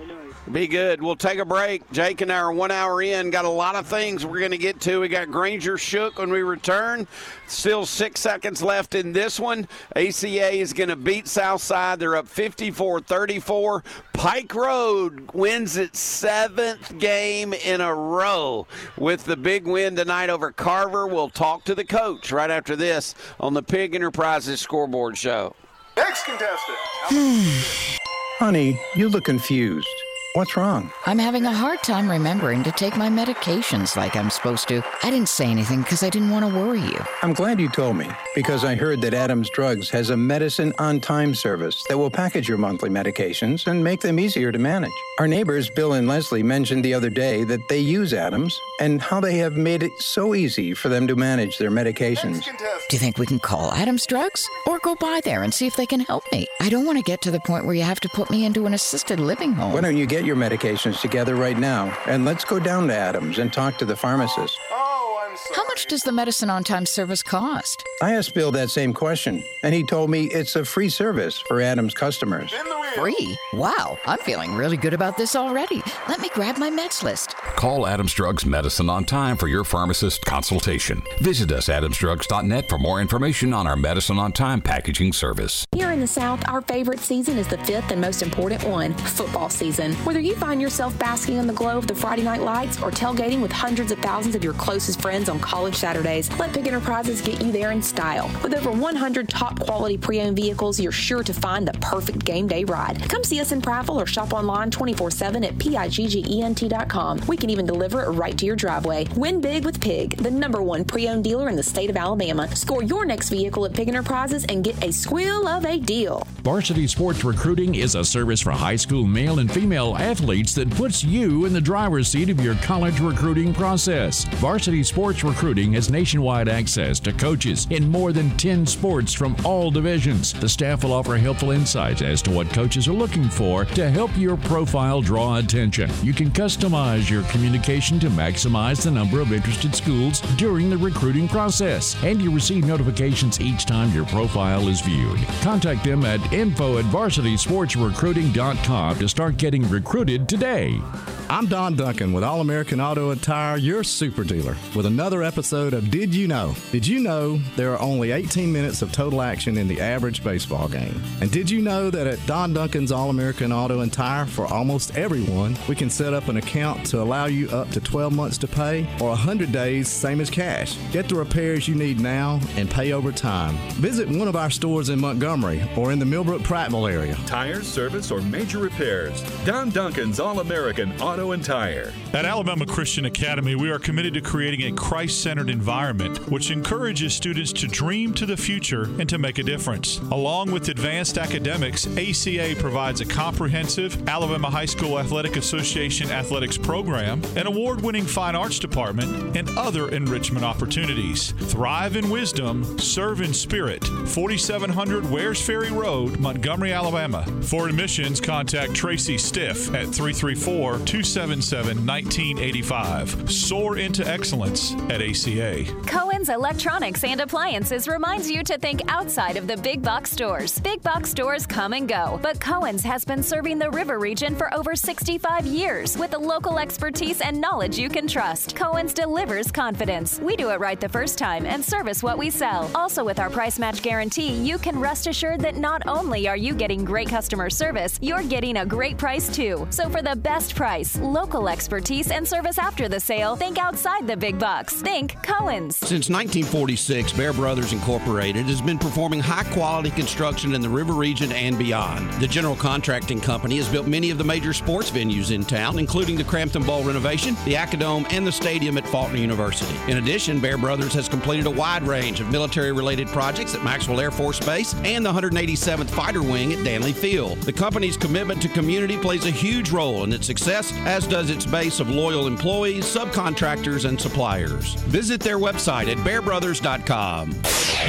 Be 0.51 0.67
good. 0.67 1.01
We'll 1.01 1.15
take 1.15 1.39
a 1.39 1.45
break. 1.45 1.89
Jake 1.91 2.21
and 2.21 2.31
I 2.31 2.37
are 2.37 2.51
one 2.51 2.69
hour 2.69 3.01
in. 3.01 3.31
Got 3.31 3.45
a 3.45 3.49
lot 3.49 3.75
of 3.75 3.87
things 3.87 4.25
we're 4.25 4.39
going 4.39 4.51
to 4.51 4.59
get 4.59 4.79
to. 4.81 5.01
We 5.01 5.07
got 5.07 5.31
Granger 5.31 5.75
Shook 5.75 6.19
when 6.19 6.31
we 6.31 6.43
return. 6.43 7.07
Still 7.47 7.85
six 7.85 8.21
seconds 8.21 8.61
left 8.61 8.93
in 8.93 9.11
this 9.11 9.39
one. 9.39 9.67
ACA 9.95 10.53
is 10.53 10.71
going 10.71 10.89
to 10.89 10.95
beat 10.95 11.27
Southside. 11.27 11.99
They're 11.99 12.15
up 12.15 12.27
54 12.27 13.01
34. 13.01 13.83
Pike 14.13 14.53
Road 14.53 15.31
wins 15.33 15.77
its 15.77 15.99
seventh 15.99 16.99
game 16.99 17.53
in 17.53 17.81
a 17.81 17.93
row 17.93 18.67
with 18.97 19.25
the 19.25 19.35
big 19.35 19.65
win 19.65 19.95
tonight 19.95 20.29
over 20.29 20.51
Carver. 20.51 21.07
We'll 21.07 21.29
talk 21.29 21.63
to 21.65 21.73
the 21.73 21.85
coach 21.85 22.31
right 22.31 22.51
after 22.51 22.75
this 22.75 23.15
on 23.39 23.55
the 23.55 23.63
Pigg 23.63 23.95
Enterprises 23.95 24.61
scoreboard 24.61 25.17
show. 25.17 25.55
Next 25.97 26.23
contestant. 26.23 26.77
Honey, 28.37 28.79
you 28.95 29.09
look 29.09 29.23
confused. 29.23 29.87
What's 30.35 30.57
wrong? 30.57 30.91
I'm 31.05 31.17
having 31.17 31.45
a 31.45 31.53
hard 31.53 31.81
time 31.81 32.11
remembering 32.11 32.61
to 32.63 32.71
take 32.73 32.97
my 32.97 33.07
medications 33.07 33.95
like 33.95 34.17
I'm 34.17 34.29
supposed 34.29 34.67
to. 34.67 34.83
I 35.01 35.09
didn't 35.09 35.29
say 35.29 35.45
anything 35.45 35.81
because 35.81 36.03
I 36.03 36.09
didn't 36.09 36.29
want 36.29 36.45
to 36.45 36.53
worry 36.53 36.81
you. 36.81 36.99
I'm 37.21 37.31
glad 37.31 37.57
you 37.57 37.69
told 37.69 37.95
me 37.95 38.09
because 38.35 38.65
I 38.65 38.75
heard 38.75 38.99
that 38.99 39.13
Adams 39.13 39.49
Drugs 39.49 39.89
has 39.91 40.09
a 40.09 40.17
medicine 40.17 40.73
on 40.77 40.99
time 40.99 41.35
service 41.35 41.85
that 41.85 41.97
will 41.97 42.09
package 42.09 42.49
your 42.49 42.57
monthly 42.57 42.89
medications 42.89 43.65
and 43.65 43.81
make 43.81 44.01
them 44.01 44.19
easier 44.19 44.51
to 44.51 44.59
manage. 44.59 44.91
Our 45.19 45.27
neighbors, 45.29 45.69
Bill 45.69 45.93
and 45.93 46.05
Leslie, 46.05 46.43
mentioned 46.43 46.83
the 46.83 46.93
other 46.93 47.09
day 47.09 47.45
that 47.45 47.69
they 47.69 47.79
use 47.79 48.13
Adams 48.13 48.59
and 48.81 49.01
how 49.01 49.21
they 49.21 49.37
have 49.37 49.55
made 49.55 49.83
it 49.83 49.93
so 50.01 50.35
easy 50.35 50.73
for 50.73 50.89
them 50.89 51.07
to 51.07 51.15
manage 51.15 51.59
their 51.59 51.71
medications. 51.71 52.43
Do 52.43 52.51
you 52.91 52.99
think 52.99 53.17
we 53.17 53.25
can 53.25 53.39
call 53.39 53.71
Adams 53.71 54.05
Drugs 54.05 54.49
or 54.67 54.79
go 54.79 54.95
by 54.95 55.21
there 55.23 55.43
and 55.43 55.53
see 55.53 55.65
if 55.65 55.77
they 55.77 55.85
can 55.85 56.01
help 56.01 56.29
me? 56.33 56.45
I 56.59 56.67
don't 56.67 56.85
want 56.85 56.97
to 56.97 57.03
get 57.03 57.21
to 57.21 57.31
the 57.31 57.39
point 57.39 57.63
where 57.65 57.73
you 57.73 57.83
have 57.83 58.01
to 58.01 58.09
put 58.09 58.29
me 58.29 58.43
into 58.43 58.65
an 58.65 58.73
assisted 58.73 59.21
living 59.21 59.53
home. 59.53 59.71
Why 59.71 59.79
don't 59.79 59.95
you 59.95 60.05
get 60.05 60.24
your 60.25 60.35
medications 60.35 60.99
together 60.99 61.35
right 61.35 61.57
now 61.57 61.95
and 62.07 62.25
let's 62.25 62.43
go 62.43 62.59
down 62.59 62.87
to 62.87 62.95
Adams 62.95 63.37
and 63.37 63.53
talk 63.53 63.77
to 63.77 63.85
the 63.85 63.95
pharmacist. 63.95 64.59
Oh, 64.71 65.04
How 65.53 65.65
much 65.65 65.87
does 65.87 66.03
the 66.03 66.11
medicine 66.11 66.49
on 66.49 66.63
time 66.63 66.85
service 66.85 67.21
cost? 67.21 67.83
I 68.01 68.13
asked 68.13 68.33
Bill 68.33 68.51
that 68.51 68.69
same 68.69 68.93
question, 68.93 69.43
and 69.63 69.73
he 69.73 69.83
told 69.83 70.09
me 70.09 70.25
it's 70.25 70.55
a 70.55 70.63
free 70.63 70.89
service 70.89 71.37
for 71.39 71.59
Adams 71.59 71.93
customers. 71.93 72.53
Free? 72.95 73.37
Wow, 73.51 73.97
I'm 74.05 74.19
feeling 74.19 74.55
really 74.55 74.77
good 74.77 74.93
about 74.93 75.17
this 75.17 75.35
already. 75.35 75.83
Let 76.07 76.21
me 76.21 76.29
grab 76.33 76.57
my 76.57 76.69
meds 76.69 77.03
list. 77.03 77.35
Call 77.57 77.85
Adams 77.85 78.13
Drugs 78.13 78.45
Medicine 78.45 78.89
on 78.89 79.03
time 79.03 79.35
for 79.35 79.47
your 79.47 79.65
pharmacist 79.65 80.25
consultation. 80.25 81.01
Visit 81.19 81.51
us 81.51 81.67
at 81.67 81.83
adamsdrugs.net 81.83 82.69
for 82.69 82.77
more 82.77 83.01
information 83.01 83.53
on 83.53 83.67
our 83.67 83.75
medicine 83.75 84.17
on 84.17 84.31
time 84.31 84.61
packaging 84.61 85.11
service. 85.11 85.65
Here 85.73 85.91
in 85.91 85.99
the 85.99 86.07
South, 86.07 86.47
our 86.47 86.61
favorite 86.61 86.99
season 86.99 87.37
is 87.37 87.47
the 87.49 87.57
fifth 87.59 87.91
and 87.91 87.99
most 87.99 88.21
important 88.21 88.63
one 88.63 88.93
football 88.93 89.49
season. 89.49 89.93
Whether 90.05 90.21
you 90.21 90.35
find 90.35 90.61
yourself 90.61 90.97
basking 90.97 91.35
in 91.37 91.47
the 91.47 91.53
glow 91.53 91.77
of 91.77 91.87
the 91.87 91.95
Friday 91.95 92.23
night 92.23 92.41
lights 92.41 92.81
or 92.81 92.91
tailgating 92.91 93.41
with 93.41 93.51
hundreds 93.51 93.91
of 93.91 93.99
thousands 93.99 94.35
of 94.35 94.43
your 94.43 94.53
closest 94.53 95.01
friends 95.01 95.24
on 95.29 95.39
college 95.39 95.75
Saturdays, 95.75 96.31
let 96.37 96.53
Pigg 96.53 96.67
Enterprises 96.67 97.21
get 97.21 97.41
you 97.41 97.51
there 97.51 97.71
in 97.71 97.81
style. 97.81 98.29
With 98.43 98.53
over 98.53 98.71
100 98.71 99.29
top 99.29 99.59
quality 99.59 99.97
pre 99.97 100.21
owned 100.21 100.35
vehicles, 100.35 100.79
you're 100.79 100.91
sure 100.91 101.23
to 101.23 101.33
find 101.33 101.67
the 101.67 101.73
perfect 101.79 102.23
game 102.25 102.47
day 102.47 102.63
ride. 102.63 103.07
Come 103.09 103.23
see 103.23 103.39
us 103.39 103.51
in 103.51 103.61
Prattville 103.61 104.01
or 104.01 104.05
shop 104.05 104.33
online 104.33 104.71
24 104.71 105.11
7 105.11 105.43
at 105.43 105.53
PIGGENT.com. 105.55 107.21
We 107.27 107.37
can 107.37 107.49
even 107.49 107.65
deliver 107.65 108.03
it 108.03 108.09
right 108.09 108.37
to 108.37 108.45
your 108.45 108.55
driveway. 108.55 109.05
Win 109.15 109.41
big 109.41 109.65
with 109.65 109.81
Pigg, 109.81 110.17
the 110.17 110.31
number 110.31 110.61
one 110.61 110.85
pre 110.85 111.07
owned 111.07 111.23
dealer 111.23 111.49
in 111.49 111.55
the 111.55 111.63
state 111.63 111.89
of 111.89 111.97
Alabama. 111.97 112.53
Score 112.55 112.83
your 112.83 113.05
next 113.05 113.29
vehicle 113.29 113.65
at 113.65 113.73
Pigg 113.73 113.89
Enterprises 113.89 114.45
and 114.45 114.63
get 114.63 114.83
a 114.83 114.91
squeal 114.91 115.47
of 115.47 115.65
a 115.65 115.79
deal. 115.79 116.27
Varsity 116.43 116.87
Sports 116.87 117.23
Recruiting 117.23 117.75
is 117.75 117.95
a 117.95 118.05
service 118.05 118.41
for 118.41 118.51
high 118.51 118.75
school 118.75 119.05
male 119.05 119.39
and 119.39 119.51
female 119.51 119.95
athletes 119.97 120.53
that 120.55 120.69
puts 120.71 121.03
you 121.03 121.45
in 121.45 121.53
the 121.53 121.61
driver's 121.61 122.07
seat 122.07 122.29
of 122.29 122.39
your 122.39 122.55
college 122.55 122.99
recruiting 122.99 123.53
process. 123.53 124.25
Varsity 124.35 124.83
Sports 124.83 125.14
Recruiting 125.23 125.73
has 125.73 125.89
nationwide 125.89 126.49
access 126.49 126.99
to 126.99 127.13
coaches 127.13 127.67
in 127.69 127.89
more 127.89 128.11
than 128.11 128.35
10 128.37 128.65
sports 128.65 129.13
from 129.13 129.35
all 129.43 129.71
divisions. 129.71 130.33
The 130.33 130.49
staff 130.49 130.83
will 130.83 130.93
offer 130.93 131.15
helpful 131.15 131.51
insights 131.51 132.01
as 132.01 132.21
to 132.23 132.31
what 132.31 132.49
coaches 132.49 132.87
are 132.87 132.93
looking 132.93 133.29
for 133.29 133.65
to 133.65 133.89
help 133.89 134.11
your 134.17 134.37
profile 134.37 135.01
draw 135.01 135.37
attention. 135.37 135.89
You 136.03 136.13
can 136.13 136.31
customize 136.31 137.09
your 137.09 137.23
communication 137.23 137.99
to 137.99 138.09
maximize 138.09 138.83
the 138.83 138.91
number 138.91 139.21
of 139.21 139.31
interested 139.31 139.75
schools 139.75 140.21
during 140.37 140.69
the 140.69 140.77
recruiting 140.77 141.27
process, 141.27 141.95
and 142.03 142.21
you 142.21 142.31
receive 142.31 142.65
notifications 142.65 143.39
each 143.39 143.65
time 143.65 143.93
your 143.93 144.05
profile 144.05 144.67
is 144.67 144.81
viewed. 144.81 145.19
Contact 145.41 145.83
them 145.83 146.03
at 146.05 146.33
info 146.33 146.77
at 146.77 146.85
varsitysportsrecruiting.com 146.85 148.99
to 148.99 149.07
start 149.07 149.37
getting 149.37 149.67
recruited 149.69 150.27
today. 150.27 150.79
I'm 151.27 151.47
Don 151.47 151.75
Duncan 151.75 152.13
with 152.13 152.23
All 152.23 152.39
American 152.39 152.79
Auto 152.79 153.09
and 153.09 153.21
Tire, 153.21 153.57
your 153.57 153.83
super 153.83 154.23
dealer, 154.23 154.55
with 154.75 154.85
another 154.85 155.04
episode 155.05 155.75
of 155.75 155.91
Did 155.91 156.15
You 156.15 156.27
Know? 156.27 156.55
Did 156.71 156.87
you 156.87 156.99
know 156.99 157.37
there 157.55 157.71
are 157.71 157.79
only 157.79 158.11
18 158.11 158.51
minutes 158.51 158.81
of 158.81 158.91
total 158.91 159.21
action 159.21 159.55
in 159.55 159.67
the 159.67 159.79
average 159.79 160.23
baseball 160.23 160.67
game? 160.67 160.99
And 161.21 161.29
did 161.29 161.47
you 161.47 161.61
know 161.61 161.91
that 161.91 162.07
at 162.07 162.25
Don 162.25 162.53
Duncan's 162.53 162.91
All 162.91 163.11
American 163.11 163.51
Auto 163.51 163.81
and 163.81 163.93
Tire, 163.93 164.25
for 164.25 164.47
almost 164.47 164.97
everyone, 164.97 165.55
we 165.69 165.75
can 165.75 165.91
set 165.91 166.15
up 166.15 166.27
an 166.27 166.37
account 166.37 166.87
to 166.87 167.03
allow 167.03 167.27
you 167.27 167.47
up 167.51 167.69
to 167.71 167.79
12 167.79 168.13
months 168.13 168.39
to 168.39 168.47
pay 168.47 168.87
or 168.99 169.09
100 169.09 169.51
days, 169.51 169.87
same 169.87 170.19
as 170.19 170.31
cash? 170.31 170.75
Get 170.91 171.07
the 171.07 171.15
repairs 171.15 171.67
you 171.67 171.75
need 171.75 171.99
now 171.99 172.39
and 172.55 172.67
pay 172.67 172.91
over 172.91 173.11
time. 173.11 173.55
Visit 173.73 174.09
one 174.09 174.27
of 174.27 174.35
our 174.35 174.49
stores 174.49 174.89
in 174.89 174.99
Montgomery 174.99 175.63
or 175.77 175.91
in 175.91 175.99
the 175.99 176.05
Millbrook 176.05 176.41
Prattville 176.41 176.91
area. 176.91 177.15
Tires, 177.27 177.67
service, 177.67 178.09
or 178.09 178.21
major 178.21 178.57
repairs. 178.57 179.23
Don 179.45 179.69
Duncan's 179.69 180.19
All 180.19 180.39
American 180.39 180.99
Auto 180.99 181.31
and 181.31 181.45
Tire. 181.45 181.93
At 182.11 182.25
Alabama 182.25 182.65
Christian 182.65 183.05
Academy, 183.05 183.53
we 183.53 183.69
are 183.69 183.77
committed 183.77 184.15
to 184.15 184.21
creating 184.21 184.63
a 184.63 184.71
Christ 184.95 185.23
centered 185.23 185.49
environment 185.49 186.17
which 186.31 186.51
encourages 186.51 187.13
students 187.13 187.51
to 187.51 187.67
dream 187.67 188.13
to 188.13 188.25
the 188.25 188.37
future 188.37 188.83
and 188.97 189.09
to 189.09 189.17
make 189.17 189.39
a 189.39 189.43
difference. 189.43 189.99
Along 190.09 190.51
with 190.51 190.69
advanced 190.69 191.17
academics, 191.17 191.85
ACA 191.97 192.55
provides 192.57 193.01
a 193.01 193.05
comprehensive 193.05 194.07
Alabama 194.07 194.49
High 194.49 194.65
School 194.65 194.97
Athletic 194.97 195.35
Association 195.35 196.11
athletics 196.11 196.57
program, 196.57 197.21
an 197.35 197.45
award 197.45 197.81
winning 197.81 198.05
fine 198.05 198.35
arts 198.35 198.57
department, 198.57 199.35
and 199.35 199.49
other 199.57 199.89
enrichment 199.89 200.45
opportunities. 200.45 201.31
Thrive 201.31 201.97
in 201.97 202.09
wisdom, 202.09 202.79
serve 202.79 203.19
in 203.19 203.33
spirit. 203.33 203.83
4700 203.83 205.11
Wares 205.11 205.45
Ferry 205.45 205.71
Road, 205.71 206.21
Montgomery, 206.21 206.71
Alabama. 206.71 207.25
For 207.41 207.67
admissions, 207.67 208.21
contact 208.21 208.73
Tracy 208.73 209.17
Stiff 209.17 209.67
at 209.75 209.87
334 209.87 210.77
277 210.85 211.85
1985. 211.85 213.29
Soar 213.29 213.77
into 213.77 214.07
excellence 214.07 214.73
at 214.89 215.01
ACA. 215.01 215.63
Cohen's 215.87 216.29
Electronics 216.29 217.03
and 217.03 217.21
Appliances 217.21 217.87
reminds 217.87 218.29
you 218.29 218.43
to 218.43 218.57
think 218.57 218.81
outside 218.87 219.37
of 219.37 219.47
the 219.47 219.57
big 219.57 219.81
box 219.81 220.11
stores. 220.11 220.59
Big 220.59 220.81
box 220.83 221.09
stores 221.09 221.45
come 221.45 221.73
and 221.73 221.87
go, 221.87 222.19
but 222.21 222.39
Cohen's 222.39 222.83
has 222.83 223.03
been 223.03 223.23
serving 223.23 223.57
the 223.59 223.69
river 223.69 223.99
region 223.99 224.35
for 224.35 224.53
over 224.53 224.75
65 224.75 225.45
years 225.45 225.97
with 225.97 226.11
the 226.11 226.19
local 226.19 226.59
expertise 226.59 227.21
and 227.21 227.39
knowledge 227.39 227.77
you 227.77 227.89
can 227.89 228.07
trust. 228.07 228.55
Cohen's 228.55 228.93
delivers 228.93 229.51
confidence. 229.51 230.19
We 230.19 230.35
do 230.35 230.49
it 230.49 230.59
right 230.59 230.79
the 230.79 230.89
first 230.89 231.17
time 231.17 231.45
and 231.45 231.63
service 231.63 232.03
what 232.03 232.17
we 232.17 232.29
sell. 232.29 232.69
Also, 232.75 233.03
with 233.03 233.19
our 233.19 233.29
price 233.29 233.59
match 233.59 233.81
guarantee, 233.81 234.33
you 234.33 234.57
can 234.57 234.79
rest 234.79 235.07
assured 235.07 235.41
that 235.41 235.55
not 235.55 235.81
only 235.87 236.27
are 236.27 236.37
you 236.37 236.53
getting 236.53 236.83
great 236.85 237.09
customer 237.09 237.49
service, 237.49 237.97
you're 238.01 238.23
getting 238.23 238.57
a 238.57 238.65
great 238.65 238.97
price 238.97 239.33
too. 239.33 239.67
So, 239.69 239.89
for 239.89 240.01
the 240.01 240.15
best 240.15 240.55
price, 240.55 240.97
local 240.99 241.49
expertise, 241.49 242.11
and 242.11 242.27
service 242.27 242.57
after 242.57 242.89
the 242.89 242.99
sale, 242.99 243.35
think 243.35 243.57
outside 243.57 244.07
the 244.07 244.17
big 244.17 244.39
box. 244.39 244.64
Think 244.73 245.21
Cohen's. 245.23 245.77
Since 245.77 246.09
1946, 246.09 247.13
Bear 247.13 247.33
Brothers 247.33 247.73
Incorporated 247.73 248.45
has 248.45 248.61
been 248.61 248.77
performing 248.77 249.19
high 249.19 249.43
quality 249.53 249.91
construction 249.91 250.53
in 250.53 250.61
the 250.61 250.69
river 250.69 250.93
region 250.93 251.31
and 251.31 251.57
beyond. 251.57 252.11
The 252.21 252.27
general 252.27 252.55
contracting 252.55 253.21
company 253.21 253.57
has 253.57 253.67
built 253.67 253.87
many 253.87 254.09
of 254.11 254.17
the 254.17 254.23
major 254.23 254.53
sports 254.53 254.89
venues 254.89 255.31
in 255.31 255.43
town, 255.43 255.79
including 255.79 256.15
the 256.15 256.23
Crampton 256.23 256.63
Bowl 256.63 256.83
renovation, 256.83 257.35
the 257.45 257.53
Acadome, 257.53 258.05
and 258.11 258.25
the 258.25 258.31
stadium 258.31 258.77
at 258.77 258.87
Faulkner 258.87 259.17
University. 259.17 259.75
In 259.91 259.97
addition, 259.97 260.39
Bear 260.39 260.57
Brothers 260.57 260.93
has 260.93 261.07
completed 261.07 261.45
a 261.45 261.51
wide 261.51 261.83
range 261.83 262.19
of 262.19 262.31
military 262.31 262.71
related 262.71 263.07
projects 263.09 263.55
at 263.55 263.63
Maxwell 263.63 263.99
Air 263.99 264.11
Force 264.11 264.39
Base 264.39 264.73
and 264.83 265.05
the 265.05 265.11
187th 265.13 265.89
Fighter 265.89 266.23
Wing 266.23 266.53
at 266.53 266.59
Dannelly 266.59 266.93
Field. 266.93 267.37
The 267.39 267.53
company's 267.53 267.97
commitment 267.97 268.41
to 268.41 268.49
community 268.49 268.97
plays 268.97 269.25
a 269.25 269.31
huge 269.31 269.71
role 269.71 270.03
in 270.03 270.13
its 270.13 270.27
success, 270.27 270.73
as 270.85 271.05
does 271.07 271.29
its 271.29 271.45
base 271.45 271.79
of 271.79 271.89
loyal 271.89 272.27
employees, 272.27 272.85
subcontractors, 272.85 273.85
and 273.85 273.99
suppliers. 273.99 274.54
Visit 274.63 275.19
their 275.19 275.37
website 275.37 275.87
at 275.87 275.97
bearbrothers.com. 275.97 277.35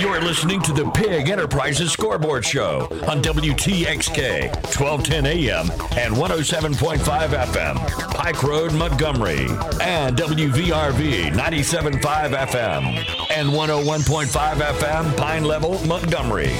You're 0.00 0.20
listening 0.20 0.60
to 0.62 0.72
the 0.72 0.90
Pigg 0.90 1.28
Enterprises 1.28 1.92
Scoreboard 1.92 2.44
Show 2.44 2.88
on 3.08 3.22
WTXK, 3.22 4.48
1210 4.78 5.26
AM 5.26 5.70
and 5.96 6.14
107.5 6.14 7.28
FM, 7.28 7.76
Pike 8.14 8.42
Road, 8.42 8.72
Montgomery, 8.74 9.46
and 9.80 10.16
WVRV 10.16 11.30
97.5 11.30 12.00
FM 12.00 13.30
and 13.30 13.48
101.5 13.48 14.54
FM, 14.56 15.16
Pine 15.16 15.44
Level, 15.44 15.84
Montgomery. 15.86 16.52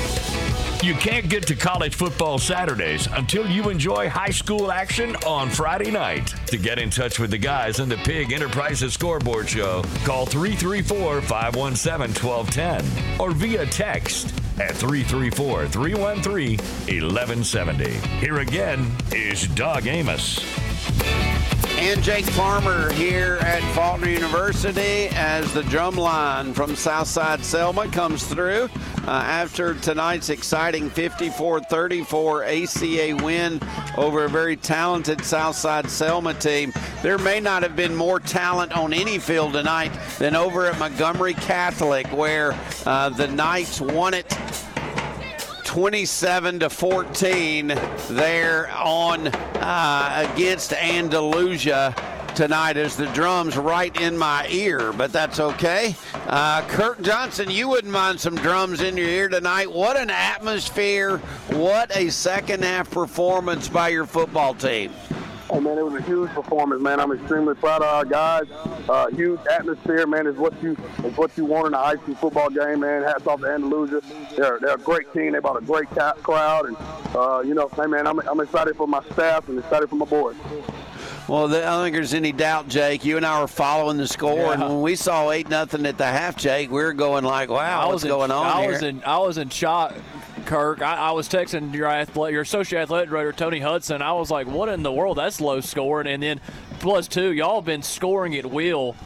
You 0.82 0.94
can't 0.94 1.28
get 1.28 1.46
to 1.48 1.56
college 1.56 1.94
football 1.94 2.38
Saturdays 2.38 3.08
until 3.12 3.48
you 3.48 3.70
enjoy 3.70 4.08
high 4.08 4.30
school 4.30 4.70
action 4.70 5.16
on 5.26 5.48
Friday 5.48 5.90
night. 5.90 6.34
To 6.46 6.58
get 6.58 6.78
in 6.78 6.90
touch 6.90 7.18
with 7.18 7.30
the 7.30 7.38
guys 7.38 7.80
in 7.80 7.88
the 7.88 7.96
Pigg 7.96 8.32
Enterprises 8.32 8.92
Scoreboard 8.92 9.48
Show, 9.48 9.82
call 10.04 10.26
334 10.26 11.22
517 11.22 12.22
1210 12.22 13.20
or 13.20 13.32
via 13.32 13.66
text 13.66 14.28
at 14.60 14.76
334 14.76 15.66
313 15.66 16.58
1170. 16.58 17.90
Here 18.20 18.38
again 18.38 18.90
is 19.12 19.48
Doug 19.48 19.86
Amos. 19.86 20.65
And 21.78 22.02
Jake 22.02 22.24
Farmer 22.24 22.90
here 22.94 23.36
at 23.42 23.62
Faulkner 23.74 24.08
University 24.08 25.08
as 25.12 25.52
the 25.52 25.62
drum 25.64 25.94
line 25.94 26.54
from 26.54 26.74
Southside 26.74 27.44
Selma 27.44 27.86
comes 27.88 28.26
through 28.26 28.70
uh, 29.06 29.10
after 29.10 29.74
tonight's 29.74 30.30
exciting 30.30 30.88
54 30.88 31.60
34 31.60 32.44
ACA 32.44 33.18
win 33.22 33.60
over 33.98 34.24
a 34.24 34.28
very 34.28 34.56
talented 34.56 35.22
Southside 35.22 35.90
Selma 35.90 36.32
team. 36.32 36.72
There 37.02 37.18
may 37.18 37.40
not 37.40 37.62
have 37.62 37.76
been 37.76 37.94
more 37.94 38.20
talent 38.20 38.72
on 38.72 38.94
any 38.94 39.18
field 39.18 39.52
tonight 39.52 39.92
than 40.18 40.34
over 40.34 40.66
at 40.66 40.78
Montgomery 40.78 41.34
Catholic, 41.34 42.06
where 42.06 42.58
uh, 42.86 43.10
the 43.10 43.28
Knights 43.28 43.82
won 43.82 44.14
it 44.14 44.26
27 45.76 46.60
to 46.60 46.70
14 46.70 47.68
there 48.08 48.70
on 48.70 49.26
uh, 49.26 50.26
against 50.32 50.72
Andalusia 50.72 51.94
tonight 52.34 52.78
as 52.78 52.96
the 52.96 53.04
drums 53.08 53.58
right 53.58 53.94
in 54.00 54.16
my 54.16 54.48
ear, 54.48 54.94
but 54.94 55.12
that's 55.12 55.38
okay. 55.38 55.94
Uh, 56.28 56.62
Kirk 56.62 57.02
Johnson, 57.02 57.50
you 57.50 57.68
wouldn't 57.68 57.92
mind 57.92 58.18
some 58.18 58.36
drums 58.36 58.80
in 58.80 58.96
your 58.96 59.06
ear 59.06 59.28
tonight. 59.28 59.70
What 59.70 59.98
an 59.98 60.08
atmosphere! 60.08 61.18
What 61.50 61.94
a 61.94 62.08
second 62.08 62.64
half 62.64 62.90
performance 62.90 63.68
by 63.68 63.90
your 63.90 64.06
football 64.06 64.54
team. 64.54 64.92
Oh 65.48 65.60
man, 65.60 65.78
it 65.78 65.84
was 65.84 65.94
a 65.94 66.02
huge 66.02 66.28
performance, 66.30 66.82
man. 66.82 66.98
I'm 66.98 67.12
extremely 67.12 67.54
proud 67.54 67.80
of 67.82 67.88
our 67.88 68.04
guys. 68.04 68.46
Uh, 68.88 69.06
huge 69.08 69.38
atmosphere, 69.50 70.06
man, 70.06 70.26
is 70.26 70.36
what 70.36 70.60
you 70.60 70.76
is 71.04 71.16
what 71.16 71.36
you 71.36 71.44
want 71.44 71.68
in 71.68 71.74
a 71.74 71.78
high 71.78 71.94
school 71.94 72.16
football 72.16 72.50
game, 72.50 72.80
man. 72.80 73.04
Hats 73.04 73.26
off 73.26 73.40
to 73.40 73.46
Andalusia. 73.46 74.00
They're 74.36 74.58
they're 74.58 74.74
a 74.74 74.78
great 74.78 75.12
team. 75.12 75.32
They 75.32 75.38
brought 75.38 75.62
a 75.62 75.64
great 75.64 75.88
ca- 75.90 76.14
crowd, 76.14 76.66
and 76.66 76.76
uh, 77.14 77.42
you 77.44 77.54
know, 77.54 77.68
hey 77.76 77.86
man, 77.86 78.08
I'm 78.08 78.18
I'm 78.28 78.40
excited 78.40 78.76
for 78.76 78.88
my 78.88 79.02
staff 79.12 79.48
and 79.48 79.58
excited 79.58 79.88
for 79.88 79.96
my 79.96 80.06
boys. 80.06 80.36
Well, 81.28 81.46
I 81.52 81.60
don't 81.60 81.84
think 81.84 81.94
there's 81.94 82.14
any 82.14 82.30
doubt, 82.32 82.68
Jake. 82.68 83.04
You 83.04 83.16
and 83.16 83.26
I 83.26 83.40
were 83.40 83.48
following 83.48 83.96
the 83.96 84.06
score, 84.06 84.52
and 84.52 84.62
when 84.62 84.82
we 84.82 84.94
saw 84.94 85.30
eight 85.30 85.48
nothing 85.48 85.84
at 85.86 85.98
the 85.98 86.06
half, 86.06 86.36
Jake, 86.36 86.70
we 86.70 86.82
were 86.82 86.92
going 86.92 87.24
like, 87.24 87.50
"Wow, 87.50 87.82
I 87.82 87.86
what's 87.86 88.02
in, 88.04 88.08
going 88.08 88.30
on 88.30 88.46
I 88.46 88.62
here?" 88.62 88.72
was 88.72 88.82
in 88.82 89.02
I 89.04 89.18
was 89.18 89.38
in 89.38 89.48
shock, 89.48 89.94
Kirk. 90.46 90.80
I, 90.80 90.96
I 90.96 91.10
was 91.10 91.28
texting 91.28 91.74
your 91.74 91.86
athlete, 91.86 92.32
your 92.32 92.42
associate 92.42 92.80
athletic 92.82 93.10
director 93.10 93.32
Tony 93.32 93.60
Hudson. 93.60 94.00
I 94.00 94.12
was 94.12 94.30
like, 94.30 94.46
"What 94.46 94.68
in 94.68 94.82
the 94.82 94.92
world? 94.92 95.18
That's 95.18 95.40
low 95.40 95.60
scoring." 95.60 96.06
And 96.06 96.22
then 96.22 96.40
plus 96.78 97.08
two, 97.08 97.32
y'all 97.32 97.62
been 97.62 97.82
scoring 97.82 98.34
at 98.36 98.46
will 98.46 98.96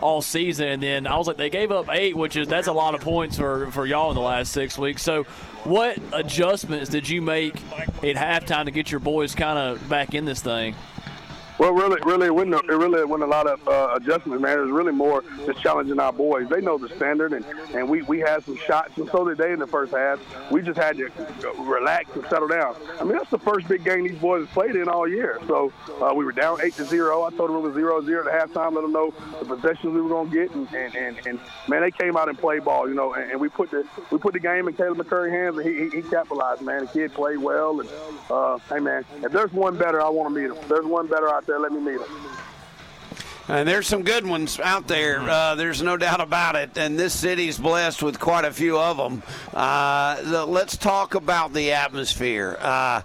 all 0.00 0.22
season. 0.22 0.68
And 0.68 0.82
then 0.82 1.06
I 1.06 1.16
was 1.16 1.26
like, 1.26 1.36
they 1.36 1.50
gave 1.50 1.70
up 1.70 1.88
eight, 1.90 2.16
which 2.16 2.36
is 2.36 2.48
that's 2.48 2.68
a 2.68 2.72
lot 2.72 2.94
of 2.94 3.00
points 3.00 3.36
for 3.36 3.70
for 3.70 3.86
y'all 3.86 4.10
in 4.10 4.14
the 4.14 4.22
last 4.22 4.52
six 4.52 4.78
weeks. 4.78 5.02
So. 5.02 5.26
What 5.64 5.98
adjustments 6.14 6.88
did 6.88 7.06
you 7.06 7.20
make 7.20 7.54
at 7.54 8.16
halftime 8.16 8.64
to 8.64 8.70
get 8.70 8.90
your 8.90 8.98
boys 8.98 9.34
kind 9.34 9.58
of 9.58 9.86
back 9.90 10.14
in 10.14 10.24
this 10.24 10.40
thing? 10.40 10.74
Well, 11.60 11.74
really, 11.74 12.00
really, 12.06 12.28
it 12.28 12.34
wasn't, 12.34 12.54
it 12.54 12.74
really 12.74 13.04
wasn't 13.04 13.24
a 13.24 13.26
lot 13.26 13.46
of 13.46 13.68
uh, 13.68 13.90
adjustments, 13.94 14.40
man. 14.40 14.58
It 14.58 14.62
was 14.62 14.70
really 14.70 14.92
more 14.92 15.22
just 15.44 15.60
challenging 15.60 16.00
our 16.00 16.10
boys. 16.10 16.48
They 16.48 16.62
know 16.62 16.78
the 16.78 16.88
standard, 16.96 17.34
and, 17.34 17.44
and 17.74 17.86
we, 17.86 18.00
we 18.00 18.18
had 18.18 18.42
some 18.46 18.56
shots, 18.56 18.96
and 18.96 19.06
so 19.10 19.28
did 19.28 19.36
they 19.36 19.52
in 19.52 19.58
the 19.58 19.66
first 19.66 19.92
half. 19.92 20.18
We 20.50 20.62
just 20.62 20.78
had 20.78 20.96
to 20.96 21.10
relax 21.58 22.16
and 22.16 22.24
settle 22.30 22.48
down. 22.48 22.76
I 22.98 23.04
mean, 23.04 23.12
that's 23.12 23.28
the 23.28 23.38
first 23.38 23.68
big 23.68 23.84
game 23.84 24.04
these 24.04 24.18
boys 24.18 24.46
have 24.46 24.54
played 24.54 24.74
in 24.74 24.88
all 24.88 25.06
year. 25.06 25.38
So 25.46 25.70
uh, 26.00 26.14
we 26.14 26.24
were 26.24 26.32
down 26.32 26.62
8 26.62 26.72
to 26.76 26.84
0. 26.86 27.24
I 27.24 27.30
told 27.36 27.50
them 27.50 27.56
it 27.56 27.60
was 27.60 27.74
0 27.74 28.06
0 28.06 28.26
at 28.26 28.48
halftime, 28.48 28.72
let 28.72 28.80
them 28.80 28.92
know 28.92 29.12
the 29.38 29.44
possessions 29.44 29.92
we 29.92 30.00
were 30.00 30.08
going 30.08 30.30
to 30.30 30.34
get. 30.34 30.50
And, 30.54 30.66
and, 30.74 30.96
and, 30.96 31.26
and, 31.26 31.40
man, 31.68 31.82
they 31.82 31.90
came 31.90 32.16
out 32.16 32.30
and 32.30 32.38
played 32.38 32.64
ball, 32.64 32.88
you 32.88 32.94
know, 32.94 33.12
and, 33.12 33.32
and 33.32 33.38
we 33.38 33.50
put 33.50 33.70
the 33.70 33.86
we 34.10 34.16
put 34.16 34.32
the 34.32 34.40
game 34.40 34.66
in 34.66 34.72
Caleb 34.72 34.96
McCurry's 34.96 35.32
hands, 35.32 35.58
and 35.58 35.68
he, 35.68 35.90
he, 35.90 36.02
he 36.02 36.08
capitalized, 36.08 36.62
man. 36.62 36.86
The 36.86 36.86
kid 36.86 37.12
played 37.12 37.36
well. 37.36 37.80
And, 37.80 37.90
uh, 38.30 38.56
hey, 38.70 38.80
man, 38.80 39.04
if 39.22 39.30
there's 39.30 39.52
one 39.52 39.76
better, 39.76 40.00
I 40.00 40.08
want 40.08 40.34
to 40.34 40.40
meet 40.40 40.46
him. 40.46 40.56
If 40.56 40.66
there's 40.66 40.86
one 40.86 41.06
better 41.06 41.28
there, 41.49 41.49
let 41.58 41.72
me 41.72 41.80
meet 41.80 42.00
him. 42.00 42.08
And 43.48 43.66
there's 43.66 43.88
some 43.88 44.04
good 44.04 44.24
ones 44.24 44.60
out 44.60 44.86
there. 44.86 45.18
Uh, 45.28 45.56
there's 45.56 45.82
no 45.82 45.96
doubt 45.96 46.20
about 46.20 46.54
it. 46.54 46.78
And 46.78 46.96
this 46.96 47.12
city's 47.12 47.58
blessed 47.58 48.00
with 48.00 48.20
quite 48.20 48.44
a 48.44 48.52
few 48.52 48.78
of 48.78 48.96
them. 48.96 49.24
Uh, 49.52 50.22
the- 50.22 50.46
let's 50.46 50.76
talk 50.76 51.16
about 51.16 51.52
the 51.52 51.72
atmosphere. 51.72 52.56
Uh, 52.60 53.02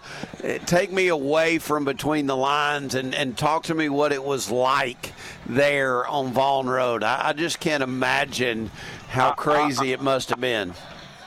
take 0.68 0.92
me 0.92 1.08
away 1.08 1.58
from 1.58 1.84
between 1.84 2.28
the 2.28 2.36
lines 2.38 2.94
and, 2.94 3.16
and 3.16 3.36
talk 3.36 3.64
to 3.64 3.74
me 3.74 3.90
what 3.90 4.12
it 4.12 4.24
was 4.24 4.52
like 4.52 5.14
there 5.48 6.06
on 6.06 6.32
Vaughn 6.32 6.68
Road. 6.68 7.04
I, 7.04 7.30
I 7.30 7.34
just 7.34 7.60
can't 7.60 7.82
imagine 7.82 8.70
how 9.08 9.32
crazy 9.32 9.94
it 9.94 10.02
must 10.02 10.30
have 10.30 10.42
been. 10.42 10.76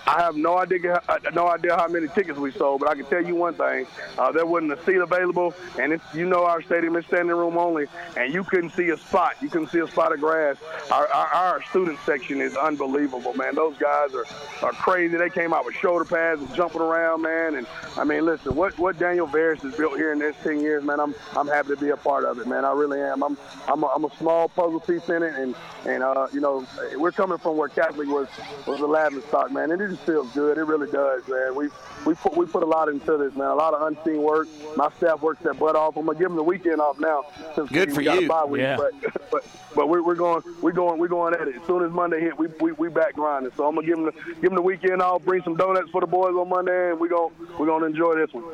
I 0.09 0.23
have 0.23 0.37
no 0.37 0.57
idea, 0.57 1.03
uh, 1.07 1.19
no 1.35 1.49
idea 1.49 1.77
how 1.77 1.87
many 1.87 2.09
tickets 2.09 2.39
we 2.39 2.51
sold, 2.51 2.81
but 2.81 2.89
I 2.89 2.95
can 2.95 3.05
tell 3.05 3.23
you 3.23 3.35
one 3.35 3.53
thing: 3.53 3.87
uh, 4.17 4.33
there 4.33 4.47
wasn't 4.47 4.73
a 4.73 4.83
seat 4.87 4.97
available, 4.97 5.53
and 5.79 5.93
it's, 5.93 6.15
you 6.15 6.25
know 6.25 6.47
our 6.47 6.63
stadium 6.63 6.97
is 6.97 7.05
standing 7.05 7.37
room 7.37 7.59
only, 7.59 7.89
and 8.17 8.33
you 8.33 8.43
couldn't 8.43 8.71
see 8.71 8.89
a 8.89 8.97
spot. 8.97 9.35
You 9.43 9.51
couldn't 9.51 9.69
see 9.69 9.81
a 9.81 9.87
spot 9.87 10.15
of 10.15 10.21
grass. 10.21 10.57
Our, 10.91 11.07
our, 11.09 11.27
our 11.27 11.63
student 11.65 11.99
section 12.07 12.41
is 12.41 12.57
unbelievable, 12.57 13.35
man. 13.35 13.55
Those 13.55 13.77
guys 13.77 14.15
are, 14.15 14.25
are 14.63 14.73
crazy. 14.73 15.15
They 15.19 15.29
came 15.29 15.53
out 15.53 15.67
with 15.67 15.75
shoulder 15.75 16.07
pads 16.07 16.41
and 16.41 16.55
jumping 16.55 16.81
around, 16.81 17.21
man. 17.21 17.57
And 17.57 17.67
I 17.99 18.05
mean, 18.05 18.25
listen, 18.25 18.55
what 18.55 18.79
what 18.79 18.99
Daniel 18.99 19.27
Veras 19.27 19.61
has 19.61 19.75
built 19.75 19.99
here 19.99 20.13
in 20.13 20.19
this 20.19 20.35
10 20.43 20.61
years, 20.61 20.83
man. 20.83 21.01
I'm 21.01 21.15
I'm 21.37 21.49
happy 21.49 21.69
to 21.69 21.77
be 21.77 21.91
a 21.91 21.99
part 21.99 22.25
of 22.25 22.39
it, 22.39 22.47
man. 22.47 22.65
I 22.65 22.73
really 22.73 23.03
am. 23.03 23.23
I'm 23.23 23.37
I'm 23.67 23.83
a, 23.83 23.87
I'm 23.89 24.07
a 24.07 24.17
small 24.17 24.49
puzzle 24.49 24.81
piece 24.81 25.07
in 25.11 25.23
it, 25.23 25.35
and 25.35 25.55
and 25.85 26.03
uh, 26.03 26.29
you 26.33 26.41
know, 26.41 26.67
we're 26.97 27.13
coming 27.13 27.37
from 27.37 27.59
where 27.59 27.69
Catholic 27.69 28.09
was 28.09 28.29
was 28.67 28.81
the 28.81 28.87
laughing 28.87 29.21
stock, 29.29 29.53
man. 29.53 29.71
And 29.71 29.83
it 29.83 29.98
just 29.99 30.07
feels 30.07 30.33
good. 30.33 30.59
It 30.59 30.65
really 30.65 30.91
does, 30.91 31.27
man. 31.29 31.55
We 31.55 31.69
we 32.05 32.15
put 32.15 32.37
we 32.37 32.47
put 32.47 32.63
a 32.63 32.67
lot 32.67 32.89
into 32.89 33.17
this, 33.17 33.35
man. 33.35 33.49
A 33.49 33.55
lot 33.55 33.75
of 33.75 33.83
unseen 33.83 34.23
work. 34.23 34.49
My 34.77 34.91
staff 34.97 35.21
works 35.21 35.43
their 35.43 35.55
butt 35.55 35.77
off. 35.77 35.97
I'm 35.97 36.07
gonna 36.07 36.19
give 36.19 36.29
them 36.29 36.37
the 36.37 36.43
weekend 36.43 36.81
off 36.81 36.99
now. 36.99 37.25
Since 37.55 37.71
Good 37.71 37.89
we, 37.89 37.95
for 37.95 37.99
we 37.99 38.05
got 38.05 38.21
you. 38.21 38.27
A 38.27 38.29
bye 38.29 38.45
week, 38.45 38.61
Yeah. 38.63 38.77
But 38.77 38.93
but 39.31 39.47
but 39.75 39.89
we're, 39.89 40.03
we're 40.03 40.15
going 40.15 40.43
we're 40.61 40.73
going 40.73 40.99
we're 40.99 41.09
going 41.09 41.35
at 41.35 41.49
it. 41.49 41.57
As 41.57 41.67
soon 41.67 41.85
as 41.85 41.91
Monday 41.91 42.21
hit, 42.21 42.39
we 42.39 42.49
we, 42.61 42.73
we 42.73 42.89
back 42.89 43.15
grinding. 43.15 43.53
So 43.57 43.67
I'm 43.67 43.75
gonna 43.75 43.87
give 43.87 43.97
them 43.97 44.07
the, 44.07 44.35
give 44.35 44.43
them 44.43 44.55
the 44.55 44.63
weekend 44.63 45.03
off. 45.03 45.25
Bring 45.25 45.43
some 45.43 45.57
donuts 45.57 45.91
for 45.91 46.01
the 46.01 46.07
boys 46.07 46.35
on 46.35 46.49
Monday, 46.49 46.91
and 46.91 47.01
we 47.01 47.09
going 47.09 47.33
we're 47.59 47.67
gonna 47.67 47.87
enjoy 47.87 48.15
this 48.17 48.33
one. 48.33 48.45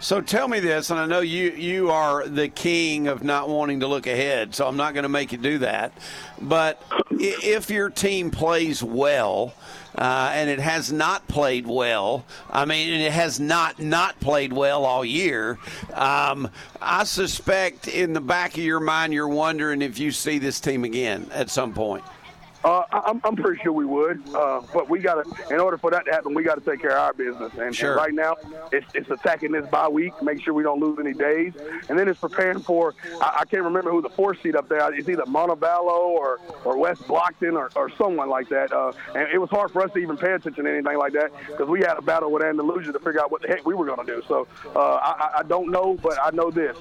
So 0.00 0.20
tell 0.20 0.48
me 0.48 0.60
this, 0.60 0.90
and 0.90 0.98
I 0.98 1.06
know 1.06 1.20
you 1.20 1.50
you 1.50 1.90
are 1.90 2.26
the 2.26 2.48
king 2.48 3.08
of 3.08 3.22
not 3.22 3.48
wanting 3.48 3.80
to 3.80 3.86
look 3.86 4.06
ahead, 4.06 4.54
so 4.54 4.66
I'm 4.66 4.76
not 4.76 4.94
going 4.94 5.04
to 5.04 5.08
make 5.08 5.32
you 5.32 5.38
do 5.38 5.58
that. 5.58 5.92
But 6.40 6.82
if 7.10 7.70
your 7.70 7.90
team 7.90 8.30
plays 8.30 8.82
well, 8.82 9.54
uh, 9.96 10.30
and 10.32 10.50
it 10.50 10.60
has 10.60 10.92
not 10.92 11.26
played 11.28 11.66
well, 11.66 12.24
I 12.50 12.64
mean, 12.64 13.00
it 13.00 13.12
has 13.12 13.38
not 13.38 13.78
not 13.80 14.18
played 14.20 14.52
well 14.52 14.84
all 14.84 15.04
year. 15.04 15.58
Um, 15.92 16.50
I 16.80 17.04
suspect 17.04 17.88
in 17.88 18.12
the 18.12 18.20
back 18.20 18.52
of 18.52 18.64
your 18.64 18.80
mind, 18.80 19.12
you're 19.12 19.28
wondering 19.28 19.82
if 19.82 19.98
you 19.98 20.10
see 20.10 20.38
this 20.38 20.60
team 20.60 20.84
again 20.84 21.28
at 21.32 21.50
some 21.50 21.72
point. 21.72 22.04
Uh, 22.64 22.82
I- 22.90 23.02
I'm, 23.10 23.20
I'm 23.24 23.36
pretty 23.36 23.60
sure 23.62 23.72
we 23.72 23.84
would, 23.84 24.22
uh, 24.34 24.62
but 24.72 24.88
we 24.88 24.98
got 25.00 25.22
to. 25.22 25.54
In 25.54 25.60
order 25.60 25.76
for 25.76 25.90
that 25.90 26.06
to 26.06 26.10
happen, 26.12 26.32
we 26.34 26.42
got 26.42 26.54
to 26.54 26.70
take 26.70 26.80
care 26.80 26.92
of 26.92 26.98
our 26.98 27.12
business. 27.12 27.52
And, 27.52 27.74
and 27.90 27.96
right 27.96 28.14
now, 28.14 28.36
it's, 28.72 28.86
it's 28.94 29.10
attacking 29.10 29.52
this 29.52 29.66
bye 29.68 29.88
week, 29.88 30.14
make 30.22 30.42
sure 30.42 30.54
we 30.54 30.62
don't 30.62 30.80
lose 30.80 30.98
any 30.98 31.12
days, 31.12 31.52
and 31.88 31.98
then 31.98 32.08
it's 32.08 32.18
preparing 32.20 32.60
for. 32.60 32.94
I, 33.20 33.38
I 33.40 33.44
can't 33.44 33.62
remember 33.64 33.90
who 33.90 34.00
the 34.00 34.08
fourth 34.08 34.40
seed 34.42 34.56
up 34.56 34.68
there. 34.68 34.92
It's 34.94 35.08
either 35.08 35.24
Montevallo 35.24 35.88
or 35.90 36.40
or 36.64 36.78
West 36.78 37.02
Blockton 37.02 37.52
or, 37.54 37.70
or 37.76 37.90
someone 37.98 38.30
like 38.30 38.48
that. 38.48 38.72
Uh, 38.72 38.92
and 39.14 39.28
it 39.32 39.38
was 39.38 39.50
hard 39.50 39.70
for 39.70 39.82
us 39.82 39.92
to 39.92 39.98
even 39.98 40.16
pay 40.16 40.32
attention 40.32 40.64
to 40.64 40.70
anything 40.70 40.96
like 40.96 41.12
that 41.12 41.30
because 41.48 41.68
we 41.68 41.80
had 41.80 41.96
a 41.98 42.02
battle 42.02 42.32
with 42.32 42.42
Andalusia 42.42 42.92
to 42.92 42.98
figure 42.98 43.20
out 43.20 43.30
what 43.30 43.42
the 43.42 43.48
heck 43.48 43.66
we 43.66 43.74
were 43.74 43.84
going 43.86 44.04
to 44.06 44.16
do. 44.16 44.22
So 44.26 44.46
uh, 44.74 44.78
I, 44.78 45.30
I- 45.38 45.42
don't 45.44 45.70
know, 45.70 45.98
but 46.02 46.18
I 46.22 46.30
know 46.30 46.50
this: 46.50 46.74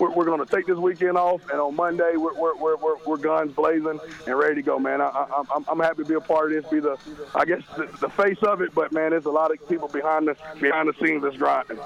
we're, 0.00 0.10
we're 0.10 0.24
going 0.24 0.44
to 0.44 0.46
take 0.46 0.66
this 0.66 0.76
weekend 0.76 1.16
off, 1.16 1.40
and 1.50 1.60
on 1.60 1.76
Monday 1.76 2.14
we're 2.16 2.34
we're, 2.34 2.56
we're, 2.56 2.76
we're, 2.76 2.96
we're 3.06 3.16
guns 3.16 3.52
blazing 3.52 4.00
and 4.26 4.36
ready 4.36 4.56
to 4.56 4.62
go, 4.62 4.76
man. 4.80 5.00
I, 5.00 5.26
I, 5.30 5.42
I'm, 5.54 5.64
I'm 5.68 5.80
happy 5.80 6.02
to 6.02 6.08
be 6.08 6.14
a 6.14 6.20
part 6.20 6.52
of 6.52 6.62
this, 6.62 6.70
be 6.70 6.80
the, 6.80 6.96
I 7.34 7.44
guess, 7.44 7.62
the, 7.76 7.86
the 8.00 8.08
face 8.10 8.42
of 8.42 8.60
it. 8.60 8.74
But 8.74 8.92
man, 8.92 9.10
there's 9.10 9.26
a 9.26 9.30
lot 9.30 9.50
of 9.50 9.68
people 9.68 9.88
behind 9.88 10.28
the 10.28 10.36
behind 10.60 10.88
the 10.88 10.94
scenes 11.00 11.22
that's 11.22 11.36
grinding. 11.36 11.78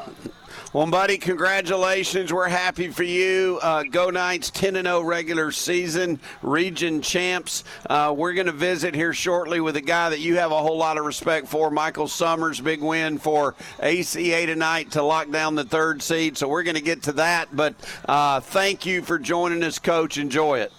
Well, 0.72 0.86
buddy, 0.86 1.18
congratulations. 1.18 2.32
We're 2.32 2.48
happy 2.48 2.88
for 2.88 3.02
you. 3.02 3.58
Uh, 3.62 3.82
Go 3.84 4.10
Knights 4.10 4.50
10 4.50 4.74
0 4.74 5.02
regular 5.02 5.50
season, 5.52 6.18
region 6.42 7.02
champs. 7.02 7.64
Uh, 7.88 8.14
we're 8.16 8.32
going 8.32 8.46
to 8.46 8.52
visit 8.52 8.94
here 8.94 9.12
shortly 9.12 9.60
with 9.60 9.76
a 9.76 9.82
guy 9.82 10.10
that 10.10 10.20
you 10.20 10.36
have 10.36 10.50
a 10.50 10.58
whole 10.58 10.78
lot 10.78 10.98
of 10.98 11.04
respect 11.04 11.48
for, 11.48 11.70
Michael 11.70 12.08
Summers. 12.08 12.60
Big 12.60 12.80
win 12.80 13.18
for 13.18 13.54
ACA 13.80 14.46
tonight 14.46 14.92
to 14.92 15.02
lock 15.02 15.30
down 15.30 15.54
the 15.54 15.64
third 15.64 16.02
seed. 16.02 16.38
So 16.38 16.48
we're 16.48 16.62
going 16.62 16.76
to 16.76 16.82
get 16.82 17.02
to 17.04 17.12
that. 17.12 17.54
But 17.54 17.74
uh, 18.06 18.40
thank 18.40 18.86
you 18.86 19.02
for 19.02 19.18
joining 19.18 19.62
us, 19.64 19.78
Coach. 19.78 20.16
Enjoy 20.16 20.60
it. 20.60 20.72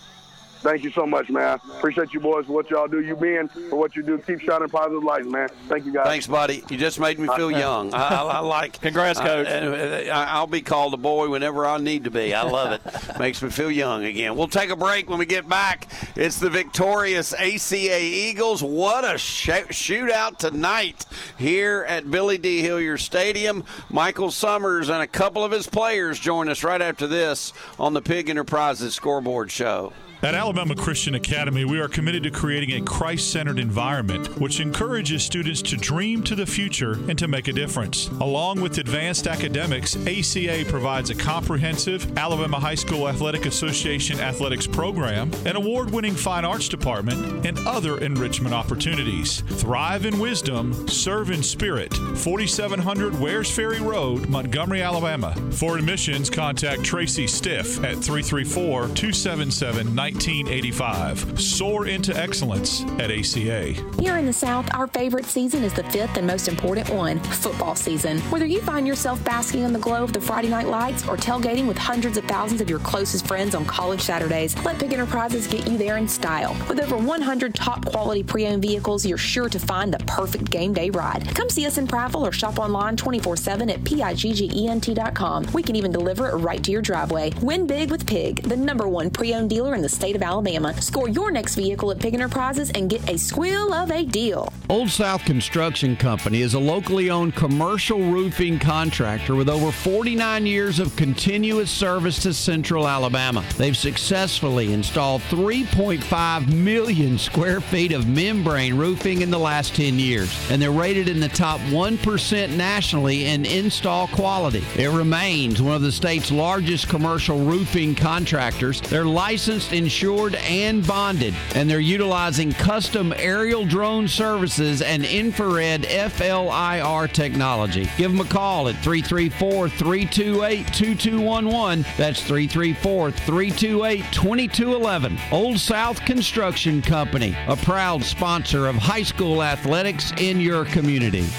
Thank 0.64 0.84
you 0.85 0.91
so 0.91 1.06
much, 1.06 1.30
man. 1.30 1.60
Appreciate 1.77 2.14
you 2.14 2.22
boys 2.22 2.45
for 2.45 2.53
what 2.53 2.69
y'all 2.69 2.88
do. 2.88 3.02
You 3.02 3.18
being 3.18 3.49
for 3.49 3.76
what 3.76 3.98
you 3.98 4.02
do. 4.02 4.18
Keep 4.18 4.40
shining 4.40 4.69
positive 4.69 5.03
lights, 5.03 5.27
man. 5.27 5.49
Thank 5.68 5.85
you 5.85 5.91
guys. 5.91 6.06
Thanks, 6.06 6.26
buddy. 6.26 6.64
You 6.69 6.77
just 6.77 7.02
made 7.02 7.19
me 7.19 7.27
feel 7.35 7.48
uh, 7.48 7.60
young. 7.60 7.94
I, 7.94 7.98
I, 7.98 8.23
I 8.23 8.40
like. 8.40 8.80
Congrats, 8.81 9.19
Coach. 9.19 9.48
Uh, 9.48 10.10
I, 10.10 10.23
I'll 10.31 10.48
be 10.48 10.61
called 10.61 10.94
a 10.94 10.98
boy 10.98 11.27
whenever 11.27 11.65
I 11.65 11.77
need 11.80 12.06
to 12.06 12.11
be. 12.11 12.34
I 12.34 12.44
love 12.44 12.72
it. 12.72 12.81
Makes 13.19 13.44
me 13.44 13.49
feel 13.49 13.69
young 13.69 14.06
again. 14.06 14.38
We'll 14.38 14.48
take 14.48 14.69
a 14.69 14.77
break 14.77 15.10
when 15.10 15.19
we 15.19 15.26
get 15.26 15.49
back. 15.49 15.90
It's 16.15 16.40
the 16.40 16.49
victorious 16.49 17.34
ACA 17.34 18.02
Eagles. 18.02 18.64
What 18.64 19.03
a 19.03 19.18
sh- 19.18 19.49
shootout 19.49 20.38
tonight 20.38 21.06
here 21.38 21.85
at 21.90 22.10
Billy 22.10 22.38
D. 22.38 22.61
Hillier 22.61 22.98
Stadium. 22.98 23.65
Michael 23.90 24.31
Summers 24.31 24.88
and 24.88 25.02
a 25.02 25.07
couple 25.07 25.44
of 25.44 25.52
his 25.52 25.68
players 25.68 26.19
join 26.19 26.48
us 26.48 26.64
right 26.64 26.81
after 26.81 27.06
this 27.06 27.52
on 27.77 27.94
the 27.94 28.02
Pigg 28.02 28.30
Enterprises 28.30 28.94
Scoreboard 28.94 29.52
Show. 29.52 29.91
At 30.24 30.36
Alabama 30.36 30.74
Christian 30.74 31.16
Academy, 31.16 31.66
we 31.66 31.82
are 31.82 31.90
committed 31.90 32.24
to 32.24 32.32
creating 32.32 32.82
a 32.82 32.86
Christ 32.86 33.30
centered 33.30 33.60
environment 33.60 34.40
which 34.40 34.62
encourages 34.62 35.22
students 35.22 35.62
to 35.64 35.76
dream 35.76 36.24
to 36.24 36.34
the 36.34 36.45
future 36.45 36.94
and 37.10 37.20
to 37.20 37.28
make 37.28 37.50
a 37.50 37.52
difference. 37.52 38.08
Along 38.22 38.62
with 38.62 38.78
advanced 38.78 39.28
academics, 39.28 39.98
ACA 40.08 40.64
provides 40.70 41.10
a 41.10 41.16
comprehensive 41.16 42.18
Alabama 42.18 42.58
High 42.58 42.76
School 42.76 43.10
Athletic 43.10 43.45
Association 43.45 44.22
athletics 44.22 44.66
program, 44.66 45.30
an 45.45 45.58
award 45.58 45.91
winning 45.91 46.16
fine 46.16 46.45
arts 46.45 46.70
department, 46.70 47.45
and 47.45 47.60
other 47.68 47.98
enrichment 48.00 48.56
opportunities. 48.56 49.41
Thrive 49.41 50.06
in 50.06 50.20
wisdom, 50.20 50.88
serve 50.88 51.32
in 51.32 51.44
spirit. 51.44 51.94
4700 51.94 53.20
Wares 53.20 53.54
Ferry 53.54 53.82
Road, 53.82 54.30
Montgomery, 54.30 54.84
Alabama. 54.84 55.36
For 55.52 55.78
admissions, 55.78 56.30
contact 56.30 56.82
Tracy 56.86 57.28
Stiff 57.28 57.80
at 57.80 57.98
334 57.98 58.88
277 58.88 59.94
1985. 60.14 61.41
Soar 61.41 61.88
into 61.88 62.15
excellence 62.15 62.84
at 62.99 63.11
ACA. 63.11 63.73
Here 63.99 64.18
in 64.18 64.26
the 64.26 64.34
South, 64.34 64.68
our 64.73 64.88
favorite 64.88 65.26
season 65.26 65.64
is 65.64 65.73
the 65.73 65.84
fifth 65.85 66.18
and 66.18 66.27
most 66.27 66.48
important 66.48 66.90
one 66.90 67.19
football 67.19 67.76
season. 67.76 68.19
Whether 68.22 68.45
you 68.45 68.61
find 68.61 68.85
yourself 68.85 69.23
basking 69.23 69.64
in 69.64 69.73
the 69.73 69.80
glow 69.80 70.03
of 70.03 70.14
the 70.14 70.22
Friday 70.22 70.49
night 70.49 70.68
lights 70.68 71.07
or 71.07 71.18
tailgating 71.18 71.68
with 71.68 71.77
hundreds 71.77 72.18
of 72.18 72.26
thousands 72.26 72.61
of 72.61 72.69
your 72.69 72.80
closest 72.80 73.27
friends 73.27 73.56
on 73.56 73.65
college 73.65 74.02
Saturdays, 74.02 74.56
let 74.64 74.80
Pigg 74.80 74.94
Enterprises 74.94 75.48
get 75.48 75.68
you 75.68 75.77
there 75.77 75.98
in 75.98 76.07
style. 76.07 76.56
With 76.69 76.80
over 76.80 76.98
100 76.98 77.56
top 77.56 77.85
quality 77.85 78.23
pre 78.23 78.48
owned 78.48 78.61
vehicles, 78.61 79.06
you're 79.06 79.18
sure 79.18 79.49
to 79.49 79.60
find 79.60 79.94
the 79.94 79.99
perfect 80.06 80.49
game 80.49 80.73
day 80.73 80.90
ride. 80.90 81.34
Come 81.35 81.49
see 81.49 81.65
us 81.65 81.77
in 81.77 81.88
Prattville 81.88 82.27
or 82.27 82.31
shop 82.31 82.60
online 82.60 82.95
24 82.98 83.38
7 83.38 83.69
at 83.69 83.80
PIGGENT.com. 83.80 85.48
We 85.53 85.64
can 85.64 85.76
even 85.76 85.91
deliver 85.91 86.30
it 86.30 86.35
right 86.35 86.64
to 86.64 86.72
your 86.72 86.81
driveway. 86.81 87.31
Win 87.41 87.65
big 87.65 87.90
with 87.90 88.06
Pigg, 88.06 88.44
the 88.44 88.57
number 88.57 88.88
one 88.88 89.10
pre 89.10 89.34
owned 89.34 89.49
dealer 89.49 89.73
in 89.76 89.81
the 89.81 89.90
state 89.90 90.02
of 90.11 90.21
Alabama. 90.21 90.80
Score 90.81 91.07
your 91.07 91.31
next 91.31 91.55
vehicle 91.55 91.89
at 91.91 91.99
Pigg 91.99 92.13
Enterprises 92.13 92.69
and 92.71 92.89
get 92.89 93.09
a 93.09 93.17
squeal 93.17 93.73
of 93.73 93.89
a 93.91 94.05
deal. 94.05 94.51
Old 94.69 94.89
South 94.89 95.23
Construction 95.25 95.95
Company 95.95 96.41
is 96.41 96.53
a 96.53 96.59
locally 96.59 97.09
owned 97.09 97.35
commercial 97.35 97.99
roofing 97.99 98.59
contractor 98.59 99.35
with 99.35 99.49
over 99.49 99.71
49 99.71 100.45
years 100.45 100.80
of 100.80 100.95
continuous 100.95 101.71
service 101.71 102.21
to 102.23 102.34
Central 102.34 102.88
Alabama. 102.88 103.43
They've 103.57 103.77
successfully 103.77 104.73
installed 104.73 105.21
3.5 105.23 106.53
million 106.53 107.17
square 107.17 107.61
feet 107.61 107.93
of 107.93 108.07
membrane 108.07 108.75
roofing 108.75 109.21
in 109.21 109.31
the 109.31 109.39
last 109.39 109.75
10 109.75 109.99
years, 109.99 110.34
and 110.51 110.61
they're 110.61 110.71
rated 110.71 111.07
in 111.07 111.19
the 111.19 111.30
top 111.30 111.59
1% 111.61 112.55
nationally 112.55 113.25
in 113.25 113.45
install 113.45 114.07
quality. 114.07 114.63
It 114.75 114.89
remains 114.89 115.61
one 115.61 115.75
of 115.75 115.81
the 115.81 115.91
state's 115.91 116.31
largest 116.31 116.89
commercial 116.89 117.39
roofing 117.39 117.95
contractors. 117.95 118.81
They're 118.81 119.05
licensed, 119.05 119.71
insured, 119.94 120.34
and 120.38 120.86
bonded, 120.88 121.36
and 121.53 121.70
they're 121.70 121.80
utilizing 121.80 122.52
custom 122.52 123.14
aerial 123.15 123.64
drone 123.64 124.07
services 124.07 124.82
and 124.82 125.06
infrared 125.06 125.84
FLIR 125.84 127.14
technology. 127.14 127.88
Give 127.95 128.11
them 128.11 128.26
a 128.26 128.28
call 128.28 128.68
at 128.70 128.76
334 128.78 129.70
328 129.70 130.65
2211. 130.74 131.86
That's 131.95 132.24
334 132.24 133.11
328 133.11 134.03
2211. 134.11 135.20
Old 135.32 135.60
South 135.60 136.03
Construction 136.06 136.82
Company, 136.82 137.38
a 137.48 137.56
proud 137.56 138.03
sponsor 138.03 138.65
of 138.65 138.76
high 138.76 139.03
school 139.03 139.44
athletics 139.44 140.11
in 140.18 140.40
your 140.40 140.65
community. 140.65 141.30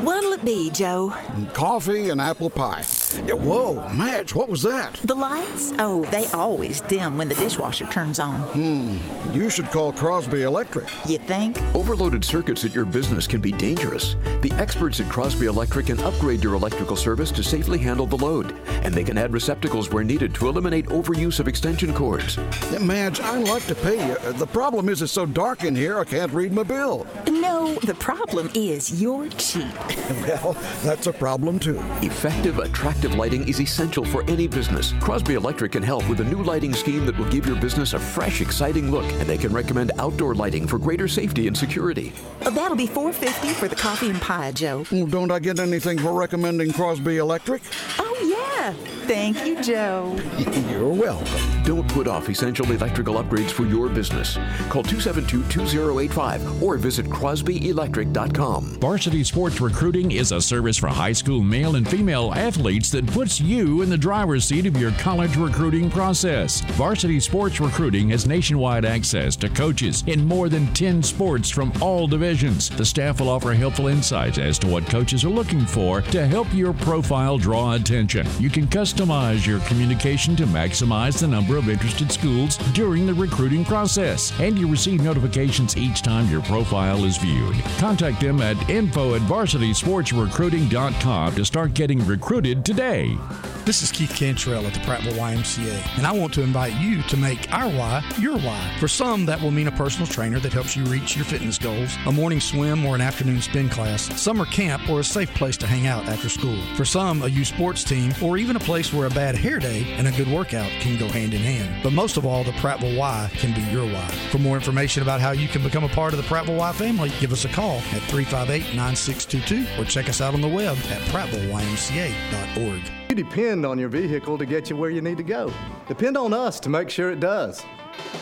What'll 0.00 0.32
it 0.32 0.44
be, 0.44 0.70
Joe? 0.70 1.12
Coffee 1.54 2.10
and 2.10 2.20
apple 2.20 2.50
pie. 2.50 2.84
Yeah, 3.26 3.34
whoa, 3.34 3.88
Madge, 3.92 4.34
what 4.34 4.48
was 4.48 4.62
that? 4.62 4.94
The 5.02 5.14
lights? 5.14 5.72
Oh, 5.78 6.04
they 6.06 6.26
always 6.28 6.80
dim 6.82 7.18
when 7.18 7.28
the 7.28 7.34
dishwasher 7.34 7.86
turns 7.86 8.20
on. 8.20 8.40
Hmm, 8.52 8.98
you 9.34 9.50
should 9.50 9.70
call 9.70 9.92
Crosby 9.92 10.42
Electric. 10.42 10.86
You 11.06 11.18
think? 11.18 11.60
Overloaded 11.74 12.24
circuits 12.24 12.64
at 12.64 12.74
your 12.74 12.84
business 12.84 13.26
can 13.26 13.40
be 13.40 13.50
dangerous. 13.50 14.14
The 14.42 14.52
experts 14.58 15.00
at 15.00 15.10
Crosby 15.10 15.46
Electric 15.46 15.86
can 15.86 15.98
upgrade 16.00 16.44
your 16.44 16.54
electrical 16.54 16.96
service 16.96 17.32
to 17.32 17.42
safely 17.42 17.78
handle 17.78 18.06
the 18.06 18.18
load, 18.18 18.54
and 18.84 18.94
they 18.94 19.04
can 19.04 19.18
add 19.18 19.32
receptacles 19.32 19.90
where 19.90 20.04
needed 20.04 20.34
to 20.36 20.48
eliminate 20.48 20.86
overuse 20.86 21.40
of 21.40 21.48
extension 21.48 21.92
cords. 21.92 22.36
Yeah, 22.70 22.78
Madge, 22.78 23.20
I'd 23.20 23.48
like 23.48 23.66
to 23.66 23.74
pay 23.74 24.06
you. 24.06 24.32
The 24.34 24.46
problem 24.46 24.88
is 24.88 25.02
it's 25.02 25.12
so 25.12 25.26
dark 25.26 25.64
in 25.64 25.74
here 25.74 25.98
I 25.98 26.04
can't 26.04 26.32
read 26.32 26.52
my 26.52 26.62
bill. 26.62 27.06
No, 27.26 27.74
the 27.82 27.94
problem 27.94 28.50
is 28.54 29.00
you're 29.02 29.28
cheap. 29.30 29.72
well, 30.26 30.56
that's 30.82 31.06
a 31.06 31.12
problem 31.12 31.58
too. 31.58 31.78
Effective, 32.02 32.58
attractive 32.58 33.14
lighting 33.14 33.46
is 33.48 33.60
essential 33.60 34.04
for 34.04 34.22
any 34.28 34.46
business. 34.46 34.92
Crosby 35.00 35.34
Electric 35.34 35.72
can 35.72 35.82
help 35.82 36.08
with 36.08 36.20
a 36.20 36.24
new 36.24 36.42
lighting 36.42 36.72
scheme 36.74 37.06
that 37.06 37.16
will 37.18 37.28
give 37.30 37.46
your 37.46 37.56
business 37.56 37.94
a 37.94 37.98
fresh, 37.98 38.40
exciting 38.40 38.90
look, 38.90 39.04
and 39.04 39.22
they 39.22 39.38
can 39.38 39.52
recommend 39.52 39.92
outdoor 39.98 40.34
lighting 40.34 40.66
for 40.66 40.78
greater 40.78 41.08
safety 41.08 41.46
and 41.46 41.56
security. 41.56 42.12
Uh, 42.42 42.50
that'll 42.50 42.76
be 42.76 42.86
450 42.86 43.54
for 43.54 43.68
the 43.68 43.76
coffee 43.76 44.10
and 44.10 44.20
pie, 44.20 44.52
Joe. 44.52 44.84
Well, 44.90 45.06
don't 45.06 45.30
I 45.30 45.38
get 45.38 45.58
anything 45.58 45.98
for 45.98 46.12
recommending 46.12 46.72
Crosby 46.72 47.18
Electric? 47.18 47.62
Oh, 47.98 48.16
yeah. 48.22 48.37
Thank 48.72 49.44
you, 49.46 49.60
Joe. 49.62 50.18
You're 50.70 50.88
welcome. 50.88 51.62
Don't 51.64 51.86
put 51.88 52.08
off 52.08 52.28
essential 52.28 52.70
electrical 52.72 53.16
upgrades 53.16 53.50
for 53.50 53.66
your 53.66 53.88
business. 53.88 54.38
Call 54.70 54.82
272-2085 54.84 56.62
or 56.62 56.78
visit 56.78 57.04
crosbyelectric.com. 57.06 58.64
Varsity 58.80 59.22
Sports 59.22 59.60
Recruiting 59.60 60.12
is 60.12 60.32
a 60.32 60.40
service 60.40 60.78
for 60.78 60.88
high 60.88 61.12
school 61.12 61.42
male 61.42 61.76
and 61.76 61.86
female 61.86 62.32
athletes 62.34 62.90
that 62.92 63.06
puts 63.08 63.38
you 63.40 63.82
in 63.82 63.90
the 63.90 63.98
driver's 63.98 64.46
seat 64.46 64.64
of 64.66 64.78
your 64.78 64.92
college 64.92 65.36
recruiting 65.36 65.90
process. 65.90 66.62
Varsity 66.72 67.20
Sports 67.20 67.60
Recruiting 67.60 68.08
has 68.10 68.26
nationwide 68.26 68.84
access 68.84 69.36
to 69.36 69.48
coaches 69.50 70.04
in 70.06 70.24
more 70.24 70.48
than 70.48 70.72
10 70.74 71.02
sports 71.02 71.50
from 71.50 71.72
all 71.82 72.06
divisions. 72.06 72.70
The 72.70 72.84
staff 72.84 73.20
will 73.20 73.28
offer 73.28 73.52
helpful 73.52 73.88
insights 73.88 74.38
as 74.38 74.58
to 74.60 74.68
what 74.68 74.86
coaches 74.86 75.24
are 75.24 75.28
looking 75.28 75.66
for 75.66 76.00
to 76.00 76.26
help 76.26 76.52
your 76.54 76.72
profile 76.72 77.36
draw 77.36 77.74
attention. 77.74 78.26
You 78.38 78.48
can 78.48 78.57
customize 78.66 79.46
your 79.46 79.60
communication 79.60 80.34
to 80.36 80.44
maximize 80.44 81.20
the 81.20 81.28
number 81.28 81.56
of 81.56 81.68
interested 81.68 82.10
schools 82.10 82.56
during 82.74 83.06
the 83.06 83.14
recruiting 83.14 83.64
process, 83.64 84.32
and 84.40 84.58
you 84.58 84.68
receive 84.68 85.00
notifications 85.02 85.76
each 85.76 86.02
time 86.02 86.28
your 86.28 86.42
profile 86.42 87.04
is 87.04 87.16
viewed. 87.16 87.54
Contact 87.78 88.20
them 88.20 88.40
at 88.40 88.56
info 88.68 89.14
at 89.14 89.22
varsitysportsrecruiting.com 89.22 91.34
to 91.34 91.44
start 91.44 91.74
getting 91.74 92.04
recruited 92.06 92.64
today. 92.64 93.16
This 93.64 93.82
is 93.82 93.92
Keith 93.92 94.14
Cantrell 94.16 94.66
at 94.66 94.72
the 94.72 94.80
Prattville 94.80 95.12
YMCA, 95.12 95.98
and 95.98 96.06
I 96.06 96.12
want 96.12 96.32
to 96.32 96.42
invite 96.42 96.72
you 96.80 97.02
to 97.02 97.18
make 97.18 97.52
our 97.52 97.68
why 97.68 98.02
your 98.18 98.38
why. 98.38 98.74
For 98.80 98.88
some, 98.88 99.26
that 99.26 99.42
will 99.42 99.50
mean 99.50 99.68
a 99.68 99.72
personal 99.72 100.06
trainer 100.06 100.40
that 100.40 100.54
helps 100.54 100.74
you 100.74 100.84
reach 100.84 101.16
your 101.16 101.26
fitness 101.26 101.58
goals, 101.58 101.94
a 102.06 102.12
morning 102.12 102.40
swim 102.40 102.86
or 102.86 102.94
an 102.94 103.02
afternoon 103.02 103.42
spin 103.42 103.68
class, 103.68 104.04
summer 104.18 104.46
camp, 104.46 104.88
or 104.88 105.00
a 105.00 105.04
safe 105.04 105.28
place 105.34 105.58
to 105.58 105.66
hang 105.66 105.86
out 105.86 106.06
after 106.06 106.30
school. 106.30 106.58
For 106.76 106.86
some, 106.86 107.20
a 107.20 107.28
youth 107.28 107.48
sports 107.48 107.84
team, 107.84 108.14
or 108.22 108.38
even 108.38 108.47
a 108.56 108.60
place 108.60 108.92
where 108.92 109.06
a 109.06 109.10
bad 109.10 109.34
hair 109.34 109.58
day 109.58 109.84
and 109.96 110.06
a 110.06 110.12
good 110.12 110.28
workout 110.28 110.70
can 110.80 110.98
go 110.98 111.08
hand 111.08 111.34
in 111.34 111.40
hand. 111.40 111.82
But 111.82 111.92
most 111.92 112.16
of 112.16 112.26
all, 112.26 112.44
the 112.44 112.52
Prattville 112.52 112.96
Y 112.96 113.30
can 113.34 113.54
be 113.54 113.62
your 113.70 113.84
why. 113.84 114.06
For 114.30 114.38
more 114.38 114.56
information 114.56 115.02
about 115.02 115.20
how 115.20 115.32
you 115.32 115.48
can 115.48 115.62
become 115.62 115.84
a 115.84 115.88
part 115.88 116.12
of 116.12 116.16
the 116.18 116.24
Prattville 116.24 116.56
Y 116.56 116.72
family, 116.72 117.10
give 117.20 117.32
us 117.32 117.44
a 117.44 117.48
call 117.48 117.78
at 117.78 118.02
358 118.02 118.74
9622 118.74 119.80
or 119.80 119.84
check 119.84 120.08
us 120.08 120.20
out 120.20 120.34
on 120.34 120.40
the 120.40 120.48
web 120.48 120.76
at 120.90 121.00
prattvilleymca.org. 121.08 122.82
You 123.08 123.16
depend 123.16 123.64
on 123.64 123.78
your 123.78 123.88
vehicle 123.88 124.38
to 124.38 124.46
get 124.46 124.68
you 124.68 124.76
where 124.76 124.90
you 124.90 125.00
need 125.00 125.16
to 125.16 125.22
go. 125.22 125.52
Depend 125.86 126.16
on 126.16 126.32
us 126.32 126.60
to 126.60 126.68
make 126.68 126.90
sure 126.90 127.10
it 127.10 127.20
does. 127.20 127.64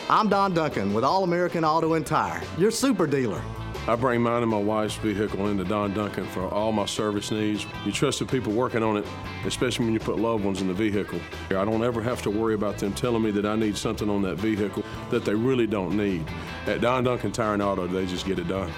I'm 0.09 0.29
Don 0.29 0.53
Duncan 0.53 0.93
with 0.93 1.03
All 1.03 1.23
American 1.23 1.63
Auto 1.63 1.93
and 1.93 2.05
Tire, 2.05 2.41
your 2.57 2.71
super 2.71 3.05
dealer. 3.05 3.41
I 3.87 3.95
bring 3.95 4.21
mine 4.21 4.41
and 4.41 4.51
my 4.51 4.59
wife's 4.59 4.95
vehicle 4.95 5.47
into 5.47 5.63
Don 5.63 5.93
Duncan 5.93 6.25
for 6.25 6.49
all 6.49 6.73
my 6.73 6.85
service 6.85 7.31
needs. 7.31 7.65
You 7.85 7.93
trust 7.93 8.19
the 8.19 8.25
people 8.25 8.51
working 8.51 8.83
on 8.83 8.97
it, 8.97 9.05
especially 9.45 9.85
when 9.85 9.93
you 9.93 9.99
put 10.01 10.19
loved 10.19 10.43
ones 10.43 10.59
in 10.59 10.67
the 10.67 10.73
vehicle. 10.73 11.21
I 11.51 11.63
don't 11.63 11.81
ever 11.81 12.01
have 12.01 12.21
to 12.23 12.29
worry 12.29 12.53
about 12.53 12.77
them 12.79 12.93
telling 12.93 13.23
me 13.23 13.31
that 13.31 13.45
I 13.45 13.55
need 13.55 13.77
something 13.77 14.09
on 14.09 14.21
that 14.23 14.35
vehicle 14.35 14.83
that 15.09 15.23
they 15.23 15.33
really 15.33 15.67
don't 15.67 15.95
need. 15.95 16.25
At 16.65 16.81
Don 16.81 17.05
Duncan 17.05 17.31
Tire 17.31 17.53
and 17.53 17.61
Auto, 17.61 17.87
they 17.87 18.05
just 18.05 18.25
get 18.25 18.39
it 18.39 18.49
done. 18.49 18.73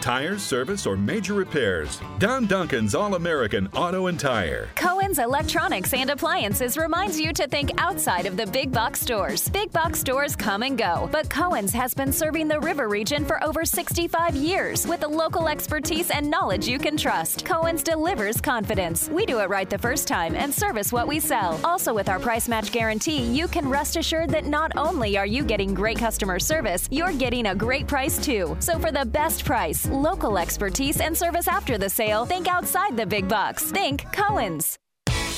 Tires, 0.00 0.42
service, 0.42 0.86
or 0.86 0.96
major 0.96 1.34
repairs. 1.34 2.00
Don 2.18 2.46
Duncan's 2.46 2.94
All 2.94 3.16
American 3.16 3.68
Auto 3.74 4.06
and 4.06 4.18
Tire. 4.18 4.70
Cohen's 4.74 5.18
Electronics 5.18 5.92
and 5.92 6.08
Appliances 6.08 6.78
reminds 6.78 7.20
you 7.20 7.34
to 7.34 7.46
think 7.46 7.70
outside 7.78 8.24
of 8.24 8.38
the 8.38 8.46
big 8.46 8.72
box 8.72 9.00
stores. 9.00 9.50
Big 9.50 9.70
box 9.72 10.00
stores 10.00 10.34
come 10.34 10.62
and 10.62 10.78
go, 10.78 11.08
but 11.12 11.28
Cohen's 11.28 11.74
has 11.74 11.92
been 11.92 12.12
serving 12.12 12.48
the 12.48 12.58
river 12.60 12.88
region 12.88 13.26
for 13.26 13.42
over 13.44 13.64
65 13.66 14.34
years 14.34 14.86
with 14.86 15.00
the 15.00 15.08
local 15.08 15.48
expertise 15.48 16.10
and 16.10 16.30
knowledge 16.30 16.66
you 16.66 16.78
can 16.78 16.96
trust. 16.96 17.44
Cohen's 17.44 17.82
delivers 17.82 18.40
confidence. 18.40 19.10
We 19.10 19.26
do 19.26 19.40
it 19.40 19.50
right 19.50 19.68
the 19.68 19.78
first 19.78 20.08
time 20.08 20.34
and 20.34 20.52
service 20.52 20.92
what 20.92 21.08
we 21.08 21.20
sell. 21.20 21.60
Also, 21.62 21.92
with 21.92 22.08
our 22.08 22.18
price 22.18 22.48
match 22.48 22.72
guarantee, 22.72 23.20
you 23.20 23.48
can 23.48 23.68
rest 23.68 23.96
assured 23.96 24.30
that 24.30 24.46
not 24.46 24.72
only 24.78 25.18
are 25.18 25.26
you 25.26 25.44
getting 25.44 25.74
great 25.74 25.98
customer 25.98 26.38
service, 26.38 26.88
you're 26.90 27.12
getting 27.12 27.46
a 27.46 27.54
great 27.54 27.86
price 27.86 28.18
too. 28.18 28.56
So, 28.60 28.78
for 28.78 28.90
the 28.90 29.04
best 29.04 29.44
price, 29.44 29.89
local 29.90 30.38
expertise, 30.38 31.00
and 31.00 31.16
service 31.16 31.48
after 31.48 31.78
the 31.78 31.90
sale, 31.90 32.24
think 32.24 32.48
outside 32.48 32.96
the 32.96 33.06
big 33.06 33.28
box. 33.28 33.64
Think 33.70 34.10
Cohen's. 34.12 34.78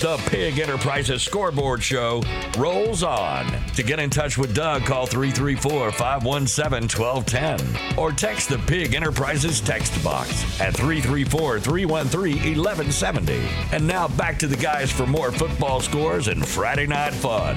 The 0.02 0.16
Pigg 0.26 0.58
Enterprises 0.58 1.22
Scoreboard 1.22 1.80
Show 1.80 2.24
rolls 2.58 3.04
on. 3.04 3.46
To 3.74 3.84
get 3.84 4.00
in 4.00 4.10
touch 4.10 4.36
with 4.36 4.52
Doug, 4.52 4.82
call 4.82 5.06
334 5.06 5.92
517 5.92 6.88
1210 7.00 7.96
or 7.96 8.10
text 8.10 8.48
the 8.48 8.58
Pigg 8.58 8.94
Enterprises 8.94 9.60
text 9.60 10.02
box 10.02 10.60
at 10.60 10.74
334 10.74 11.60
313 11.60 12.34
1170. 12.34 13.46
And 13.70 13.86
now 13.86 14.08
back 14.08 14.40
to 14.40 14.48
the 14.48 14.56
guys 14.56 14.90
for 14.90 15.06
more 15.06 15.30
football 15.30 15.80
scores 15.80 16.26
and 16.26 16.44
Friday 16.44 16.88
night 16.88 17.14
fun. 17.14 17.56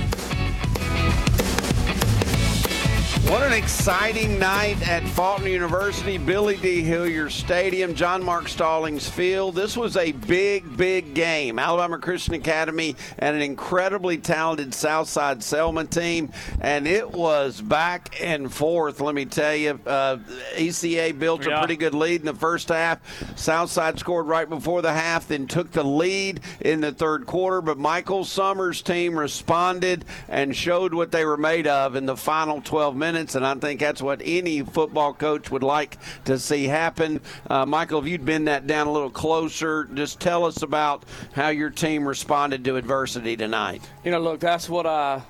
What 3.28 3.42
an 3.42 3.54
exciting 3.54 4.38
night 4.38 4.88
at 4.88 5.02
Faulkner 5.02 5.48
University, 5.48 6.20
Billy 6.20 6.58
D. 6.58 6.84
Hillier 6.84 7.28
Stadium, 7.32 7.96
John 7.96 8.24
Mark 8.24 8.48
Stallings 8.48 9.10
Field. 9.10 9.56
This 9.56 9.76
was 9.76 9.98
a 9.98 10.12
big, 10.12 10.78
big 10.78 11.16
game. 11.16 11.58
Alabama 11.58 11.98
Christian 11.98 12.36
Academy 12.36 12.96
and 13.18 13.36
an 13.36 13.42
incredibly 13.42 14.20
talented 14.20 14.76
Southside 14.76 15.42
Selma 15.42 15.86
team, 15.86 16.32
and 16.62 16.86
it 16.88 17.12
was 17.12 17.62
back 17.62 18.16
and 18.22 18.54
forth. 18.54 19.02
Let 19.02 19.16
me 19.16 19.26
tell 19.26 19.56
you, 19.56 19.80
uh, 19.88 20.18
ECA 20.56 21.12
built 21.12 21.48
Yeah. 21.48 21.56
a 21.56 21.60
pretty 21.62 21.78
good 21.78 21.96
lead 21.96 22.20
in 22.20 22.28
the 22.28 22.36
first 22.36 22.70
half. 22.70 23.00
Southside 23.36 23.98
scored 23.98 24.28
right 24.28 24.48
before 24.48 24.84
the 24.84 24.94
half, 24.94 25.28
then 25.28 25.48
took 25.48 25.72
the 25.72 25.84
lead 25.84 26.42
in 26.62 26.80
the 26.82 26.92
third 26.92 27.26
quarter. 27.26 27.62
But 27.62 27.80
Michael 27.80 28.24
Summers' 28.24 28.84
team 28.84 29.18
responded 29.18 30.06
and 30.30 30.56
showed 30.56 30.94
what 30.94 31.12
they 31.12 31.26
were 31.26 31.38
made 31.38 31.66
of 31.66 31.96
in 31.96 32.06
the 32.06 32.16
final 32.16 32.62
12 32.62 32.96
minutes. 32.96 33.15
And 33.16 33.46
I 33.46 33.56
think 33.56 33.80
that's 33.80 34.02
what 34.02 34.22
any 34.24 34.62
football 34.62 35.14
coach 35.14 35.50
would 35.50 35.64
like 35.64 35.98
to 36.26 36.38
see 36.38 36.66
happen. 36.66 37.22
Uh, 37.50 37.66
Michael, 37.66 38.00
if 38.00 38.08
you'd 38.08 38.26
been 38.26 38.46
that 38.46 38.68
down 38.68 38.88
a 38.88 38.92
little 38.92 39.10
closer, 39.10 39.86
just 39.94 40.20
tell 40.20 40.46
us 40.46 40.62
about 40.62 41.04
how 41.34 41.50
your 41.50 41.70
team 41.70 42.08
responded 42.08 42.64
to 42.66 42.76
adversity 42.76 43.38
tonight. 43.38 43.82
You 44.04 44.12
know, 44.12 44.20
look, 44.20 44.40
that's 44.40 44.70
what 44.70 44.86
I. 44.86 45.22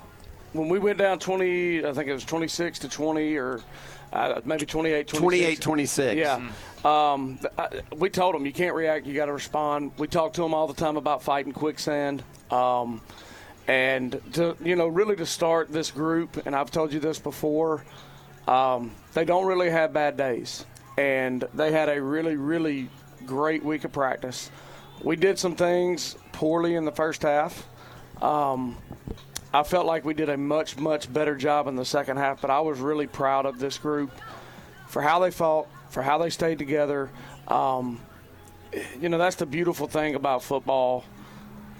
When 0.52 0.68
we 0.68 0.78
went 0.78 0.98
down 0.98 1.18
20, 1.18 1.84
I 1.84 1.92
think 1.92 2.08
it 2.08 2.12
was 2.14 2.24
26 2.24 2.78
to 2.80 2.88
20, 2.88 3.36
or 3.36 3.60
uh, 4.12 4.40
maybe 4.44 4.64
28, 4.64 5.06
26. 5.08 5.20
28 5.20 5.60
26. 5.60 6.16
Yeah. 6.16 6.50
Um, 6.84 7.38
I, 7.58 7.68
we 7.96 8.08
told 8.08 8.34
them 8.34 8.46
you 8.46 8.52
can't 8.52 8.74
react, 8.74 9.06
you 9.06 9.14
got 9.14 9.26
to 9.26 9.32
respond. 9.32 9.92
We 9.98 10.06
talk 10.06 10.32
to 10.34 10.42
them 10.42 10.54
all 10.54 10.66
the 10.66 10.74
time 10.74 10.96
about 10.96 11.22
fighting 11.22 11.52
quicksand. 11.52 12.22
Um, 12.50 13.00
and 13.68 14.20
to 14.34 14.56
you 14.62 14.76
know, 14.76 14.86
really 14.86 15.16
to 15.16 15.26
start 15.26 15.70
this 15.72 15.90
group, 15.90 16.46
and 16.46 16.54
I've 16.54 16.70
told 16.70 16.92
you 16.92 17.00
this 17.00 17.18
before, 17.18 17.84
um, 18.46 18.92
they 19.14 19.24
don't 19.24 19.46
really 19.46 19.70
have 19.70 19.92
bad 19.92 20.16
days, 20.16 20.64
and 20.96 21.44
they 21.54 21.72
had 21.72 21.88
a 21.88 22.00
really, 22.00 22.36
really 22.36 22.88
great 23.26 23.64
week 23.64 23.84
of 23.84 23.92
practice. 23.92 24.50
We 25.02 25.16
did 25.16 25.38
some 25.38 25.56
things 25.56 26.16
poorly 26.32 26.74
in 26.74 26.84
the 26.84 26.92
first 26.92 27.22
half. 27.22 27.66
Um, 28.22 28.76
I 29.52 29.62
felt 29.62 29.86
like 29.86 30.04
we 30.04 30.14
did 30.14 30.28
a 30.28 30.36
much, 30.36 30.76
much 30.78 31.12
better 31.12 31.34
job 31.34 31.66
in 31.66 31.76
the 31.76 31.84
second 31.84 32.18
half, 32.18 32.40
but 32.40 32.50
I 32.50 32.60
was 32.60 32.78
really 32.78 33.06
proud 33.06 33.46
of 33.46 33.58
this 33.58 33.78
group 33.78 34.10
for 34.86 35.02
how 35.02 35.18
they 35.18 35.30
fought, 35.30 35.66
for 35.90 36.02
how 36.02 36.18
they 36.18 36.30
stayed 36.30 36.58
together. 36.58 37.10
Um, 37.48 38.00
you 39.00 39.08
know, 39.08 39.18
that's 39.18 39.36
the 39.36 39.46
beautiful 39.46 39.86
thing 39.86 40.14
about 40.14 40.42
football. 40.42 41.04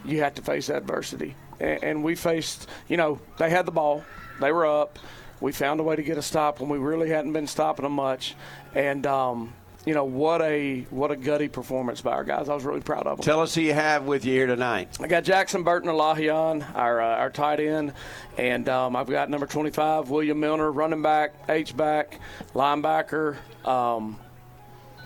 You 0.05 0.21
have 0.23 0.35
to 0.35 0.43
face 0.43 0.69
adversity. 0.69 1.35
And, 1.61 1.85
and 1.85 2.05
we 2.05 2.15
faced, 2.15 2.69
you 2.89 2.97
know, 2.97 3.21
they 3.39 3.51
had 3.51 3.67
the 3.67 3.73
ball, 3.73 4.05
they 4.41 4.53
were 4.53 4.67
up. 4.67 4.99
We 5.41 5.53
found 5.53 5.81
a 5.81 5.83
way 5.83 5.97
to 5.97 6.03
get 6.03 6.17
a 6.17 6.23
stop 6.23 6.61
when 6.61 6.71
we 6.71 6.79
really 6.79 7.11
hadn't 7.11 7.35
been 7.35 7.47
stopping 7.47 7.83
them 7.83 7.93
much. 7.93 8.35
And, 8.75 9.07
um, 9.07 9.53
you 9.87 9.95
know, 9.95 10.05
what 10.05 10.43
a 10.43 10.81
what 10.91 11.13
a 11.13 11.17
gutty 11.17 11.47
performance 11.47 12.01
by 12.01 12.11
our 12.11 12.25
guys. 12.25 12.49
I 12.49 12.55
was 12.55 12.65
really 12.65 12.81
proud 12.81 13.07
of 13.07 13.19
them. 13.19 13.25
Tell 13.25 13.41
us 13.41 13.55
who 13.55 13.61
you 13.61 13.73
have 13.73 14.05
with 14.05 14.25
you 14.25 14.33
here 14.33 14.47
tonight. 14.49 14.99
I 15.01 15.07
got 15.07 15.23
Jackson 15.23 15.63
Burton 15.63 15.89
Elahian, 15.89 16.67
our 16.75 17.01
uh, 17.01 17.17
our 17.17 17.31
tight 17.31 17.61
end, 17.61 17.93
and 18.37 18.69
um, 18.69 18.97
I've 18.97 19.09
got 19.09 19.31
number 19.31 19.47
25 19.47 20.11
William 20.11 20.41
Milner, 20.41 20.73
running 20.73 21.03
back, 21.03 21.35
H 21.49 21.77
back, 21.77 22.19
linebacker, 22.53 23.37
um, 23.65 24.19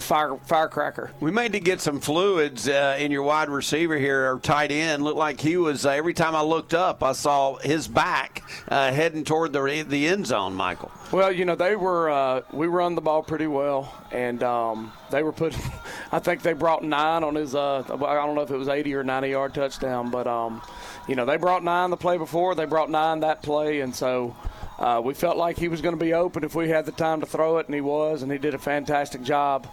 fire 0.00 0.36
firecracker. 0.44 1.10
We 1.20 1.30
may 1.30 1.44
need 1.44 1.52
to 1.52 1.60
get 1.60 1.80
some 1.80 2.00
fluids 2.00 2.68
uh, 2.68 2.96
in 2.98 3.10
your 3.10 3.22
wide 3.22 3.48
receiver 3.48 3.98
here 3.98 4.32
or 4.32 4.38
tight 4.38 4.70
end. 4.72 5.02
Looked 5.02 5.18
like 5.18 5.40
he 5.40 5.56
was 5.56 5.86
uh, 5.86 5.90
every 5.90 6.14
time 6.14 6.34
I 6.34 6.42
looked 6.42 6.74
up, 6.74 7.02
I 7.02 7.12
saw 7.12 7.56
his 7.56 7.88
back 7.88 8.42
uh, 8.68 8.92
heading 8.92 9.24
toward 9.24 9.52
the 9.52 9.84
the 9.88 10.08
end 10.08 10.26
zone. 10.26 10.54
Michael. 10.54 10.90
Well, 11.12 11.32
you 11.32 11.44
know 11.44 11.56
they 11.56 11.76
were 11.76 12.10
uh, 12.10 12.42
we 12.52 12.66
run 12.66 12.94
the 12.94 13.00
ball 13.00 13.22
pretty 13.22 13.46
well, 13.46 13.92
and 14.12 14.42
um, 14.42 14.92
they 15.10 15.22
were 15.22 15.32
put. 15.32 15.56
I 16.12 16.18
think 16.18 16.42
they 16.42 16.52
brought 16.52 16.84
nine 16.84 17.24
on 17.24 17.34
his. 17.34 17.54
Uh, 17.54 17.82
I 17.88 18.14
don't 18.14 18.34
know 18.34 18.42
if 18.42 18.50
it 18.50 18.56
was 18.56 18.68
80 18.68 18.94
or 18.94 19.04
90 19.04 19.28
yard 19.28 19.54
touchdown, 19.54 20.10
but 20.10 20.26
um, 20.26 20.62
you 21.08 21.16
know 21.16 21.24
they 21.24 21.36
brought 21.36 21.64
nine 21.64 21.90
the 21.90 21.96
play 21.96 22.18
before. 22.18 22.54
They 22.54 22.64
brought 22.64 22.90
nine 22.90 23.20
that 23.20 23.42
play, 23.42 23.80
and 23.80 23.94
so. 23.94 24.34
Uh, 24.80 25.00
we 25.04 25.12
felt 25.12 25.36
like 25.36 25.58
he 25.58 25.68
was 25.68 25.82
going 25.82 25.96
to 25.96 26.02
be 26.02 26.14
open 26.14 26.42
if 26.42 26.54
we 26.54 26.68
had 26.70 26.86
the 26.86 26.92
time 26.92 27.20
to 27.20 27.26
throw 27.26 27.58
it, 27.58 27.66
and 27.66 27.74
he 27.74 27.82
was, 27.82 28.22
and 28.22 28.32
he 28.32 28.38
did 28.38 28.54
a 28.54 28.58
fantastic 28.58 29.22
job 29.22 29.68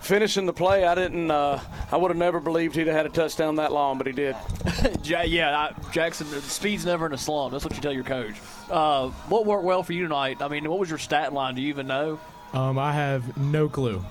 finishing 0.00 0.46
the 0.46 0.52
play. 0.52 0.84
I 0.84 0.94
didn't. 0.94 1.30
Uh, 1.30 1.60
I 1.90 1.96
would 1.96 2.10
have 2.10 2.18
never 2.18 2.38
believed 2.38 2.76
he'd 2.76 2.86
have 2.86 2.96
had 2.96 3.06
a 3.06 3.08
touchdown 3.08 3.56
that 3.56 3.72
long, 3.72 3.98
but 3.98 4.06
he 4.06 4.12
did. 4.12 4.36
Yeah, 5.04 5.58
I, 5.58 5.90
Jackson, 5.90 6.26
speed's 6.42 6.86
never 6.86 7.06
in 7.06 7.12
a 7.12 7.18
slump. 7.18 7.52
That's 7.52 7.64
what 7.64 7.74
you 7.74 7.80
tell 7.80 7.92
your 7.92 8.04
coach. 8.04 8.34
Uh, 8.70 9.08
what 9.28 9.46
worked 9.46 9.64
well 9.64 9.82
for 9.82 9.92
you 9.92 10.04
tonight? 10.04 10.40
I 10.40 10.48
mean, 10.48 10.68
what 10.70 10.78
was 10.78 10.88
your 10.88 10.98
stat 10.98 11.32
line? 11.32 11.54
Do 11.56 11.60
you 11.60 11.68
even 11.68 11.86
know? 11.88 12.20
Um, 12.52 12.78
I 12.78 12.92
have 12.92 13.36
no 13.36 13.68
clue. 13.68 14.04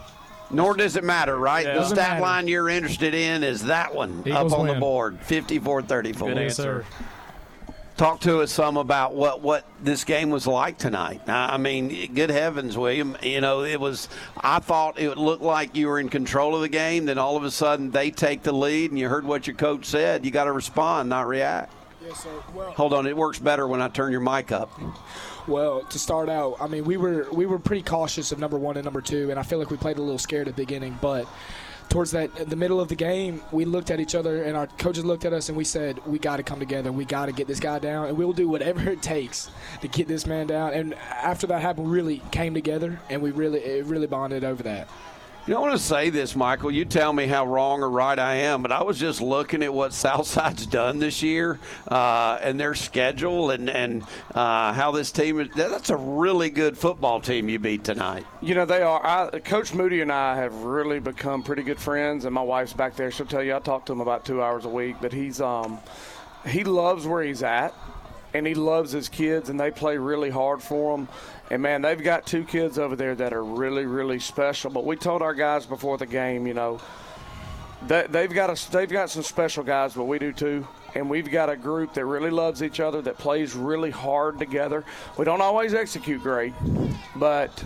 Nor 0.49 0.75
does 0.75 0.97
it 0.97 1.03
matter, 1.03 1.37
right? 1.37 1.65
Yeah. 1.65 1.75
The 1.75 1.85
stat 1.85 1.97
matter. 1.97 2.21
line 2.21 2.47
you're 2.47 2.69
interested 2.69 3.13
in 3.13 3.43
is 3.43 3.63
that 3.65 3.95
one 3.95 4.23
Eagles 4.25 4.51
up 4.53 4.59
on 4.59 4.67
the 4.67 4.75
board, 4.75 5.19
54-34. 5.21 6.19
Good 6.19 6.37
answer. 6.37 6.85
Talk 8.01 8.21
to 8.21 8.39
us 8.41 8.51
some 8.51 8.77
about 8.77 9.13
what, 9.13 9.41
what 9.41 9.63
this 9.79 10.05
game 10.05 10.31
was 10.31 10.47
like 10.47 10.79
tonight. 10.79 11.21
I 11.27 11.57
mean, 11.57 12.15
good 12.15 12.31
heavens, 12.31 12.75
William. 12.75 13.15
You 13.21 13.41
know, 13.41 13.63
it 13.63 13.79
was. 13.79 14.09
I 14.35 14.57
thought 14.57 14.99
it 14.99 15.19
looked 15.19 15.43
like 15.43 15.75
you 15.75 15.87
were 15.87 15.99
in 15.99 16.09
control 16.09 16.55
of 16.55 16.61
the 16.61 16.67
game. 16.67 17.05
Then 17.05 17.19
all 17.19 17.37
of 17.37 17.43
a 17.43 17.51
sudden, 17.51 17.91
they 17.91 18.09
take 18.09 18.41
the 18.41 18.53
lead, 18.53 18.89
and 18.89 18.99
you 18.99 19.07
heard 19.07 19.23
what 19.23 19.45
your 19.45 19.55
coach 19.55 19.85
said. 19.85 20.25
You 20.25 20.31
got 20.31 20.45
to 20.45 20.51
respond, 20.51 21.09
not 21.09 21.27
react. 21.27 21.75
Yes, 22.03 22.23
sir. 22.23 22.43
Well, 22.55 22.71
Hold 22.71 22.93
on, 22.93 23.05
it 23.05 23.15
works 23.15 23.37
better 23.37 23.67
when 23.67 23.83
I 23.83 23.87
turn 23.87 24.11
your 24.11 24.19
mic 24.19 24.51
up. 24.51 24.71
well, 25.45 25.81
to 25.83 25.99
start 25.99 26.27
out, 26.27 26.57
I 26.59 26.65
mean, 26.65 26.85
we 26.85 26.97
were 26.97 27.27
we 27.31 27.45
were 27.45 27.59
pretty 27.59 27.83
cautious 27.83 28.31
of 28.31 28.39
number 28.39 28.57
one 28.57 28.77
and 28.77 28.83
number 28.83 29.01
two, 29.01 29.29
and 29.29 29.39
I 29.39 29.43
feel 29.43 29.59
like 29.59 29.69
we 29.69 29.77
played 29.77 29.99
a 29.99 30.01
little 30.01 30.17
scared 30.17 30.47
at 30.47 30.55
the 30.55 30.63
beginning. 30.63 30.97
But 31.03 31.27
towards 31.91 32.11
that 32.11 32.33
the 32.49 32.55
middle 32.55 32.79
of 32.79 32.87
the 32.87 32.95
game, 32.95 33.41
we 33.51 33.65
looked 33.65 33.91
at 33.91 33.99
each 33.99 34.15
other, 34.15 34.43
and 34.43 34.55
our 34.55 34.65
coaches 34.65 35.03
looked 35.03 35.25
at 35.25 35.33
us, 35.33 35.49
and 35.49 35.57
we 35.57 35.65
said, 35.65 35.99
"We 36.07 36.19
got 36.19 36.37
to 36.37 36.43
come 36.43 36.57
together. 36.57 36.89
We 36.91 37.03
got 37.03 37.25
to 37.25 37.33
get 37.33 37.47
this 37.47 37.59
guy 37.59 37.79
down, 37.79 38.07
and 38.07 38.17
we'll 38.17 38.31
do 38.31 38.47
whatever 38.47 38.89
it 38.95 39.01
takes 39.01 39.51
to 39.81 39.89
get 39.89 40.07
this 40.07 40.25
man 40.25 40.47
down." 40.47 40.73
And 40.73 40.93
after 40.93 41.45
that 41.47 41.61
happened, 41.61 41.87
we 41.87 41.93
really 41.93 42.21
came 42.31 42.53
together, 42.53 42.99
and 43.09 43.21
we 43.21 43.31
really 43.31 43.59
it 43.59 43.85
really 43.85 44.07
bonded 44.07 44.45
over 44.45 44.63
that. 44.63 44.87
You 45.47 45.55
don't 45.55 45.63
want 45.63 45.73
to 45.73 45.83
say 45.83 46.11
this, 46.11 46.35
Michael. 46.35 46.69
You 46.69 46.85
tell 46.85 47.11
me 47.11 47.25
how 47.25 47.47
wrong 47.47 47.81
or 47.81 47.89
right 47.89 48.17
I 48.17 48.35
am, 48.35 48.61
but 48.61 48.71
I 48.71 48.83
was 48.83 48.99
just 48.99 49.21
looking 49.21 49.63
at 49.63 49.73
what 49.73 49.91
Southside's 50.01 50.67
done 50.67 50.99
this 50.99 51.23
year 51.23 51.59
uh, 51.87 52.37
and 52.43 52.59
their 52.59 52.75
schedule 52.75 53.49
and 53.49 53.67
and 53.67 54.03
uh, 54.35 54.71
how 54.71 54.91
this 54.91 55.11
team 55.11 55.39
is. 55.39 55.49
That's 55.55 55.89
a 55.89 55.95
really 55.95 56.51
good 56.51 56.77
football 56.77 57.19
team 57.21 57.49
you 57.49 57.57
beat 57.57 57.83
tonight. 57.83 58.23
You 58.41 58.53
know, 58.53 58.65
they 58.65 58.83
are. 58.83 59.03
I, 59.03 59.39
Coach 59.39 59.73
Moody 59.73 60.01
and 60.01 60.11
I 60.11 60.35
have 60.35 60.53
really 60.53 60.99
become 60.99 61.41
pretty 61.41 61.63
good 61.63 61.79
friends, 61.79 62.25
and 62.25 62.35
my 62.35 62.43
wife's 62.43 62.73
back 62.73 62.95
there. 62.95 63.09
She'll 63.09 63.25
tell 63.25 63.41
you 63.41 63.55
I 63.55 63.59
talk 63.59 63.87
to 63.87 63.93
him 63.93 64.01
about 64.01 64.23
two 64.23 64.43
hours 64.43 64.65
a 64.65 64.69
week, 64.69 64.97
but 65.01 65.11
he's 65.11 65.41
um, 65.41 65.79
he 66.45 66.63
loves 66.63 67.07
where 67.07 67.23
he's 67.23 67.41
at, 67.41 67.73
and 68.33 68.47
he 68.47 68.53
loves 68.53 68.91
his 68.91 69.09
kids, 69.09 69.49
and 69.49 69.59
they 69.59 69.71
play 69.71 69.97
really 69.97 70.29
hard 70.29 70.61
for 70.61 70.97
him. 70.97 71.07
And 71.49 71.61
man, 71.61 71.81
they've 71.81 72.01
got 72.01 72.25
two 72.25 72.43
kids 72.45 72.79
over 72.79 72.95
there 72.95 73.15
that 73.15 73.33
are 73.33 73.43
really, 73.43 73.85
really 73.85 74.19
special. 74.19 74.71
But 74.71 74.85
we 74.85 74.95
told 74.95 75.21
our 75.21 75.33
guys 75.33 75.65
before 75.65 75.97
the 75.97 76.05
game, 76.05 76.47
you 76.47 76.53
know, 76.53 76.79
that 77.87 78.11
they've 78.11 78.31
got 78.31 78.49
a, 78.49 78.71
they've 78.71 78.89
got 78.89 79.09
some 79.09 79.23
special 79.23 79.63
guys, 79.63 79.93
but 79.93 80.05
we 80.05 80.19
do 80.19 80.31
too. 80.31 80.67
And 80.93 81.09
we've 81.09 81.29
got 81.29 81.49
a 81.49 81.55
group 81.55 81.93
that 81.93 82.05
really 82.05 82.29
loves 82.29 82.61
each 82.61 82.79
other, 82.79 83.01
that 83.03 83.17
plays 83.17 83.55
really 83.55 83.91
hard 83.91 84.39
together. 84.39 84.85
We 85.17 85.25
don't 85.25 85.41
always 85.41 85.73
execute 85.73 86.21
great, 86.21 86.53
but 87.15 87.63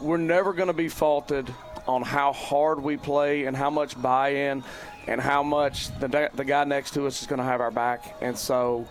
we're 0.00 0.16
never 0.16 0.52
going 0.52 0.68
to 0.68 0.72
be 0.72 0.88
faulted 0.88 1.52
on 1.86 2.02
how 2.02 2.32
hard 2.32 2.80
we 2.80 2.96
play 2.96 3.44
and 3.44 3.56
how 3.56 3.70
much 3.70 4.00
buy-in 4.00 4.62
and 5.08 5.20
how 5.20 5.42
much 5.42 5.88
the 5.98 6.30
the 6.34 6.44
guy 6.44 6.64
next 6.64 6.94
to 6.94 7.06
us 7.06 7.20
is 7.20 7.26
going 7.26 7.38
to 7.38 7.44
have 7.44 7.60
our 7.60 7.72
back. 7.72 8.16
And 8.20 8.38
so, 8.38 8.86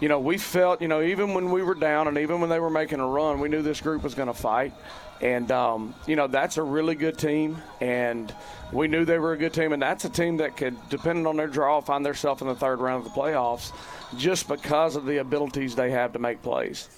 you 0.00 0.08
know, 0.08 0.18
we 0.18 0.38
felt, 0.38 0.80
you 0.80 0.88
know, 0.88 1.02
even 1.02 1.34
when 1.34 1.50
we 1.50 1.62
were 1.62 1.74
down 1.74 2.08
and 2.08 2.18
even 2.18 2.40
when 2.40 2.48
they 2.48 2.58
were 2.58 2.70
making 2.70 3.00
a 3.00 3.06
run, 3.06 3.38
we 3.38 3.48
knew 3.48 3.62
this 3.62 3.80
group 3.80 4.02
was 4.02 4.14
going 4.14 4.28
to 4.28 4.34
fight. 4.34 4.72
And, 5.20 5.50
um, 5.52 5.94
you 6.06 6.16
know, 6.16 6.26
that's 6.26 6.56
a 6.56 6.62
really 6.62 6.94
good 6.94 7.18
team. 7.18 7.58
And 7.82 8.34
we 8.72 8.88
knew 8.88 9.04
they 9.04 9.18
were 9.18 9.32
a 9.32 9.36
good 9.36 9.52
team. 9.52 9.74
And 9.74 9.82
that's 9.82 10.06
a 10.06 10.08
team 10.08 10.38
that 10.38 10.56
could, 10.56 10.76
depending 10.88 11.26
on 11.26 11.36
their 11.36 11.46
draw, 11.46 11.82
find 11.82 12.04
themselves 12.04 12.40
in 12.40 12.48
the 12.48 12.54
third 12.54 12.80
round 12.80 13.06
of 13.06 13.12
the 13.12 13.20
playoffs 13.20 13.72
just 14.16 14.48
because 14.48 14.96
of 14.96 15.04
the 15.04 15.18
abilities 15.18 15.74
they 15.74 15.90
have 15.90 16.14
to 16.14 16.18
make 16.18 16.40
plays. 16.40 16.88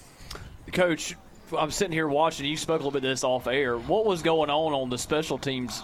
Coach, 0.71 1.17
I'm 1.57 1.71
sitting 1.71 1.91
here 1.91 2.07
watching. 2.07 2.45
You 2.45 2.55
spoke 2.55 2.79
a 2.79 2.83
little 2.83 2.91
bit 2.91 3.03
of 3.03 3.09
this 3.09 3.25
off 3.25 3.47
air. 3.47 3.77
What 3.77 4.05
was 4.05 4.21
going 4.23 4.49
on 4.49 4.73
on 4.73 4.89
the 4.89 4.97
special 4.97 5.37
teams 5.37 5.83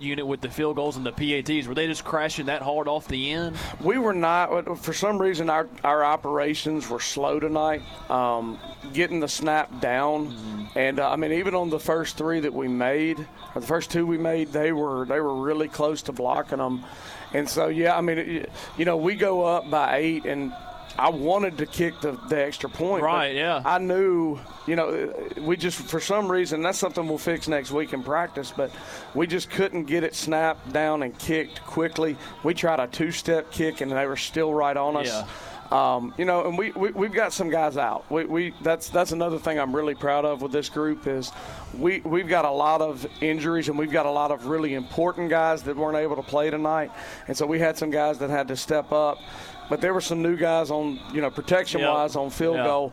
unit 0.00 0.26
with 0.26 0.40
the 0.40 0.48
field 0.48 0.76
goals 0.76 0.96
and 0.96 1.04
the 1.04 1.12
PATs? 1.12 1.66
Were 1.66 1.74
they 1.74 1.86
just 1.86 2.04
crashing 2.04 2.46
that 2.46 2.62
hard 2.62 2.88
off 2.88 3.08
the 3.08 3.32
end? 3.32 3.56
We 3.80 3.98
were 3.98 4.12
not. 4.12 4.78
For 4.78 4.92
some 4.92 5.20
reason, 5.20 5.50
our, 5.50 5.68
our 5.84 6.04
operations 6.04 6.88
were 6.88 7.00
slow 7.00 7.40
tonight, 7.40 7.82
um, 8.10 8.58
getting 8.92 9.20
the 9.20 9.28
snap 9.28 9.80
down. 9.80 10.28
Mm-hmm. 10.28 10.78
And 10.78 11.00
uh, 11.00 11.10
I 11.10 11.16
mean, 11.16 11.32
even 11.32 11.54
on 11.54 11.70
the 11.70 11.80
first 11.80 12.16
three 12.16 12.40
that 12.40 12.52
we 12.52 12.68
made, 12.68 13.18
or 13.54 13.60
the 13.60 13.66
first 13.66 13.90
two 13.90 14.06
we 14.06 14.18
made, 14.18 14.52
they 14.52 14.72
were 14.72 15.04
they 15.06 15.20
were 15.20 15.34
really 15.34 15.68
close 15.68 16.02
to 16.02 16.12
blocking 16.12 16.58
them. 16.58 16.84
And 17.32 17.48
so, 17.48 17.68
yeah, 17.68 17.96
I 17.96 18.00
mean, 18.00 18.46
you 18.78 18.84
know, 18.84 18.96
we 18.96 19.14
go 19.14 19.44
up 19.44 19.70
by 19.70 19.98
eight, 19.98 20.24
and 20.24 20.52
I 20.98 21.10
wanted 21.10 21.58
to 21.58 21.66
kick 21.66 22.00
the, 22.00 22.18
the 22.28 22.42
extra 22.42 22.68
point. 22.68 23.04
Right, 23.04 23.36
yeah. 23.36 23.62
I 23.64 23.78
knew, 23.78 24.38
you 24.66 24.74
know, 24.74 25.14
we 25.40 25.56
just, 25.56 25.78
for 25.78 26.00
some 26.00 26.30
reason, 26.30 26.60
that's 26.60 26.78
something 26.78 27.06
we'll 27.06 27.18
fix 27.18 27.46
next 27.46 27.70
week 27.70 27.92
in 27.92 28.02
practice, 28.02 28.52
but 28.54 28.72
we 29.14 29.28
just 29.28 29.48
couldn't 29.48 29.84
get 29.84 30.02
it 30.02 30.16
snapped 30.16 30.72
down 30.72 31.04
and 31.04 31.16
kicked 31.16 31.62
quickly. 31.62 32.16
We 32.42 32.52
tried 32.52 32.80
a 32.80 32.88
two 32.88 33.12
step 33.12 33.52
kick, 33.52 33.80
and 33.80 33.92
they 33.92 34.06
were 34.06 34.16
still 34.16 34.52
right 34.52 34.76
on 34.76 34.96
us. 34.96 35.06
Yeah. 35.06 35.26
Um, 35.70 36.14
you 36.16 36.24
know, 36.24 36.46
and 36.46 36.56
we, 36.56 36.72
we 36.72 37.06
have 37.06 37.14
got 37.14 37.32
some 37.32 37.50
guys 37.50 37.76
out. 37.76 38.10
We, 38.10 38.24
we 38.24 38.54
that's 38.62 38.88
that's 38.88 39.12
another 39.12 39.38
thing 39.38 39.60
I'm 39.60 39.76
really 39.76 39.94
proud 39.94 40.24
of 40.24 40.40
with 40.40 40.50
this 40.50 40.70
group 40.70 41.06
is 41.06 41.30
we 41.76 42.00
we've 42.00 42.26
got 42.26 42.46
a 42.46 42.50
lot 42.50 42.80
of 42.80 43.06
injuries 43.20 43.68
and 43.68 43.78
we've 43.78 43.92
got 43.92 44.06
a 44.06 44.10
lot 44.10 44.30
of 44.30 44.46
really 44.46 44.72
important 44.72 45.28
guys 45.28 45.62
that 45.64 45.76
weren't 45.76 45.98
able 45.98 46.16
to 46.16 46.22
play 46.22 46.48
tonight, 46.48 46.90
and 47.26 47.36
so 47.36 47.44
we 47.44 47.58
had 47.58 47.76
some 47.76 47.90
guys 47.90 48.18
that 48.18 48.30
had 48.30 48.48
to 48.48 48.56
step 48.56 48.92
up. 48.92 49.18
But 49.68 49.80
there 49.80 49.92
were 49.94 50.00
some 50.00 50.22
new 50.22 50.36
guys 50.36 50.70
on, 50.70 50.98
you 51.12 51.20
know, 51.20 51.30
protection 51.30 51.80
Yep. 51.80 51.90
wise 51.90 52.16
on 52.16 52.30
field 52.30 52.56
Yeah. 52.56 52.64
goal. 52.64 52.92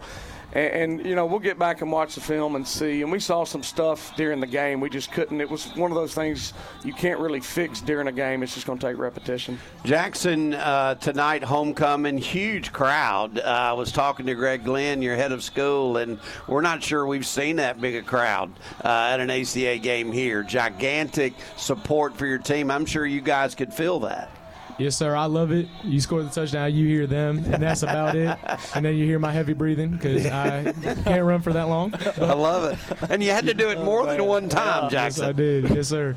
And, 0.53 0.99
and, 0.99 1.06
you 1.06 1.15
know, 1.15 1.26
we'll 1.26 1.39
get 1.39 1.60
back 1.60 1.81
and 1.81 1.91
watch 1.91 2.15
the 2.15 2.22
film 2.22 2.56
and 2.56 2.65
see. 2.65 3.02
And 3.02 3.11
we 3.11 3.19
saw 3.19 3.43
some 3.43 3.61
stuff 3.61 4.15
during 4.15 4.39
the 4.39 4.47
game. 4.47 4.80
We 4.80 4.89
just 4.89 5.11
couldn't. 5.11 5.41
It 5.41 5.49
was 5.49 5.65
one 5.76 5.91
of 5.91 5.95
those 5.95 6.14
things 6.14 6.53
you 6.85 6.93
can't 6.93 7.19
really 7.19 7.41
fix 7.41 7.81
during 7.81 8.07
a 8.07 8.11
game. 8.14 8.41
It's 8.41 8.53
just 8.53 8.65
going 8.65 8.80
to 8.80 8.88
take 8.88 8.97
repetition. 8.97 9.60
Jackson 9.84 10.53
uh, 10.53 10.95
tonight, 10.95 11.43
homecoming, 11.43 12.18
huge 12.18 12.72
crowd. 12.72 13.39
Uh, 13.39 13.41
I 13.43 13.73
was 13.73 13.91
talking 13.91 14.27
to 14.27 14.34
Greg 14.35 14.64
Glenn, 14.64 15.02
your 15.02 15.18
head 15.18 15.34
of 15.34 15.43
school, 15.43 15.97
and 15.97 16.19
we're 16.47 16.61
not 16.61 16.81
sure 16.81 17.06
we've 17.06 17.26
seen 17.27 17.57
that 17.57 17.81
big 17.81 17.95
a 17.95 18.02
crowd 18.02 18.49
uh, 18.84 18.88
at 19.11 19.19
an 19.19 19.30
ACA 19.30 19.77
game 19.80 20.11
here. 20.11 20.41
Gigantic 20.41 21.34
support 21.57 22.15
for 22.15 22.26
your 22.27 22.38
team. 22.39 22.72
I'm 22.72 22.85
sure 22.85 23.06
you 23.06 23.19
guys 23.19 23.56
could 23.56 23.73
feel 23.73 23.99
that. 24.02 24.30
Yes, 24.77 24.97
sir. 24.97 25.15
I 25.15 25.26
love 25.26 25.52
it. 25.52 25.68
You 25.84 26.02
score 26.02 26.22
the 26.22 26.30
touchdown, 26.30 26.73
you 26.73 26.88
hear 26.88 27.07
them, 27.07 27.38
and 27.45 27.64
that's 27.64 27.84
about 27.84 28.15
it. 28.15 28.38
And 28.76 28.85
then 28.85 28.95
you 28.95 29.06
hear 29.06 29.19
my 29.19 29.31
heavy 29.31 29.53
breathing 29.53 29.91
because 29.91 30.26
I 30.26 30.73
can't 31.03 31.23
run 31.23 31.41
for 31.41 31.53
that 31.53 31.69
long. 31.69 31.93
I 32.18 32.34
love 32.34 32.73
it. 32.73 33.10
And 33.10 33.23
you 33.23 33.31
had 33.31 33.45
to 33.45 33.53
do 33.53 33.69
it 33.69 33.81
more 33.81 34.06
than 34.06 34.26
one 34.26 34.45
uh, 34.45 34.49
time, 34.49 34.89
Jackson. 34.89 35.23
Yes, 35.23 35.30
I 35.30 35.31
did. 35.31 35.69
Yes, 35.69 35.88
sir. 35.88 36.15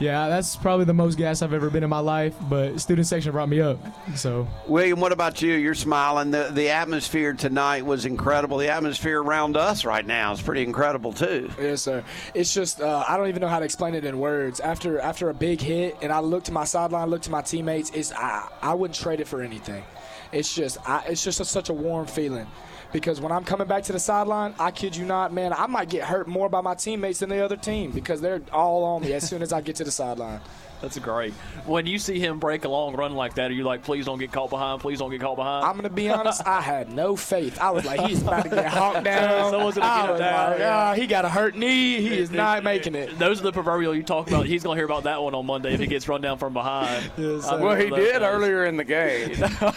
Yeah, 0.00 0.28
that's 0.28 0.54
probably 0.54 0.84
the 0.84 0.94
most 0.94 1.18
gas 1.18 1.42
I've 1.42 1.52
ever 1.52 1.70
been 1.70 1.82
in 1.82 1.90
my 1.90 1.98
life, 1.98 2.34
but 2.48 2.80
student 2.80 3.06
section 3.06 3.32
brought 3.32 3.48
me 3.48 3.60
up. 3.60 3.78
So 4.14 4.46
William, 4.68 5.00
what 5.00 5.10
about 5.10 5.42
you? 5.42 5.54
You're 5.54 5.74
smiling. 5.74 6.30
The 6.30 6.50
the 6.52 6.70
atmosphere 6.70 7.32
tonight 7.32 7.84
was 7.84 8.04
incredible. 8.06 8.58
The 8.58 8.68
atmosphere 8.68 9.20
around 9.20 9.56
us 9.56 9.84
right 9.84 10.06
now 10.06 10.32
is 10.32 10.40
pretty 10.40 10.62
incredible 10.62 11.12
too. 11.12 11.50
Yes, 11.60 11.82
sir. 11.82 12.04
It's 12.34 12.54
just 12.54 12.80
uh, 12.80 13.04
I 13.08 13.16
don't 13.16 13.28
even 13.28 13.40
know 13.40 13.48
how 13.48 13.58
to 13.58 13.64
explain 13.64 13.94
it 13.94 14.04
in 14.04 14.18
words. 14.18 14.60
After 14.60 15.00
after 15.00 15.30
a 15.30 15.34
big 15.34 15.60
hit, 15.60 15.96
and 16.00 16.12
I 16.12 16.20
look 16.20 16.44
to 16.44 16.52
my 16.52 16.64
sideline, 16.64 17.10
look 17.10 17.22
to 17.22 17.30
my 17.30 17.42
teammates. 17.42 17.90
It's 17.90 18.12
I 18.12 18.48
I 18.62 18.74
wouldn't 18.74 18.98
trade 18.98 19.20
it 19.20 19.26
for 19.26 19.42
anything. 19.42 19.82
It's 20.30 20.54
just 20.54 20.78
I, 20.88 21.02
it's 21.08 21.24
just 21.24 21.40
a, 21.40 21.44
such 21.44 21.70
a 21.70 21.74
warm 21.74 22.06
feeling. 22.06 22.46
Because 22.92 23.20
when 23.20 23.32
I'm 23.32 23.44
coming 23.44 23.66
back 23.66 23.82
to 23.84 23.92
the 23.92 24.00
sideline, 24.00 24.54
I 24.58 24.70
kid 24.70 24.96
you 24.96 25.04
not, 25.04 25.32
man, 25.32 25.52
I 25.52 25.66
might 25.66 25.90
get 25.90 26.04
hurt 26.04 26.26
more 26.26 26.48
by 26.48 26.62
my 26.62 26.74
teammates 26.74 27.18
than 27.18 27.28
the 27.28 27.44
other 27.44 27.56
team 27.56 27.90
because 27.90 28.20
they're 28.20 28.40
all 28.52 28.84
on 28.84 29.02
me 29.02 29.12
as 29.12 29.28
soon 29.28 29.42
as 29.42 29.52
I 29.52 29.60
get 29.60 29.76
to 29.76 29.84
the 29.84 29.90
sideline. 29.90 30.40
That's 30.80 30.96
great. 30.98 31.32
When 31.66 31.86
you 31.86 31.98
see 31.98 32.20
him 32.20 32.38
break 32.38 32.64
a 32.64 32.68
long 32.68 32.94
run 32.94 33.14
like 33.14 33.34
that, 33.34 33.50
are 33.50 33.54
you 33.54 33.64
like, 33.64 33.82
please 33.82 34.06
don't 34.06 34.18
get 34.18 34.30
caught 34.30 34.48
behind? 34.48 34.80
Please 34.80 35.00
don't 35.00 35.10
get 35.10 35.20
caught 35.20 35.34
behind? 35.36 35.64
I'm 35.66 35.74
gonna 35.74 35.90
be 35.90 36.08
honest, 36.08 36.46
I 36.46 36.60
had 36.60 36.92
no 36.92 37.16
faith. 37.16 37.58
I 37.60 37.70
was 37.72 37.84
like, 37.84 38.00
he's 38.00 38.22
about 38.22 38.44
to 38.44 38.48
get 38.48 38.66
hawked 38.68 39.02
down. 39.04 39.50
Someone's 39.50 39.74
gonna 39.74 39.86
I 39.86 39.96
get 39.96 40.04
him 40.04 40.10
was 40.12 40.20
down, 40.20 40.50
like, 40.52 40.58
yeah. 40.60 40.76
"Ah, 40.90 40.94
he 40.94 41.06
got 41.08 41.24
a 41.24 41.28
hurt 41.28 41.56
knee. 41.56 42.00
He 42.00 42.16
is 42.16 42.30
not 42.30 42.62
making 42.72 42.94
it. 42.94 43.18
Those 43.18 43.40
are 43.40 43.44
the 43.44 43.52
proverbial 43.52 43.92
you 43.94 44.04
talk 44.04 44.28
about. 44.28 44.46
He's 44.46 44.62
going 44.62 44.76
to 44.76 44.78
hear 44.78 44.86
about 44.86 45.02
that 45.04 45.20
one 45.20 45.34
on 45.34 45.46
Monday 45.46 45.74
if 45.74 45.80
he 45.80 45.86
gets 45.88 46.06
run 46.08 46.20
down 46.20 46.38
from 46.38 46.52
behind. 46.52 47.10
Yes, 47.18 47.50
Well, 47.50 47.74
he 47.74 47.90
did 47.90 48.20
days. 48.20 48.22
earlier 48.22 48.64
in 48.66 48.76
the 48.76 48.84
game, 48.84 49.32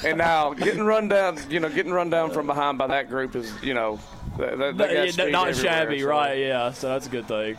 and 0.05 0.17
now 0.19 0.53
getting 0.53 0.83
run 0.83 1.07
down, 1.07 1.39
you 1.49 1.59
know, 1.59 1.69
getting 1.69 1.91
run 1.91 2.09
down 2.11 2.29
from 2.31 2.45
behind 2.45 2.77
by 2.77 2.85
that 2.87 3.09
group 3.09 3.35
is, 3.35 3.51
you 3.63 3.73
know, 3.73 3.99
they, 4.37 4.45
they 4.49 4.55
No, 4.55 4.73
got 4.73 5.17
yeah, 5.17 5.25
not 5.29 5.55
shabby, 5.55 6.01
so- 6.01 6.07
right? 6.07 6.37
Yeah, 6.37 6.71
so 6.71 6.89
that's 6.89 7.07
a 7.07 7.09
good 7.09 7.27
thing. 7.27 7.57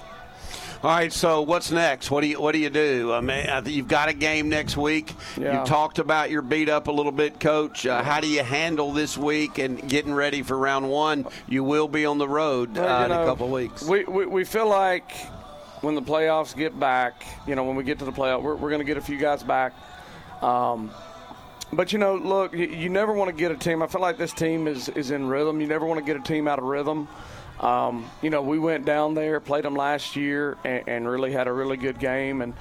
All 0.82 0.90
right, 0.90 1.12
so 1.12 1.42
what's 1.42 1.70
next? 1.70 2.10
What 2.10 2.22
do 2.22 2.26
you 2.26 2.40
what 2.40 2.50
do 2.50 2.58
you 2.58 2.68
do? 2.68 3.12
I 3.12 3.20
mean, 3.20 3.46
you've 3.66 3.86
got 3.86 4.08
a 4.08 4.12
game 4.12 4.48
next 4.48 4.76
week. 4.76 5.14
Yeah. 5.36 5.60
You 5.60 5.66
talked 5.66 6.00
about 6.00 6.28
your 6.28 6.42
beat 6.42 6.68
up 6.68 6.88
a 6.88 6.90
little 6.90 7.12
bit, 7.12 7.38
Coach. 7.38 7.86
Uh, 7.86 8.02
how 8.02 8.20
do 8.20 8.26
you 8.26 8.42
handle 8.42 8.90
this 8.90 9.16
week 9.16 9.58
and 9.58 9.88
getting 9.88 10.12
ready 10.12 10.42
for 10.42 10.58
round 10.58 10.90
one? 10.90 11.26
You 11.46 11.62
will 11.62 11.86
be 11.86 12.04
on 12.04 12.18
the 12.18 12.28
road 12.28 12.76
Well, 12.76 12.88
uh, 12.88 13.04
in 13.04 13.12
a 13.12 13.24
couple 13.24 13.46
of 13.46 13.52
weeks. 13.52 13.84
We, 13.84 14.02
we, 14.02 14.26
we 14.26 14.44
feel 14.44 14.68
like 14.68 15.12
when 15.82 15.94
the 15.94 16.02
playoffs 16.02 16.56
get 16.56 16.76
back, 16.80 17.26
you 17.46 17.54
know, 17.54 17.62
when 17.62 17.76
we 17.76 17.84
get 17.84 18.00
to 18.00 18.04
the 18.04 18.10
playoff, 18.10 18.42
we're, 18.42 18.56
we're 18.56 18.70
going 18.70 18.80
to 18.80 18.84
get 18.84 18.96
a 18.96 19.00
few 19.02 19.18
guys 19.18 19.44
back. 19.44 19.74
Um, 20.42 20.90
but 21.72 21.92
you 21.92 22.00
know, 22.00 22.16
look, 22.16 22.54
you, 22.54 22.66
you 22.66 22.88
never 22.88 23.12
want 23.12 23.30
to 23.30 23.36
get 23.36 23.52
a 23.52 23.56
team. 23.56 23.84
I 23.84 23.86
feel 23.86 24.00
like 24.00 24.18
this 24.18 24.32
team 24.32 24.66
is 24.66 24.88
is 24.88 25.12
in 25.12 25.28
rhythm. 25.28 25.60
You 25.60 25.68
never 25.68 25.86
want 25.86 26.00
to 26.00 26.04
get 26.04 26.16
a 26.16 26.24
team 26.24 26.48
out 26.48 26.58
of 26.58 26.64
rhythm. 26.64 27.06
Um, 27.60 28.10
you 28.22 28.30
know, 28.30 28.42
we 28.42 28.58
went 28.58 28.84
down 28.84 29.14
there, 29.14 29.40
played 29.40 29.64
them 29.64 29.74
last 29.74 30.16
year, 30.16 30.56
and, 30.64 30.82
and 30.88 31.08
really 31.08 31.32
had 31.32 31.46
a 31.46 31.52
really 31.52 31.76
good 31.76 31.98
game. 31.98 32.42
And 32.42 32.54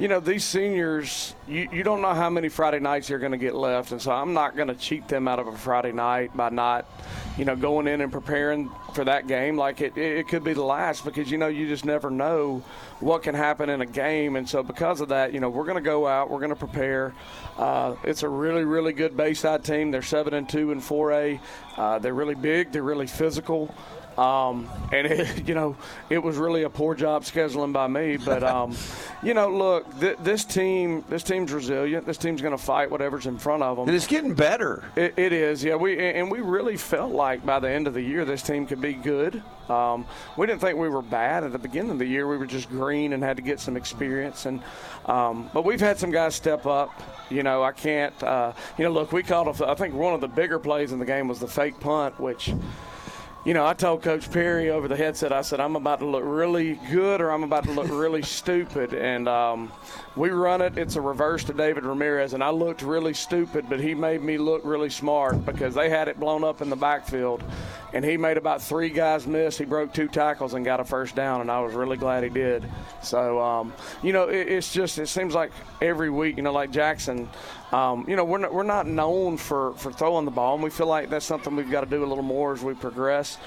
you 0.00 0.08
know, 0.08 0.18
these 0.18 0.44
seniors, 0.44 1.34
you, 1.46 1.68
you 1.70 1.82
don't 1.82 2.00
know 2.00 2.14
how 2.14 2.30
many 2.30 2.48
Friday 2.48 2.80
nights 2.80 3.10
you're 3.10 3.18
going 3.18 3.32
to 3.32 3.38
get 3.38 3.54
left, 3.54 3.92
and 3.92 4.00
so 4.00 4.10
I'm 4.10 4.32
not 4.32 4.56
going 4.56 4.68
to 4.68 4.74
cheat 4.74 5.06
them 5.08 5.28
out 5.28 5.38
of 5.38 5.46
a 5.46 5.54
Friday 5.54 5.92
night 5.92 6.34
by 6.34 6.48
not, 6.48 6.86
you 7.36 7.44
know, 7.44 7.54
going 7.54 7.86
in 7.86 8.00
and 8.00 8.10
preparing 8.10 8.70
for 8.94 9.04
that 9.04 9.26
game 9.26 9.58
like 9.58 9.82
it, 9.82 9.96
it 9.98 10.26
could 10.26 10.42
be 10.42 10.54
the 10.54 10.64
last 10.64 11.04
because 11.04 11.30
you 11.30 11.38
know 11.38 11.46
you 11.46 11.68
just 11.68 11.84
never 11.84 12.10
know 12.10 12.64
what 12.98 13.22
can 13.22 13.34
happen 13.34 13.68
in 13.68 13.82
a 13.82 13.86
game, 13.86 14.36
and 14.36 14.48
so 14.48 14.62
because 14.62 15.02
of 15.02 15.10
that, 15.10 15.34
you 15.34 15.40
know, 15.40 15.50
we're 15.50 15.64
going 15.64 15.76
to 15.76 15.82
go 15.82 16.06
out, 16.06 16.30
we're 16.30 16.40
going 16.40 16.48
to 16.48 16.56
prepare. 16.56 17.14
Uh, 17.58 17.94
it's 18.02 18.22
a 18.22 18.28
really, 18.28 18.64
really 18.64 18.94
good 18.94 19.18
Bayside 19.18 19.64
team. 19.64 19.90
They're 19.90 20.00
seven 20.00 20.32
and 20.32 20.48
two 20.48 20.72
and 20.72 20.82
four 20.82 21.12
A. 21.12 21.38
Uh, 21.76 21.98
they're 21.98 22.14
really 22.14 22.34
big. 22.34 22.72
They're 22.72 22.82
really 22.82 23.06
physical. 23.06 23.74
Um, 24.18 24.68
and 24.92 25.06
it, 25.06 25.44
you 25.48 25.54
know, 25.54 25.76
it 26.08 26.18
was 26.18 26.36
really 26.36 26.64
a 26.64 26.70
poor 26.70 26.94
job 26.94 27.24
scheduling 27.24 27.72
by 27.72 27.86
me. 27.86 28.16
But 28.16 28.42
um, 28.42 28.76
you 29.22 29.34
know, 29.34 29.48
look, 29.48 30.00
th- 30.00 30.18
this 30.18 30.44
team, 30.44 31.04
this 31.08 31.22
team's 31.22 31.52
resilient. 31.52 32.06
This 32.06 32.18
team's 32.18 32.42
going 32.42 32.56
to 32.56 32.62
fight 32.62 32.90
whatever's 32.90 33.26
in 33.26 33.38
front 33.38 33.62
of 33.62 33.76
them. 33.76 33.88
And 33.88 33.96
it's 33.96 34.06
getting 34.06 34.34
better. 34.34 34.84
It, 34.96 35.14
it 35.18 35.32
is, 35.32 35.62
yeah. 35.62 35.76
We 35.76 35.98
and 35.98 36.30
we 36.30 36.40
really 36.40 36.76
felt 36.76 37.12
like 37.12 37.44
by 37.44 37.58
the 37.58 37.70
end 37.70 37.86
of 37.86 37.94
the 37.94 38.02
year, 38.02 38.24
this 38.24 38.42
team 38.42 38.66
could 38.66 38.80
be 38.80 38.94
good. 38.94 39.42
Um, 39.68 40.04
we 40.36 40.46
didn't 40.46 40.60
think 40.60 40.78
we 40.78 40.88
were 40.88 41.02
bad 41.02 41.44
at 41.44 41.52
the 41.52 41.58
beginning 41.58 41.92
of 41.92 41.98
the 41.98 42.06
year. 42.06 42.26
We 42.26 42.36
were 42.36 42.46
just 42.46 42.68
green 42.68 43.12
and 43.12 43.22
had 43.22 43.36
to 43.36 43.42
get 43.42 43.60
some 43.60 43.76
experience. 43.76 44.46
And 44.46 44.62
um, 45.06 45.50
but 45.54 45.64
we've 45.64 45.80
had 45.80 45.98
some 45.98 46.10
guys 46.10 46.34
step 46.34 46.66
up. 46.66 46.90
You 47.30 47.42
know, 47.42 47.62
I 47.62 47.72
can't. 47.72 48.20
Uh, 48.22 48.52
you 48.76 48.84
know, 48.84 48.90
look, 48.90 49.12
we 49.12 49.22
called. 49.22 49.60
A, 49.60 49.68
I 49.68 49.74
think 49.74 49.94
one 49.94 50.14
of 50.14 50.20
the 50.20 50.28
bigger 50.28 50.58
plays 50.58 50.92
in 50.92 50.98
the 50.98 51.04
game 51.04 51.28
was 51.28 51.38
the 51.38 51.48
fake 51.48 51.78
punt, 51.80 52.18
which 52.18 52.52
you 53.50 53.54
know, 53.54 53.66
I 53.66 53.74
told 53.74 54.02
Coach 54.02 54.30
Perry 54.30 54.70
over 54.70 54.86
the 54.86 54.96
headset, 54.96 55.32
I 55.32 55.42
said, 55.42 55.58
I'm 55.58 55.74
about 55.74 55.98
to 55.98 56.06
look 56.06 56.22
really 56.24 56.74
good 56.88 57.20
or 57.20 57.32
I'm 57.32 57.42
about 57.42 57.64
to 57.64 57.72
look 57.72 57.88
really 57.88 58.22
stupid. 58.38 58.94
And 58.94 59.28
um, 59.28 59.72
we 60.14 60.30
run 60.30 60.60
it. 60.60 60.78
It's 60.78 60.94
a 60.94 61.00
reverse 61.00 61.42
to 61.44 61.52
David 61.52 61.84
Ramirez. 61.84 62.32
And 62.32 62.44
I 62.44 62.50
looked 62.50 62.82
really 62.82 63.12
stupid, 63.12 63.66
but 63.68 63.80
he 63.80 63.92
made 63.92 64.22
me 64.22 64.38
look 64.38 64.62
really 64.64 64.88
smart 64.88 65.44
because 65.44 65.74
they 65.74 65.90
had 65.90 66.06
it 66.06 66.20
blown 66.20 66.44
up 66.44 66.62
in 66.62 66.70
the 66.70 66.76
backfield. 66.76 67.42
And 67.92 68.04
he 68.04 68.16
made 68.16 68.36
about 68.36 68.62
three 68.62 68.88
guys 68.88 69.26
miss. 69.26 69.58
He 69.58 69.64
broke 69.64 69.92
two 69.92 70.06
tackles 70.06 70.54
and 70.54 70.64
got 70.64 70.78
a 70.78 70.84
first 70.84 71.16
down. 71.16 71.40
And 71.40 71.50
I 71.50 71.58
was 71.58 71.74
really 71.74 71.96
glad 71.96 72.22
he 72.22 72.30
did. 72.30 72.62
So, 73.02 73.40
um, 73.40 73.72
you 74.00 74.12
know, 74.12 74.28
it, 74.28 74.46
it's 74.46 74.72
just, 74.72 74.96
it 74.98 75.08
seems 75.08 75.34
like 75.34 75.50
every 75.82 76.08
week, 76.08 76.36
you 76.36 76.44
know, 76.44 76.52
like 76.52 76.70
Jackson, 76.70 77.28
um, 77.72 78.04
you 78.08 78.16
know, 78.16 78.24
we're 78.24 78.38
not, 78.38 78.52
we're 78.52 78.62
not 78.62 78.86
known 78.86 79.36
for, 79.36 79.74
for 79.74 79.92
throwing 79.92 80.24
the 80.24 80.30
ball, 80.30 80.54
and 80.54 80.62
we 80.62 80.70
feel 80.70 80.86
like 80.86 81.10
that's 81.10 81.26
something 81.26 81.54
we've 81.54 81.70
got 81.70 81.82
to 81.82 81.90
do 81.90 82.04
a 82.04 82.06
little 82.06 82.24
more 82.24 82.52
as 82.52 82.62
we 82.62 82.74
progress. 82.74 83.38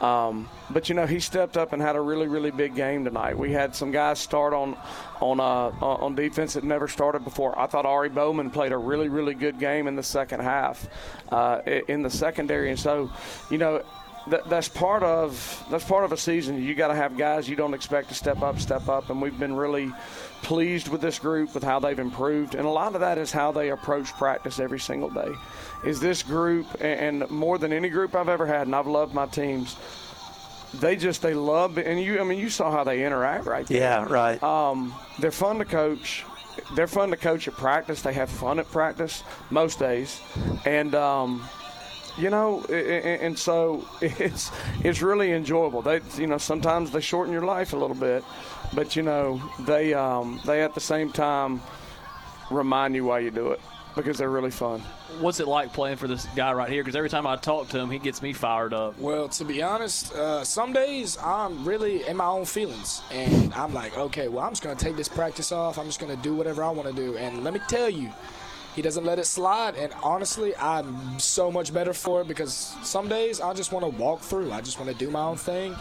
Um, 0.00 0.48
but 0.70 0.88
you 0.88 0.94
know, 0.94 1.06
he 1.06 1.18
stepped 1.18 1.56
up 1.56 1.72
and 1.72 1.82
had 1.82 1.96
a 1.96 2.00
really, 2.00 2.28
really 2.28 2.50
big 2.50 2.74
game 2.74 3.04
tonight. 3.04 3.36
We 3.36 3.52
had 3.52 3.74
some 3.74 3.90
guys 3.90 4.18
start 4.18 4.52
on 4.52 4.76
on 5.20 5.40
uh, 5.40 5.70
on 5.84 6.14
defense 6.14 6.54
that 6.54 6.62
never 6.62 6.86
started 6.86 7.24
before. 7.24 7.58
I 7.58 7.66
thought 7.66 7.84
Ari 7.84 8.10
Bowman 8.10 8.50
played 8.50 8.70
a 8.70 8.78
really, 8.78 9.08
really 9.08 9.34
good 9.34 9.58
game 9.58 9.88
in 9.88 9.96
the 9.96 10.02
second 10.02 10.40
half 10.40 10.88
uh, 11.30 11.62
in 11.88 12.02
the 12.02 12.10
secondary, 12.10 12.70
and 12.70 12.78
so 12.78 13.10
you 13.50 13.58
know. 13.58 13.82
That's 14.46 14.68
part 14.68 15.02
of 15.02 15.64
that's 15.70 15.84
part 15.84 16.04
of 16.04 16.12
a 16.12 16.16
season. 16.16 16.62
You 16.62 16.74
got 16.74 16.88
to 16.88 16.94
have 16.94 17.16
guys 17.16 17.48
you 17.48 17.56
don't 17.56 17.74
expect 17.74 18.08
to 18.08 18.14
step 18.14 18.42
up, 18.42 18.60
step 18.60 18.88
up, 18.88 19.10
and 19.10 19.20
we've 19.20 19.38
been 19.38 19.54
really 19.54 19.92
pleased 20.42 20.88
with 20.88 21.00
this 21.00 21.18
group 21.18 21.54
with 21.54 21.62
how 21.62 21.78
they've 21.78 21.98
improved, 21.98 22.54
and 22.54 22.66
a 22.66 22.70
lot 22.70 22.94
of 22.94 23.00
that 23.00 23.18
is 23.18 23.32
how 23.32 23.52
they 23.52 23.70
approach 23.70 24.12
practice 24.14 24.60
every 24.60 24.80
single 24.80 25.10
day. 25.10 25.32
Is 25.84 26.00
this 26.00 26.22
group, 26.22 26.66
and 26.80 27.28
more 27.30 27.58
than 27.58 27.72
any 27.72 27.88
group 27.88 28.14
I've 28.14 28.28
ever 28.28 28.46
had, 28.46 28.66
and 28.66 28.74
I've 28.74 28.86
loved 28.86 29.14
my 29.14 29.26
teams 29.26 29.76
they 30.74 30.96
just 30.96 31.22
they 31.22 31.34
love 31.34 31.78
and 31.78 32.00
you 32.00 32.20
I 32.20 32.24
mean 32.24 32.38
you 32.38 32.50
saw 32.50 32.70
how 32.70 32.84
they 32.84 33.04
interact 33.04 33.46
right 33.46 33.66
there. 33.66 33.80
Yeah, 33.80 34.04
right. 34.06 34.42
Um, 34.42 34.94
they're 35.18 35.30
fun 35.30 35.58
to 35.58 35.64
coach. 35.64 36.24
They're 36.74 36.86
fun 36.86 37.10
to 37.10 37.16
coach 37.16 37.48
at 37.48 37.54
practice. 37.54 38.02
They 38.02 38.12
have 38.12 38.28
fun 38.28 38.58
at 38.58 38.70
practice 38.70 39.22
most 39.50 39.78
days, 39.78 40.20
and 40.66 40.94
um, 40.94 41.48
you 42.18 42.30
know, 42.30 42.64
and 42.64 43.38
so 43.38 43.86
it's 44.00 44.50
it's 44.82 45.02
really 45.02 45.32
enjoyable. 45.32 45.82
They 45.82 46.00
you 46.16 46.26
know 46.26 46.38
sometimes 46.38 46.90
they 46.90 47.00
shorten 47.00 47.32
your 47.32 47.44
life 47.44 47.72
a 47.72 47.76
little 47.76 47.96
bit, 47.96 48.24
but 48.74 48.96
you 48.96 49.02
know 49.02 49.40
they 49.60 49.94
um, 49.94 50.40
they 50.44 50.62
at 50.62 50.74
the 50.74 50.80
same 50.80 51.12
time 51.12 51.60
remind 52.50 52.94
you 52.94 53.04
why 53.04 53.20
you 53.20 53.30
do 53.30 53.52
it 53.52 53.60
because 53.94 54.18
they're 54.18 54.30
really 54.30 54.50
fun. 54.50 54.80
What's 55.20 55.40
it 55.40 55.48
like 55.48 55.72
playing 55.72 55.96
for 55.96 56.06
this 56.06 56.26
guy 56.36 56.52
right 56.52 56.70
here? 56.70 56.82
Because 56.82 56.94
every 56.94 57.08
time 57.08 57.26
I 57.26 57.36
talk 57.36 57.68
to 57.70 57.78
him, 57.78 57.90
he 57.90 57.98
gets 57.98 58.22
me 58.22 58.32
fired 58.32 58.72
up. 58.72 58.98
Well, 58.98 59.28
to 59.30 59.44
be 59.44 59.62
honest, 59.62 60.14
uh, 60.14 60.44
some 60.44 60.72
days 60.72 61.18
I'm 61.18 61.66
really 61.66 62.06
in 62.06 62.16
my 62.16 62.26
own 62.26 62.44
feelings, 62.44 63.02
and 63.10 63.52
I'm 63.54 63.74
like, 63.74 63.96
okay, 63.96 64.28
well, 64.28 64.44
I'm 64.44 64.52
just 64.52 64.62
gonna 64.62 64.76
take 64.76 64.96
this 64.96 65.08
practice 65.08 65.50
off. 65.50 65.78
I'm 65.78 65.86
just 65.86 66.00
gonna 66.00 66.16
do 66.16 66.34
whatever 66.34 66.62
I 66.62 66.70
want 66.70 66.88
to 66.88 66.94
do, 66.94 67.16
and 67.16 67.42
let 67.44 67.54
me 67.54 67.60
tell 67.68 67.90
you. 67.90 68.10
He 68.78 68.82
doesn't 68.82 69.04
let 69.04 69.18
it 69.18 69.24
slide, 69.24 69.74
and 69.74 69.92
honestly, 70.04 70.54
I'm 70.54 71.18
so 71.18 71.50
much 71.50 71.74
better 71.74 71.92
for 71.92 72.20
it 72.20 72.28
because 72.28 72.76
some 72.84 73.08
days 73.08 73.40
I 73.40 73.52
just 73.52 73.72
want 73.72 73.84
to 73.84 73.90
walk 74.00 74.20
through. 74.20 74.52
I 74.52 74.60
just 74.60 74.78
want 74.78 74.88
to 74.88 74.96
do 74.96 75.10
my 75.10 75.22
own 75.22 75.36
thing, 75.36 75.74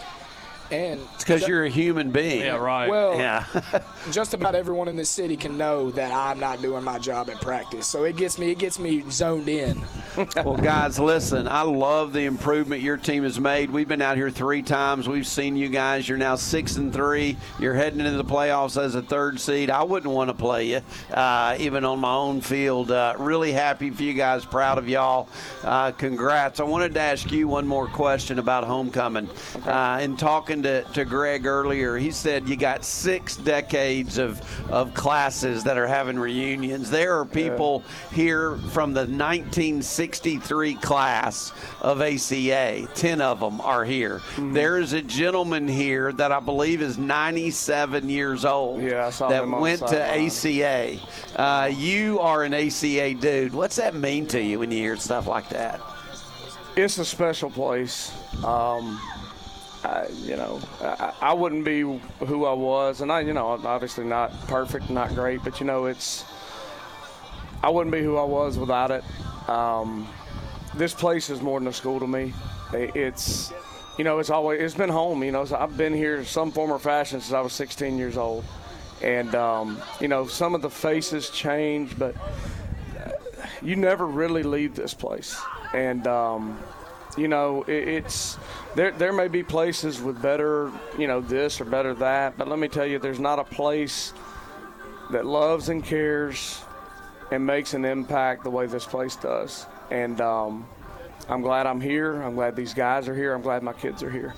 and 0.72 1.00
it's 1.14 1.24
because 1.24 1.48
you're 1.48 1.64
a 1.64 1.70
human 1.70 2.12
being. 2.12 2.42
Yeah, 2.42 2.58
right. 2.58 2.90
Well, 2.90 3.18
yeah. 3.18 3.46
just 4.12 4.34
about 4.34 4.56
everyone 4.56 4.88
in 4.88 4.96
this 4.96 5.10
city 5.10 5.38
can 5.38 5.58
know 5.58 5.92
that 5.92 6.12
I'm 6.12 6.40
not 6.40 6.62
doing 6.62 6.84
my 6.84 7.00
job 7.00 7.30
at 7.30 7.40
practice, 7.42 7.88
so 7.88 8.04
it 8.04 8.16
gets 8.16 8.38
me 8.38 8.52
it 8.52 8.58
gets 8.58 8.80
me 8.80 9.04
zoned 9.10 9.50
in. 9.50 9.82
well, 10.36 10.58
guys, 10.58 11.00
listen, 11.00 11.48
I 11.48 11.62
love 11.62 12.14
the 12.14 12.26
improvement 12.26 12.82
your 12.82 12.98
team 12.98 13.24
has 13.24 13.40
made. 13.40 13.70
We've 13.70 13.88
been 13.88 14.02
out 14.02 14.18
here 14.18 14.30
three 14.30 14.62
times. 14.62 15.08
We've 15.08 15.28
seen 15.28 15.56
you 15.56 15.70
guys. 15.70 16.08
You're 16.08 16.18
now 16.18 16.36
six 16.36 16.78
and 16.78 16.92
three. 16.94 17.38
You're 17.60 17.76
heading 17.76 18.00
into 18.00 18.18
the 18.18 18.26
playoffs 18.26 18.82
as 18.82 18.96
a 18.96 19.02
third 19.02 19.40
seed. 19.40 19.70
I 19.70 19.84
wouldn't 19.84 20.14
want 20.14 20.30
to 20.30 20.34
play 20.34 20.66
you, 20.66 20.82
uh, 21.14 21.56
even 21.60 21.86
on 21.86 22.00
my 22.00 22.14
own 22.14 22.42
field. 22.42 22.92
Uh, 22.92 23.16
really 23.18 23.52
happy 23.52 23.90
for 23.90 24.04
you 24.04 24.14
guys. 24.14 24.46
Proud 24.46 24.78
of 24.78 24.90
y'all. 24.90 25.30
Uh, 25.64 25.92
congrats. 25.92 26.60
I 26.60 26.64
wanted 26.64 26.94
to 26.96 27.02
ask 27.02 27.32
you 27.32 27.48
one 27.48 27.68
more 27.68 27.88
question 27.88 28.40
about 28.40 28.64
homecoming. 28.64 29.30
Uh, 29.66 30.00
in 30.02 30.18
talking 30.18 30.57
to, 30.64 30.84
to 30.84 31.06
Greg 31.06 31.46
earlier, 31.46 31.98
he 31.98 32.12
said 32.12 32.48
you 32.48 32.56
got 32.56 32.84
six 32.84 33.36
decades 33.36 34.18
of, 34.18 34.42
of 34.72 34.94
classes 34.94 35.64
that 35.64 35.78
are 35.78 35.88
having 35.88 36.18
reunions. 36.18 36.90
There 36.90 37.20
are 37.20 37.26
people 37.26 37.84
here 38.12 38.58
from 38.72 38.94
the 38.94 39.02
1963 39.02 40.76
class 40.76 41.52
of 41.82 42.02
ACA. 42.02 42.88
Ten 42.96 43.22
of 43.22 43.40
them 43.40 43.62
are 43.62 43.86
here. 43.86 44.20
Mm-hmm. 44.20 44.54
There 44.54 44.78
is 44.78 44.94
a 44.94 45.02
gentleman 45.02 45.68
here 45.68 46.12
that 46.14 46.32
I 46.32 46.40
believe 46.40 46.82
is 46.82 46.98
97 46.98 48.10
years 48.10 48.46
old 48.46 48.82
yeah, 48.82 49.10
that 49.10 49.48
went 49.48 49.80
to 49.88 50.02
ACA. 50.02 51.00
Uh, 51.36 51.72
you 51.74 52.20
are 52.20 52.44
an 52.44 52.54
ACA 52.54 53.14
dude. 53.14 53.54
What's 53.54 53.76
that 53.78 53.96
mean 53.96 54.28
to 54.28 54.42
you 54.42 54.60
when 54.60 54.72
you 54.72 54.80
hear 54.80 54.98
stuff 54.98 55.28
like 55.28 55.50
that? 55.50 55.82
It's 56.76 57.00
a 57.00 57.06
special 57.06 57.50
place. 57.50 58.12
Um, 58.44 59.02
I, 59.88 60.08
you 60.22 60.36
know, 60.36 60.60
I, 60.82 61.14
I, 61.22 61.34
wouldn't 61.34 61.64
be 61.64 61.80
who 61.80 62.46
I 62.46 62.52
was, 62.52 63.00
and 63.00 63.10
I, 63.10 63.22
you 63.22 63.32
know, 63.32 63.48
obviously 63.48 64.04
not 64.04 64.32
perfect, 64.48 64.90
not 64.90 65.16
great, 65.16 65.42
but 65.46 65.62
you 65.62 65.66
know, 65.66 65.86
it's 65.86 66.26
I 67.64 67.70
wouldn't 67.70 67.94
be 67.94 68.04
who 68.04 68.18
I 68.18 68.24
was 68.26 68.58
without 68.58 68.92
it. 68.92 69.04
Um, 69.50 70.06
this 70.76 70.94
place 70.94 71.30
is 71.30 71.42
more 71.42 71.58
than 71.58 71.70
a 71.70 71.74
school 71.74 72.02
to 72.02 72.08
me. 72.08 72.34
It's, 72.74 73.54
you 73.98 74.04
know, 74.04 74.20
it's 74.20 74.30
always 74.30 74.60
it's 74.60 74.76
been 74.76 74.90
home. 74.90 75.24
You 75.24 75.32
know, 75.32 75.46
so 75.46 75.56
I've 75.56 75.78
been 75.78 75.94
here 75.94 76.26
some 76.26 76.52
form 76.52 76.72
or 76.72 76.80
fashion 76.80 77.22
since 77.22 77.34
I 77.34 77.40
was 77.40 77.54
16 77.54 77.98
years 77.98 78.18
old, 78.18 78.44
and 79.02 79.34
um, 79.36 79.82
you 80.02 80.10
know, 80.10 80.28
some 80.28 80.54
of 80.54 80.62
the 80.62 80.70
faces 80.70 81.30
change, 81.30 81.98
but 81.98 82.14
you 83.62 83.78
never 83.78 84.06
really 84.06 84.44
leave 84.44 84.76
this 84.76 84.94
place, 84.94 85.40
and. 85.74 86.06
Um, 86.08 86.60
you 87.18 87.28
know, 87.28 87.64
it, 87.64 87.88
it's 87.88 88.38
there. 88.76 88.92
There 88.92 89.14
may 89.14 89.28
be 89.28 89.44
places 89.44 90.02
with 90.02 90.22
better, 90.22 90.72
you 90.98 91.08
know, 91.08 91.20
this 91.22 91.60
or 91.60 91.66
better 91.66 91.94
that, 91.96 92.38
but 92.38 92.48
let 92.48 92.60
me 92.60 92.68
tell 92.68 92.86
you, 92.86 93.00
there's 93.00 93.20
not 93.20 93.40
a 93.40 93.44
place 93.44 94.14
that 95.12 95.26
loves 95.26 95.70
and 95.70 95.84
cares 95.84 96.62
and 97.32 97.46
makes 97.46 97.74
an 97.74 97.86
impact 97.86 98.44
the 98.44 98.50
way 98.50 98.66
this 98.68 98.86
place 98.86 99.16
does. 99.16 99.66
And 99.90 100.22
um, 100.22 100.68
I'm 101.30 101.42
glad 101.42 101.66
I'm 101.66 101.82
here. 101.82 102.22
I'm 102.22 102.36
glad 102.36 102.56
these 102.56 102.74
guys 102.74 103.08
are 103.08 103.16
here. 103.16 103.34
I'm 103.34 103.42
glad 103.42 103.64
my 103.64 103.74
kids 103.74 104.04
are 104.04 104.10
here. 104.10 104.34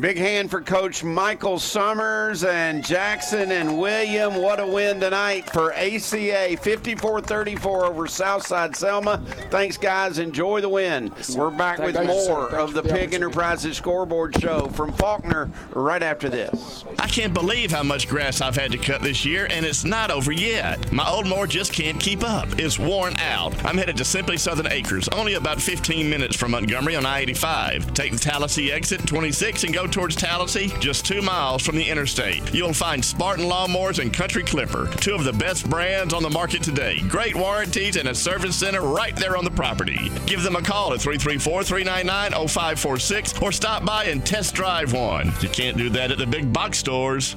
Big 0.00 0.16
hand 0.16 0.50
for 0.50 0.62
Coach 0.62 1.04
Michael 1.04 1.58
Summers 1.58 2.44
and 2.44 2.82
Jackson 2.82 3.52
and 3.52 3.78
William. 3.78 4.36
What 4.36 4.58
a 4.58 4.66
win 4.66 5.00
tonight 5.00 5.50
for 5.50 5.70
ACA 5.74 6.56
54 6.56 7.20
34 7.20 7.84
over 7.84 8.06
Southside 8.06 8.74
Selma. 8.74 9.22
Thanks, 9.50 9.76
guys. 9.76 10.18
Enjoy 10.18 10.62
the 10.62 10.68
win. 10.68 11.12
We're 11.36 11.50
back 11.50 11.78
with 11.78 11.94
more 12.06 12.48
of 12.56 12.72
the 12.72 12.82
Pigg 12.82 13.12
Enterprises 13.12 13.76
scoreboard 13.76 14.40
show 14.40 14.68
from 14.68 14.92
Faulkner 14.92 15.50
right 15.74 16.02
after 16.02 16.30
this. 16.30 16.86
I 16.98 17.06
can't 17.06 17.34
believe 17.34 17.70
how 17.70 17.82
much 17.82 18.08
grass 18.08 18.40
I've 18.40 18.56
had 18.56 18.72
to 18.72 18.78
cut 18.78 19.02
this 19.02 19.26
year, 19.26 19.46
and 19.50 19.66
it's 19.66 19.84
not 19.84 20.10
over 20.10 20.32
yet. 20.32 20.90
My 20.90 21.06
old 21.06 21.26
mower 21.26 21.46
just 21.46 21.74
can't 21.74 22.00
keep 22.00 22.24
up. 22.24 22.48
It's 22.58 22.78
worn 22.78 23.14
out. 23.18 23.52
I'm 23.62 23.76
headed 23.76 23.98
to 23.98 24.06
Simply 24.06 24.38
Southern 24.38 24.68
Acres, 24.68 25.08
only 25.10 25.34
about 25.34 25.60
15 25.60 26.08
minutes 26.08 26.34
from 26.34 26.52
Montgomery 26.52 26.96
on 26.96 27.04
I 27.04 27.20
85. 27.20 27.92
Take 27.92 28.12
the 28.12 28.18
Tallassee 28.18 28.72
exit 28.72 29.06
26 29.06 29.64
and 29.64 29.74
go 29.74 29.81
towards 29.86 30.16
Tallassee, 30.16 30.68
just 30.80 31.04
two 31.04 31.22
miles 31.22 31.62
from 31.62 31.76
the 31.76 31.88
interstate. 31.88 32.54
You'll 32.54 32.72
find 32.72 33.04
Spartan 33.04 33.46
Lawnmowers 33.46 33.98
and 33.98 34.12
Country 34.12 34.42
Clipper, 34.42 34.88
two 35.00 35.14
of 35.14 35.24
the 35.24 35.32
best 35.32 35.68
brands 35.68 36.14
on 36.14 36.22
the 36.22 36.30
market 36.30 36.62
today. 36.62 37.00
Great 37.08 37.34
warranties 37.34 37.96
and 37.96 38.08
a 38.08 38.14
service 38.14 38.56
center 38.56 38.82
right 38.82 39.16
there 39.16 39.36
on 39.36 39.44
the 39.44 39.50
property. 39.50 40.10
Give 40.26 40.42
them 40.42 40.56
a 40.56 40.62
call 40.62 40.92
at 40.92 41.00
334 41.00 41.64
399 41.64 42.48
0546 42.48 43.42
or 43.42 43.52
stop 43.52 43.84
by 43.84 44.04
and 44.04 44.24
test 44.24 44.54
drive 44.54 44.92
one. 44.92 45.32
You 45.40 45.48
can't 45.48 45.76
do 45.76 45.90
that 45.90 46.10
at 46.10 46.18
the 46.18 46.26
big 46.26 46.52
box 46.52 46.78
stores. 46.78 47.36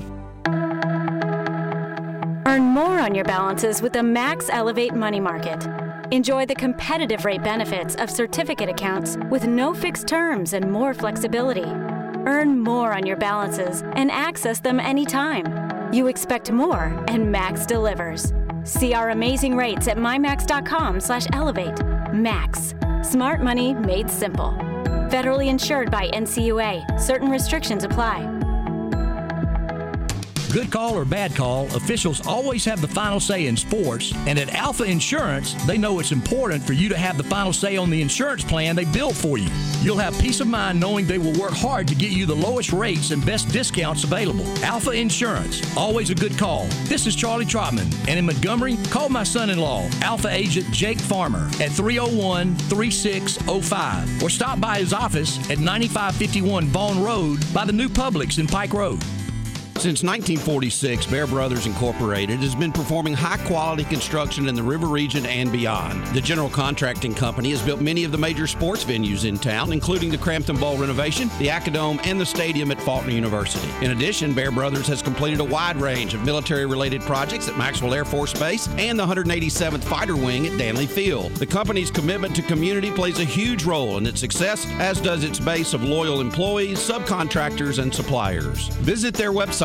Earn 2.47 2.63
more 2.63 2.99
on 2.99 3.15
your 3.15 3.25
balances 3.25 3.81
with 3.81 3.93
the 3.93 4.03
Max 4.03 4.49
Elevate 4.49 4.93
Money 4.93 5.19
Market. 5.19 5.67
Enjoy 6.11 6.45
the 6.45 6.55
competitive 6.55 7.25
rate 7.25 7.43
benefits 7.43 7.95
of 7.95 8.09
certificate 8.09 8.69
accounts 8.69 9.17
with 9.29 9.47
no 9.47 9.73
fixed 9.73 10.07
terms 10.07 10.53
and 10.53 10.71
more 10.71 10.93
flexibility. 10.93 11.65
Earn 12.25 12.59
more 12.59 12.93
on 12.93 13.05
your 13.05 13.17
balances 13.17 13.83
and 13.93 14.11
access 14.11 14.59
them 14.59 14.79
anytime. 14.79 15.45
You 15.93 16.07
expect 16.07 16.51
more, 16.51 17.03
and 17.07 17.31
Max 17.31 17.65
delivers. 17.65 18.33
See 18.63 18.93
our 18.93 19.11
amazing 19.11 19.55
rates 19.55 19.87
at 19.87 19.97
mymax.com/elevate. 19.97 22.13
Max, 22.13 22.73
smart 23.03 23.41
money 23.41 23.73
made 23.73 24.09
simple. 24.09 24.51
Federally 25.09 25.47
insured 25.47 25.91
by 25.91 26.09
NCUA. 26.13 26.99
Certain 26.99 27.29
restrictions 27.29 27.83
apply. 27.83 28.27
Good 30.55 30.71
call 30.71 30.95
or 30.95 31.03
bad 31.03 31.35
call, 31.35 31.65
officials 31.75 32.25
always 32.25 32.63
have 32.63 32.79
the 32.79 32.87
final 32.87 33.19
say 33.19 33.47
in 33.47 33.57
sports, 33.57 34.13
and 34.25 34.39
at 34.39 34.53
Alpha 34.53 34.85
Insurance, 34.85 35.53
they 35.65 35.77
know 35.77 35.99
it's 35.99 36.13
important 36.13 36.63
for 36.63 36.71
you 36.71 36.87
to 36.87 36.97
have 36.97 37.17
the 37.17 37.25
final 37.25 37.51
say 37.51 37.75
on 37.75 37.89
the 37.89 38.01
insurance 38.01 38.41
plan 38.41 38.73
they 38.73 38.85
build 38.85 39.17
for 39.17 39.37
you. 39.37 39.49
You'll 39.81 39.97
have 39.97 40.17
peace 40.17 40.39
of 40.39 40.47
mind 40.47 40.79
knowing 40.79 41.07
they 41.07 41.17
will 41.17 41.37
work 41.37 41.51
hard 41.51 41.89
to 41.89 41.93
get 41.95 42.11
you 42.11 42.25
the 42.25 42.33
lowest 42.33 42.71
rates 42.71 43.11
and 43.11 43.25
best 43.25 43.49
discounts 43.49 44.05
available. 44.05 44.45
Alpha 44.63 44.91
Insurance, 44.91 45.61
always 45.75 46.09
a 46.09 46.15
good 46.15 46.37
call. 46.37 46.67
This 46.85 47.05
is 47.05 47.17
Charlie 47.17 47.43
Trotman, 47.43 47.93
and 48.07 48.17
in 48.17 48.25
Montgomery, 48.25 48.77
call 48.89 49.09
my 49.09 49.23
son 49.23 49.49
in 49.49 49.59
law, 49.59 49.85
Alpha 50.03 50.29
Agent 50.29 50.71
Jake 50.71 51.01
Farmer, 51.01 51.47
at 51.59 51.73
301 51.73 52.55
3605, 52.55 54.23
or 54.23 54.29
stop 54.29 54.61
by 54.61 54.79
his 54.79 54.93
office 54.93 55.37
at 55.51 55.59
9551 55.59 56.67
Vaughn 56.67 57.03
Road 57.03 57.43
by 57.53 57.65
the 57.65 57.73
new 57.73 57.89
Publix 57.89 58.39
in 58.39 58.47
Pike 58.47 58.71
Road. 58.71 59.03
Since 59.77 60.03
1946, 60.03 61.05
Bear 61.07 61.27
Brothers 61.27 61.65
Incorporated 61.65 62.39
has 62.39 62.55
been 62.55 62.71
performing 62.71 63.13
high 63.13 63.37
quality 63.45 63.83
construction 63.83 64.47
in 64.47 64.55
the 64.55 64.63
river 64.63 64.87
region 64.87 65.25
and 65.25 65.51
beyond. 65.51 66.03
The 66.07 66.21
general 66.21 66.49
contracting 66.49 67.13
company 67.13 67.51
has 67.51 67.61
built 67.61 67.81
many 67.81 68.05
of 68.05 68.13
the 68.13 68.17
major 68.17 68.47
sports 68.47 68.85
venues 68.85 69.25
in 69.25 69.37
town, 69.37 69.73
including 69.73 70.09
the 70.09 70.17
Crampton 70.17 70.57
Bowl 70.57 70.77
renovation, 70.77 71.27
the 71.39 71.49
Acadome, 71.49 71.99
and 72.05 72.19
the 72.19 72.25
stadium 72.25 72.71
at 72.71 72.81
Faulkner 72.81 73.11
University. 73.11 73.69
In 73.83 73.91
addition, 73.91 74.33
Bear 74.33 74.49
Brothers 74.49 74.87
has 74.87 75.01
completed 75.01 75.41
a 75.41 75.43
wide 75.43 75.75
range 75.75 76.13
of 76.13 76.23
military 76.23 76.65
related 76.65 77.01
projects 77.01 77.49
at 77.49 77.57
Maxwell 77.57 77.93
Air 77.93 78.05
Force 78.05 78.33
Base 78.33 78.69
and 78.77 78.97
the 78.97 79.05
187th 79.05 79.83
Fighter 79.83 80.15
Wing 80.15 80.47
at 80.47 80.53
Dannelly 80.53 80.87
Field. 80.87 81.33
The 81.33 81.45
company's 81.45 81.91
commitment 81.91 82.33
to 82.37 82.41
community 82.43 82.91
plays 82.91 83.19
a 83.19 83.25
huge 83.25 83.65
role 83.65 83.97
in 83.97 84.07
its 84.07 84.21
success, 84.21 84.65
as 84.79 85.01
does 85.01 85.25
its 85.25 85.37
base 85.37 85.73
of 85.73 85.83
loyal 85.83 86.21
employees, 86.21 86.79
subcontractors, 86.79 87.79
and 87.79 87.93
suppliers. 87.93 88.69
Visit 88.77 89.13
their 89.13 89.33
website 89.33 89.64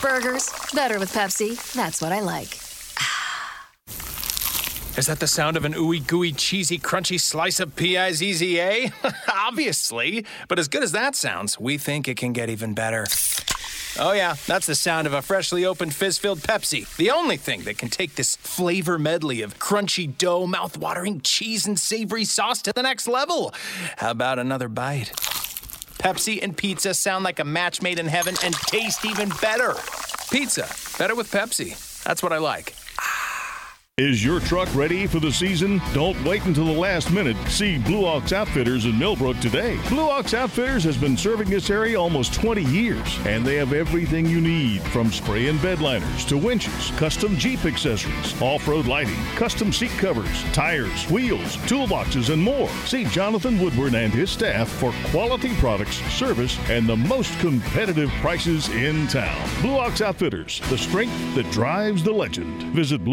Burgers, 0.00 0.52
better 0.74 0.98
with 0.98 1.12
Pepsi. 1.12 1.56
That's 1.72 2.00
what 2.00 2.12
I 2.12 2.20
like. 2.20 2.58
Is 4.98 5.06
that 5.06 5.20
the 5.20 5.28
sound 5.28 5.56
of 5.56 5.64
an 5.64 5.74
ooey 5.74 6.04
gooey, 6.04 6.32
cheesy, 6.32 6.78
crunchy 6.78 7.20
slice 7.20 7.60
of 7.60 7.76
P-I-Z-Z-A? 7.76 8.90
Obviously. 9.32 10.26
But 10.48 10.58
as 10.58 10.66
good 10.66 10.82
as 10.82 10.90
that 10.92 11.14
sounds, 11.14 11.58
we 11.58 11.78
think 11.78 12.08
it 12.08 12.16
can 12.16 12.32
get 12.32 12.50
even 12.50 12.74
better. 12.74 13.06
Oh, 14.00 14.12
yeah, 14.12 14.34
that's 14.46 14.66
the 14.66 14.74
sound 14.74 15.06
of 15.06 15.12
a 15.12 15.22
freshly 15.22 15.64
opened 15.64 15.94
fizz 15.94 16.18
filled 16.18 16.40
Pepsi. 16.40 16.96
The 16.96 17.10
only 17.10 17.36
thing 17.36 17.62
that 17.62 17.78
can 17.78 17.90
take 17.90 18.16
this 18.16 18.36
flavor 18.36 18.98
medley 18.98 19.42
of 19.42 19.58
crunchy 19.58 20.16
dough, 20.18 20.46
mouth-watering 20.46 21.20
cheese, 21.20 21.66
and 21.66 21.78
savory 21.78 22.24
sauce 22.24 22.60
to 22.62 22.72
the 22.72 22.82
next 22.82 23.06
level. 23.06 23.54
How 23.98 24.10
about 24.10 24.38
another 24.38 24.68
bite? 24.68 25.12
Pepsi 25.98 26.40
and 26.42 26.56
pizza 26.56 26.94
sound 26.94 27.24
like 27.24 27.40
a 27.40 27.44
match 27.44 27.82
made 27.82 27.98
in 27.98 28.06
heaven 28.06 28.36
and 28.44 28.54
taste 28.54 29.04
even 29.04 29.30
better. 29.40 29.74
Pizza, 30.30 30.68
better 30.96 31.16
with 31.16 31.30
Pepsi. 31.30 32.02
That's 32.04 32.22
what 32.22 32.32
I 32.32 32.38
like. 32.38 32.77
Is 33.98 34.24
your 34.24 34.38
truck 34.38 34.72
ready 34.76 35.08
for 35.08 35.18
the 35.18 35.32
season? 35.32 35.82
Don't 35.92 36.22
wait 36.22 36.44
until 36.44 36.66
the 36.66 36.70
last 36.70 37.10
minute. 37.10 37.36
See 37.48 37.78
Blue 37.78 38.06
Ox 38.06 38.32
Outfitters 38.32 38.84
in 38.84 38.96
Millbrook 38.96 39.40
today. 39.40 39.76
Blue 39.88 40.08
Ox 40.08 40.34
Outfitters 40.34 40.84
has 40.84 40.96
been 40.96 41.16
serving 41.16 41.50
this 41.50 41.68
area 41.68 42.00
almost 42.00 42.32
20 42.32 42.62
years, 42.62 43.18
and 43.26 43.44
they 43.44 43.56
have 43.56 43.72
everything 43.72 44.24
you 44.24 44.40
need 44.40 44.82
from 44.82 45.10
spray 45.10 45.48
and 45.48 45.60
bed 45.60 45.80
liners 45.80 46.24
to 46.26 46.38
winches, 46.38 46.92
custom 46.92 47.36
Jeep 47.38 47.64
accessories, 47.64 48.40
off 48.40 48.68
road 48.68 48.86
lighting, 48.86 49.18
custom 49.34 49.72
seat 49.72 49.90
covers, 49.98 50.44
tires, 50.52 51.10
wheels, 51.10 51.56
toolboxes, 51.66 52.32
and 52.32 52.40
more. 52.40 52.68
See 52.86 53.02
Jonathan 53.06 53.58
Woodward 53.58 53.96
and 53.96 54.12
his 54.12 54.30
staff 54.30 54.68
for 54.68 54.94
quality 55.06 55.56
products, 55.56 55.96
service, 56.14 56.56
and 56.70 56.88
the 56.88 56.96
most 56.96 57.36
competitive 57.40 58.10
prices 58.20 58.68
in 58.68 59.08
town. 59.08 59.50
Blue 59.60 59.76
Ox 59.76 60.02
Outfitters, 60.02 60.60
the 60.70 60.78
strength 60.78 61.34
that 61.34 61.50
drives 61.50 62.04
the 62.04 62.12
legend. 62.12 62.62
Visit 62.74 63.04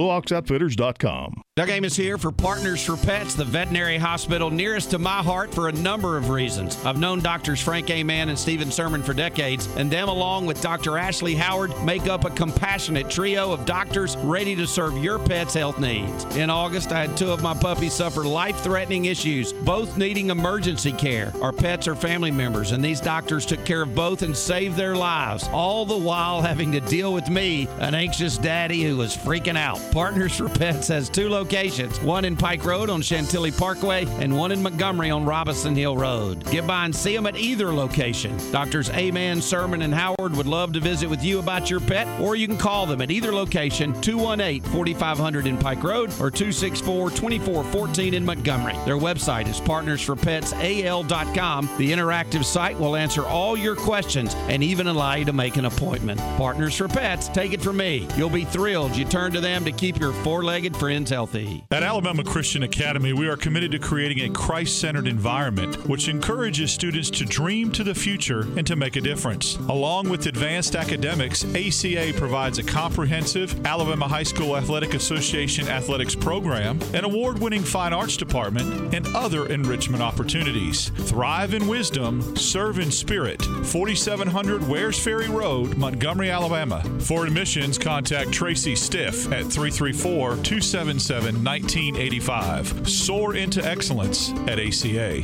BlueOxOutfitters.com. 0.75 1.41
Doug 1.55 1.69
Amos 1.69 1.95
here 1.95 2.17
for 2.17 2.33
Partners 2.33 2.83
for 2.83 2.97
Pets, 2.97 3.33
the 3.33 3.45
veterinary 3.45 3.97
hospital 3.97 4.51
nearest 4.51 4.91
to 4.91 4.99
my 4.99 5.23
heart 5.23 5.53
for 5.53 5.69
a 5.69 5.71
number 5.71 6.17
of 6.17 6.29
reasons. 6.29 6.77
I've 6.83 6.99
known 6.99 7.21
doctors 7.21 7.61
Frank 7.61 7.89
Aman 7.89 8.27
and 8.27 8.37
Stephen 8.37 8.69
Sermon 8.69 9.01
for 9.01 9.13
decades, 9.13 9.67
and 9.77 9.89
them, 9.89 10.09
along 10.09 10.47
with 10.47 10.59
Dr. 10.59 10.97
Ashley 10.97 11.33
Howard, 11.33 11.71
make 11.85 12.07
up 12.07 12.25
a 12.25 12.29
compassionate 12.29 13.09
trio 13.09 13.53
of 13.53 13.65
doctors 13.65 14.17
ready 14.17 14.53
to 14.57 14.67
serve 14.67 14.97
your 14.97 15.17
pet's 15.17 15.53
health 15.53 15.79
needs. 15.79 16.25
In 16.35 16.49
August, 16.49 16.91
I 16.91 17.05
had 17.05 17.15
two 17.15 17.31
of 17.31 17.41
my 17.41 17.53
puppies 17.53 17.93
suffer 17.93 18.25
life 18.25 18.59
threatening 18.59 19.05
issues, 19.05 19.53
both 19.53 19.97
needing 19.97 20.31
emergency 20.31 20.91
care. 20.91 21.31
Our 21.41 21.53
pets 21.53 21.87
are 21.87 21.95
family 21.95 22.31
members, 22.31 22.73
and 22.73 22.83
these 22.83 22.99
doctors 22.99 23.45
took 23.45 23.63
care 23.63 23.83
of 23.83 23.95
both 23.95 24.23
and 24.23 24.35
saved 24.35 24.75
their 24.75 24.97
lives, 24.97 25.47
all 25.53 25.85
the 25.85 25.97
while 25.97 26.41
having 26.41 26.73
to 26.73 26.81
deal 26.81 27.13
with 27.13 27.29
me, 27.29 27.69
an 27.79 27.95
anxious 27.95 28.37
daddy 28.37 28.83
who 28.83 28.97
was 28.97 29.15
freaking 29.15 29.57
out. 29.57 29.79
Partners 29.93 30.35
for 30.35 30.49
Pets 30.49 30.64
has 30.65 31.09
two 31.09 31.29
locations 31.29 32.01
one 32.01 32.25
in 32.25 32.35
Pike 32.35 32.65
Road 32.65 32.89
on 32.89 33.01
Chantilly 33.01 33.51
Parkway 33.51 34.05
and 34.19 34.35
one 34.35 34.51
in 34.51 34.63
Montgomery 34.63 35.11
on 35.11 35.23
Robinson 35.25 35.75
Hill 35.75 35.95
Road. 35.95 36.43
Get 36.49 36.65
by 36.65 36.85
and 36.85 36.95
see 36.95 37.15
them 37.15 37.27
at 37.27 37.37
either 37.37 37.71
location. 37.73 38.35
Doctors 38.51 38.89
Aman, 38.89 39.39
Sermon, 39.41 39.83
and 39.83 39.93
Howard 39.93 40.35
would 40.35 40.47
love 40.47 40.73
to 40.73 40.79
visit 40.79 41.07
with 41.09 41.23
you 41.23 41.39
about 41.39 41.69
your 41.69 41.79
pet, 41.79 42.07
or 42.19 42.35
you 42.35 42.47
can 42.47 42.57
call 42.57 42.87
them 42.87 43.01
at 43.01 43.11
either 43.11 43.31
location 43.31 43.93
218 44.01 44.63
4500 44.71 45.47
in 45.47 45.57
Pike 45.57 45.83
Road 45.83 46.09
or 46.19 46.31
264 46.31 47.11
2414 47.11 48.13
in 48.13 48.25
Montgomery. 48.25 48.75
Their 48.85 48.97
website 48.97 49.47
is 49.47 49.61
partnersforpetsal.com. 49.61 51.69
The 51.77 51.91
interactive 51.91 52.43
site 52.43 52.79
will 52.79 52.95
answer 52.95 53.23
all 53.23 53.55
your 53.55 53.75
questions 53.75 54.33
and 54.47 54.63
even 54.63 54.87
allow 54.87 55.13
you 55.15 55.25
to 55.25 55.33
make 55.33 55.57
an 55.57 55.65
appointment. 55.65 56.19
Partners 56.37 56.75
for 56.75 56.87
Pets, 56.87 57.27
take 57.29 57.53
it 57.53 57.61
from 57.61 57.77
me. 57.77 58.07
You'll 58.15 58.29
be 58.29 58.45
thrilled 58.45 58.95
you 58.95 59.05
turn 59.05 59.31
to 59.33 59.41
them 59.41 59.65
to 59.65 59.71
keep 59.71 59.99
your 59.99 60.11
four 60.11 60.43
legged 60.45 60.77
friends 60.77 61.09
healthy. 61.09 61.65
At 61.71 61.81
Alabama 61.81 62.23
Christian 62.23 62.61
Academy, 62.61 63.13
we 63.13 63.27
are 63.27 63.35
committed 63.35 63.71
to 63.71 63.79
creating 63.79 64.19
a 64.19 64.29
Christ 64.29 64.79
centered 64.79 65.07
environment 65.07 65.75
which 65.89 66.07
encourages 66.07 66.71
students 66.71 67.09
to 67.09 67.25
dream 67.25 67.71
to 67.71 67.83
the 67.83 67.95
future 67.95 68.41
and 68.55 68.65
to 68.67 68.75
make 68.75 68.95
a 68.95 69.01
difference. 69.01 69.55
Along 69.69 70.07
with 70.07 70.27
advanced 70.27 70.75
academics, 70.75 71.43
ACA 71.55 72.13
provides 72.15 72.59
a 72.59 72.63
comprehensive 72.63 73.65
Alabama 73.65 74.07
High 74.07 74.23
School 74.23 74.55
Athletic 74.55 74.93
Association 74.93 75.67
athletics 75.67 76.13
program, 76.13 76.79
an 76.93 77.05
award 77.05 77.39
winning 77.39 77.63
fine 77.63 77.91
arts 77.91 78.15
department, 78.15 78.93
and 78.93 79.07
other 79.15 79.47
enrichment 79.47 80.03
opportunities. 80.03 80.89
Thrive 80.89 81.55
in 81.55 81.67
wisdom, 81.67 82.35
serve 82.37 82.77
in 82.77 82.91
spirit. 82.91 83.41
4700 83.41 84.67
Wares 84.67 84.99
Ferry 85.03 85.27
Road, 85.27 85.75
Montgomery, 85.75 86.29
Alabama. 86.29 86.83
For 86.99 87.25
admissions, 87.25 87.79
contact 87.79 88.31
Tracy 88.31 88.75
Stiff 88.75 89.25
at 89.31 89.45
334 89.45 90.34
277 90.35 91.43
1985. 91.43 92.89
Soar 92.89 93.35
into 93.35 93.65
excellence 93.65 94.31
at 94.47 94.59
ACA. 94.59 95.23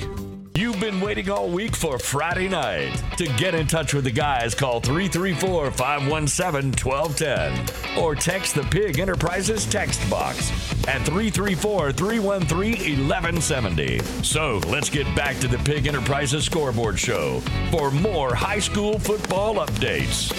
You've 0.53 0.79
been 0.81 0.99
waiting 0.99 1.29
all 1.29 1.49
week 1.49 1.75
for 1.75 1.97
Friday 1.97 2.49
night. 2.49 3.01
To 3.17 3.25
get 3.37 3.55
in 3.55 3.67
touch 3.67 3.93
with 3.93 4.03
the 4.03 4.11
guys, 4.11 4.53
call 4.53 4.81
334 4.81 5.71
517 5.71 6.73
1210 6.85 8.03
or 8.03 8.15
text 8.15 8.55
the 8.55 8.63
Pigg 8.63 8.99
Enterprises 8.99 9.65
text 9.65 10.07
box 10.09 10.51
at 10.87 11.01
334 11.05 11.93
313 11.93 13.07
1170. 13.07 13.99
So 14.23 14.57
let's 14.67 14.89
get 14.89 15.05
back 15.15 15.39
to 15.39 15.47
the 15.47 15.57
Pigg 15.59 15.87
Enterprises 15.87 16.43
scoreboard 16.43 16.99
show 16.99 17.39
for 17.71 17.89
more 17.89 18.35
high 18.35 18.59
school 18.59 18.99
football 18.99 19.55
updates. 19.55 20.31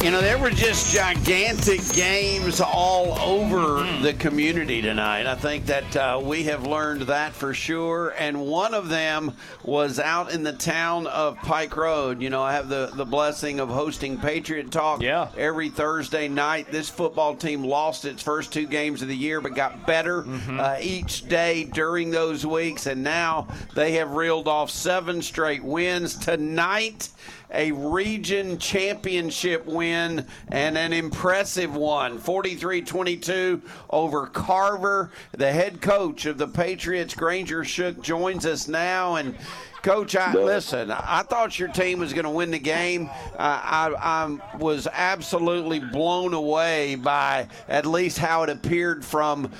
You 0.00 0.12
know, 0.12 0.20
there 0.20 0.38
were 0.38 0.50
just 0.50 0.94
gigantic 0.94 1.80
games 1.92 2.60
all 2.60 3.18
over 3.18 3.82
the 4.00 4.12
community 4.12 4.80
tonight. 4.80 5.26
I 5.26 5.34
think 5.34 5.66
that 5.66 5.96
uh, 5.96 6.20
we 6.22 6.44
have 6.44 6.64
learned 6.64 7.02
that 7.02 7.32
for 7.32 7.52
sure. 7.52 8.14
And 8.16 8.46
one 8.46 8.74
of 8.74 8.88
them 8.88 9.32
was 9.64 9.98
out 9.98 10.30
in 10.32 10.44
the 10.44 10.52
town 10.52 11.08
of 11.08 11.36
Pike 11.38 11.76
Road. 11.76 12.22
You 12.22 12.30
know, 12.30 12.44
I 12.44 12.52
have 12.52 12.68
the, 12.68 12.92
the 12.94 13.04
blessing 13.04 13.58
of 13.58 13.70
hosting 13.70 14.18
Patriot 14.18 14.70
Talk 14.70 15.02
yeah. 15.02 15.30
every 15.36 15.68
Thursday 15.68 16.28
night. 16.28 16.70
This 16.70 16.88
football 16.88 17.34
team 17.34 17.64
lost 17.64 18.04
its 18.04 18.22
first 18.22 18.52
two 18.52 18.66
games 18.68 19.02
of 19.02 19.08
the 19.08 19.16
year, 19.16 19.40
but 19.40 19.56
got 19.56 19.84
better 19.84 20.24
uh, 20.60 20.78
each 20.80 21.28
day 21.28 21.64
during 21.64 22.12
those 22.12 22.46
weeks. 22.46 22.86
And 22.86 23.02
now 23.02 23.48
they 23.74 23.94
have 23.94 24.12
reeled 24.12 24.46
off 24.46 24.70
seven 24.70 25.22
straight 25.22 25.64
wins. 25.64 26.14
Tonight, 26.14 27.08
a 27.50 27.72
region 27.72 28.58
championship 28.58 29.66
win 29.66 30.26
and 30.48 30.76
an 30.76 30.92
impressive 30.92 31.74
one 31.74 32.18
43 32.18 32.82
22 32.82 33.62
over 33.90 34.26
Carver. 34.26 35.10
The 35.32 35.52
head 35.52 35.80
coach 35.80 36.26
of 36.26 36.38
the 36.38 36.48
Patriots, 36.48 37.14
Granger 37.14 37.64
Shook, 37.64 38.02
joins 38.02 38.44
us 38.46 38.68
now. 38.68 39.16
And 39.16 39.34
Coach, 39.82 40.16
I, 40.16 40.32
listen, 40.32 40.90
I 40.90 41.22
thought 41.22 41.58
your 41.58 41.68
team 41.68 42.00
was 42.00 42.12
going 42.12 42.24
to 42.24 42.30
win 42.30 42.50
the 42.50 42.58
game. 42.58 43.08
Uh, 43.08 43.38
I, 43.38 43.94
I 43.96 44.56
was 44.58 44.88
absolutely 44.92 45.78
blown 45.78 46.34
away 46.34 46.96
by 46.96 47.46
at 47.68 47.86
least 47.86 48.18
how 48.18 48.42
it 48.42 48.50
appeared 48.50 49.04
from 49.04 49.50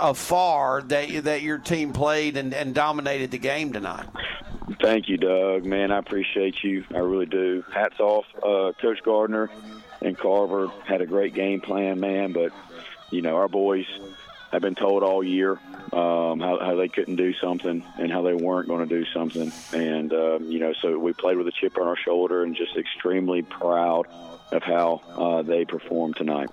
afar 0.00 0.82
that 0.82 1.24
that 1.24 1.42
your 1.42 1.58
team 1.58 1.92
played 1.92 2.36
and, 2.36 2.52
and 2.54 2.74
dominated 2.74 3.30
the 3.30 3.38
game 3.38 3.72
tonight. 3.72 4.06
Thank 4.80 5.08
you, 5.08 5.16
Doug. 5.16 5.64
Man, 5.64 5.90
I 5.90 5.98
appreciate 5.98 6.62
you. 6.62 6.84
I 6.94 6.98
really 6.98 7.26
do. 7.26 7.64
Hats 7.72 7.98
off, 8.00 8.26
uh, 8.42 8.72
Coach 8.80 9.02
Gardner 9.02 9.50
and 10.00 10.18
Carver 10.18 10.68
had 10.86 11.00
a 11.00 11.06
great 11.06 11.34
game 11.34 11.60
plan, 11.60 12.00
man. 12.00 12.32
But 12.32 12.52
you 13.10 13.22
know, 13.22 13.36
our 13.36 13.48
boys 13.48 13.86
have 14.50 14.62
been 14.62 14.74
told 14.74 15.02
all 15.02 15.24
year 15.24 15.52
um, 15.92 16.40
how, 16.40 16.58
how 16.60 16.74
they 16.76 16.88
couldn't 16.88 17.16
do 17.16 17.32
something 17.34 17.84
and 17.98 18.12
how 18.12 18.22
they 18.22 18.34
weren't 18.34 18.68
going 18.68 18.86
to 18.86 18.94
do 18.94 19.04
something, 19.12 19.52
and 19.72 20.12
um, 20.12 20.50
you 20.50 20.58
know, 20.58 20.72
so 20.80 20.98
we 20.98 21.12
played 21.12 21.36
with 21.36 21.48
a 21.48 21.52
chip 21.52 21.78
on 21.78 21.86
our 21.86 21.96
shoulder 21.96 22.42
and 22.42 22.54
just 22.54 22.76
extremely 22.76 23.42
proud 23.42 24.06
of 24.52 24.62
how 24.62 25.00
uh, 25.16 25.42
they 25.42 25.64
performed 25.64 26.16
tonight. 26.16 26.50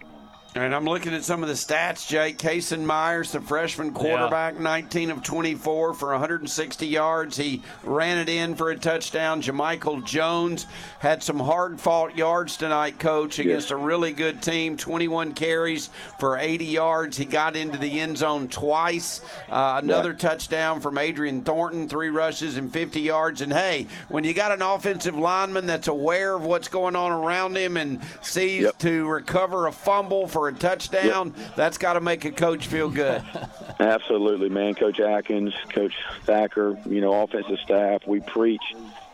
And 0.60 0.76
I'm 0.76 0.84
looking 0.84 1.14
at 1.14 1.24
some 1.24 1.42
of 1.42 1.48
the 1.48 1.56
stats, 1.56 2.06
Jake. 2.06 2.38
Kason 2.38 2.84
Myers, 2.84 3.32
the 3.32 3.40
freshman 3.40 3.94
quarterback, 3.94 4.60
19 4.60 5.10
of 5.10 5.24
24 5.24 5.94
for 5.94 6.10
160 6.10 6.86
yards. 6.86 7.38
He 7.38 7.62
ran 7.86 8.18
it 8.18 8.28
in 8.28 8.56
for 8.56 8.70
a 8.70 8.76
touchdown. 8.76 9.42
Jamichael 9.42 10.06
Jones 10.06 10.68
had 11.00 11.24
some 11.24 11.40
hard 11.40 11.80
fought 11.80 12.18
yards 12.18 12.58
tonight, 12.58 13.00
coach, 13.00 13.40
against 13.40 13.72
a 13.72 13.78
really 13.78 14.12
good 14.12 14.42
team. 14.42 14.76
21 14.76 15.34
carries 15.34 15.92
for 16.20 16.38
80 16.38 16.66
yards. 16.66 17.16
He 17.16 17.24
got 17.24 17.56
into 17.56 17.78
the 17.78 18.02
end 18.02 18.18
zone 18.18 18.50
twice. 18.50 19.22
Uh, 19.48 19.80
another 19.82 20.14
touchdown 20.14 20.82
from 20.82 20.98
Adrian 20.98 21.42
Thornton, 21.42 21.88
three 21.88 22.10
rushes 22.10 22.58
and 22.58 22.72
50 22.72 23.00
yards. 23.00 23.40
And 23.40 23.54
hey, 23.54 23.88
when 24.10 24.26
you 24.26 24.34
got 24.34 24.52
an 24.52 24.62
offensive 24.62 25.16
lineman 25.16 25.68
that's 25.68 25.88
aware 25.88 26.36
of 26.36 26.44
what's 26.44 26.68
going 26.68 26.98
on 26.98 27.14
around 27.14 27.56
him 27.56 27.78
and 27.78 28.02
sees 28.22 28.70
to 28.80 29.08
recover 29.08 29.68
a 29.68 29.72
fumble 29.72 30.28
for 30.28 30.49
touchdown, 30.58 31.34
that's 31.56 31.78
got 31.78 31.94
to 31.94 32.02
make 32.02 32.26
a 32.26 32.32
coach 32.32 32.68
feel 32.68 32.90
good. 32.90 33.24
Absolutely, 33.80 34.50
man. 34.50 34.76
Coach 34.76 35.00
Atkins, 35.00 35.54
Coach 35.70 35.94
Thacker, 36.24 36.78
you 36.86 37.02
know, 37.02 37.24
offensive 37.24 37.60
staff, 37.60 38.06
we 38.08 38.20
preach 38.20 38.62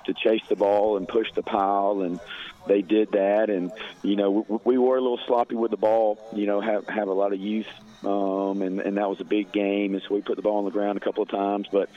to 0.05 0.13
chase 0.13 0.41
the 0.49 0.55
ball 0.55 0.97
and 0.97 1.07
push 1.07 1.31
the 1.33 1.43
pile, 1.43 2.01
and 2.01 2.19
they 2.67 2.81
did 2.81 3.11
that. 3.11 3.49
And 3.49 3.71
you 4.03 4.15
know, 4.15 4.45
we, 4.47 4.59
we 4.63 4.77
were 4.77 4.97
a 4.97 5.01
little 5.01 5.19
sloppy 5.25 5.55
with 5.55 5.71
the 5.71 5.77
ball. 5.77 6.19
You 6.33 6.45
know, 6.45 6.61
have 6.61 6.87
have 6.87 7.07
a 7.07 7.13
lot 7.13 7.33
of 7.33 7.39
youth, 7.39 7.67
um, 8.03 8.61
and 8.61 8.79
and 8.79 8.97
that 8.97 9.09
was 9.09 9.19
a 9.21 9.25
big 9.25 9.51
game, 9.51 9.93
and 9.93 10.03
so 10.03 10.15
we 10.15 10.21
put 10.21 10.35
the 10.35 10.41
ball 10.41 10.59
on 10.59 10.65
the 10.65 10.71
ground 10.71 10.97
a 10.97 11.01
couple 11.01 11.23
of 11.23 11.29
times. 11.29 11.67
But 11.71 11.89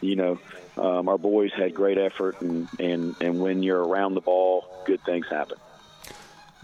you 0.00 0.16
know, 0.16 0.38
um, 0.76 1.08
our 1.08 1.18
boys 1.18 1.52
had 1.52 1.74
great 1.74 1.98
effort, 1.98 2.40
and 2.40 2.68
and 2.78 3.16
and 3.20 3.40
when 3.40 3.62
you're 3.62 3.82
around 3.82 4.14
the 4.14 4.20
ball, 4.20 4.64
good 4.86 5.02
things 5.02 5.26
happen. 5.28 5.58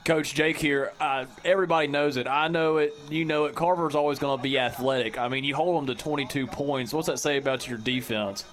Coach 0.04 0.34
Jake 0.34 0.56
here. 0.56 0.92
Uh, 1.00 1.26
everybody 1.44 1.86
knows 1.86 2.16
it. 2.16 2.26
I 2.26 2.48
know 2.48 2.78
it. 2.78 2.96
You 3.10 3.24
know 3.24 3.44
it. 3.44 3.54
Carver's 3.54 3.94
always 3.94 4.18
going 4.18 4.38
to 4.38 4.42
be 4.42 4.58
athletic. 4.58 5.18
I 5.18 5.28
mean, 5.28 5.44
you 5.44 5.54
hold 5.54 5.76
them 5.76 5.94
to 5.94 6.00
22 6.00 6.46
points. 6.46 6.92
What's 6.92 7.06
that 7.08 7.18
say 7.18 7.36
about 7.36 7.68
your 7.68 7.78
defense? 7.78 8.44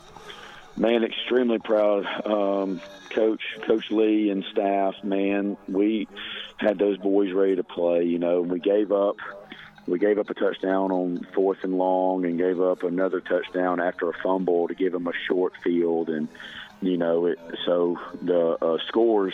Man, 0.76 1.04
extremely 1.04 1.58
proud, 1.58 2.06
um, 2.26 2.80
Coach 3.10 3.42
Coach 3.66 3.90
Lee 3.90 4.30
and 4.30 4.46
staff. 4.52 4.94
Man, 5.04 5.58
we 5.68 6.08
had 6.58 6.78
those 6.78 7.00
boys 7.00 7.34
ready 7.34 7.56
to 7.56 7.64
play. 7.64 8.04
You 8.04 8.20
know, 8.20 8.42
we 8.42 8.60
gave 8.60 8.92
up. 8.92 9.16
We 9.88 9.98
gave 9.98 10.20
up 10.20 10.30
a 10.30 10.34
touchdown 10.34 10.92
on 10.92 11.26
fourth 11.34 11.60
and 11.64 11.78
long, 11.80 12.26
and 12.26 12.38
gave 12.38 12.62
up 12.62 12.84
another 12.84 13.22
touchdown 13.22 13.80
after 13.80 14.10
a 14.10 14.14
fumble 14.22 14.68
to 14.68 14.76
give 14.76 14.92
them 14.92 15.08
a 15.08 15.14
short 15.28 15.54
field, 15.64 16.10
and 16.10 16.28
you 16.82 16.98
know, 16.98 17.26
it, 17.26 17.40
so 17.66 17.98
the 18.22 18.64
uh, 18.64 18.78
scores 18.88 19.34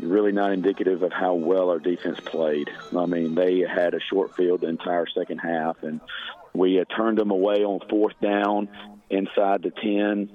really 0.00 0.32
not 0.32 0.52
indicative 0.52 1.02
of 1.02 1.12
how 1.12 1.34
well 1.34 1.70
our 1.70 1.78
defense 1.78 2.18
played. 2.20 2.70
I 2.96 3.06
mean, 3.06 3.34
they 3.34 3.60
had 3.60 3.94
a 3.94 4.00
short 4.00 4.36
field 4.36 4.60
the 4.60 4.68
entire 4.68 5.06
second 5.06 5.38
half, 5.38 5.82
and 5.82 6.00
we 6.52 6.82
turned 6.96 7.18
them 7.18 7.30
away 7.30 7.64
on 7.64 7.80
fourth 7.88 8.18
down 8.20 8.68
inside 9.10 9.62
the 9.62 9.70
10 9.70 10.30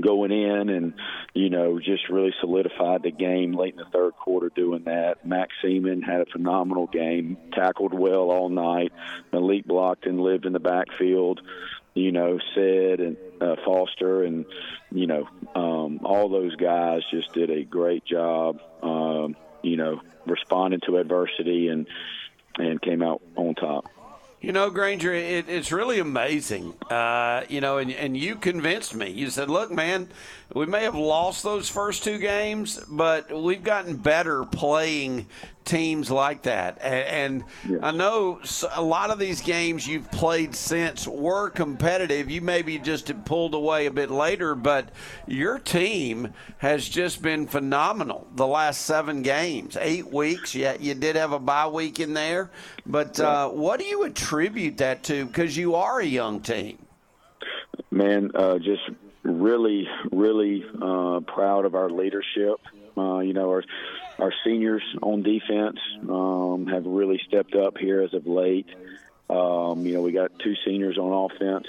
going 0.00 0.30
in 0.30 0.68
and, 0.68 0.94
you 1.34 1.50
know, 1.50 1.80
just 1.80 2.08
really 2.08 2.32
solidified 2.40 3.02
the 3.02 3.10
game 3.10 3.52
late 3.52 3.74
in 3.74 3.78
the 3.78 3.90
third 3.92 4.14
quarter 4.14 4.48
doing 4.54 4.84
that. 4.84 5.26
Max 5.26 5.52
Seaman 5.60 6.02
had 6.02 6.20
a 6.20 6.26
phenomenal 6.26 6.86
game, 6.86 7.36
tackled 7.52 7.92
well 7.92 8.30
all 8.30 8.48
night. 8.48 8.92
Malik 9.32 9.66
Blockton 9.66 10.20
lived 10.20 10.46
in 10.46 10.52
the 10.52 10.60
backfield 10.60 11.40
you 11.98 12.12
know, 12.12 12.38
Sid 12.54 13.00
and 13.00 13.16
uh, 13.40 13.56
Foster 13.64 14.22
and, 14.22 14.44
you 14.90 15.06
know, 15.06 15.28
um, 15.54 16.00
all 16.04 16.28
those 16.28 16.54
guys 16.56 17.02
just 17.10 17.32
did 17.32 17.50
a 17.50 17.64
great 17.64 18.04
job, 18.04 18.60
um, 18.82 19.36
you 19.62 19.76
know, 19.76 20.00
responding 20.26 20.80
to 20.86 20.98
adversity 20.98 21.68
and, 21.68 21.86
and 22.58 22.80
came 22.82 23.02
out 23.02 23.22
on 23.36 23.54
top. 23.54 23.86
You 24.40 24.52
know, 24.52 24.70
Granger, 24.70 25.12
it, 25.12 25.48
it's 25.48 25.72
really 25.72 25.98
amazing. 25.98 26.74
Uh, 26.88 27.42
you 27.48 27.60
know, 27.60 27.78
and, 27.78 27.90
and 27.90 28.16
you 28.16 28.36
convinced 28.36 28.94
me. 28.94 29.10
You 29.10 29.30
said, 29.30 29.50
look, 29.50 29.72
man, 29.72 30.08
we 30.54 30.64
may 30.66 30.84
have 30.84 30.94
lost 30.94 31.42
those 31.42 31.68
first 31.68 32.04
two 32.04 32.18
games, 32.18 32.78
but 32.88 33.32
we've 33.32 33.64
gotten 33.64 33.96
better 33.96 34.44
playing 34.44 35.26
teams 35.68 36.10
like 36.10 36.42
that. 36.42 36.78
And, 36.80 37.44
and 37.62 37.84
I 37.84 37.90
know 37.90 38.40
a 38.74 38.82
lot 38.82 39.10
of 39.10 39.18
these 39.18 39.42
games 39.42 39.86
you've 39.86 40.10
played 40.10 40.54
since 40.54 41.06
were 41.06 41.50
competitive. 41.50 42.30
You 42.30 42.40
maybe 42.40 42.78
just 42.78 43.12
pulled 43.24 43.54
away 43.54 43.86
a 43.86 43.90
bit 43.90 44.10
later, 44.10 44.54
but 44.54 44.88
your 45.26 45.58
team 45.58 46.32
has 46.56 46.88
just 46.88 47.20
been 47.20 47.46
phenomenal 47.46 48.26
the 48.34 48.46
last 48.46 48.82
seven 48.82 49.22
games, 49.22 49.76
eight 49.80 50.10
weeks. 50.10 50.54
Yeah, 50.54 50.76
you 50.80 50.94
did 50.94 51.16
have 51.16 51.32
a 51.32 51.38
bye 51.38 51.68
week 51.68 52.00
in 52.00 52.14
there, 52.14 52.50
but 52.86 53.20
uh, 53.20 53.50
what 53.50 53.78
do 53.78 53.84
you 53.84 54.04
attribute 54.04 54.78
that 54.78 55.02
to? 55.04 55.26
Because 55.26 55.56
you 55.56 55.74
are 55.74 56.00
a 56.00 56.06
young 56.06 56.40
team. 56.40 56.78
Man, 57.90 58.30
uh, 58.34 58.58
just 58.58 58.82
really, 59.22 59.86
really 60.10 60.64
uh, 60.80 61.20
proud 61.26 61.66
of 61.66 61.74
our 61.74 61.90
leadership. 61.90 62.56
Uh, 62.96 63.18
you 63.18 63.32
know, 63.32 63.50
our 63.50 63.62
our 64.18 64.32
seniors 64.44 64.82
on 65.02 65.22
defense 65.22 65.78
um, 66.08 66.66
have 66.66 66.86
really 66.86 67.20
stepped 67.26 67.54
up 67.54 67.78
here 67.78 68.02
as 68.02 68.14
of 68.14 68.26
late. 68.26 68.68
Um, 69.30 69.86
you 69.86 69.94
know, 69.94 70.02
we 70.02 70.12
got 70.12 70.38
two 70.38 70.54
seniors 70.64 70.98
on 70.98 71.30
offense 71.30 71.66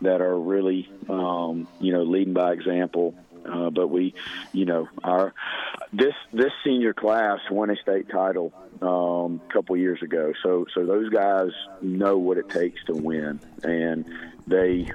that 0.00 0.20
are 0.20 0.38
really, 0.38 0.88
um, 1.08 1.68
you 1.80 1.92
know, 1.92 2.02
leading 2.02 2.34
by 2.34 2.52
example. 2.52 3.14
Uh, 3.44 3.70
but 3.70 3.88
we, 3.88 4.14
you 4.52 4.64
know, 4.64 4.88
our 5.04 5.32
this 5.92 6.14
this 6.32 6.52
senior 6.64 6.92
class 6.92 7.38
won 7.48 7.70
a 7.70 7.76
state 7.76 8.08
title 8.08 8.52
um, 8.82 9.40
a 9.48 9.52
couple 9.52 9.76
years 9.76 10.02
ago. 10.02 10.32
So 10.42 10.66
so 10.74 10.84
those 10.84 11.10
guys 11.10 11.50
know 11.80 12.18
what 12.18 12.38
it 12.38 12.48
takes 12.48 12.82
to 12.86 12.94
win, 12.94 13.38
and 13.62 14.04
they 14.48 14.90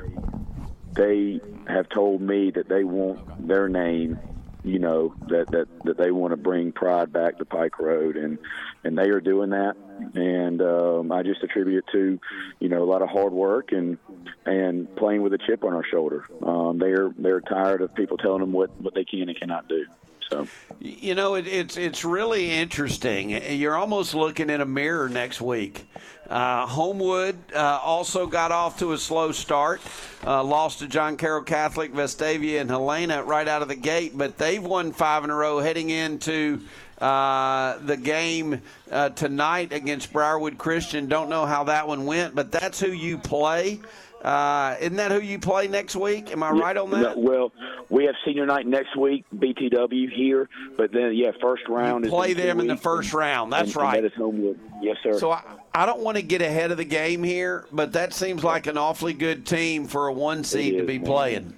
they 0.91 1.39
have 1.67 1.87
told 1.89 2.21
me 2.21 2.51
that 2.51 2.67
they 2.67 2.83
want 2.83 3.47
their 3.47 3.69
name 3.69 4.19
you 4.63 4.79
know 4.79 5.13
that 5.27 5.49
that 5.51 5.67
that 5.85 5.97
they 5.97 6.11
want 6.11 6.31
to 6.31 6.37
bring 6.37 6.71
pride 6.71 7.11
back 7.11 7.37
to 7.37 7.45
Pike 7.45 7.79
Road, 7.79 8.15
and 8.15 8.37
and 8.83 8.97
they 8.97 9.09
are 9.09 9.21
doing 9.21 9.51
that. 9.51 9.75
And 10.15 10.61
um, 10.61 11.11
I 11.11 11.23
just 11.23 11.43
attribute 11.43 11.85
it 11.85 11.91
to 11.91 12.19
you 12.59 12.69
know 12.69 12.83
a 12.83 12.85
lot 12.85 13.01
of 13.01 13.09
hard 13.09 13.33
work 13.33 13.71
and 13.71 13.97
and 14.45 14.93
playing 14.95 15.21
with 15.21 15.33
a 15.33 15.39
chip 15.39 15.63
on 15.63 15.73
our 15.73 15.85
shoulder. 15.85 16.25
Um, 16.43 16.77
they're 16.77 17.09
they're 17.17 17.41
tired 17.41 17.81
of 17.81 17.93
people 17.95 18.17
telling 18.17 18.41
them 18.41 18.51
what 18.51 18.69
what 18.81 18.93
they 18.93 19.05
can 19.05 19.29
and 19.29 19.39
cannot 19.39 19.67
do. 19.67 19.85
So. 20.29 20.47
You 20.79 21.13
know, 21.13 21.35
it, 21.35 21.45
it's 21.45 21.77
it's 21.77 22.05
really 22.05 22.51
interesting. 22.51 23.29
You're 23.31 23.75
almost 23.75 24.15
looking 24.15 24.49
in 24.49 24.61
a 24.61 24.65
mirror 24.65 25.09
next 25.09 25.41
week. 25.41 25.85
Uh, 26.31 26.65
Homewood 26.65 27.35
uh, 27.53 27.81
also 27.83 28.25
got 28.25 28.53
off 28.53 28.79
to 28.79 28.93
a 28.93 28.97
slow 28.97 29.33
start, 29.33 29.81
uh, 30.25 30.41
lost 30.41 30.79
to 30.79 30.87
John 30.87 31.17
Carroll 31.17 31.43
Catholic, 31.43 31.93
Vestavia, 31.93 32.61
and 32.61 32.69
Helena 32.69 33.21
right 33.21 33.45
out 33.49 33.61
of 33.61 33.67
the 33.67 33.75
gate, 33.75 34.17
but 34.17 34.37
they've 34.37 34.63
won 34.63 34.93
five 34.93 35.25
in 35.25 35.29
a 35.29 35.35
row 35.35 35.59
heading 35.59 35.89
into 35.89 36.61
uh, 36.99 37.79
the 37.79 37.97
game 37.97 38.61
uh, 38.89 39.09
tonight 39.09 39.73
against 39.73 40.13
Briarwood 40.13 40.57
Christian. 40.57 41.09
Don't 41.09 41.29
know 41.29 41.45
how 41.45 41.65
that 41.65 41.85
one 41.85 42.05
went, 42.05 42.33
but 42.33 42.49
that's 42.49 42.79
who 42.79 42.91
you 42.93 43.17
play. 43.17 43.81
Uh, 44.23 44.75
isn't 44.79 44.97
that 44.97 45.11
who 45.11 45.19
you 45.19 45.39
play 45.39 45.67
next 45.67 45.95
week? 45.95 46.31
Am 46.31 46.43
I 46.43 46.51
right 46.51 46.77
on 46.77 46.91
that? 46.91 47.17
well, 47.17 47.51
we 47.89 48.05
have 48.05 48.13
senior 48.23 48.45
night 48.45 48.67
next 48.67 48.95
week, 48.95 49.25
BTW 49.35 50.11
here, 50.11 50.47
but 50.77 50.91
then 50.91 51.13
yeah, 51.15 51.31
first 51.41 51.67
round. 51.67 52.05
You 52.05 52.11
play 52.11 52.33
them 52.33 52.59
in 52.59 52.67
the 52.67 52.77
first 52.77 53.13
round. 53.13 53.51
That's 53.51 53.73
and, 53.73 53.75
right. 53.77 53.95
And 53.95 54.05
that 54.05 54.13
is 54.13 54.17
Homewood. 54.17 54.59
Yes, 54.81 54.97
sir. 55.01 55.17
So 55.17 55.31
I, 55.31 55.43
I 55.73 55.85
don't 55.87 56.01
want 56.01 56.17
to 56.17 56.23
get 56.23 56.41
ahead 56.41 56.71
of 56.71 56.77
the 56.77 56.85
game 56.85 57.23
here, 57.23 57.65
but 57.71 57.93
that 57.93 58.13
seems 58.13 58.43
like 58.43 58.67
an 58.67 58.77
awfully 58.77 59.13
good 59.13 59.45
team 59.45 59.87
for 59.87 60.07
a 60.07 60.13
one 60.13 60.43
seed 60.43 60.77
to 60.77 60.85
be 60.85 60.99
man. 60.99 61.05
playing. 61.07 61.53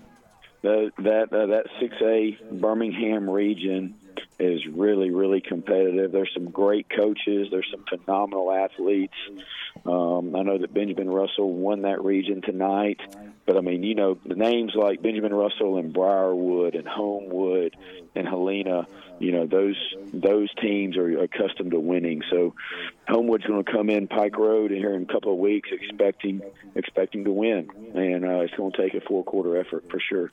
that 0.61 0.91
that 0.99 1.33
uh, 1.33 1.45
that 1.47 1.65
six 1.81 1.95
A 2.01 2.37
Birmingham 2.53 3.29
region 3.29 3.95
is 4.39 4.65
really 4.67 5.11
really 5.11 5.41
competitive. 5.41 6.11
There's 6.11 6.31
some 6.33 6.49
great 6.49 6.89
coaches. 6.89 7.47
There's 7.51 7.67
some 7.71 7.85
phenomenal 7.89 8.51
athletes. 8.51 9.13
Um, 9.85 10.35
I 10.35 10.43
know 10.43 10.57
that 10.57 10.73
Benjamin 10.73 11.09
Russell 11.09 11.51
won 11.51 11.81
that 11.81 12.03
region 12.03 12.41
tonight, 12.41 12.99
but 13.45 13.57
I 13.57 13.61
mean, 13.61 13.83
you 13.83 13.95
know, 13.95 14.17
the 14.25 14.35
names 14.35 14.73
like 14.75 15.01
Benjamin 15.01 15.33
Russell 15.33 15.77
and 15.77 15.93
Briarwood 15.93 16.75
and 16.75 16.87
Homewood 16.87 17.75
and 18.15 18.27
Helena. 18.27 18.87
You 19.19 19.31
know, 19.31 19.45
those 19.45 19.75
those 20.13 20.49
teams 20.61 20.97
are 20.97 21.19
accustomed 21.19 21.71
to 21.71 21.79
winning. 21.79 22.23
So 22.29 22.55
Homewood's 23.07 23.45
going 23.45 23.63
to 23.63 23.71
come 23.71 23.89
in 23.89 24.07
Pike 24.07 24.37
Road 24.37 24.71
here 24.71 24.93
in 24.93 25.03
a 25.03 25.05
couple 25.05 25.33
of 25.33 25.39
weeks, 25.39 25.69
expecting 25.71 26.41
expecting 26.75 27.23
to 27.25 27.31
win, 27.31 27.69
and 27.95 28.25
uh, 28.25 28.39
it's 28.39 28.53
going 28.55 28.71
to 28.71 28.81
take 28.81 28.93
a 28.93 29.01
four 29.01 29.23
quarter 29.23 29.57
effort 29.57 29.85
for 29.89 29.99
sure. 29.99 30.31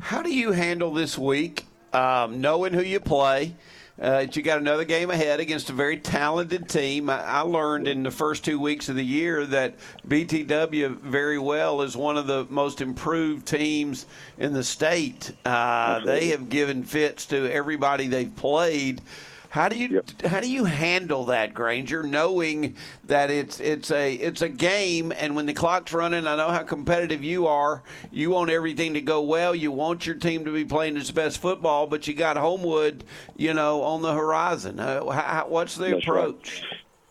How 0.00 0.22
do 0.22 0.32
you 0.32 0.52
handle 0.52 0.92
this 0.92 1.18
week, 1.18 1.64
um, 1.92 2.40
knowing 2.40 2.72
who 2.72 2.82
you 2.82 3.00
play? 3.00 3.54
Uh, 4.00 4.24
you 4.32 4.42
got 4.42 4.60
another 4.60 4.84
game 4.84 5.10
ahead 5.10 5.40
against 5.40 5.70
a 5.70 5.72
very 5.72 5.96
talented 5.96 6.68
team. 6.68 7.10
I, 7.10 7.20
I 7.20 7.40
learned 7.40 7.88
in 7.88 8.04
the 8.04 8.12
first 8.12 8.44
two 8.44 8.60
weeks 8.60 8.88
of 8.88 8.94
the 8.94 9.04
year 9.04 9.44
that 9.46 9.74
BTW 10.06 11.00
very 11.00 11.38
well 11.38 11.82
is 11.82 11.96
one 11.96 12.16
of 12.16 12.28
the 12.28 12.46
most 12.48 12.80
improved 12.80 13.44
teams 13.44 14.06
in 14.38 14.52
the 14.52 14.62
state. 14.62 15.32
Uh, 15.44 15.98
they 16.04 16.28
have 16.28 16.48
given 16.48 16.84
fits 16.84 17.26
to 17.26 17.52
everybody 17.52 18.06
they've 18.06 18.34
played. 18.36 19.02
How 19.50 19.68
do 19.70 19.78
you 19.78 20.02
how 20.24 20.40
do 20.40 20.50
you 20.50 20.64
handle 20.64 21.26
that, 21.26 21.54
Granger, 21.54 22.02
knowing 22.02 22.76
that 23.04 23.30
it's 23.30 23.60
it's 23.60 23.90
a 23.90 24.14
it's 24.14 24.42
a 24.42 24.48
game, 24.48 25.10
and 25.16 25.34
when 25.34 25.46
the 25.46 25.54
clock's 25.54 25.92
running, 25.94 26.26
I 26.26 26.36
know 26.36 26.50
how 26.50 26.62
competitive 26.64 27.24
you 27.24 27.46
are. 27.46 27.82
You 28.10 28.30
want 28.30 28.50
everything 28.50 28.94
to 28.94 29.00
go 29.00 29.22
well. 29.22 29.54
You 29.54 29.72
want 29.72 30.06
your 30.06 30.16
team 30.16 30.44
to 30.44 30.52
be 30.52 30.66
playing 30.66 30.98
its 30.98 31.10
best 31.10 31.40
football, 31.40 31.86
but 31.86 32.06
you 32.06 32.12
got 32.12 32.36
Homewood, 32.36 33.04
you 33.36 33.54
know, 33.54 33.82
on 33.82 34.02
the 34.02 34.12
horizon. 34.12 34.78
Uh, 34.78 35.08
how, 35.08 35.46
what's 35.48 35.76
the 35.76 35.92
That's 35.92 36.06
right. 36.06 36.18
approach? 36.18 36.62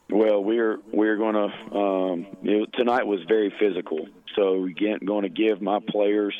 Well, 0.09 0.43
we're 0.43 0.77
we're 0.91 1.17
going 1.17 1.33
to 1.33 1.75
um, 1.75 2.27
it, 2.43 2.71
tonight 2.73 3.07
was 3.07 3.21
very 3.27 3.51
physical, 3.59 4.07
so 4.35 4.65
again, 4.65 4.99
going 5.03 5.23
to 5.23 5.29
give 5.29 5.59
my 5.59 5.79
players. 5.79 6.35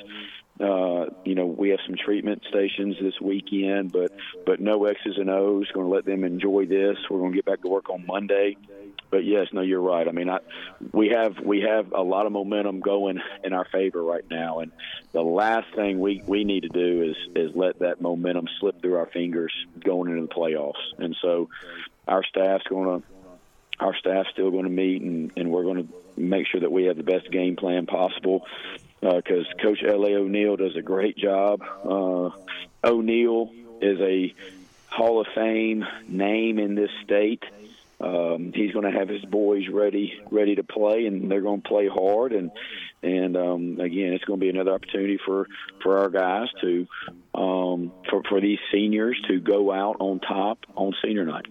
Uh, 0.60 1.06
you 1.24 1.36
know, 1.36 1.46
we 1.46 1.70
have 1.70 1.80
some 1.86 1.96
treatment 1.96 2.44
stations 2.50 2.96
this 3.00 3.20
weekend, 3.22 3.92
but 3.92 4.12
but 4.46 4.60
no 4.60 4.86
X's 4.86 5.18
and 5.18 5.30
O's. 5.30 5.70
Going 5.72 5.86
to 5.86 5.94
let 5.94 6.06
them 6.06 6.24
enjoy 6.24 6.66
this. 6.66 6.98
We're 7.10 7.20
going 7.20 7.32
to 7.32 7.36
get 7.36 7.46
back 7.46 7.62
to 7.62 7.68
work 7.70 7.90
on 7.90 8.06
Monday. 8.06 8.58
But 9.10 9.24
yes, 9.24 9.48
no, 9.54 9.62
you're 9.62 9.82
right. 9.82 10.08
I 10.08 10.12
mean, 10.12 10.30
I, 10.30 10.40
we 10.92 11.10
have 11.10 11.40
we 11.40 11.62
have 11.62 11.94
a 11.94 12.02
lot 12.02 12.26
of 12.26 12.32
momentum 12.32 12.80
going 12.80 13.20
in 13.44 13.54
our 13.54 13.66
favor 13.66 14.04
right 14.04 14.26
now, 14.30 14.60
and 14.60 14.72
the 15.12 15.22
last 15.22 15.68
thing 15.76 16.00
we 16.00 16.24
we 16.26 16.44
need 16.44 16.64
to 16.64 16.70
do 16.70 17.04
is 17.04 17.16
is 17.36 17.56
let 17.56 17.80
that 17.80 18.02
momentum 18.02 18.48
slip 18.60 18.82
through 18.82 18.96
our 18.96 19.08
fingers 19.08 19.54
going 19.84 20.12
into 20.12 20.24
the 20.24 20.34
playoffs. 20.34 20.74
And 20.98 21.16
so, 21.22 21.50
our 22.08 22.24
staff's 22.24 22.66
going 22.68 23.02
to 23.02 23.08
our 23.80 23.96
staff's 23.96 24.30
still 24.32 24.50
going 24.50 24.64
to 24.64 24.72
meet 24.72 25.04
and, 25.04 25.32
and 25.36 25.52
we're 25.52 25.64
going 25.64 25.88
to 25.88 25.94
make 26.20 26.48
sure 26.48 26.62
that 26.62 26.72
we 26.72 26.86
have 26.86 26.98
the 26.98 27.04
best 27.04 27.30
game 27.32 27.56
plan 27.56 27.86
possible 27.86 28.44
because 29.02 29.46
Coach 29.62 29.84
L.A. 29.84 30.16
O'Neill 30.16 30.58
does 30.58 30.76
a 30.76 30.82
great 30.82 31.18
job. 31.18 31.62
Uh, 31.84 32.32
O'Neill 32.84 33.52
is 33.82 34.00
a 34.00 34.34
Hall 34.88 35.22
of 35.22 35.28
Fame 35.36 35.86
name 36.08 36.60
in 36.60 36.76
this 36.76 36.90
state. 37.04 37.44
Um, 38.00 38.52
he's 38.54 38.72
going 38.74 38.92
to 38.92 38.98
have 38.98 39.10
his 39.10 39.26
boys 39.26 39.68
ready, 39.70 40.20
ready 40.30 40.56
to 40.56 40.64
play, 40.64 41.08
and 41.08 41.32
they're 41.32 41.42
going 41.42 41.62
to 41.62 41.68
play 41.68 41.88
hard. 41.88 42.32
And 42.32 42.52
and 43.02 43.36
um, 43.36 43.80
again, 43.80 44.14
it's 44.14 44.24
going 44.24 44.40
to 44.40 44.44
be 44.44 44.50
another 44.50 44.72
opportunity 44.72 45.20
for 45.24 45.48
for 45.82 46.00
our 46.00 46.10
guys 46.10 46.48
to 46.62 46.88
um, 47.34 47.92
for 48.10 48.22
for 48.30 48.40
these 48.40 48.60
seniors 48.72 49.20
to 49.28 49.40
go 49.40 49.72
out 49.72 49.98
on 50.00 50.20
top 50.20 50.60
on 50.76 50.94
senior 51.04 51.26
night. 51.26 51.48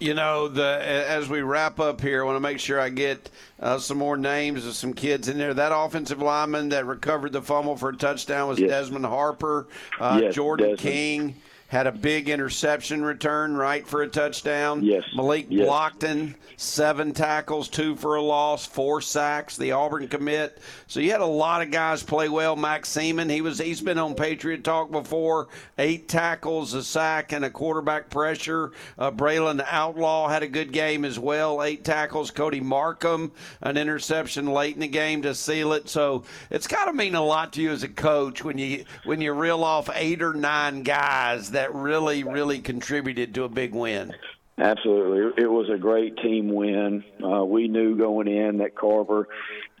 You 0.00 0.14
know, 0.14 0.46
the 0.46 0.80
as 0.80 1.28
we 1.28 1.42
wrap 1.42 1.80
up 1.80 2.00
here, 2.00 2.22
I 2.22 2.24
want 2.24 2.36
to 2.36 2.40
make 2.40 2.60
sure 2.60 2.80
I 2.80 2.88
get 2.88 3.30
uh, 3.58 3.78
some 3.78 3.98
more 3.98 4.16
names 4.16 4.64
of 4.64 4.74
some 4.74 4.94
kids 4.94 5.28
in 5.28 5.38
there. 5.38 5.52
That 5.54 5.72
offensive 5.74 6.22
lineman 6.22 6.68
that 6.68 6.86
recovered 6.86 7.32
the 7.32 7.42
fumble 7.42 7.76
for 7.76 7.88
a 7.88 7.96
touchdown 7.96 8.48
was 8.48 8.60
Yes. 8.60 8.70
Desmond 8.70 9.06
Harper. 9.06 9.66
Uh, 9.98 10.20
Yes, 10.22 10.34
Jordan 10.36 10.70
Desmond. 10.76 10.78
King 10.80 11.34
had 11.68 11.86
a 11.86 11.92
big 11.92 12.28
interception 12.30 13.02
return, 13.04 13.54
right, 13.56 13.86
for 13.86 14.00
a 14.02 14.08
touchdown. 14.08 14.82
Yes. 14.82 15.04
Malik 15.14 15.46
Yes. 15.50 15.68
Blockton, 15.68 16.34
seven 16.56 17.12
tackles, 17.12 17.68
two 17.68 17.94
for 17.94 18.16
a 18.16 18.22
loss, 18.22 18.64
four 18.66 19.02
sacks. 19.02 19.56
The 19.58 19.72
Auburn 19.72 20.08
commit. 20.08 20.58
So 20.86 20.98
you 21.00 21.10
had 21.10 21.20
a 21.20 21.26
lot 21.26 21.60
of 21.60 21.70
guys 21.70 22.02
play 22.02 22.30
well. 22.30 22.56
Max 22.56 22.88
Seaman, 22.88 23.28
he 23.28 23.42
was 23.42 23.58
he's 23.58 23.82
been 23.82 23.98
on 23.98 24.14
Patriot 24.14 24.64
Talk 24.64 24.90
before. 24.90 25.48
Eight 25.78 26.08
tackles, 26.08 26.72
a 26.72 26.82
sack, 26.82 27.32
and 27.32 27.44
a 27.44 27.50
quarterback 27.50 28.08
pressure. 28.08 28.72
Uh, 28.98 29.10
Braylon 29.10 29.62
Outlaw 29.68 30.28
had 30.28 30.42
a 30.42 30.48
good 30.48 30.72
game 30.72 31.04
as 31.04 31.18
well. 31.18 31.62
Eight 31.62 31.84
tackles. 31.84 32.30
Cody 32.30 32.60
Markham, 32.60 33.30
an 33.60 33.76
interception 33.76 34.46
late 34.46 34.74
in 34.74 34.80
the 34.80 34.88
game 34.88 35.20
to 35.22 35.34
seal 35.34 35.74
it. 35.74 35.88
So 35.90 36.24
it's 36.50 36.66
got 36.66 36.86
to 36.86 36.94
mean 36.94 37.14
a 37.14 37.22
lot 37.22 37.52
to 37.52 37.62
you 37.62 37.72
as 37.72 37.82
a 37.82 37.88
coach 37.88 38.42
when 38.42 38.56
you 38.56 38.84
when 39.04 39.20
you 39.20 39.34
reel 39.34 39.62
off 39.62 39.90
eight 39.94 40.22
or 40.22 40.32
nine 40.32 40.82
guys 40.82 41.50
that 41.58 41.74
really 41.74 42.22
really 42.22 42.60
contributed 42.60 43.34
to 43.34 43.42
a 43.42 43.48
big 43.48 43.74
win. 43.74 44.14
Absolutely, 44.58 45.42
it 45.42 45.46
was 45.46 45.68
a 45.68 45.76
great 45.76 46.16
team 46.18 46.52
win. 46.52 47.04
Uh, 47.22 47.44
we 47.44 47.66
knew 47.68 47.96
going 47.96 48.28
in 48.28 48.58
that 48.58 48.76
Carver, 48.76 49.28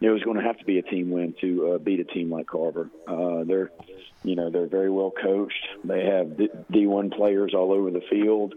it 0.00 0.08
was 0.08 0.22
going 0.22 0.36
to 0.36 0.42
have 0.42 0.58
to 0.58 0.64
be 0.64 0.78
a 0.78 0.82
team 0.82 1.10
win 1.10 1.34
to 1.40 1.72
uh, 1.72 1.78
beat 1.78 2.00
a 2.00 2.04
team 2.04 2.30
like 2.30 2.46
Carver. 2.46 2.90
Uh, 3.06 3.44
they're, 3.44 3.70
you 4.24 4.34
know, 4.34 4.50
they're 4.50 4.66
very 4.66 4.90
well 4.90 5.12
coached. 5.12 5.66
They 5.84 6.04
have 6.04 6.36
D 6.70 6.86
one 6.86 7.10
players 7.10 7.54
all 7.54 7.72
over 7.72 7.90
the 7.90 8.02
field, 8.10 8.54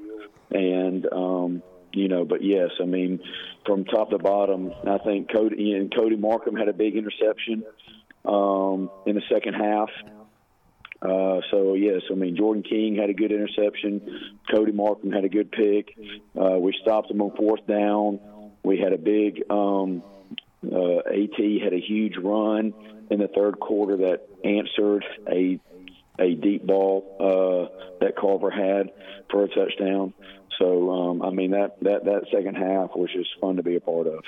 and 0.50 1.06
um, 1.12 1.64
you 1.94 2.08
know, 2.08 2.26
but 2.26 2.44
yes, 2.44 2.70
I 2.80 2.86
mean, 2.86 3.20
from 3.68 3.86
top 3.86 4.10
to 4.12 4.18
bottom, 4.18 4.74
I 4.88 4.98
think 5.00 5.32
Cody 5.32 5.74
and 5.74 5.94
Cody 5.94 6.16
Markham 6.16 6.56
had 6.56 6.70
a 6.70 6.74
big 6.74 6.96
interception 6.96 7.64
um, 8.26 8.90
in 9.06 9.16
the 9.16 9.24
second 9.30 9.54
half. 9.54 9.90
Uh, 11.02 11.42
so 11.50 11.74
yes, 11.74 12.02
I 12.12 12.14
mean 12.14 12.36
Jordan 12.36 12.64
King 12.64 12.96
had 12.96 13.10
a 13.10 13.14
good 13.14 13.32
interception. 13.32 14.36
Cody 14.52 14.72
Markham 14.72 15.12
had 15.12 15.26
a 15.26 15.30
good 15.30 15.52
pick. 15.52 15.98
Uh, 16.40 16.60
we 16.60 16.74
stopped 16.82 17.08
them 17.08 17.22
on 17.22 17.36
fourth 17.36 17.66
down. 17.66 18.20
We 18.64 18.78
had 18.78 18.94
a 18.94 18.98
big 18.98 19.44
um, 19.50 20.04
uh, 20.64 21.00
At 21.00 21.64
had 21.64 21.74
a 21.74 21.80
huge 21.80 22.18
run 22.18 22.74
in 23.10 23.20
the 23.20 23.28
third 23.28 23.60
quarter 23.60 23.98
that 23.98 24.28
answered 24.44 25.04
a 25.28 25.60
a 26.20 26.36
deep 26.36 26.66
ball 26.66 27.18
uh, 27.20 27.96
that 28.00 28.16
Carver 28.16 28.52
had 28.52 28.92
for 29.32 29.44
a 29.44 29.48
touchdown. 29.48 30.14
So 30.60 30.92
um, 30.92 31.22
I 31.24 31.32
mean 31.32 31.52
that, 31.52 31.78
that 31.82 32.06
that 32.06 32.26
second 32.32 32.56
half 32.56 32.96
was 32.96 33.10
just 33.12 33.30
fun 33.40 33.56
to 33.56 33.64
be 33.64 33.76
a 33.76 33.82
part 33.82 34.06
of. 34.08 34.24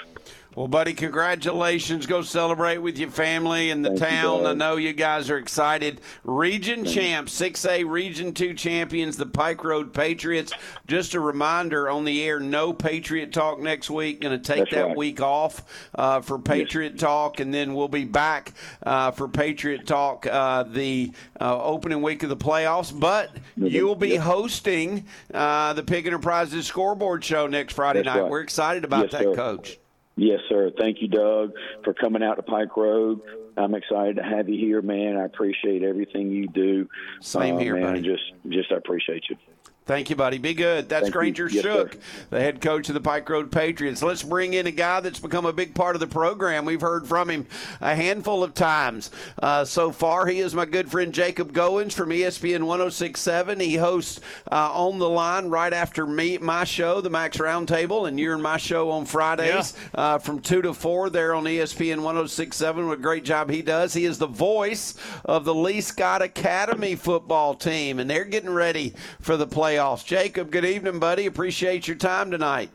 Well, 0.55 0.67
buddy, 0.67 0.93
congratulations. 0.93 2.05
Go 2.05 2.21
celebrate 2.21 2.77
with 2.77 2.99
your 2.99 3.09
family 3.09 3.71
and 3.71 3.84
the 3.84 3.89
Thank 3.89 4.01
you, 4.01 4.05
town. 4.05 4.45
I 4.45 4.53
know 4.53 4.75
you 4.75 4.93
guys 4.93 5.31
are 5.31 5.38
excited. 5.39 5.99
Region 6.23 6.85
champs, 6.85 7.34
6A 7.39 7.89
Region 7.89 8.34
2 8.35 8.53
champions, 8.53 9.17
the 9.17 9.25
Pike 9.25 9.63
Road 9.63 9.93
Patriots. 9.95 10.53
Just 10.85 11.15
a 11.15 11.19
reminder 11.19 11.89
on 11.89 12.05
the 12.05 12.23
air 12.23 12.39
no 12.39 12.71
Patriot 12.71 13.34
Talk 13.34 13.59
next 13.61 13.89
week. 13.89 14.21
Going 14.21 14.39
to 14.39 14.43
take 14.43 14.59
That's 14.59 14.71
that 14.71 14.85
right. 14.88 14.97
week 14.97 15.21
off 15.21 15.63
uh, 15.95 16.21
for 16.21 16.38
Patriot 16.38 16.99
Talk, 16.99 17.39
and 17.39 17.51
then 17.51 17.73
we'll 17.73 17.88
be 17.88 18.05
back 18.05 18.53
uh, 18.84 19.09
for 19.09 19.27
Patriot 19.27 19.88
Talk 19.88 20.27
uh, 20.27 20.63
the 20.63 21.11
uh, 21.41 21.63
opening 21.63 22.03
week 22.03 22.21
of 22.21 22.30
the 22.30 22.38
playoffs. 22.38 22.97
But 22.97 23.31
you'll 23.55 23.95
be 23.95 24.17
hosting 24.17 25.07
uh, 25.34 25.73
the 25.73 25.81
Pigg 25.84 26.05
Enterprises 26.05 26.67
scoreboard 26.67 27.23
show 27.23 27.47
next 27.47 27.73
Friday 27.73 28.03
That's 28.03 28.15
night. 28.15 28.21
right. 28.21 28.30
We're 28.30 28.41
excited 28.41 28.85
about 28.85 29.11
Yes, 29.11 29.11
that, 29.13 29.21
sir. 29.23 29.34
Coach. 29.35 29.80
Yes, 30.15 30.40
sir. 30.48 30.72
Thank 30.77 31.02
you, 31.02 31.07
Doug, 31.07 31.53
for 31.84 31.94
coming 31.94 32.22
out 32.22 32.35
to 32.35 32.44
Pike 32.44 32.77
Road. 32.77 33.22
I'm 33.57 33.73
excited 33.73 34.18
to 34.18 34.23
have 34.23 34.48
you 34.48 34.57
here, 34.60 34.81
man. 34.81 35.18
I 35.18 35.26
appreciate 35.26 35.84
everything 35.84 36.30
you 36.31 36.48
do. 36.48 36.88
Same 37.22 37.56
Uh, 37.56 37.60
here, 37.60 37.73
man. 37.76 37.84
buddy. 37.95 38.02
Just, 38.02 38.23
just 38.49 38.72
I 38.72 38.76
appreciate 38.76 39.23
you. 39.30 39.38
Thank 39.85 40.10
you, 40.10 40.15
buddy. 40.15 40.38
Be 40.38 40.53
good. 40.53 40.88
That's 40.88 41.03
Thank. 41.03 41.14
Granger 41.14 41.49
Yes, 41.49 41.61
Shook, 41.61 41.93
sir. 41.93 41.99
the 42.30 42.39
head 42.39 42.61
coach 42.61 42.88
of 42.88 42.93
the 42.93 43.01
Pike 43.01 43.27
Road 43.30 43.51
Patriots. 43.51 44.01
Let's 44.01 44.23
bring 44.23 44.53
in 44.53 44.65
a 44.65 44.72
guy 44.72 45.01
that's 45.01 45.19
become 45.19 45.45
a 45.45 45.51
big 45.51 45.76
part 45.76 45.97
of 45.97 45.99
the 45.99 46.07
program. 46.07 46.64
We've 46.64 46.80
heard 46.80 47.05
from 47.05 47.30
him 47.30 47.45
a 47.81 47.93
handful 47.93 48.43
of 48.45 48.53
times 48.53 49.11
uh, 49.41 49.65
so 49.65 49.91
far. 49.91 50.26
He 50.27 50.39
is 50.39 50.55
my 50.55 50.65
good 50.65 50.89
friend 50.89 51.14
Jacob 51.14 51.51
Goins 51.51 51.91
from 51.91 52.10
ESPN 52.11 52.64
1067. 52.64 53.60
He 53.60 53.76
hosts 53.76 54.22
uh, 54.49 54.72
On 54.73 54.99
the 54.99 55.10
Line 55.10 55.49
right 55.49 55.73
after 55.73 56.07
me, 56.07 56.38
my 56.38 56.64
show, 56.64 57.01
the 57.01 57.10
Max 57.10 57.38
Roundtable, 57.38 58.07
and 58.07 58.18
you're 58.18 58.35
in 58.35 58.41
my 58.41 58.55
show 58.57 58.89
on 58.89 59.05
Fridays 59.05 59.73
uh, 59.95 60.18
from 60.18 60.39
2 60.39 60.61
to 60.61 60.73
4 60.73 61.10
there 61.10 61.35
on 61.35 61.43
ESPN 61.43 61.97
1067. 62.01 62.88
What 62.88 62.99
a 62.99 63.01
great 63.01 63.26
job 63.26 63.49
he 63.49 63.61
does. 63.61 63.93
He 63.93 64.05
is 64.05 64.18
the 64.18 64.27
voice 64.27 64.95
of 65.26 65.43
the 65.43 65.53
Lee 65.53 65.81
Scott 65.81 66.22
Academy 66.22 66.95
football 66.95 67.53
team, 67.53 67.99
and 67.99 68.10
they're 68.10 68.23
getting 68.23 68.53
ready 68.53 68.93
for 69.19 69.35
the 69.35 69.45
playoffs. 69.73 70.05
Jacob, 70.05 70.51
good 70.51 70.65
evening, 70.65 70.99
buddy. 70.99 71.25
Appreciate 71.25 71.87
your 71.87 71.97
time 71.97 72.31
tonight. 72.31 72.69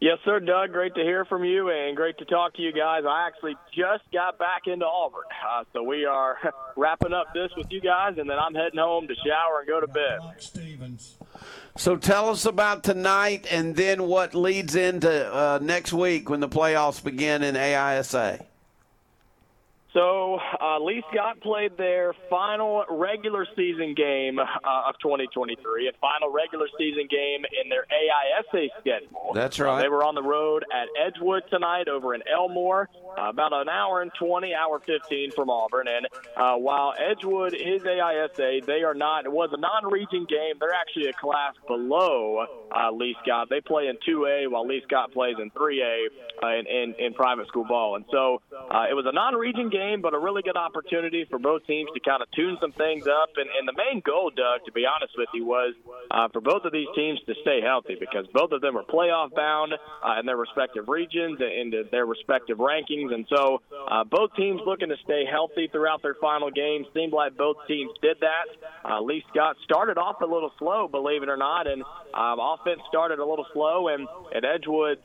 Yes, 0.00 0.18
sir, 0.24 0.40
Doug. 0.40 0.72
Great 0.72 0.96
to 0.96 1.02
hear 1.02 1.24
from 1.24 1.44
you 1.44 1.70
and 1.70 1.96
great 1.96 2.18
to 2.18 2.24
talk 2.24 2.54
to 2.54 2.62
you 2.62 2.72
guys. 2.72 3.04
I 3.08 3.28
actually 3.28 3.54
just 3.72 4.02
got 4.12 4.36
back 4.36 4.62
into 4.66 4.84
Auburn, 4.84 5.22
uh, 5.48 5.62
so 5.72 5.84
we 5.84 6.04
are 6.04 6.38
wrapping 6.76 7.12
up 7.12 7.32
this 7.32 7.50
with 7.56 7.68
you 7.70 7.80
guys, 7.80 8.14
and 8.18 8.28
then 8.28 8.36
I'm 8.36 8.52
heading 8.52 8.80
home 8.80 9.06
to 9.06 9.14
shower 9.14 9.60
and 9.60 9.68
go 9.68 9.80
to 9.80 9.86
bed. 9.86 10.18
So 11.76 11.96
tell 11.96 12.30
us 12.30 12.46
about 12.46 12.82
tonight 12.82 13.46
and 13.48 13.76
then 13.76 14.02
what 14.08 14.34
leads 14.34 14.74
into 14.74 15.32
uh, 15.32 15.60
next 15.62 15.92
week 15.92 16.28
when 16.28 16.40
the 16.40 16.48
playoffs 16.48 17.02
begin 17.02 17.44
in 17.44 17.54
AISA. 17.54 18.44
So 19.94 20.38
uh, 20.58 20.78
Lee 20.78 21.02
Scott 21.12 21.38
played 21.42 21.76
their 21.76 22.14
final 22.30 22.82
regular 22.88 23.46
season 23.54 23.94
game 23.94 24.38
uh, 24.38 24.44
of 24.88 24.94
2023, 25.02 25.88
a 25.88 25.92
final 26.00 26.32
regular 26.32 26.66
season 26.78 27.06
game 27.10 27.44
in 27.62 27.68
their 27.68 27.84
AISA 27.92 28.68
schedule. 28.80 29.32
That's 29.34 29.60
Uh, 29.60 29.64
right. 29.64 29.82
they 29.82 29.88
were 29.90 30.02
on 30.02 30.14
the 30.14 30.22
road 30.22 30.64
at 30.72 30.88
Edgewood 31.06 31.42
tonight 31.50 31.88
over 31.88 32.14
in 32.14 32.22
Elmore, 32.26 32.88
uh, 33.18 33.28
about 33.28 33.52
an 33.52 33.68
hour 33.68 34.00
and 34.00 34.10
20, 34.18 34.54
hour 34.54 34.80
15 34.80 35.32
from 35.32 35.50
Auburn. 35.50 35.86
And 35.88 36.06
uh, 36.38 36.54
while 36.56 36.94
Edgewood 36.98 37.52
is 37.52 37.82
AISA, 37.82 38.64
they 38.64 38.82
are 38.84 38.94
not. 38.94 39.26
It 39.26 39.32
was 39.32 39.50
a 39.52 39.58
non-region 39.60 40.24
game. 40.26 40.54
They're 40.58 40.72
actually 40.72 41.08
a 41.08 41.12
class 41.12 41.52
below 41.66 42.46
uh, 42.74 42.90
Lee 42.92 43.14
Scott. 43.22 43.48
They 43.50 43.60
play 43.60 43.88
in 43.88 43.98
2A 44.08 44.50
while 44.50 44.66
Lee 44.66 44.80
Scott 44.88 45.12
plays 45.12 45.36
in 45.38 45.50
3A 45.50 46.06
uh, 46.42 46.48
in, 46.48 46.66
in, 46.66 46.94
in 46.98 47.12
private 47.14 47.46
school 47.48 47.64
ball. 47.66 47.96
And 47.96 48.06
so 48.10 48.40
uh, 48.70 48.86
it 48.88 48.94
was 48.94 49.04
a 49.06 49.12
non-region 49.12 49.68
game, 49.68 49.81
but 50.02 50.14
a 50.14 50.18
really 50.18 50.42
good 50.42 50.56
opportunity 50.56 51.26
for 51.28 51.38
both 51.38 51.66
teams 51.66 51.90
to 51.94 52.00
kind 52.00 52.22
of 52.22 52.30
tune 52.32 52.56
some 52.60 52.72
things 52.72 53.06
up. 53.06 53.30
And, 53.36 53.48
and 53.58 53.66
the 53.66 53.74
main 53.76 54.02
goal, 54.04 54.30
Doug, 54.30 54.64
to 54.66 54.72
be 54.72 54.84
honest 54.86 55.14
with 55.16 55.28
you, 55.34 55.44
was 55.44 55.74
uh, 56.10 56.28
for 56.28 56.40
both 56.40 56.64
of 56.64 56.72
these 56.72 56.88
teams 56.94 57.18
to 57.26 57.34
stay 57.42 57.60
healthy 57.60 57.96
because 57.98 58.26
both 58.32 58.52
of 58.52 58.60
them 58.60 58.76
are 58.76 58.84
playoff 58.84 59.34
bound 59.34 59.74
uh, 59.74 60.20
in 60.20 60.26
their 60.26 60.36
respective 60.36 60.88
regions 60.88 61.40
and 61.40 61.74
in 61.74 61.84
their 61.90 62.06
respective 62.06 62.58
rankings. 62.58 63.12
And 63.12 63.26
so 63.28 63.62
uh, 63.88 64.04
both 64.04 64.34
teams 64.36 64.60
looking 64.66 64.88
to 64.88 64.96
stay 65.04 65.24
healthy 65.30 65.68
throughout 65.70 66.02
their 66.02 66.16
final 66.20 66.50
games. 66.50 66.86
Seemed 66.94 67.12
like 67.12 67.36
both 67.36 67.56
teams 67.66 67.90
did 68.00 68.18
that. 68.20 68.46
Uh, 68.84 69.00
Lee 69.00 69.24
Scott 69.30 69.56
started 69.64 69.98
off 69.98 70.20
a 70.20 70.26
little 70.26 70.52
slow, 70.58 70.88
believe 70.88 71.22
it 71.22 71.28
or 71.28 71.36
not, 71.36 71.66
and 71.66 71.82
um, 72.14 72.38
offense 72.38 72.80
started 72.88 73.18
a 73.18 73.24
little 73.24 73.46
slow, 73.52 73.88
and, 73.88 74.06
and 74.34 74.44
Edgewood 74.44 74.98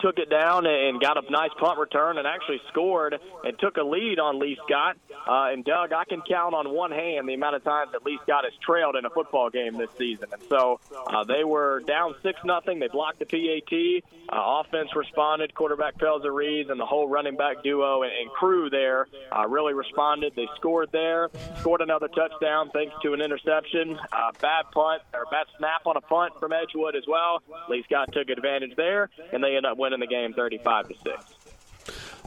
took 0.00 0.18
it 0.18 0.30
down 0.30 0.66
and 0.66 1.00
got 1.00 1.16
a 1.16 1.30
nice 1.30 1.50
punt 1.58 1.78
return 1.78 2.18
and 2.18 2.26
actually 2.26 2.60
scored 2.68 3.18
and 3.44 3.58
took 3.58 3.76
a 3.76 3.82
lead 3.82 4.18
on 4.18 4.38
Lee 4.38 4.58
Scott. 4.66 4.96
Uh, 5.26 5.52
and 5.52 5.64
Doug, 5.64 5.92
I 5.92 6.04
can 6.04 6.22
count 6.22 6.54
on 6.54 6.70
one 6.74 6.90
hand 6.90 7.28
the 7.28 7.34
amount 7.34 7.56
of 7.56 7.64
times 7.64 7.92
that 7.92 8.04
Lee 8.04 8.18
Scott 8.22 8.44
has 8.44 8.52
trailed 8.64 8.96
in 8.96 9.04
a 9.04 9.10
football 9.10 9.50
game 9.50 9.76
this 9.76 9.90
season. 9.98 10.28
And 10.32 10.42
so 10.48 10.80
uh, 11.06 11.24
they 11.24 11.44
were 11.44 11.80
down 11.80 12.14
six 12.22 12.40
nothing. 12.44 12.78
They 12.78 12.88
blocked 12.88 13.18
the 13.18 13.26
PAT. 13.26 14.02
Uh, 14.32 14.62
offense 14.62 14.94
responded. 14.94 15.54
Quarterback 15.54 15.98
Pelzer 15.98 16.32
Reeves 16.32 16.70
and 16.70 16.78
the 16.78 16.86
whole 16.86 17.08
running 17.08 17.36
back 17.36 17.62
duo 17.62 18.02
and, 18.02 18.12
and 18.12 18.30
crew 18.30 18.70
there 18.70 19.08
uh, 19.36 19.46
really 19.48 19.74
responded. 19.74 20.32
They 20.36 20.46
scored 20.56 20.90
there, 20.92 21.30
scored 21.58 21.80
another 21.80 22.08
touchdown 22.08 22.70
thanks 22.72 22.94
to 23.02 23.12
an 23.12 23.20
interception. 23.20 23.98
Uh, 24.12 24.32
bad 24.40 24.66
punt 24.72 25.02
or 25.12 25.24
bad 25.30 25.46
snap 25.58 25.86
on 25.86 25.96
a 25.96 26.00
punt 26.00 26.34
from 26.38 26.52
Edgewood 26.52 26.94
as 26.94 27.04
well. 27.08 27.42
Lee 27.68 27.82
Scott 27.82 28.12
took 28.12 28.28
advantage 28.28 28.76
there, 28.76 29.10
and 29.32 29.42
they 29.42 29.56
end 29.56 29.66
up 29.66 29.76
winning 29.78 29.89
the 29.98 30.06
game 30.06 30.32
35 30.32 30.88
to 30.88 30.94
six. 31.02 31.24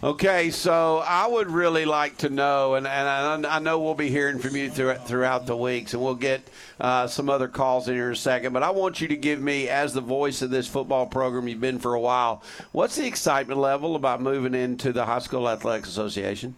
Okay, 0.03 0.51
so 0.51 0.97
I 0.97 1.27
would 1.27 1.49
really 1.49 1.85
like 1.85 2.17
to 2.17 2.29
know, 2.29 2.75
and, 2.75 2.85
and 2.85 3.45
I, 3.47 3.55
I 3.55 3.59
know 3.59 3.79
we'll 3.79 3.95
be 3.95 4.09
hearing 4.09 4.37
from 4.37 4.53
you 4.57 4.69
through, 4.69 4.95
throughout 4.95 5.45
the 5.45 5.55
weeks, 5.55 5.93
and 5.93 6.03
we'll 6.03 6.15
get 6.15 6.45
uh, 6.81 7.07
some 7.07 7.29
other 7.29 7.47
calls 7.47 7.87
in 7.87 7.93
here 7.93 8.07
in 8.07 8.11
a 8.11 8.15
second. 8.17 8.51
But 8.51 8.63
I 8.63 8.71
want 8.71 8.99
you 8.99 9.07
to 9.07 9.15
give 9.15 9.39
me, 9.39 9.69
as 9.69 9.93
the 9.93 10.01
voice 10.01 10.41
of 10.41 10.49
this 10.49 10.67
football 10.67 11.05
program, 11.05 11.47
you've 11.47 11.61
been 11.61 11.79
for 11.79 11.93
a 11.93 12.01
while. 12.01 12.43
What's 12.73 12.97
the 12.97 13.07
excitement 13.07 13.61
level 13.61 13.95
about 13.95 14.19
moving 14.21 14.53
into 14.53 14.91
the 14.91 15.05
High 15.05 15.19
School 15.19 15.47
Athletics 15.47 15.87
Association? 15.87 16.57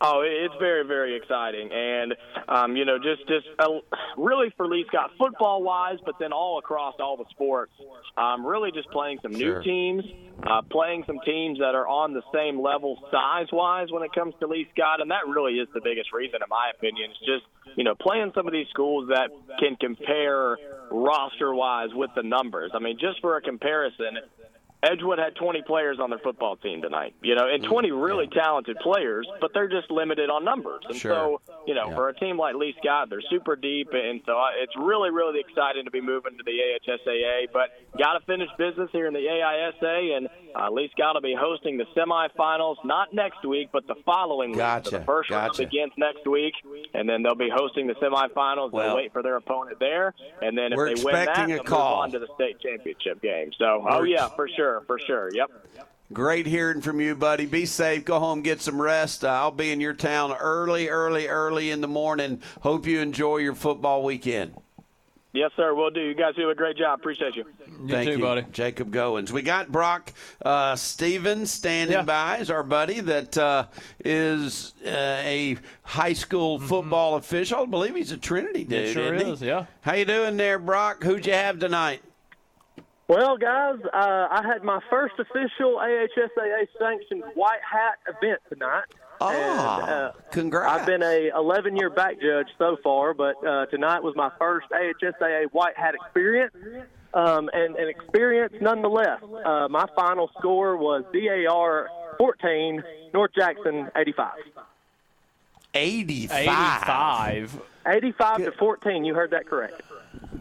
Oh, 0.00 0.20
it's 0.24 0.54
very, 0.60 0.86
very 0.86 1.16
exciting, 1.16 1.70
and 1.72 2.14
um, 2.48 2.76
you 2.76 2.84
know, 2.84 2.98
just 2.98 3.26
just 3.28 3.46
uh, 3.58 3.80
really 4.18 4.52
for 4.56 4.66
Lee 4.66 4.84
Scott 4.88 5.10
football 5.18 5.62
wise, 5.62 5.96
but 6.04 6.16
then 6.20 6.32
all 6.32 6.58
across 6.58 6.96
all 7.00 7.16
the 7.16 7.24
sports, 7.30 7.72
um, 8.16 8.44
really 8.44 8.70
just 8.72 8.90
playing 8.90 9.18
some 9.22 9.34
Sure. 9.34 9.58
new 9.58 9.62
teams, 9.64 10.04
uh, 10.46 10.60
playing 10.70 11.04
some 11.06 11.18
teams 11.24 11.58
that 11.60 11.74
are 11.74 11.88
on 11.88 12.12
the 12.12 12.22
same 12.34 12.60
level 12.60 12.98
size 13.10 13.46
wise 13.52 13.90
when 13.90 14.02
it 14.02 14.12
comes 14.12 14.34
to 14.40 14.46
Lee 14.46 14.68
Scott, 14.74 15.00
and 15.00 15.10
that 15.10 15.26
really 15.28 15.54
is 15.54 15.68
the 15.72 15.80
biggest 15.80 16.12
reason, 16.12 16.40
in 16.42 16.48
my 16.50 16.70
opinion. 16.76 17.10
Is 17.10 17.16
just 17.20 17.76
you 17.78 17.84
know 17.84 17.94
playing 17.94 18.32
some 18.34 18.46
of 18.46 18.52
these 18.52 18.68
schools 18.68 19.08
that 19.08 19.30
can 19.58 19.76
compare 19.76 20.58
roster 20.90 21.54
wise 21.54 21.90
with 21.94 22.10
the 22.14 22.22
numbers. 22.22 22.72
I 22.74 22.80
mean, 22.80 22.98
just 22.98 23.20
for 23.22 23.36
a 23.36 23.40
comparison. 23.40 24.18
Edgewood 24.82 25.18
had 25.18 25.34
20 25.36 25.62
players 25.62 25.98
on 26.00 26.10
their 26.10 26.18
football 26.20 26.56
team 26.56 26.82
tonight, 26.82 27.14
you 27.22 27.34
know, 27.34 27.48
and 27.48 27.62
20 27.64 27.90
really 27.92 28.28
talented 28.28 28.76
players, 28.82 29.26
but 29.40 29.52
they're 29.54 29.68
just 29.68 29.90
limited 29.90 30.28
on 30.30 30.44
numbers. 30.44 30.82
And 30.88 30.96
Sure. 30.96 31.12
so, 31.12 31.40
you 31.66 31.74
know, 31.74 31.90
for 31.92 32.08
a 32.08 32.14
team 32.14 32.38
like 32.38 32.54
Lee 32.54 32.74
Scott, 32.82 33.08
they're 33.10 33.22
super 33.30 33.56
deep, 33.56 33.88
and 33.92 34.20
so 34.26 34.38
it's 34.56 34.76
really, 34.76 35.10
really 35.10 35.40
exciting 35.40 35.84
to 35.86 35.90
be 35.90 36.00
moving 36.00 36.36
to 36.38 36.44
the 36.44 36.52
AHSAA. 36.52 37.48
But 37.52 37.70
got 37.98 38.18
to 38.18 38.20
finish 38.26 38.48
business 38.58 38.90
here 38.92 39.06
in 39.06 39.14
the 39.14 39.26
AISA, 39.26 40.16
and 40.16 40.28
uh, 40.54 40.70
Lee 40.70 40.90
Scott 40.92 41.14
will 41.14 41.20
be 41.22 41.34
hosting 41.38 41.78
the 41.78 41.86
semifinals 41.96 42.76
not 42.84 43.12
next 43.12 43.44
week, 43.44 43.70
but 43.72 43.86
the 43.86 43.96
following 44.04 44.50
week. 44.50 44.56
So 44.58 44.62
Gotcha, 44.62 44.90
the 44.98 45.04
first 45.04 45.30
round 45.30 45.50
gotcha. 45.52 45.62
begins 45.64 45.92
next 45.96 46.26
week, 46.26 46.54
and 46.94 47.08
then 47.08 47.22
they'll 47.22 47.34
be 47.34 47.50
hosting 47.52 47.86
the 47.86 47.94
semifinals. 47.94 48.72
Well- 48.72 48.88
they'll 48.88 48.96
wait 48.96 49.12
for 49.12 49.22
their 49.22 49.36
opponent 49.36 49.78
there, 49.80 50.14
and 50.42 50.56
then 50.56 50.72
if 50.72 50.78
they 50.78 51.04
win 51.04 51.14
that, 51.24 51.46
they'll 51.48 51.62
call. 51.64 51.96
move 51.96 51.98
on 52.04 52.10
to 52.12 52.18
the 52.18 52.28
state 52.34 52.60
championship 52.60 53.20
game. 53.22 53.50
So, 53.58 53.84
oh 53.88 54.02
yeah, 54.02 54.28
for 54.28 54.48
sure, 54.48 54.65
for 54.86 54.98
sure, 54.98 55.30
yep. 55.32 55.50
Great 56.12 56.46
hearing 56.46 56.82
from 56.82 57.00
you, 57.00 57.16
buddy. 57.16 57.46
Be 57.46 57.66
safe. 57.66 58.04
Go 58.04 58.20
home, 58.20 58.42
get 58.42 58.60
some 58.60 58.80
rest. 58.80 59.24
Uh, 59.24 59.28
I'll 59.28 59.50
be 59.50 59.72
in 59.72 59.80
your 59.80 59.94
town 59.94 60.32
early, 60.32 60.88
early, 60.88 61.26
early 61.26 61.72
in 61.72 61.80
the 61.80 61.88
morning. 61.88 62.42
Hope 62.60 62.86
you 62.86 63.00
enjoy 63.00 63.38
your 63.38 63.56
football 63.56 64.04
weekend. 64.04 64.54
Yes, 65.32 65.50
sir. 65.54 65.74
We'll 65.74 65.90
do. 65.90 66.00
You 66.00 66.14
guys 66.14 66.34
do 66.34 66.48
a 66.48 66.54
great 66.54 66.78
job. 66.78 67.00
Appreciate 67.00 67.36
you. 67.36 67.44
Thank 67.88 68.08
you, 68.08 68.18
buddy. 68.18 68.46
Jacob 68.52 68.90
Goins. 68.90 69.30
We 69.30 69.42
got 69.42 69.70
Brock 69.70 70.14
uh, 70.42 70.76
Stevens 70.76 71.50
standing 71.50 72.06
by 72.06 72.38
as 72.38 72.50
our 72.50 72.62
buddy 72.62 73.00
that 73.00 73.36
uh, 73.36 73.66
is 74.02 74.72
uh, 74.86 74.88
a 74.88 75.58
high 75.82 76.14
school 76.14 76.58
football 76.58 77.16
official. 77.16 77.62
I 77.62 77.66
believe 77.66 77.94
he's 77.96 78.12
a 78.12 78.16
Trinity 78.16 78.64
dude. 78.64 78.94
sure 78.94 79.14
isn't 79.14 79.26
he? 79.26 79.32
is, 79.32 79.42
yeah. 79.42 79.66
How 79.82 79.94
you 79.94 80.06
doing 80.06 80.38
there, 80.38 80.58
Brock? 80.58 81.04
Who'd 81.04 81.26
you 81.26 81.34
have 81.34 81.58
tonight? 81.58 82.00
Well, 83.08 83.36
guys, 83.36 83.76
uh, 83.92 84.28
I 84.30 84.42
had 84.44 84.64
my 84.64 84.80
first 84.90 85.14
official 85.18 85.78
AHSAA 85.78 86.66
sanctioned 86.78 87.22
white 87.34 87.60
hat 87.62 87.98
event 88.08 88.40
tonight. 88.48 88.84
Ah, 89.20 89.78
and, 89.78 89.88
uh, 89.88 90.12
congrats. 90.32 90.80
I've 90.80 90.86
been 90.86 91.02
a 91.04 91.30
11 91.34 91.76
year 91.76 91.88
back 91.88 92.20
judge 92.20 92.48
so 92.58 92.76
far, 92.82 93.14
but 93.14 93.36
uh, 93.46 93.66
tonight 93.66 94.02
was 94.02 94.16
my 94.16 94.30
first 94.38 94.66
AHSAA 94.70 95.46
white 95.52 95.76
hat 95.76 95.94
experience. 95.94 96.52
Um, 97.14 97.48
and 97.54 97.76
an 97.76 97.88
experience 97.88 98.52
nonetheless. 98.60 99.22
Uh, 99.22 99.68
my 99.70 99.86
final 99.94 100.28
score 100.38 100.76
was 100.76 101.02
DAR 101.14 101.88
14, 102.18 102.82
North 103.14 103.30
Jackson 103.34 103.88
85. 103.96 104.32
85. 105.72 106.38
85. 106.40 107.60
85 107.86 108.36
to 108.44 108.52
14. 108.52 109.04
You 109.04 109.14
heard 109.14 109.30
that 109.30 109.46
correct. 109.46 109.80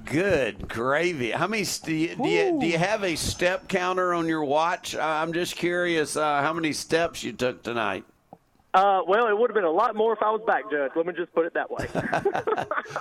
Good 0.05 0.67
gravy. 0.67 1.31
How 1.31 1.47
many 1.47 1.65
do, 1.83 1.93
you, 1.93 2.15
do, 2.15 2.29
you, 2.29 2.59
do 2.59 2.67
you 2.67 2.77
have 2.77 3.03
a 3.03 3.15
step 3.15 3.67
counter 3.67 4.13
on 4.13 4.27
your 4.27 4.43
watch? 4.43 4.95
Uh, 4.95 5.01
I'm 5.01 5.33
just 5.33 5.55
curious 5.55 6.15
uh, 6.15 6.41
how 6.41 6.53
many 6.53 6.73
steps 6.73 7.23
you 7.23 7.33
took 7.33 7.63
tonight. 7.63 8.05
Uh, 8.75 9.01
well, 9.07 9.29
it 9.29 9.37
would 9.37 9.49
have 9.49 9.55
been 9.55 9.63
a 9.63 9.71
lot 9.71 9.95
more 9.95 10.11
if 10.11 10.21
I 10.21 10.29
was 10.31 10.41
back 10.45 10.69
judge. 10.69 10.91
Let 10.97 11.05
me 11.05 11.13
just 11.13 11.33
put 11.33 11.45
it 11.45 11.53
that 11.53 11.71
way. 11.71 11.87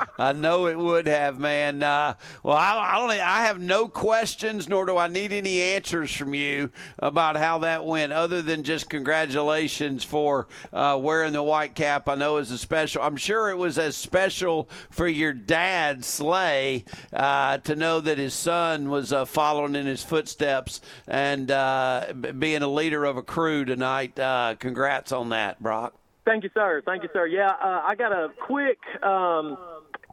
I 0.18 0.32
know 0.32 0.68
it 0.68 0.78
would 0.78 1.09
have, 1.09 1.40
man. 1.40 1.82
Uh, 1.82 2.14
well, 2.44 2.56
I, 2.56 2.92
I 2.92 2.98
don't. 3.01 3.10
I 3.10 3.44
have 3.46 3.60
no 3.60 3.88
questions, 3.88 4.68
nor 4.68 4.86
do 4.86 4.96
I 4.96 5.09
need 5.09 5.32
any 5.32 5.60
answers 5.60 6.14
from 6.14 6.32
you 6.32 6.70
about 7.01 7.36
how 7.36 7.59
that 7.59 7.84
went, 7.84 8.12
other 8.12 8.40
than 8.40 8.62
just 8.62 8.88
congratulations 8.88 10.05
for 10.05 10.46
uh, 10.72 10.96
wearing 11.02 11.32
the 11.32 11.42
white 11.42 11.74
cap. 11.74 12.09
I 12.09 12.14
know 12.14 12.36
is 12.36 12.52
a 12.52 12.59
special. 12.59 13.02
I'm 13.02 13.16
sure 13.16 13.51
it 13.51 13.59
was 13.59 13.76
as 13.76 13.96
special 13.96 14.68
for 14.90 15.09
your 15.09 15.32
dad, 15.32 16.05
Slay, 16.05 16.84
uh, 17.12 17.59
to 17.59 17.74
know 17.74 17.98
that 17.98 18.18
his 18.18 18.34
son 18.34 18.90
was 18.90 19.12
uh, 19.12 19.24
following 19.24 19.74
in 19.74 19.86
his 19.86 20.05
footsteps 20.05 20.80
and 21.09 21.51
uh, 21.51 22.12
being 22.38 22.62
a 22.62 22.68
leader 22.68 23.05
of 23.05 23.16
a 23.16 23.22
crew 23.22 23.64
tonight. 23.64 24.14
Congrats 24.60 25.10
on 25.10 25.30
that, 25.30 25.60
Brock. 25.65 25.95
Thank 26.24 26.45
you, 26.45 26.51
sir. 26.55 26.81
Thank 26.86 27.03
you, 27.03 27.09
sir. 27.12 27.27
Yeah, 27.27 27.49
uh, 27.51 27.82
I 27.85 27.97
got 27.97 28.12
a 28.12 28.28
quick 28.47 28.78
um, 29.03 29.59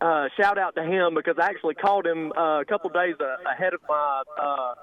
uh, 0.02 0.28
shout 0.36 0.58
out 0.58 0.76
to 0.76 0.84
him 0.84 1.14
because 1.14 1.36
I 1.40 1.46
actually 1.46 1.76
called 1.76 2.08
him 2.08 2.32
uh, 2.36 2.62
a 2.62 2.66
couple 2.66 2.90
days 2.90 3.16
uh, 3.20 3.38
ahead 3.50 3.74
of 3.74 3.82
my 3.88 4.24
uh, 4.42 4.74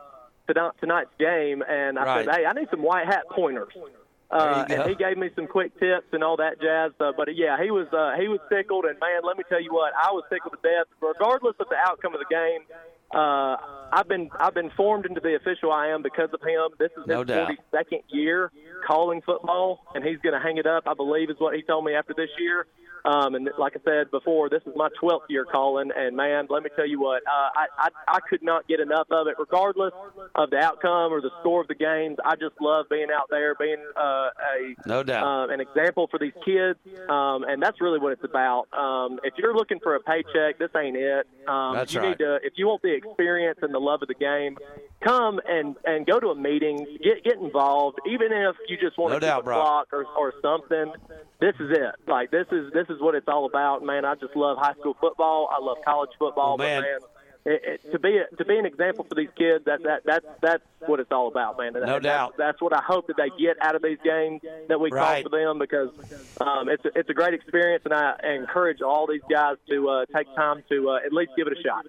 tonight- 0.47 0.73
tonight's 0.81 1.11
game, 1.19 1.62
and 1.69 1.99
I 1.99 2.05
Right. 2.05 2.24
said, 2.24 2.35
"Hey, 2.36 2.47
I 2.47 2.53
need 2.53 2.69
some 2.70 2.82
white 2.82 3.07
hat 3.07 3.24
pointers." 3.31 3.74
Uh, 4.31 4.66
and 4.69 4.89
he 4.90 4.95
gave 4.95 5.16
me 5.16 5.31
some 5.35 5.47
quick 5.47 5.73
tips 5.81 6.07
and 6.12 6.23
all 6.23 6.36
that 6.36 6.61
jazz. 6.61 6.93
Uh, 7.01 7.12
but 7.16 7.35
yeah, 7.35 7.57
he 7.62 7.70
was 7.70 7.89
uh, 7.93 8.12
he 8.20 8.28
was 8.28 8.40
tickled, 8.51 8.85
and 8.85 8.99
man, 9.01 9.20
let 9.24 9.36
me 9.39 9.45
tell 9.49 9.61
you 9.61 9.73
what, 9.73 9.93
I 9.97 10.12
was 10.12 10.23
tickled 10.31 10.53
to 10.53 10.61
death. 10.62 10.86
Regardless 11.01 11.57
of 11.61 11.69
the 11.69 11.77
outcome 11.77 12.12
of 12.15 12.20
the 12.20 12.28
game, 12.31 12.61
uh, 13.14 13.56
I've 13.90 14.09
been 14.09 14.28
I've 14.39 14.55
been 14.55 14.70
formed 14.76 15.06
into 15.06 15.20
the 15.20 15.35
official 15.35 15.72
I 15.72 15.89
am 15.89 16.02
because 16.02 16.28
of 16.32 16.40
him. 16.43 16.76
This 16.78 16.90
is 16.98 17.06
No 17.06 17.20
his 17.20 17.28
doubt. 17.28 17.51
42nd 17.72 18.02
year 18.09 18.52
calling 18.86 19.22
football, 19.22 19.80
and 19.94 20.05
he's 20.05 20.18
going 20.18 20.35
to 20.35 20.40
hang 20.40 20.59
it 20.59 20.66
up. 20.66 20.85
I 20.86 20.94
believe 20.94 21.30
is 21.30 21.36
what 21.39 21.55
he 21.55 21.62
told 21.62 21.85
me 21.85 21.94
after 21.94 22.12
this 22.14 22.28
year. 22.39 22.66
Um, 23.05 23.35
and 23.35 23.49
like 23.59 23.75
I 23.77 23.81
said 23.85 24.11
before, 24.11 24.49
this 24.49 24.62
is 24.66 24.73
my 24.77 24.89
12th 25.03 25.29
year 25.29 25.45
calling, 25.45 25.91
and 25.97 26.16
man, 26.16 26.47
let 26.51 26.62
me 26.62 26.70
tell 26.77 26.87
you 26.87 27.01
what, 27.01 27.23
uh, 27.27 27.51
I, 27.55 27.66
I 27.79 27.89
I 28.09 28.19
could 28.29 28.43
not 28.43 28.66
get 28.69 28.81
enough 28.81 29.07
of 29.11 29.27
it, 29.29 29.35
regardless 29.39 29.93
of 30.35 30.51
the 30.51 30.59
outcome 30.59 31.12
or 31.12 31.20
the 31.20 31.31
score 31.41 31.61
of 31.62 31.69
the 31.69 31.75
games. 31.75 32.16
I 32.25 32.35
just 32.37 32.55
love 32.61 32.87
being 32.91 33.09
out 33.15 33.29
there, 33.31 33.55
being 33.55 33.79
uh, 33.97 34.01
a 34.01 34.75
no 34.87 35.03
doubt 35.03 35.25
uh, 35.25 35.53
an 35.53 35.61
example 35.61 36.09
for 36.11 36.19
these 36.19 36.33
kids, 36.45 36.79
um, 37.09 37.45
and 37.45 37.62
that's 37.62 37.81
really 37.81 37.99
what 37.99 38.12
it's 38.12 38.25
about. 38.25 38.66
Um, 38.73 39.20
if 39.25 39.35
you're 39.39 39.55
looking 39.55 39.79
for 39.81 39.95
a 39.95 40.01
paycheck, 40.01 40.59
this 40.59 40.70
ain't 40.77 40.97
it. 40.97 41.27
Um, 41.47 41.75
That's 41.75 41.95
you 41.95 42.01
right. 42.01 42.09
need 42.11 42.19
to, 42.19 42.37
if 42.43 42.55
you 42.57 42.66
want 42.66 42.83
the 42.83 42.93
experience 42.95 43.59
and 43.62 43.73
the 43.73 43.79
love 43.79 44.03
of 44.03 44.09
the 44.09 44.15
game, 44.15 44.59
come 45.03 45.41
and 45.49 45.77
and 45.85 46.07
go 46.07 46.19
to 46.20 46.29
a 46.29 46.35
meeting, 46.35 46.99
get 47.03 47.25
get 47.25 47.37
involved, 47.39 47.99
even 48.07 48.33
if 48.33 48.57
you 48.69 48.77
just 48.77 48.99
want 48.99 49.12
No 49.12 49.19
to 49.19 49.27
doubt, 49.27 49.37
keep 49.39 49.43
a 49.43 49.45
Brock. 49.45 49.65
clock 49.65 49.89
or 49.93 50.05
or 50.19 50.33
something. 50.43 50.93
This 51.41 51.55
is 51.61 51.70
it. 51.70 51.95
Like 52.07 52.31
this 52.31 52.47
is 52.51 52.73
this 52.73 52.87
is 52.89 53.01
what 53.01 53.15
it's 53.15 53.28
all 53.28 53.47
about, 53.47 53.85
man. 53.85 54.05
I 54.05 54.15
just 54.15 54.35
love 54.36 54.59
high 54.59 54.74
school 54.74 54.97
football. 55.01 55.48
I 55.52 55.62
love 55.62 55.78
college 55.85 56.10
football, 56.19 56.55
Oh, 56.55 56.56
man. 56.56 56.82
man. 56.82 56.98
It, 57.44 57.81
it, 57.85 57.93
to 57.93 57.98
be 57.98 58.19
a, 58.19 58.36
to 58.36 58.44
be 58.44 58.59
an 58.59 58.66
example 58.66 59.05
for 59.09 59.15
these 59.15 59.31
kids, 59.36 59.65
that 59.65 59.82
that 59.85 60.05
that 60.05 60.40
that's 60.43 60.62
what 60.86 61.01
it's 61.01 61.10
all 61.10 61.28
about, 61.28 61.56
man. 61.59 61.73
No 61.73 61.81
that- 61.81 62.02
doubt. 62.02 62.35
That's, 62.36 62.48
that's 62.59 62.60
what 62.62 62.74
I 62.74 62.82
hope 62.82 63.06
that 63.06 63.16
they 63.16 63.31
get 63.39 63.56
out 63.62 63.74
of 63.74 63.82
these 63.82 63.98
games 64.05 64.43
that 64.69 64.78
we 64.78 64.90
Right. 64.90 65.23
call 65.24 65.31
for 65.31 65.39
them 65.39 65.59
because 65.59 65.89
um, 66.40 66.69
it's 66.69 66.85
a, 66.85 66.90
it's 66.98 67.09
a 67.09 67.15
great 67.15 67.35
experience, 67.35 67.82
and 67.85 67.94
I 67.94 68.15
encourage 68.35 68.82
all 68.82 69.06
these 69.06 69.23
guys 69.31 69.56
to 69.70 69.89
uh, 69.89 70.05
take 70.15 70.27
time 70.35 70.62
to 70.69 70.90
uh, 70.90 70.97
at 71.06 71.12
least 71.12 71.32
give 71.36 71.47
it 71.47 71.52
a 71.59 71.62
shot. 71.62 71.86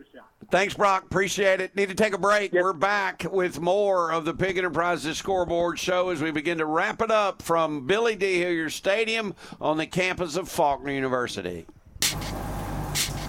Thanks, 0.52 0.74
Brock. 0.74 1.04
Appreciate 1.04 1.62
it. 1.62 1.76
Need 1.76 1.90
to 1.90 1.96
take 1.96 2.14
a 2.14 2.18
break. 2.18 2.54
We're 2.54 2.74
back 2.74 3.26
with 3.32 3.60
more 3.60 4.12
of 4.12 4.26
the 4.26 4.34
Pigg 4.34 4.58
Enterprises 4.58 5.18
Scoreboard 5.18 5.78
Show 5.78 6.10
as 6.10 6.22
we 6.22 6.32
begin 6.32 6.58
to 6.60 6.66
wrap 6.66 7.02
it 7.02 7.12
up 7.12 7.42
from 7.42 7.86
Billy 7.86 8.16
D. 8.16 8.40
Hillier 8.40 8.70
Stadium 8.72 9.36
on 9.62 9.78
the 9.78 9.86
campus 9.86 10.36
of 10.38 10.50
Faulkner 10.50 10.92
University. 10.92 11.68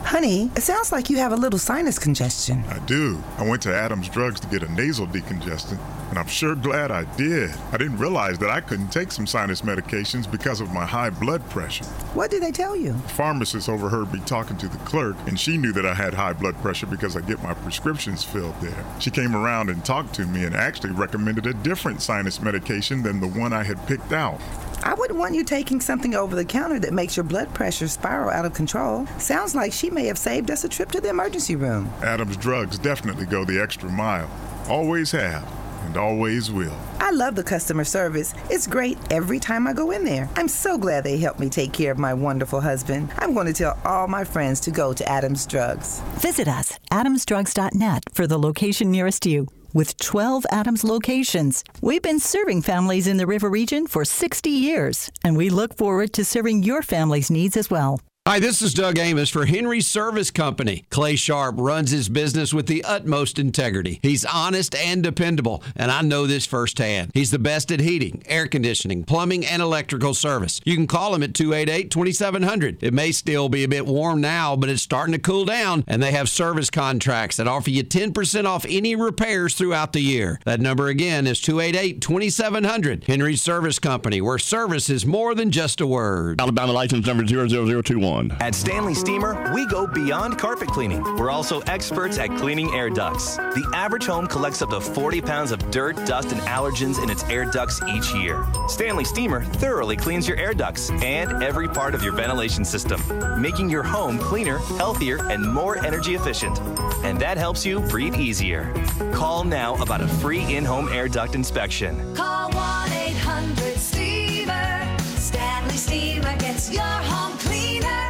Honey, 0.05 0.51
it 0.57 0.63
sounds 0.63 0.93
like 0.93 1.09
you 1.09 1.19
have 1.19 1.33
a 1.33 1.37
little 1.37 1.59
sinus 1.59 1.99
congestion. 1.99 2.65
I 2.69 2.79
do. 2.81 3.23
I 3.39 3.49
went 3.49 3.63
to 3.63 3.75
Adams 3.75 4.09
Drugs 4.09 4.41
to 4.41 4.47
get 4.49 4.63
a 4.63 4.73
nasal 4.73 5.07
decongestant, 5.07 5.79
and 6.11 6.19
I'm 6.19 6.27
sure 6.27 6.55
glad 6.55 6.91
I 6.91 7.05
did. 7.17 7.51
I 7.73 7.79
didn't 7.79 7.99
realize 7.99 8.39
that 8.41 8.51
I 8.51 8.61
couldn't 8.61 8.91
take 8.91 9.13
some 9.13 9.27
sinus 9.27 9.63
medications 9.63 10.31
because 10.31 10.61
of 10.61 10.73
my 10.73 10.85
high 10.85 11.11
blood 11.11 11.49
pressure. 11.49 11.85
What 12.15 12.31
did 12.31 12.43
they 12.43 12.51
tell 12.51 12.77
you? 12.77 12.93
The 12.93 13.09
pharmacist 13.09 13.69
overheard 13.69 14.13
me 14.13 14.21
talking 14.27 14.59
to 14.59 14.69
the 14.69 14.79
clerk, 14.79 15.17
and 15.27 15.39
she 15.39 15.57
knew 15.57 15.73
that 15.73 15.87
I 15.87 15.95
had 15.95 16.13
high 16.13 16.33
blood 16.33 16.57
pressure 16.57 16.87
because 16.87 17.17
I 17.17 17.21
get 17.21 17.43
my 17.43 17.55
prescriptions 17.55 18.25
filled 18.25 18.61
there. 18.61 18.85
She 18.99 19.11
came 19.11 19.35
around 19.37 19.71
and 19.71 19.85
talked 19.85 20.15
to 20.15 20.27
me 20.27 20.45
and 20.45 20.55
actually 20.55 20.93
recommended 20.93 21.47
a 21.47 21.55
different 21.55 22.03
sinus 22.03 22.43
medication 22.43 23.03
than 23.03 23.21
the 23.21 23.29
one 23.29 23.53
I 23.53 23.63
had 23.63 23.87
picked 23.87 24.13
out. 24.13 24.41
I 24.83 24.95
wouldn't 24.95 25.19
want 25.19 25.35
you 25.35 25.45
taking 25.45 25.81
something 25.81 26.15
over 26.15 26.35
the 26.35 26.45
counter 26.45 26.81
that 26.81 26.95
makes 26.95 27.17
your 27.17 27.25
blood 27.25 27.53
pressure 27.55 27.87
spiral 27.87 28.31
out 28.31 28.47
of 28.47 28.55
control. 28.55 29.07
Sounds 29.19 29.55
like 29.55 29.73
she 29.73 29.91
may 29.91 30.07
have 30.07 30.19
saved 30.19 30.51
us 30.51 30.65
a 30.65 30.69
trip 30.69 30.91
to 30.93 31.01
the 31.01 31.11
emergency 31.11 31.55
room. 31.55 31.93
Adams 32.03 32.37
Drugs 32.37 32.79
definitely 32.79 33.27
go 33.27 33.45
the 33.45 33.61
extra 33.61 33.91
mile. 33.91 34.31
Always 34.69 35.11
have, 35.13 35.47
and 35.83 35.97
always 35.97 36.51
will. 36.51 36.77
I 36.99 37.11
love 37.11 37.35
the 37.35 37.43
customer 37.43 37.85
service. 37.85 38.35
It's 38.51 38.67
great 38.67 38.99
every 39.11 39.39
time 39.39 39.67
I 39.67 39.73
go 39.73 39.91
in 39.91 40.05
there. 40.05 40.29
I'm 40.37 40.49
so 40.49 40.79
glad 40.79 41.05
they 41.05 41.19
helped 41.19 41.41
me 41.41 41.49
take 41.49 41.73
care 41.73 41.93
of 41.93 41.99
my 41.99 42.15
wonderful 42.15 42.61
husband. 42.61 43.11
I'm 43.19 43.35
going 43.35 43.47
to 43.47 43.53
tell 43.53 43.79
all 43.85 44.07
my 44.07 44.25
friends 44.25 44.61
to 44.61 44.71
go 44.71 44.93
to 44.93 45.09
Adams 45.09 45.47
Drugs. 45.47 46.01
Visit 46.19 46.49
us, 46.49 46.79
adamsdrugs.net, 46.93 48.05
for 48.13 48.27
the 48.27 48.39
location 48.39 48.91
nearest 48.91 49.27
you. 49.27 49.49
With 49.73 49.97
12 49.99 50.47
Adams 50.51 50.83
locations, 50.83 51.63
we've 51.81 52.03
been 52.03 52.19
serving 52.19 52.63
families 52.63 53.07
in 53.07 53.19
the 53.19 53.27
River 53.27 53.49
region 53.49 53.87
for 53.87 54.05
60 54.05 54.51
years, 54.51 55.11
and 55.23 55.37
we 55.37 55.49
look 55.49 55.77
forward 55.77 56.13
to 56.15 56.25
serving 56.25 56.65
your 56.65 56.83
family's 56.83 57.31
needs 57.31 57.57
as 57.57 57.71
well. 57.71 58.01
Hi, 58.31 58.39
this 58.39 58.63
is 58.63 58.75
Doug 58.75 58.97
Amos 58.97 59.29
for 59.29 59.45
Henry 59.45 59.81
Service 59.81 60.31
Company. 60.31 60.85
Clay 60.89 61.17
Sharp 61.17 61.57
runs 61.59 61.91
his 61.91 62.09
business 62.09 62.55
with 62.55 62.69
the 62.69 62.85
utmost 62.85 63.41
integrity. 63.41 63.99
He's 64.05 64.25
honest 64.25 64.73
and 64.77 65.03
dependable, 65.03 65.65
and 65.75 65.91
I 65.91 66.03
know 66.03 66.29
this 66.29 66.47
firsthand. 66.47 67.11
He's 67.13 67.33
the 67.33 67.41
best 67.41 67.73
at 67.73 67.81
heating, 67.81 68.23
air 68.27 68.47
conditioning, 68.47 69.03
plumbing, 69.03 69.45
and 69.45 69.61
electrical 69.61 70.15
service. 70.15 70.61
You 70.65 70.77
can 70.77 70.87
call 70.87 71.13
him 71.13 71.25
at 71.25 71.35
288 71.35 71.91
2700. 71.91 72.81
It 72.85 72.95
may 72.95 73.11
still 73.11 73.49
be 73.49 73.65
a 73.65 73.69
bit 73.69 73.85
warm 73.85 74.21
now, 74.21 74.55
but 74.55 74.69
it's 74.69 74.81
starting 74.81 75.15
to 75.15 75.19
cool 75.19 75.45
down, 75.45 75.83
and 75.89 76.01
they 76.01 76.13
have 76.13 76.29
service 76.29 76.71
contracts 76.71 77.37
that 77.39 77.49
offer 77.49 77.71
you 77.71 77.83
10% 77.83 78.45
off 78.45 78.65
any 78.69 78.95
repairs 78.95 79.57
throughout 79.57 79.93
the 79.93 80.03
year. 80.03 80.39
That 80.45 80.61
number 80.61 80.87
again 80.87 81.27
is 81.27 81.41
288 81.41 82.01
2700. 82.01 83.05
Henry 83.09 83.35
Service 83.35 83.81
Company, 83.81 84.21
where 84.21 84.39
service 84.39 84.89
is 84.89 85.05
more 85.05 85.35
than 85.35 85.51
just 85.51 85.81
a 85.81 85.87
word. 85.89 86.41
Alabama 86.41 86.71
license 86.71 87.05
number 87.09 87.25
00021. 87.25 88.20
At 88.41 88.55
Stanley 88.55 88.95
Steamer, 88.95 89.53
we 89.55 89.67
go 89.67 89.87
beyond 89.87 90.39
carpet 90.39 90.69
cleaning. 90.69 91.03
We're 91.17 91.31
also 91.31 91.61
experts 91.63 92.19
at 92.19 92.29
cleaning 92.37 92.75
air 92.75 92.91
ducts. 92.91 93.37
The 93.37 93.71
average 93.75 94.07
home 94.07 94.27
collects 94.27 94.61
up 94.63 94.71
to 94.71 94.81
40 94.81 95.21
pounds 95.23 95.53
of 95.53 95.71
dirt, 95.71 95.97
dust, 96.07 96.33
and 96.33 96.41
allergens 96.43 97.03
in 97.03 97.09
its 97.09 97.25
air 97.25 97.45
ducts 97.45 97.81
each 97.89 98.13
year. 98.15 98.45
Stanley 98.69 99.05
Steamer 99.05 99.45
thoroughly 99.45 99.97
cleans 99.97 100.29
your 100.29 100.37
air 100.37 100.53
ducts 100.53 100.91
and 100.91 101.43
every 101.43 101.69
part 101.69 101.95
of 101.95 102.03
your 102.03 102.13
ventilation 102.13 102.65
system, 102.65 103.01
making 103.41 103.71
your 103.71 103.83
home 103.83 104.19
cleaner, 104.19 104.59
healthier, 104.77 105.25
and 105.31 105.51
more 105.53 105.79
energy 105.85 106.15
efficient. 106.15 106.59
And 107.05 107.19
that 107.21 107.39
helps 107.39 107.65
you 107.65 107.81
breathe 107.81 108.17
easier. 108.17 108.73
Call 109.13 109.45
now 109.45 109.77
about 109.83 110.01
a 110.01 110.09
free 110.09 110.57
in 110.57 110.65
home 110.65 110.89
air 110.89 111.09
duct 111.09 111.35
inspection. 111.35 112.15
Call 112.15 112.51
1 112.51 112.93
800 112.93 113.77
Steamer. 113.77 114.99
Stanley 114.99 115.77
Steamer 115.77 116.37
gets 116.37 116.71
your 116.71 116.83
home 116.83 117.39
cleaner. 117.39 118.10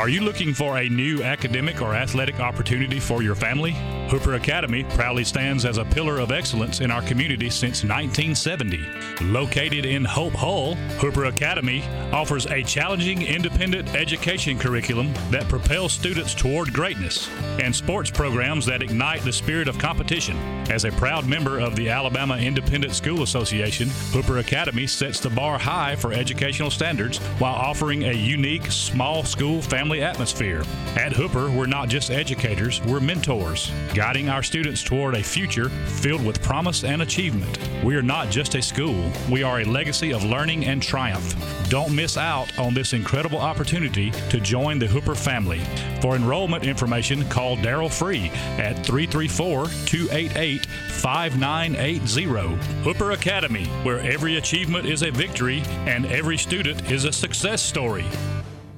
Are 0.00 0.08
you 0.08 0.22
looking 0.22 0.54
for 0.54 0.78
a 0.78 0.88
new 0.88 1.22
academic 1.22 1.82
or 1.82 1.94
athletic 1.94 2.40
opportunity 2.40 2.98
for 2.98 3.22
your 3.22 3.34
family? 3.34 3.72
Hooper 4.08 4.32
Academy 4.32 4.82
proudly 4.82 5.24
stands 5.24 5.66
as 5.66 5.76
a 5.76 5.84
pillar 5.84 6.18
of 6.20 6.32
excellence 6.32 6.80
in 6.80 6.90
our 6.90 7.02
community 7.02 7.50
since 7.50 7.84
1970. 7.84 8.82
Located 9.20 9.84
in 9.84 10.06
Hope 10.06 10.32
Hull, 10.32 10.74
Hooper 10.98 11.26
Academy 11.26 11.84
offers 12.12 12.46
a 12.46 12.62
challenging 12.62 13.20
independent 13.20 13.94
education 13.94 14.58
curriculum 14.58 15.12
that 15.30 15.48
propels 15.48 15.92
students 15.92 16.34
toward 16.34 16.72
greatness 16.72 17.28
and 17.60 17.76
sports 17.76 18.10
programs 18.10 18.64
that 18.66 18.82
ignite 18.82 19.22
the 19.22 19.32
spirit 19.32 19.68
of 19.68 19.78
competition. 19.78 20.34
As 20.70 20.86
a 20.86 20.92
proud 20.92 21.26
member 21.26 21.60
of 21.60 21.76
the 21.76 21.90
Alabama 21.90 22.38
Independent 22.38 22.94
School 22.94 23.22
Association, 23.22 23.90
Hooper 24.12 24.38
Academy 24.38 24.86
sets 24.86 25.20
the 25.20 25.30
bar 25.30 25.58
high 25.58 25.94
for 25.94 26.14
educational 26.14 26.70
standards 26.70 27.18
while 27.38 27.54
offering 27.54 28.04
a 28.04 28.12
unique 28.12 28.72
small 28.72 29.24
school 29.24 29.60
family 29.60 29.89
atmosphere. 29.98 30.62
At 30.96 31.12
Hooper, 31.12 31.50
we're 31.50 31.66
not 31.66 31.88
just 31.88 32.10
educators, 32.10 32.80
we're 32.82 33.00
mentors, 33.00 33.70
guiding 33.94 34.28
our 34.28 34.42
students 34.42 34.82
toward 34.82 35.16
a 35.16 35.22
future 35.22 35.68
filled 35.68 36.24
with 36.24 36.42
promise 36.42 36.84
and 36.84 37.02
achievement. 37.02 37.58
We 37.82 37.96
are 37.96 38.02
not 38.02 38.30
just 38.30 38.54
a 38.54 38.62
school, 38.62 39.10
we 39.30 39.42
are 39.42 39.60
a 39.60 39.64
legacy 39.64 40.12
of 40.12 40.24
learning 40.24 40.66
and 40.66 40.82
triumph. 40.82 41.34
Don't 41.68 41.94
miss 41.94 42.16
out 42.16 42.56
on 42.58 42.74
this 42.74 42.92
incredible 42.92 43.38
opportunity 43.38 44.10
to 44.30 44.40
join 44.40 44.78
the 44.78 44.86
Hooper 44.86 45.14
family. 45.14 45.60
For 46.00 46.16
enrollment 46.16 46.64
information, 46.64 47.28
call 47.28 47.56
Daryl 47.56 47.90
Free 47.90 48.30
at 48.58 48.84
334 48.84 49.66
288 49.86 50.66
5980. 50.66 52.56
Hooper 52.82 53.12
Academy, 53.12 53.66
where 53.84 54.00
every 54.00 54.36
achievement 54.36 54.86
is 54.86 55.02
a 55.02 55.10
victory 55.10 55.62
and 55.86 56.06
every 56.06 56.36
student 56.36 56.90
is 56.90 57.04
a 57.04 57.12
success 57.12 57.62
story. 57.62 58.06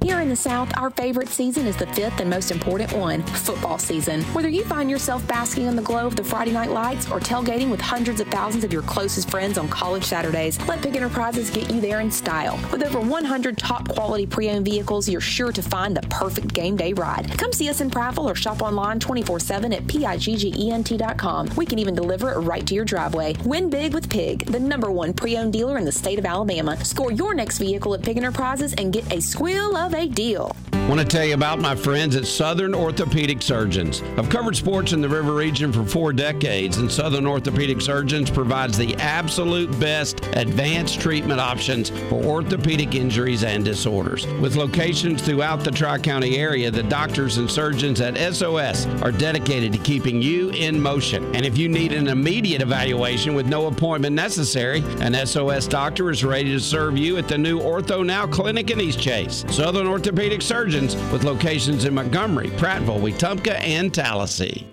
Here 0.03 0.19
in 0.19 0.29
the 0.29 0.35
South, 0.35 0.77
our 0.77 0.91
favorite 0.91 1.29
season 1.29 1.65
is 1.69 1.77
the 1.77 1.87
fifth 1.87 2.19
and 2.19 2.29
most 2.29 2.51
important 2.51 2.93
one 2.93 3.23
football 3.23 3.79
season. 3.79 4.23
Whether 4.35 4.49
you 4.49 4.65
find 4.65 4.91
yourself 4.91 5.27
basking 5.29 5.67
in 5.67 5.77
the 5.77 5.83
glow 5.83 6.09
of 6.09 6.17
the 6.17 6.25
Friday 6.25 6.51
night 6.51 6.71
lights 6.71 7.09
or 7.09 7.21
tailgating 7.21 7.71
with 7.71 7.81
hundreds 7.81 8.21
of 8.21 8.27
thousands 8.27 8.65
of 8.65 8.73
your 8.73 8.83
closest 8.83 9.31
friends 9.31 9.59
on 9.59 9.69
college 9.69 10.03
Saturdays, 10.03 10.61
let 10.67 10.83
Pigg 10.83 10.97
Enterprises 10.97 11.51
get 11.51 11.71
you 11.71 11.81
there 11.81 12.01
in 12.01 12.11
style. 12.11 12.59
With 12.73 12.83
over 12.83 12.99
100 12.99 13.57
top 13.57 13.89
quality 13.91 14.27
pre 14.27 14.51
owned 14.51 14.65
vehicles, 14.65 15.09
you're 15.09 15.21
sure 15.21 15.53
to 15.53 15.63
find 15.63 15.97
the 15.97 16.03
perfect 16.09 16.53
game 16.53 16.77
day 16.77 16.93
ride. 16.95 17.39
Come 17.39 17.53
see 17.53 17.69
us 17.69 17.81
in 17.81 17.89
Prattville 17.89 18.29
or 18.29 18.35
shop 18.35 18.61
online 18.61 18.99
24 18.99 19.39
7 19.39 19.73
at 19.73 19.87
PIGGENT.com. 19.87 21.51
We 21.57 21.65
can 21.65 21.79
even 21.79 21.95
deliver 21.95 22.33
it 22.33 22.39
right 22.39 22.67
to 22.67 22.75
your 22.75 22.85
driveway. 22.85 23.37
Win 23.45 23.71
big 23.71 23.95
with 23.95 24.11
Pigg, 24.11 24.47
the 24.47 24.59
number 24.59 24.91
one 24.91 25.13
pre 25.13 25.37
owned 25.37 25.53
dealer 25.53 25.79
in 25.79 25.85
the 25.85 25.93
state 25.93 26.19
of 26.19 26.27
Alabama. 26.27 26.85
Score 26.85 27.13
your 27.13 27.35
next 27.35 27.59
vehicle 27.59 27.95
at 27.95 28.03
Pigg 28.03 28.17
Enterprises 28.17 28.75
and 28.75 28.93
get 28.93 29.11
a 29.13 29.21
squeal 29.21 29.77
of 29.77 29.92
deal. 29.93 30.57
Want 30.89 31.01
to 31.01 31.07
tell 31.07 31.25
you 31.25 31.35
about 31.35 31.61
my 31.61 31.77
friends 31.77 32.17
at 32.17 32.27
Southern 32.27 32.75
Orthopedic 32.75 33.41
Surgeons. 33.41 34.03
I've 34.19 34.29
covered 34.29 34.57
sports 34.57 34.93
in 34.93 35.01
the 35.01 35.09
River 35.09 35.33
region 35.33 35.73
for 35.73 35.85
four 35.85 36.13
decades, 36.13 36.79
and 36.79 36.91
Southern 36.91 37.25
Orthopedic 37.25 37.81
Surgeons 37.81 38.29
provides 38.29 38.77
the 38.77 38.95
absolute 38.97 39.71
best 39.79 40.27
advanced 40.33 41.01
treatment 41.01 41.41
options 41.41 41.91
for 42.09 42.23
orthopedic 42.25 42.97
injuries 42.97 43.45
and 43.45 43.65
disorders. 43.65 44.27
With 44.41 44.57
locations 44.57 45.23
throughout 45.23 45.63
the 45.63 45.71
Tri 45.71 45.99
County 45.99 46.37
area, 46.37 46.71
the 46.71 46.83
doctors 46.83 47.39
and 47.39 47.49
surgeons 47.49 48.01
at 48.01 48.19
SOS 48.35 48.87
are 49.03 49.13
dedicated 49.13 49.73
to 49.73 49.79
keeping 49.79 50.21
you 50.21 50.51
in 50.51 50.81
motion. 50.81 51.25
And 51.37 51.47
if 51.47 51.57
you 51.57 51.69
need 51.69 51.93
an 51.93 52.09
immediate 52.09 52.61
evaluation 52.61 53.35
with 53.35 53.47
no 53.47 53.69
appointment 53.69 54.17
necessary, 54.17 54.83
an 54.99 55.15
SOS 55.27 55.69
doctor 55.69 56.11
is 56.11 56.25
ready 56.25 56.51
to 56.51 56.61
serve 56.61 56.99
you 56.99 57.19
at 57.19 57.29
the 57.29 57.39
new 57.39 57.61
Ortho 57.61 58.05
Now 58.05 58.27
Clinic 58.27 58.71
in 58.71 58.81
East 58.81 59.01
Chase. 59.01 59.45
Southern 59.49 59.82
Orthopedic 59.87 60.43
Surgeons 60.43 60.95
with 61.13 61.25
locations 61.25 61.85
in 61.85 61.95
Montgomery, 61.95 62.49
Prattville, 62.51 63.01
Wetumpka, 63.01 63.59
and 63.61 63.93
Tallassee. 63.93 64.67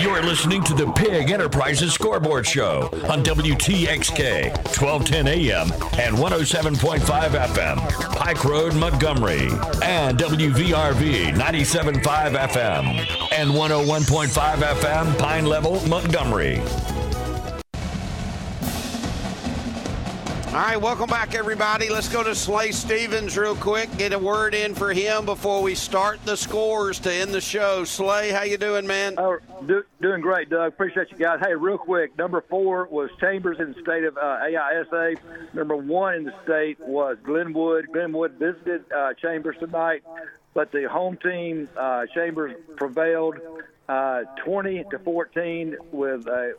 You're 0.00 0.22
listening 0.22 0.64
to 0.64 0.74
the 0.74 0.90
Pigg 0.92 1.30
Enterprises 1.30 1.92
Scoreboard 1.92 2.46
Show 2.46 2.88
on 3.10 3.22
WTXK, 3.22 4.48
1210 4.80 5.28
AM 5.28 5.70
and 6.00 6.16
107.5 6.16 7.00
FM, 7.00 8.16
Pike 8.16 8.44
Road, 8.44 8.74
Montgomery, 8.74 9.48
and 9.82 10.18
WVRV 10.18 11.34
97.5 11.34 12.02
FM 12.02 13.32
and 13.32 13.50
101.5 13.50 14.54
FM, 14.56 15.18
Pine 15.18 15.44
Level, 15.44 15.86
Montgomery. 15.86 16.62
All 20.52 20.58
right, 20.58 20.78
welcome 20.78 21.08
back, 21.08 21.34
everybody. 21.34 21.88
Let's 21.88 22.10
go 22.10 22.22
to 22.22 22.34
Slay 22.34 22.72
Stevens 22.72 23.38
real 23.38 23.56
quick. 23.56 23.88
Get 23.96 24.12
a 24.12 24.18
word 24.18 24.52
in 24.52 24.74
for 24.74 24.92
him 24.92 25.24
before 25.24 25.62
we 25.62 25.74
start 25.74 26.22
the 26.26 26.36
scores 26.36 26.98
to 27.00 27.10
end 27.10 27.32
the 27.32 27.40
show. 27.40 27.84
Slay, 27.84 28.32
how 28.32 28.42
you 28.42 28.58
doing, 28.58 28.86
man? 28.86 29.14
Oh, 29.16 29.38
do, 29.66 29.82
doing 30.02 30.20
great, 30.20 30.50
Doug. 30.50 30.70
Appreciate 30.70 31.10
you 31.10 31.16
guys. 31.16 31.38
Hey, 31.40 31.54
real 31.54 31.78
quick, 31.78 32.18
number 32.18 32.44
four 32.50 32.86
was 32.90 33.08
Chambers 33.18 33.60
in 33.60 33.72
the 33.72 33.80
state 33.80 34.04
of 34.04 34.18
uh, 34.18 34.40
AISA. 34.44 35.16
Number 35.54 35.74
one 35.74 36.16
in 36.16 36.24
the 36.24 36.34
state 36.44 36.78
was 36.80 37.16
Glenwood. 37.24 37.86
Glenwood 37.90 38.32
visited 38.32 38.84
uh, 38.92 39.14
Chambers 39.14 39.56
tonight, 39.58 40.02
but 40.52 40.70
the 40.70 40.86
home 40.86 41.16
team, 41.16 41.66
uh, 41.78 42.04
Chambers, 42.14 42.54
prevailed 42.76 43.36
uh, 43.88 44.24
20 44.44 44.84
to 44.90 44.98
14 44.98 45.76
with 45.92 46.26
a 46.26 46.52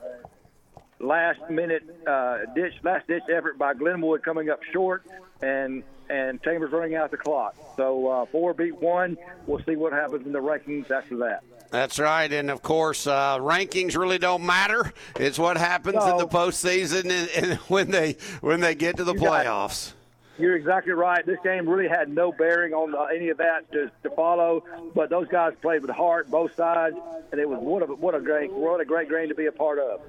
last 1.03 1.49
minute 1.49 1.83
uh, 2.07 2.39
ditch, 2.55 2.73
last 2.83 3.07
ditch 3.07 3.23
effort 3.33 3.57
by 3.57 3.73
Glenwood 3.73 4.23
coming 4.23 4.49
up 4.49 4.61
short, 4.71 5.03
and 5.41 5.83
and 6.09 6.41
Chambers 6.43 6.71
running 6.71 6.95
out 6.95 7.11
the 7.11 7.17
clock. 7.17 7.55
So 7.77 8.07
uh, 8.07 8.25
four 8.27 8.53
beat 8.53 8.75
one. 8.81 9.17
We'll 9.47 9.63
see 9.63 9.75
what 9.75 9.93
happens 9.93 10.25
in 10.25 10.33
the 10.33 10.41
rankings 10.41 10.91
after 10.91 11.17
that. 11.17 11.43
That's 11.69 11.97
right, 11.97 12.31
and 12.31 12.51
of 12.51 12.61
course, 12.61 13.07
uh, 13.07 13.39
rankings 13.39 13.97
really 13.97 14.19
don't 14.19 14.45
matter. 14.45 14.93
It's 15.15 15.39
what 15.39 15.57
happens 15.57 16.03
in 16.05 16.17
the 16.17 16.27
postseason 16.27 17.05
and, 17.05 17.29
and 17.35 17.59
when 17.67 17.91
they 17.91 18.17
when 18.41 18.59
they 18.59 18.75
get 18.75 18.97
to 18.97 19.03
the 19.03 19.13
You 19.13 19.21
playoffs. 19.21 19.93
You're 20.39 20.55
exactly 20.55 20.93
right. 20.93 21.23
This 21.25 21.37
game 21.43 21.69
really 21.69 21.87
had 21.87 22.09
no 22.09 22.31
bearing 22.31 22.73
on 22.73 22.95
uh, 22.95 23.03
any 23.15 23.29
of 23.29 23.37
that 23.37 23.71
to, 23.71 23.91
to 24.01 24.09
follow, 24.15 24.63
but 24.95 25.11
those 25.11 25.27
guys 25.27 25.53
played 25.61 25.83
with 25.83 25.91
heart, 25.91 26.29
both 26.29 26.55
sides, 26.55 26.95
and 27.31 27.39
it 27.39 27.47
was 27.47 27.59
what 27.59 27.83
a 27.83 27.85
what 27.85 28.15
a 28.15 28.19
great 28.19 28.51
what 28.51 28.81
a 28.81 28.85
great 28.85 29.09
game 29.09 29.29
to 29.29 29.35
be 29.35 29.45
a 29.45 29.51
part 29.51 29.77
of. 29.77 30.01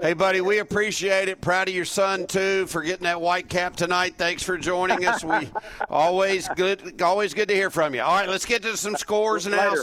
Hey, 0.00 0.14
buddy, 0.14 0.40
we 0.40 0.58
appreciate 0.58 1.28
it. 1.28 1.40
Proud 1.40 1.68
of 1.68 1.74
your 1.74 1.84
son 1.84 2.26
too 2.26 2.66
for 2.66 2.82
getting 2.82 3.04
that 3.04 3.20
white 3.20 3.48
cap 3.48 3.76
tonight. 3.76 4.14
Thanks 4.16 4.42
for 4.42 4.56
joining 4.56 5.06
us. 5.06 5.22
We 5.22 5.50
always 5.90 6.48
good, 6.56 7.00
always 7.02 7.34
good 7.34 7.48
to 7.48 7.54
hear 7.54 7.70
from 7.70 7.94
you. 7.94 8.00
All 8.00 8.14
right, 8.14 8.28
let's 8.28 8.46
get 8.46 8.62
to 8.62 8.76
some 8.76 8.96
scores 8.96 9.46
now. 9.46 9.74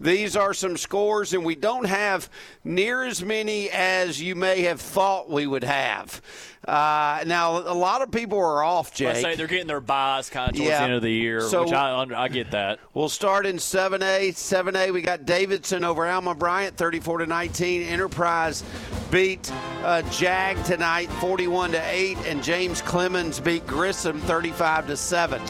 These 0.00 0.36
are 0.36 0.54
some 0.54 0.76
scores, 0.76 1.32
and 1.32 1.44
we 1.44 1.54
don't 1.54 1.86
have 1.86 2.30
near 2.62 3.02
as 3.02 3.24
many 3.24 3.68
as 3.70 4.20
you 4.20 4.36
may 4.36 4.62
have 4.62 4.80
thought 4.80 5.28
we 5.28 5.46
would 5.46 5.64
have. 5.64 6.20
Uh, 6.66 7.22
now, 7.26 7.58
a 7.58 7.72
lot 7.74 8.02
of 8.02 8.10
people 8.10 8.38
are 8.38 8.62
off, 8.64 8.90
I 8.94 8.96
Jake. 8.96 9.16
say 9.16 9.36
they're 9.36 9.46
getting 9.46 9.68
their 9.68 9.80
buys 9.80 10.28
kind 10.30 10.50
of 10.50 10.56
towards 10.56 10.68
Yeah. 10.68 10.78
the 10.78 10.84
end 10.84 10.92
of 10.94 11.02
the 11.02 11.12
year, 11.12 11.40
So- 11.42 11.62
which 11.62 11.72
I 11.72 11.96
under, 11.96 12.16
I 12.16 12.26
get 12.26 12.50
that. 12.50 12.80
We'll 12.92 13.08
start 13.08 13.46
in 13.46 13.58
7A. 13.60 14.32
7A, 14.32 14.90
we 14.90 15.00
got 15.00 15.24
Davidson 15.24 15.84
over 15.84 16.06
Alma 16.08 16.34
Bryant, 16.34 16.76
34 16.76 17.18
to 17.18 17.26
19. 17.26 17.82
Enterprise 17.82 18.64
beat 19.12 19.50
uh, 19.84 20.02
Jag 20.10 20.62
tonight, 20.64 21.08
41 21.20 21.70
to 21.72 21.82
8, 21.88 22.18
and 22.26 22.42
James 22.42 22.82
Clemens 22.82 23.38
beat 23.38 23.64
Grissom, 23.68 24.20
35 24.22 24.88
to 24.88 24.96
7. 24.96 25.40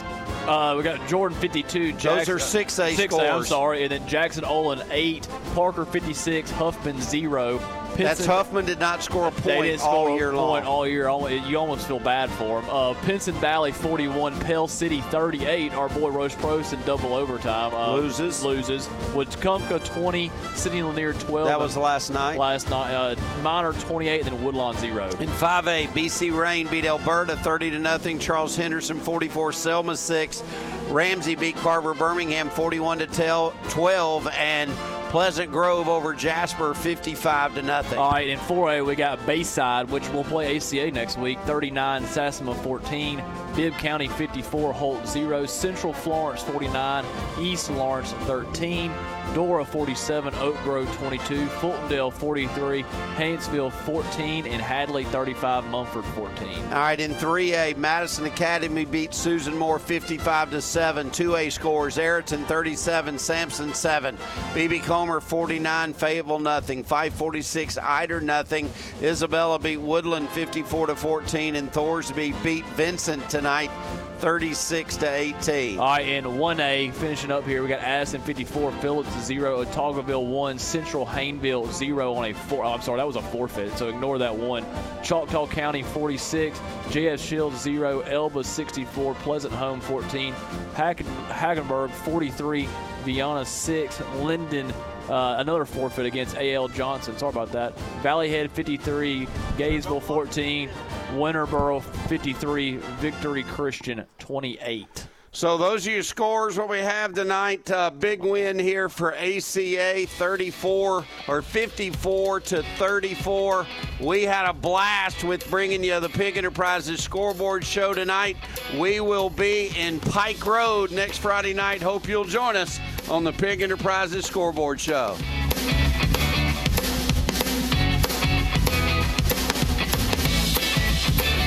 Uh, 0.47 0.75
we 0.77 0.83
got 0.83 1.05
Jordan 1.07 1.37
52. 1.39 1.93
Jackson, 1.93 2.15
Those 2.15 2.29
are 2.29 2.37
6A 2.39 2.95
6A, 2.95 3.29
I'm 3.33 3.43
sorry. 3.43 3.81
And 3.83 3.91
then 3.91 4.07
Jackson 4.07 4.45
Olin 4.45 4.81
8, 4.91 5.27
Parker 5.55 5.83
56, 5.83 6.51
Huffman 6.51 7.01
0. 7.01 7.59
That's 7.97 8.19
Pinson- 8.19 8.35
Huffman 8.35 8.65
did 8.65 8.79
not 8.79 9.03
score 9.03 9.27
a 9.27 9.31
point 9.31 9.81
all 9.81 10.15
year 10.15 10.33
long. 10.33 10.63
all 10.63 10.87
year. 10.87 11.09
You 11.45 11.57
almost 11.57 11.87
feel 11.87 11.99
bad 11.99 12.29
for 12.31 12.61
him. 12.61 12.69
Uh, 12.69 12.93
Pinson 13.03 13.35
Valley 13.35 13.71
41, 13.71 14.39
Pell 14.41 14.67
City 14.67 15.01
38. 15.01 15.73
Our 15.73 15.89
boy 15.89 16.09
Roche 16.09 16.35
Prost 16.35 16.73
in 16.73 16.81
double 16.83 17.13
overtime 17.13 17.73
uh, 17.73 17.93
Loses. 17.95 18.43
Loses. 18.43 18.87
Wetumpka 19.13 19.83
20, 19.85 20.31
Sidney 20.55 20.83
Lanier 20.83 21.13
12. 21.13 21.47
That 21.47 21.59
was 21.59 21.75
last 21.75 22.11
night. 22.11 22.37
Last 22.37 22.69
night. 22.69 22.93
Uh, 22.93 23.15
Minor 23.41 23.73
28, 23.73 24.23
then 24.25 24.43
Woodlawn 24.43 24.77
0. 24.77 25.05
In 25.19 25.29
5A, 25.29 25.87
BC 25.87 26.37
Rain 26.37 26.67
beat 26.67 26.85
Alberta 26.85 27.35
30 27.37 27.71
to 27.71 27.79
nothing. 27.79 28.19
Charles 28.19 28.55
Henderson 28.55 28.99
44, 28.99 29.51
Selma 29.51 29.95
6. 29.95 30.43
Ramsey 30.89 31.35
beat 31.35 31.55
Carver 31.57 31.93
Birmingham 31.93 32.49
41 32.49 32.99
to 32.99 33.07
tell 33.07 33.51
12 33.69 34.27
and 34.27 34.71
Pleasant 35.09 35.51
Grove 35.51 35.87
over 35.87 36.13
Jasper 36.13 36.73
55 36.73 37.55
to 37.55 37.61
nothing. 37.61 37.97
All 37.97 38.11
right, 38.11 38.27
in 38.27 38.37
4A, 38.39 38.85
we 38.85 38.95
got 38.95 39.25
Bayside, 39.25 39.89
which 39.89 40.07
will 40.09 40.25
play 40.25 40.57
ACA 40.57 40.91
next 40.91 41.17
week, 41.17 41.39
39, 41.41 42.05
Satsuma 42.07 42.53
14, 42.55 43.23
Bibb 43.57 43.73
County 43.79 44.07
54, 44.07 44.71
Holt 44.71 45.07
0, 45.07 45.47
Central 45.47 45.91
Florence 45.91 46.43
49, 46.43 47.03
East 47.39 47.71
Lawrence 47.71 48.11
13, 48.11 48.93
Dora 49.33 49.65
47, 49.65 50.35
Oak 50.35 50.55
Grove 50.61 50.95
22, 50.97 51.47
Fultondale 51.47 52.13
43, 52.13 52.83
Haynesville 53.15 53.71
14, 53.71 54.45
and 54.45 54.61
Handley 54.61 55.05
35, 55.05 55.65
Munford 55.65 56.05
14. 56.05 56.47
All 56.65 56.73
right, 56.73 56.99
in 56.99 57.15
3A, 57.15 57.75
Madison 57.77 58.25
Academy 58.25 58.85
beat 58.85 59.15
Susan 59.15 59.57
Moore 59.57 59.79
55 59.79 60.51
to 60.51 60.61
7. 60.61 61.09
2A 61.09 61.51
scores 61.51 61.97
Ariton 61.97 62.45
37, 62.45 63.17
Samson 63.17 63.73
7. 63.73 64.15
BB 64.53 64.83
Comer 64.83 65.19
49, 65.19 65.93
Fayetteville 65.93 66.37
nothing. 66.37 66.83
546 66.83 67.79
Eider 67.79 68.21
nothing. 68.21 68.69
Isabella 69.01 69.57
beat 69.57 69.77
Woodland 69.77 70.29
54 70.29 70.87
to 70.87 70.95
14, 70.95 71.55
and 71.55 71.71
Thorsby 71.73 72.35
beat 72.43 72.65
Vincent 72.67 73.27
tonight 73.31 73.46
36 73.47 74.97
to 74.97 75.09
18. 75.09 75.79
All 75.79 75.85
right, 75.85 76.05
in 76.05 76.25
1A, 76.25 76.93
finishing 76.95 77.31
up 77.31 77.45
here, 77.45 77.61
we 77.61 77.69
got 77.69 77.79
Addison 77.79 78.19
54, 78.19 78.73
Phillips 78.73 79.09
0, 79.23 79.63
Autaugaville 79.63 80.27
1, 80.27 80.59
Central 80.59 81.05
Hayneville 81.05 81.71
0 81.71 82.13
on 82.13 82.25
a 82.25 82.33
four. 82.33 82.65
Oh, 82.65 82.73
I'm 82.73 82.81
sorry, 82.81 82.97
that 82.97 83.07
was 83.07 83.15
a 83.15 83.21
forfeit, 83.21 83.77
so 83.77 83.87
ignore 83.87 84.17
that 84.17 84.35
one. 84.35 84.65
Choctaw 85.01 85.47
County 85.47 85.81
46, 85.81 86.59
JS 86.89 87.25
Shields 87.25 87.61
0, 87.61 88.01
Elba 88.01 88.43
64, 88.43 89.13
Pleasant 89.15 89.53
Home 89.53 89.79
14, 89.79 90.33
Hagen, 90.75 91.05
Hagenberg 91.29 91.89
43, 91.89 92.67
Vina 93.05 93.45
6, 93.45 94.01
Linden 94.17 94.73
uh, 95.09 95.35
another 95.39 95.65
forfeit 95.65 96.05
against 96.05 96.35
A.L. 96.35 96.67
Johnson. 96.67 97.17
Sorry 97.17 97.31
about 97.31 97.51
that. 97.51 97.77
Valley 98.01 98.29
Head 98.29 98.51
53, 98.51 99.25
Gaylesville 99.57 100.01
14, 100.01 100.69
Winterboro 101.13 101.81
53, 102.07 102.77
Victory 102.77 103.43
Christian 103.43 104.05
28. 104.19 105.07
So 105.37 105.55
those 105.55 105.85
are 105.85 105.91
your 105.91 106.01
scores. 106.01 106.57
What 106.57 106.67
we 106.67 106.79
have 106.79 107.13
tonight, 107.13 107.69
uh, 107.69 107.91
big 107.91 108.23
win 108.23 108.57
here 108.57 108.89
for 108.89 109.13
ACA, 109.13 110.07
34 110.07 111.05
or 111.27 111.41
54 111.43 112.39
to 112.39 112.63
34. 112.63 113.67
We 113.99 114.23
had 114.23 114.49
a 114.49 114.53
blast 114.53 115.23
with 115.23 115.47
bringing 115.51 115.83
you 115.83 115.99
the 115.99 116.09
Pigg 116.09 116.37
Enterprises 116.37 117.03
scoreboard 117.03 117.63
show 117.63 117.93
tonight. 117.93 118.37
We 118.79 118.99
will 118.99 119.29
be 119.29 119.69
in 119.77 119.99
Pike 119.99 120.43
Road 120.43 120.89
next 120.89 121.19
Friday 121.19 121.53
night. 121.53 121.83
Hope 121.83 122.07
you'll 122.07 122.23
join 122.23 122.55
us 122.55 122.79
on 123.09 123.23
the 123.23 123.31
Pigg 123.31 123.61
Enterprises 123.61 124.25
Scoreboard 124.25 124.79
Show. 124.79 125.15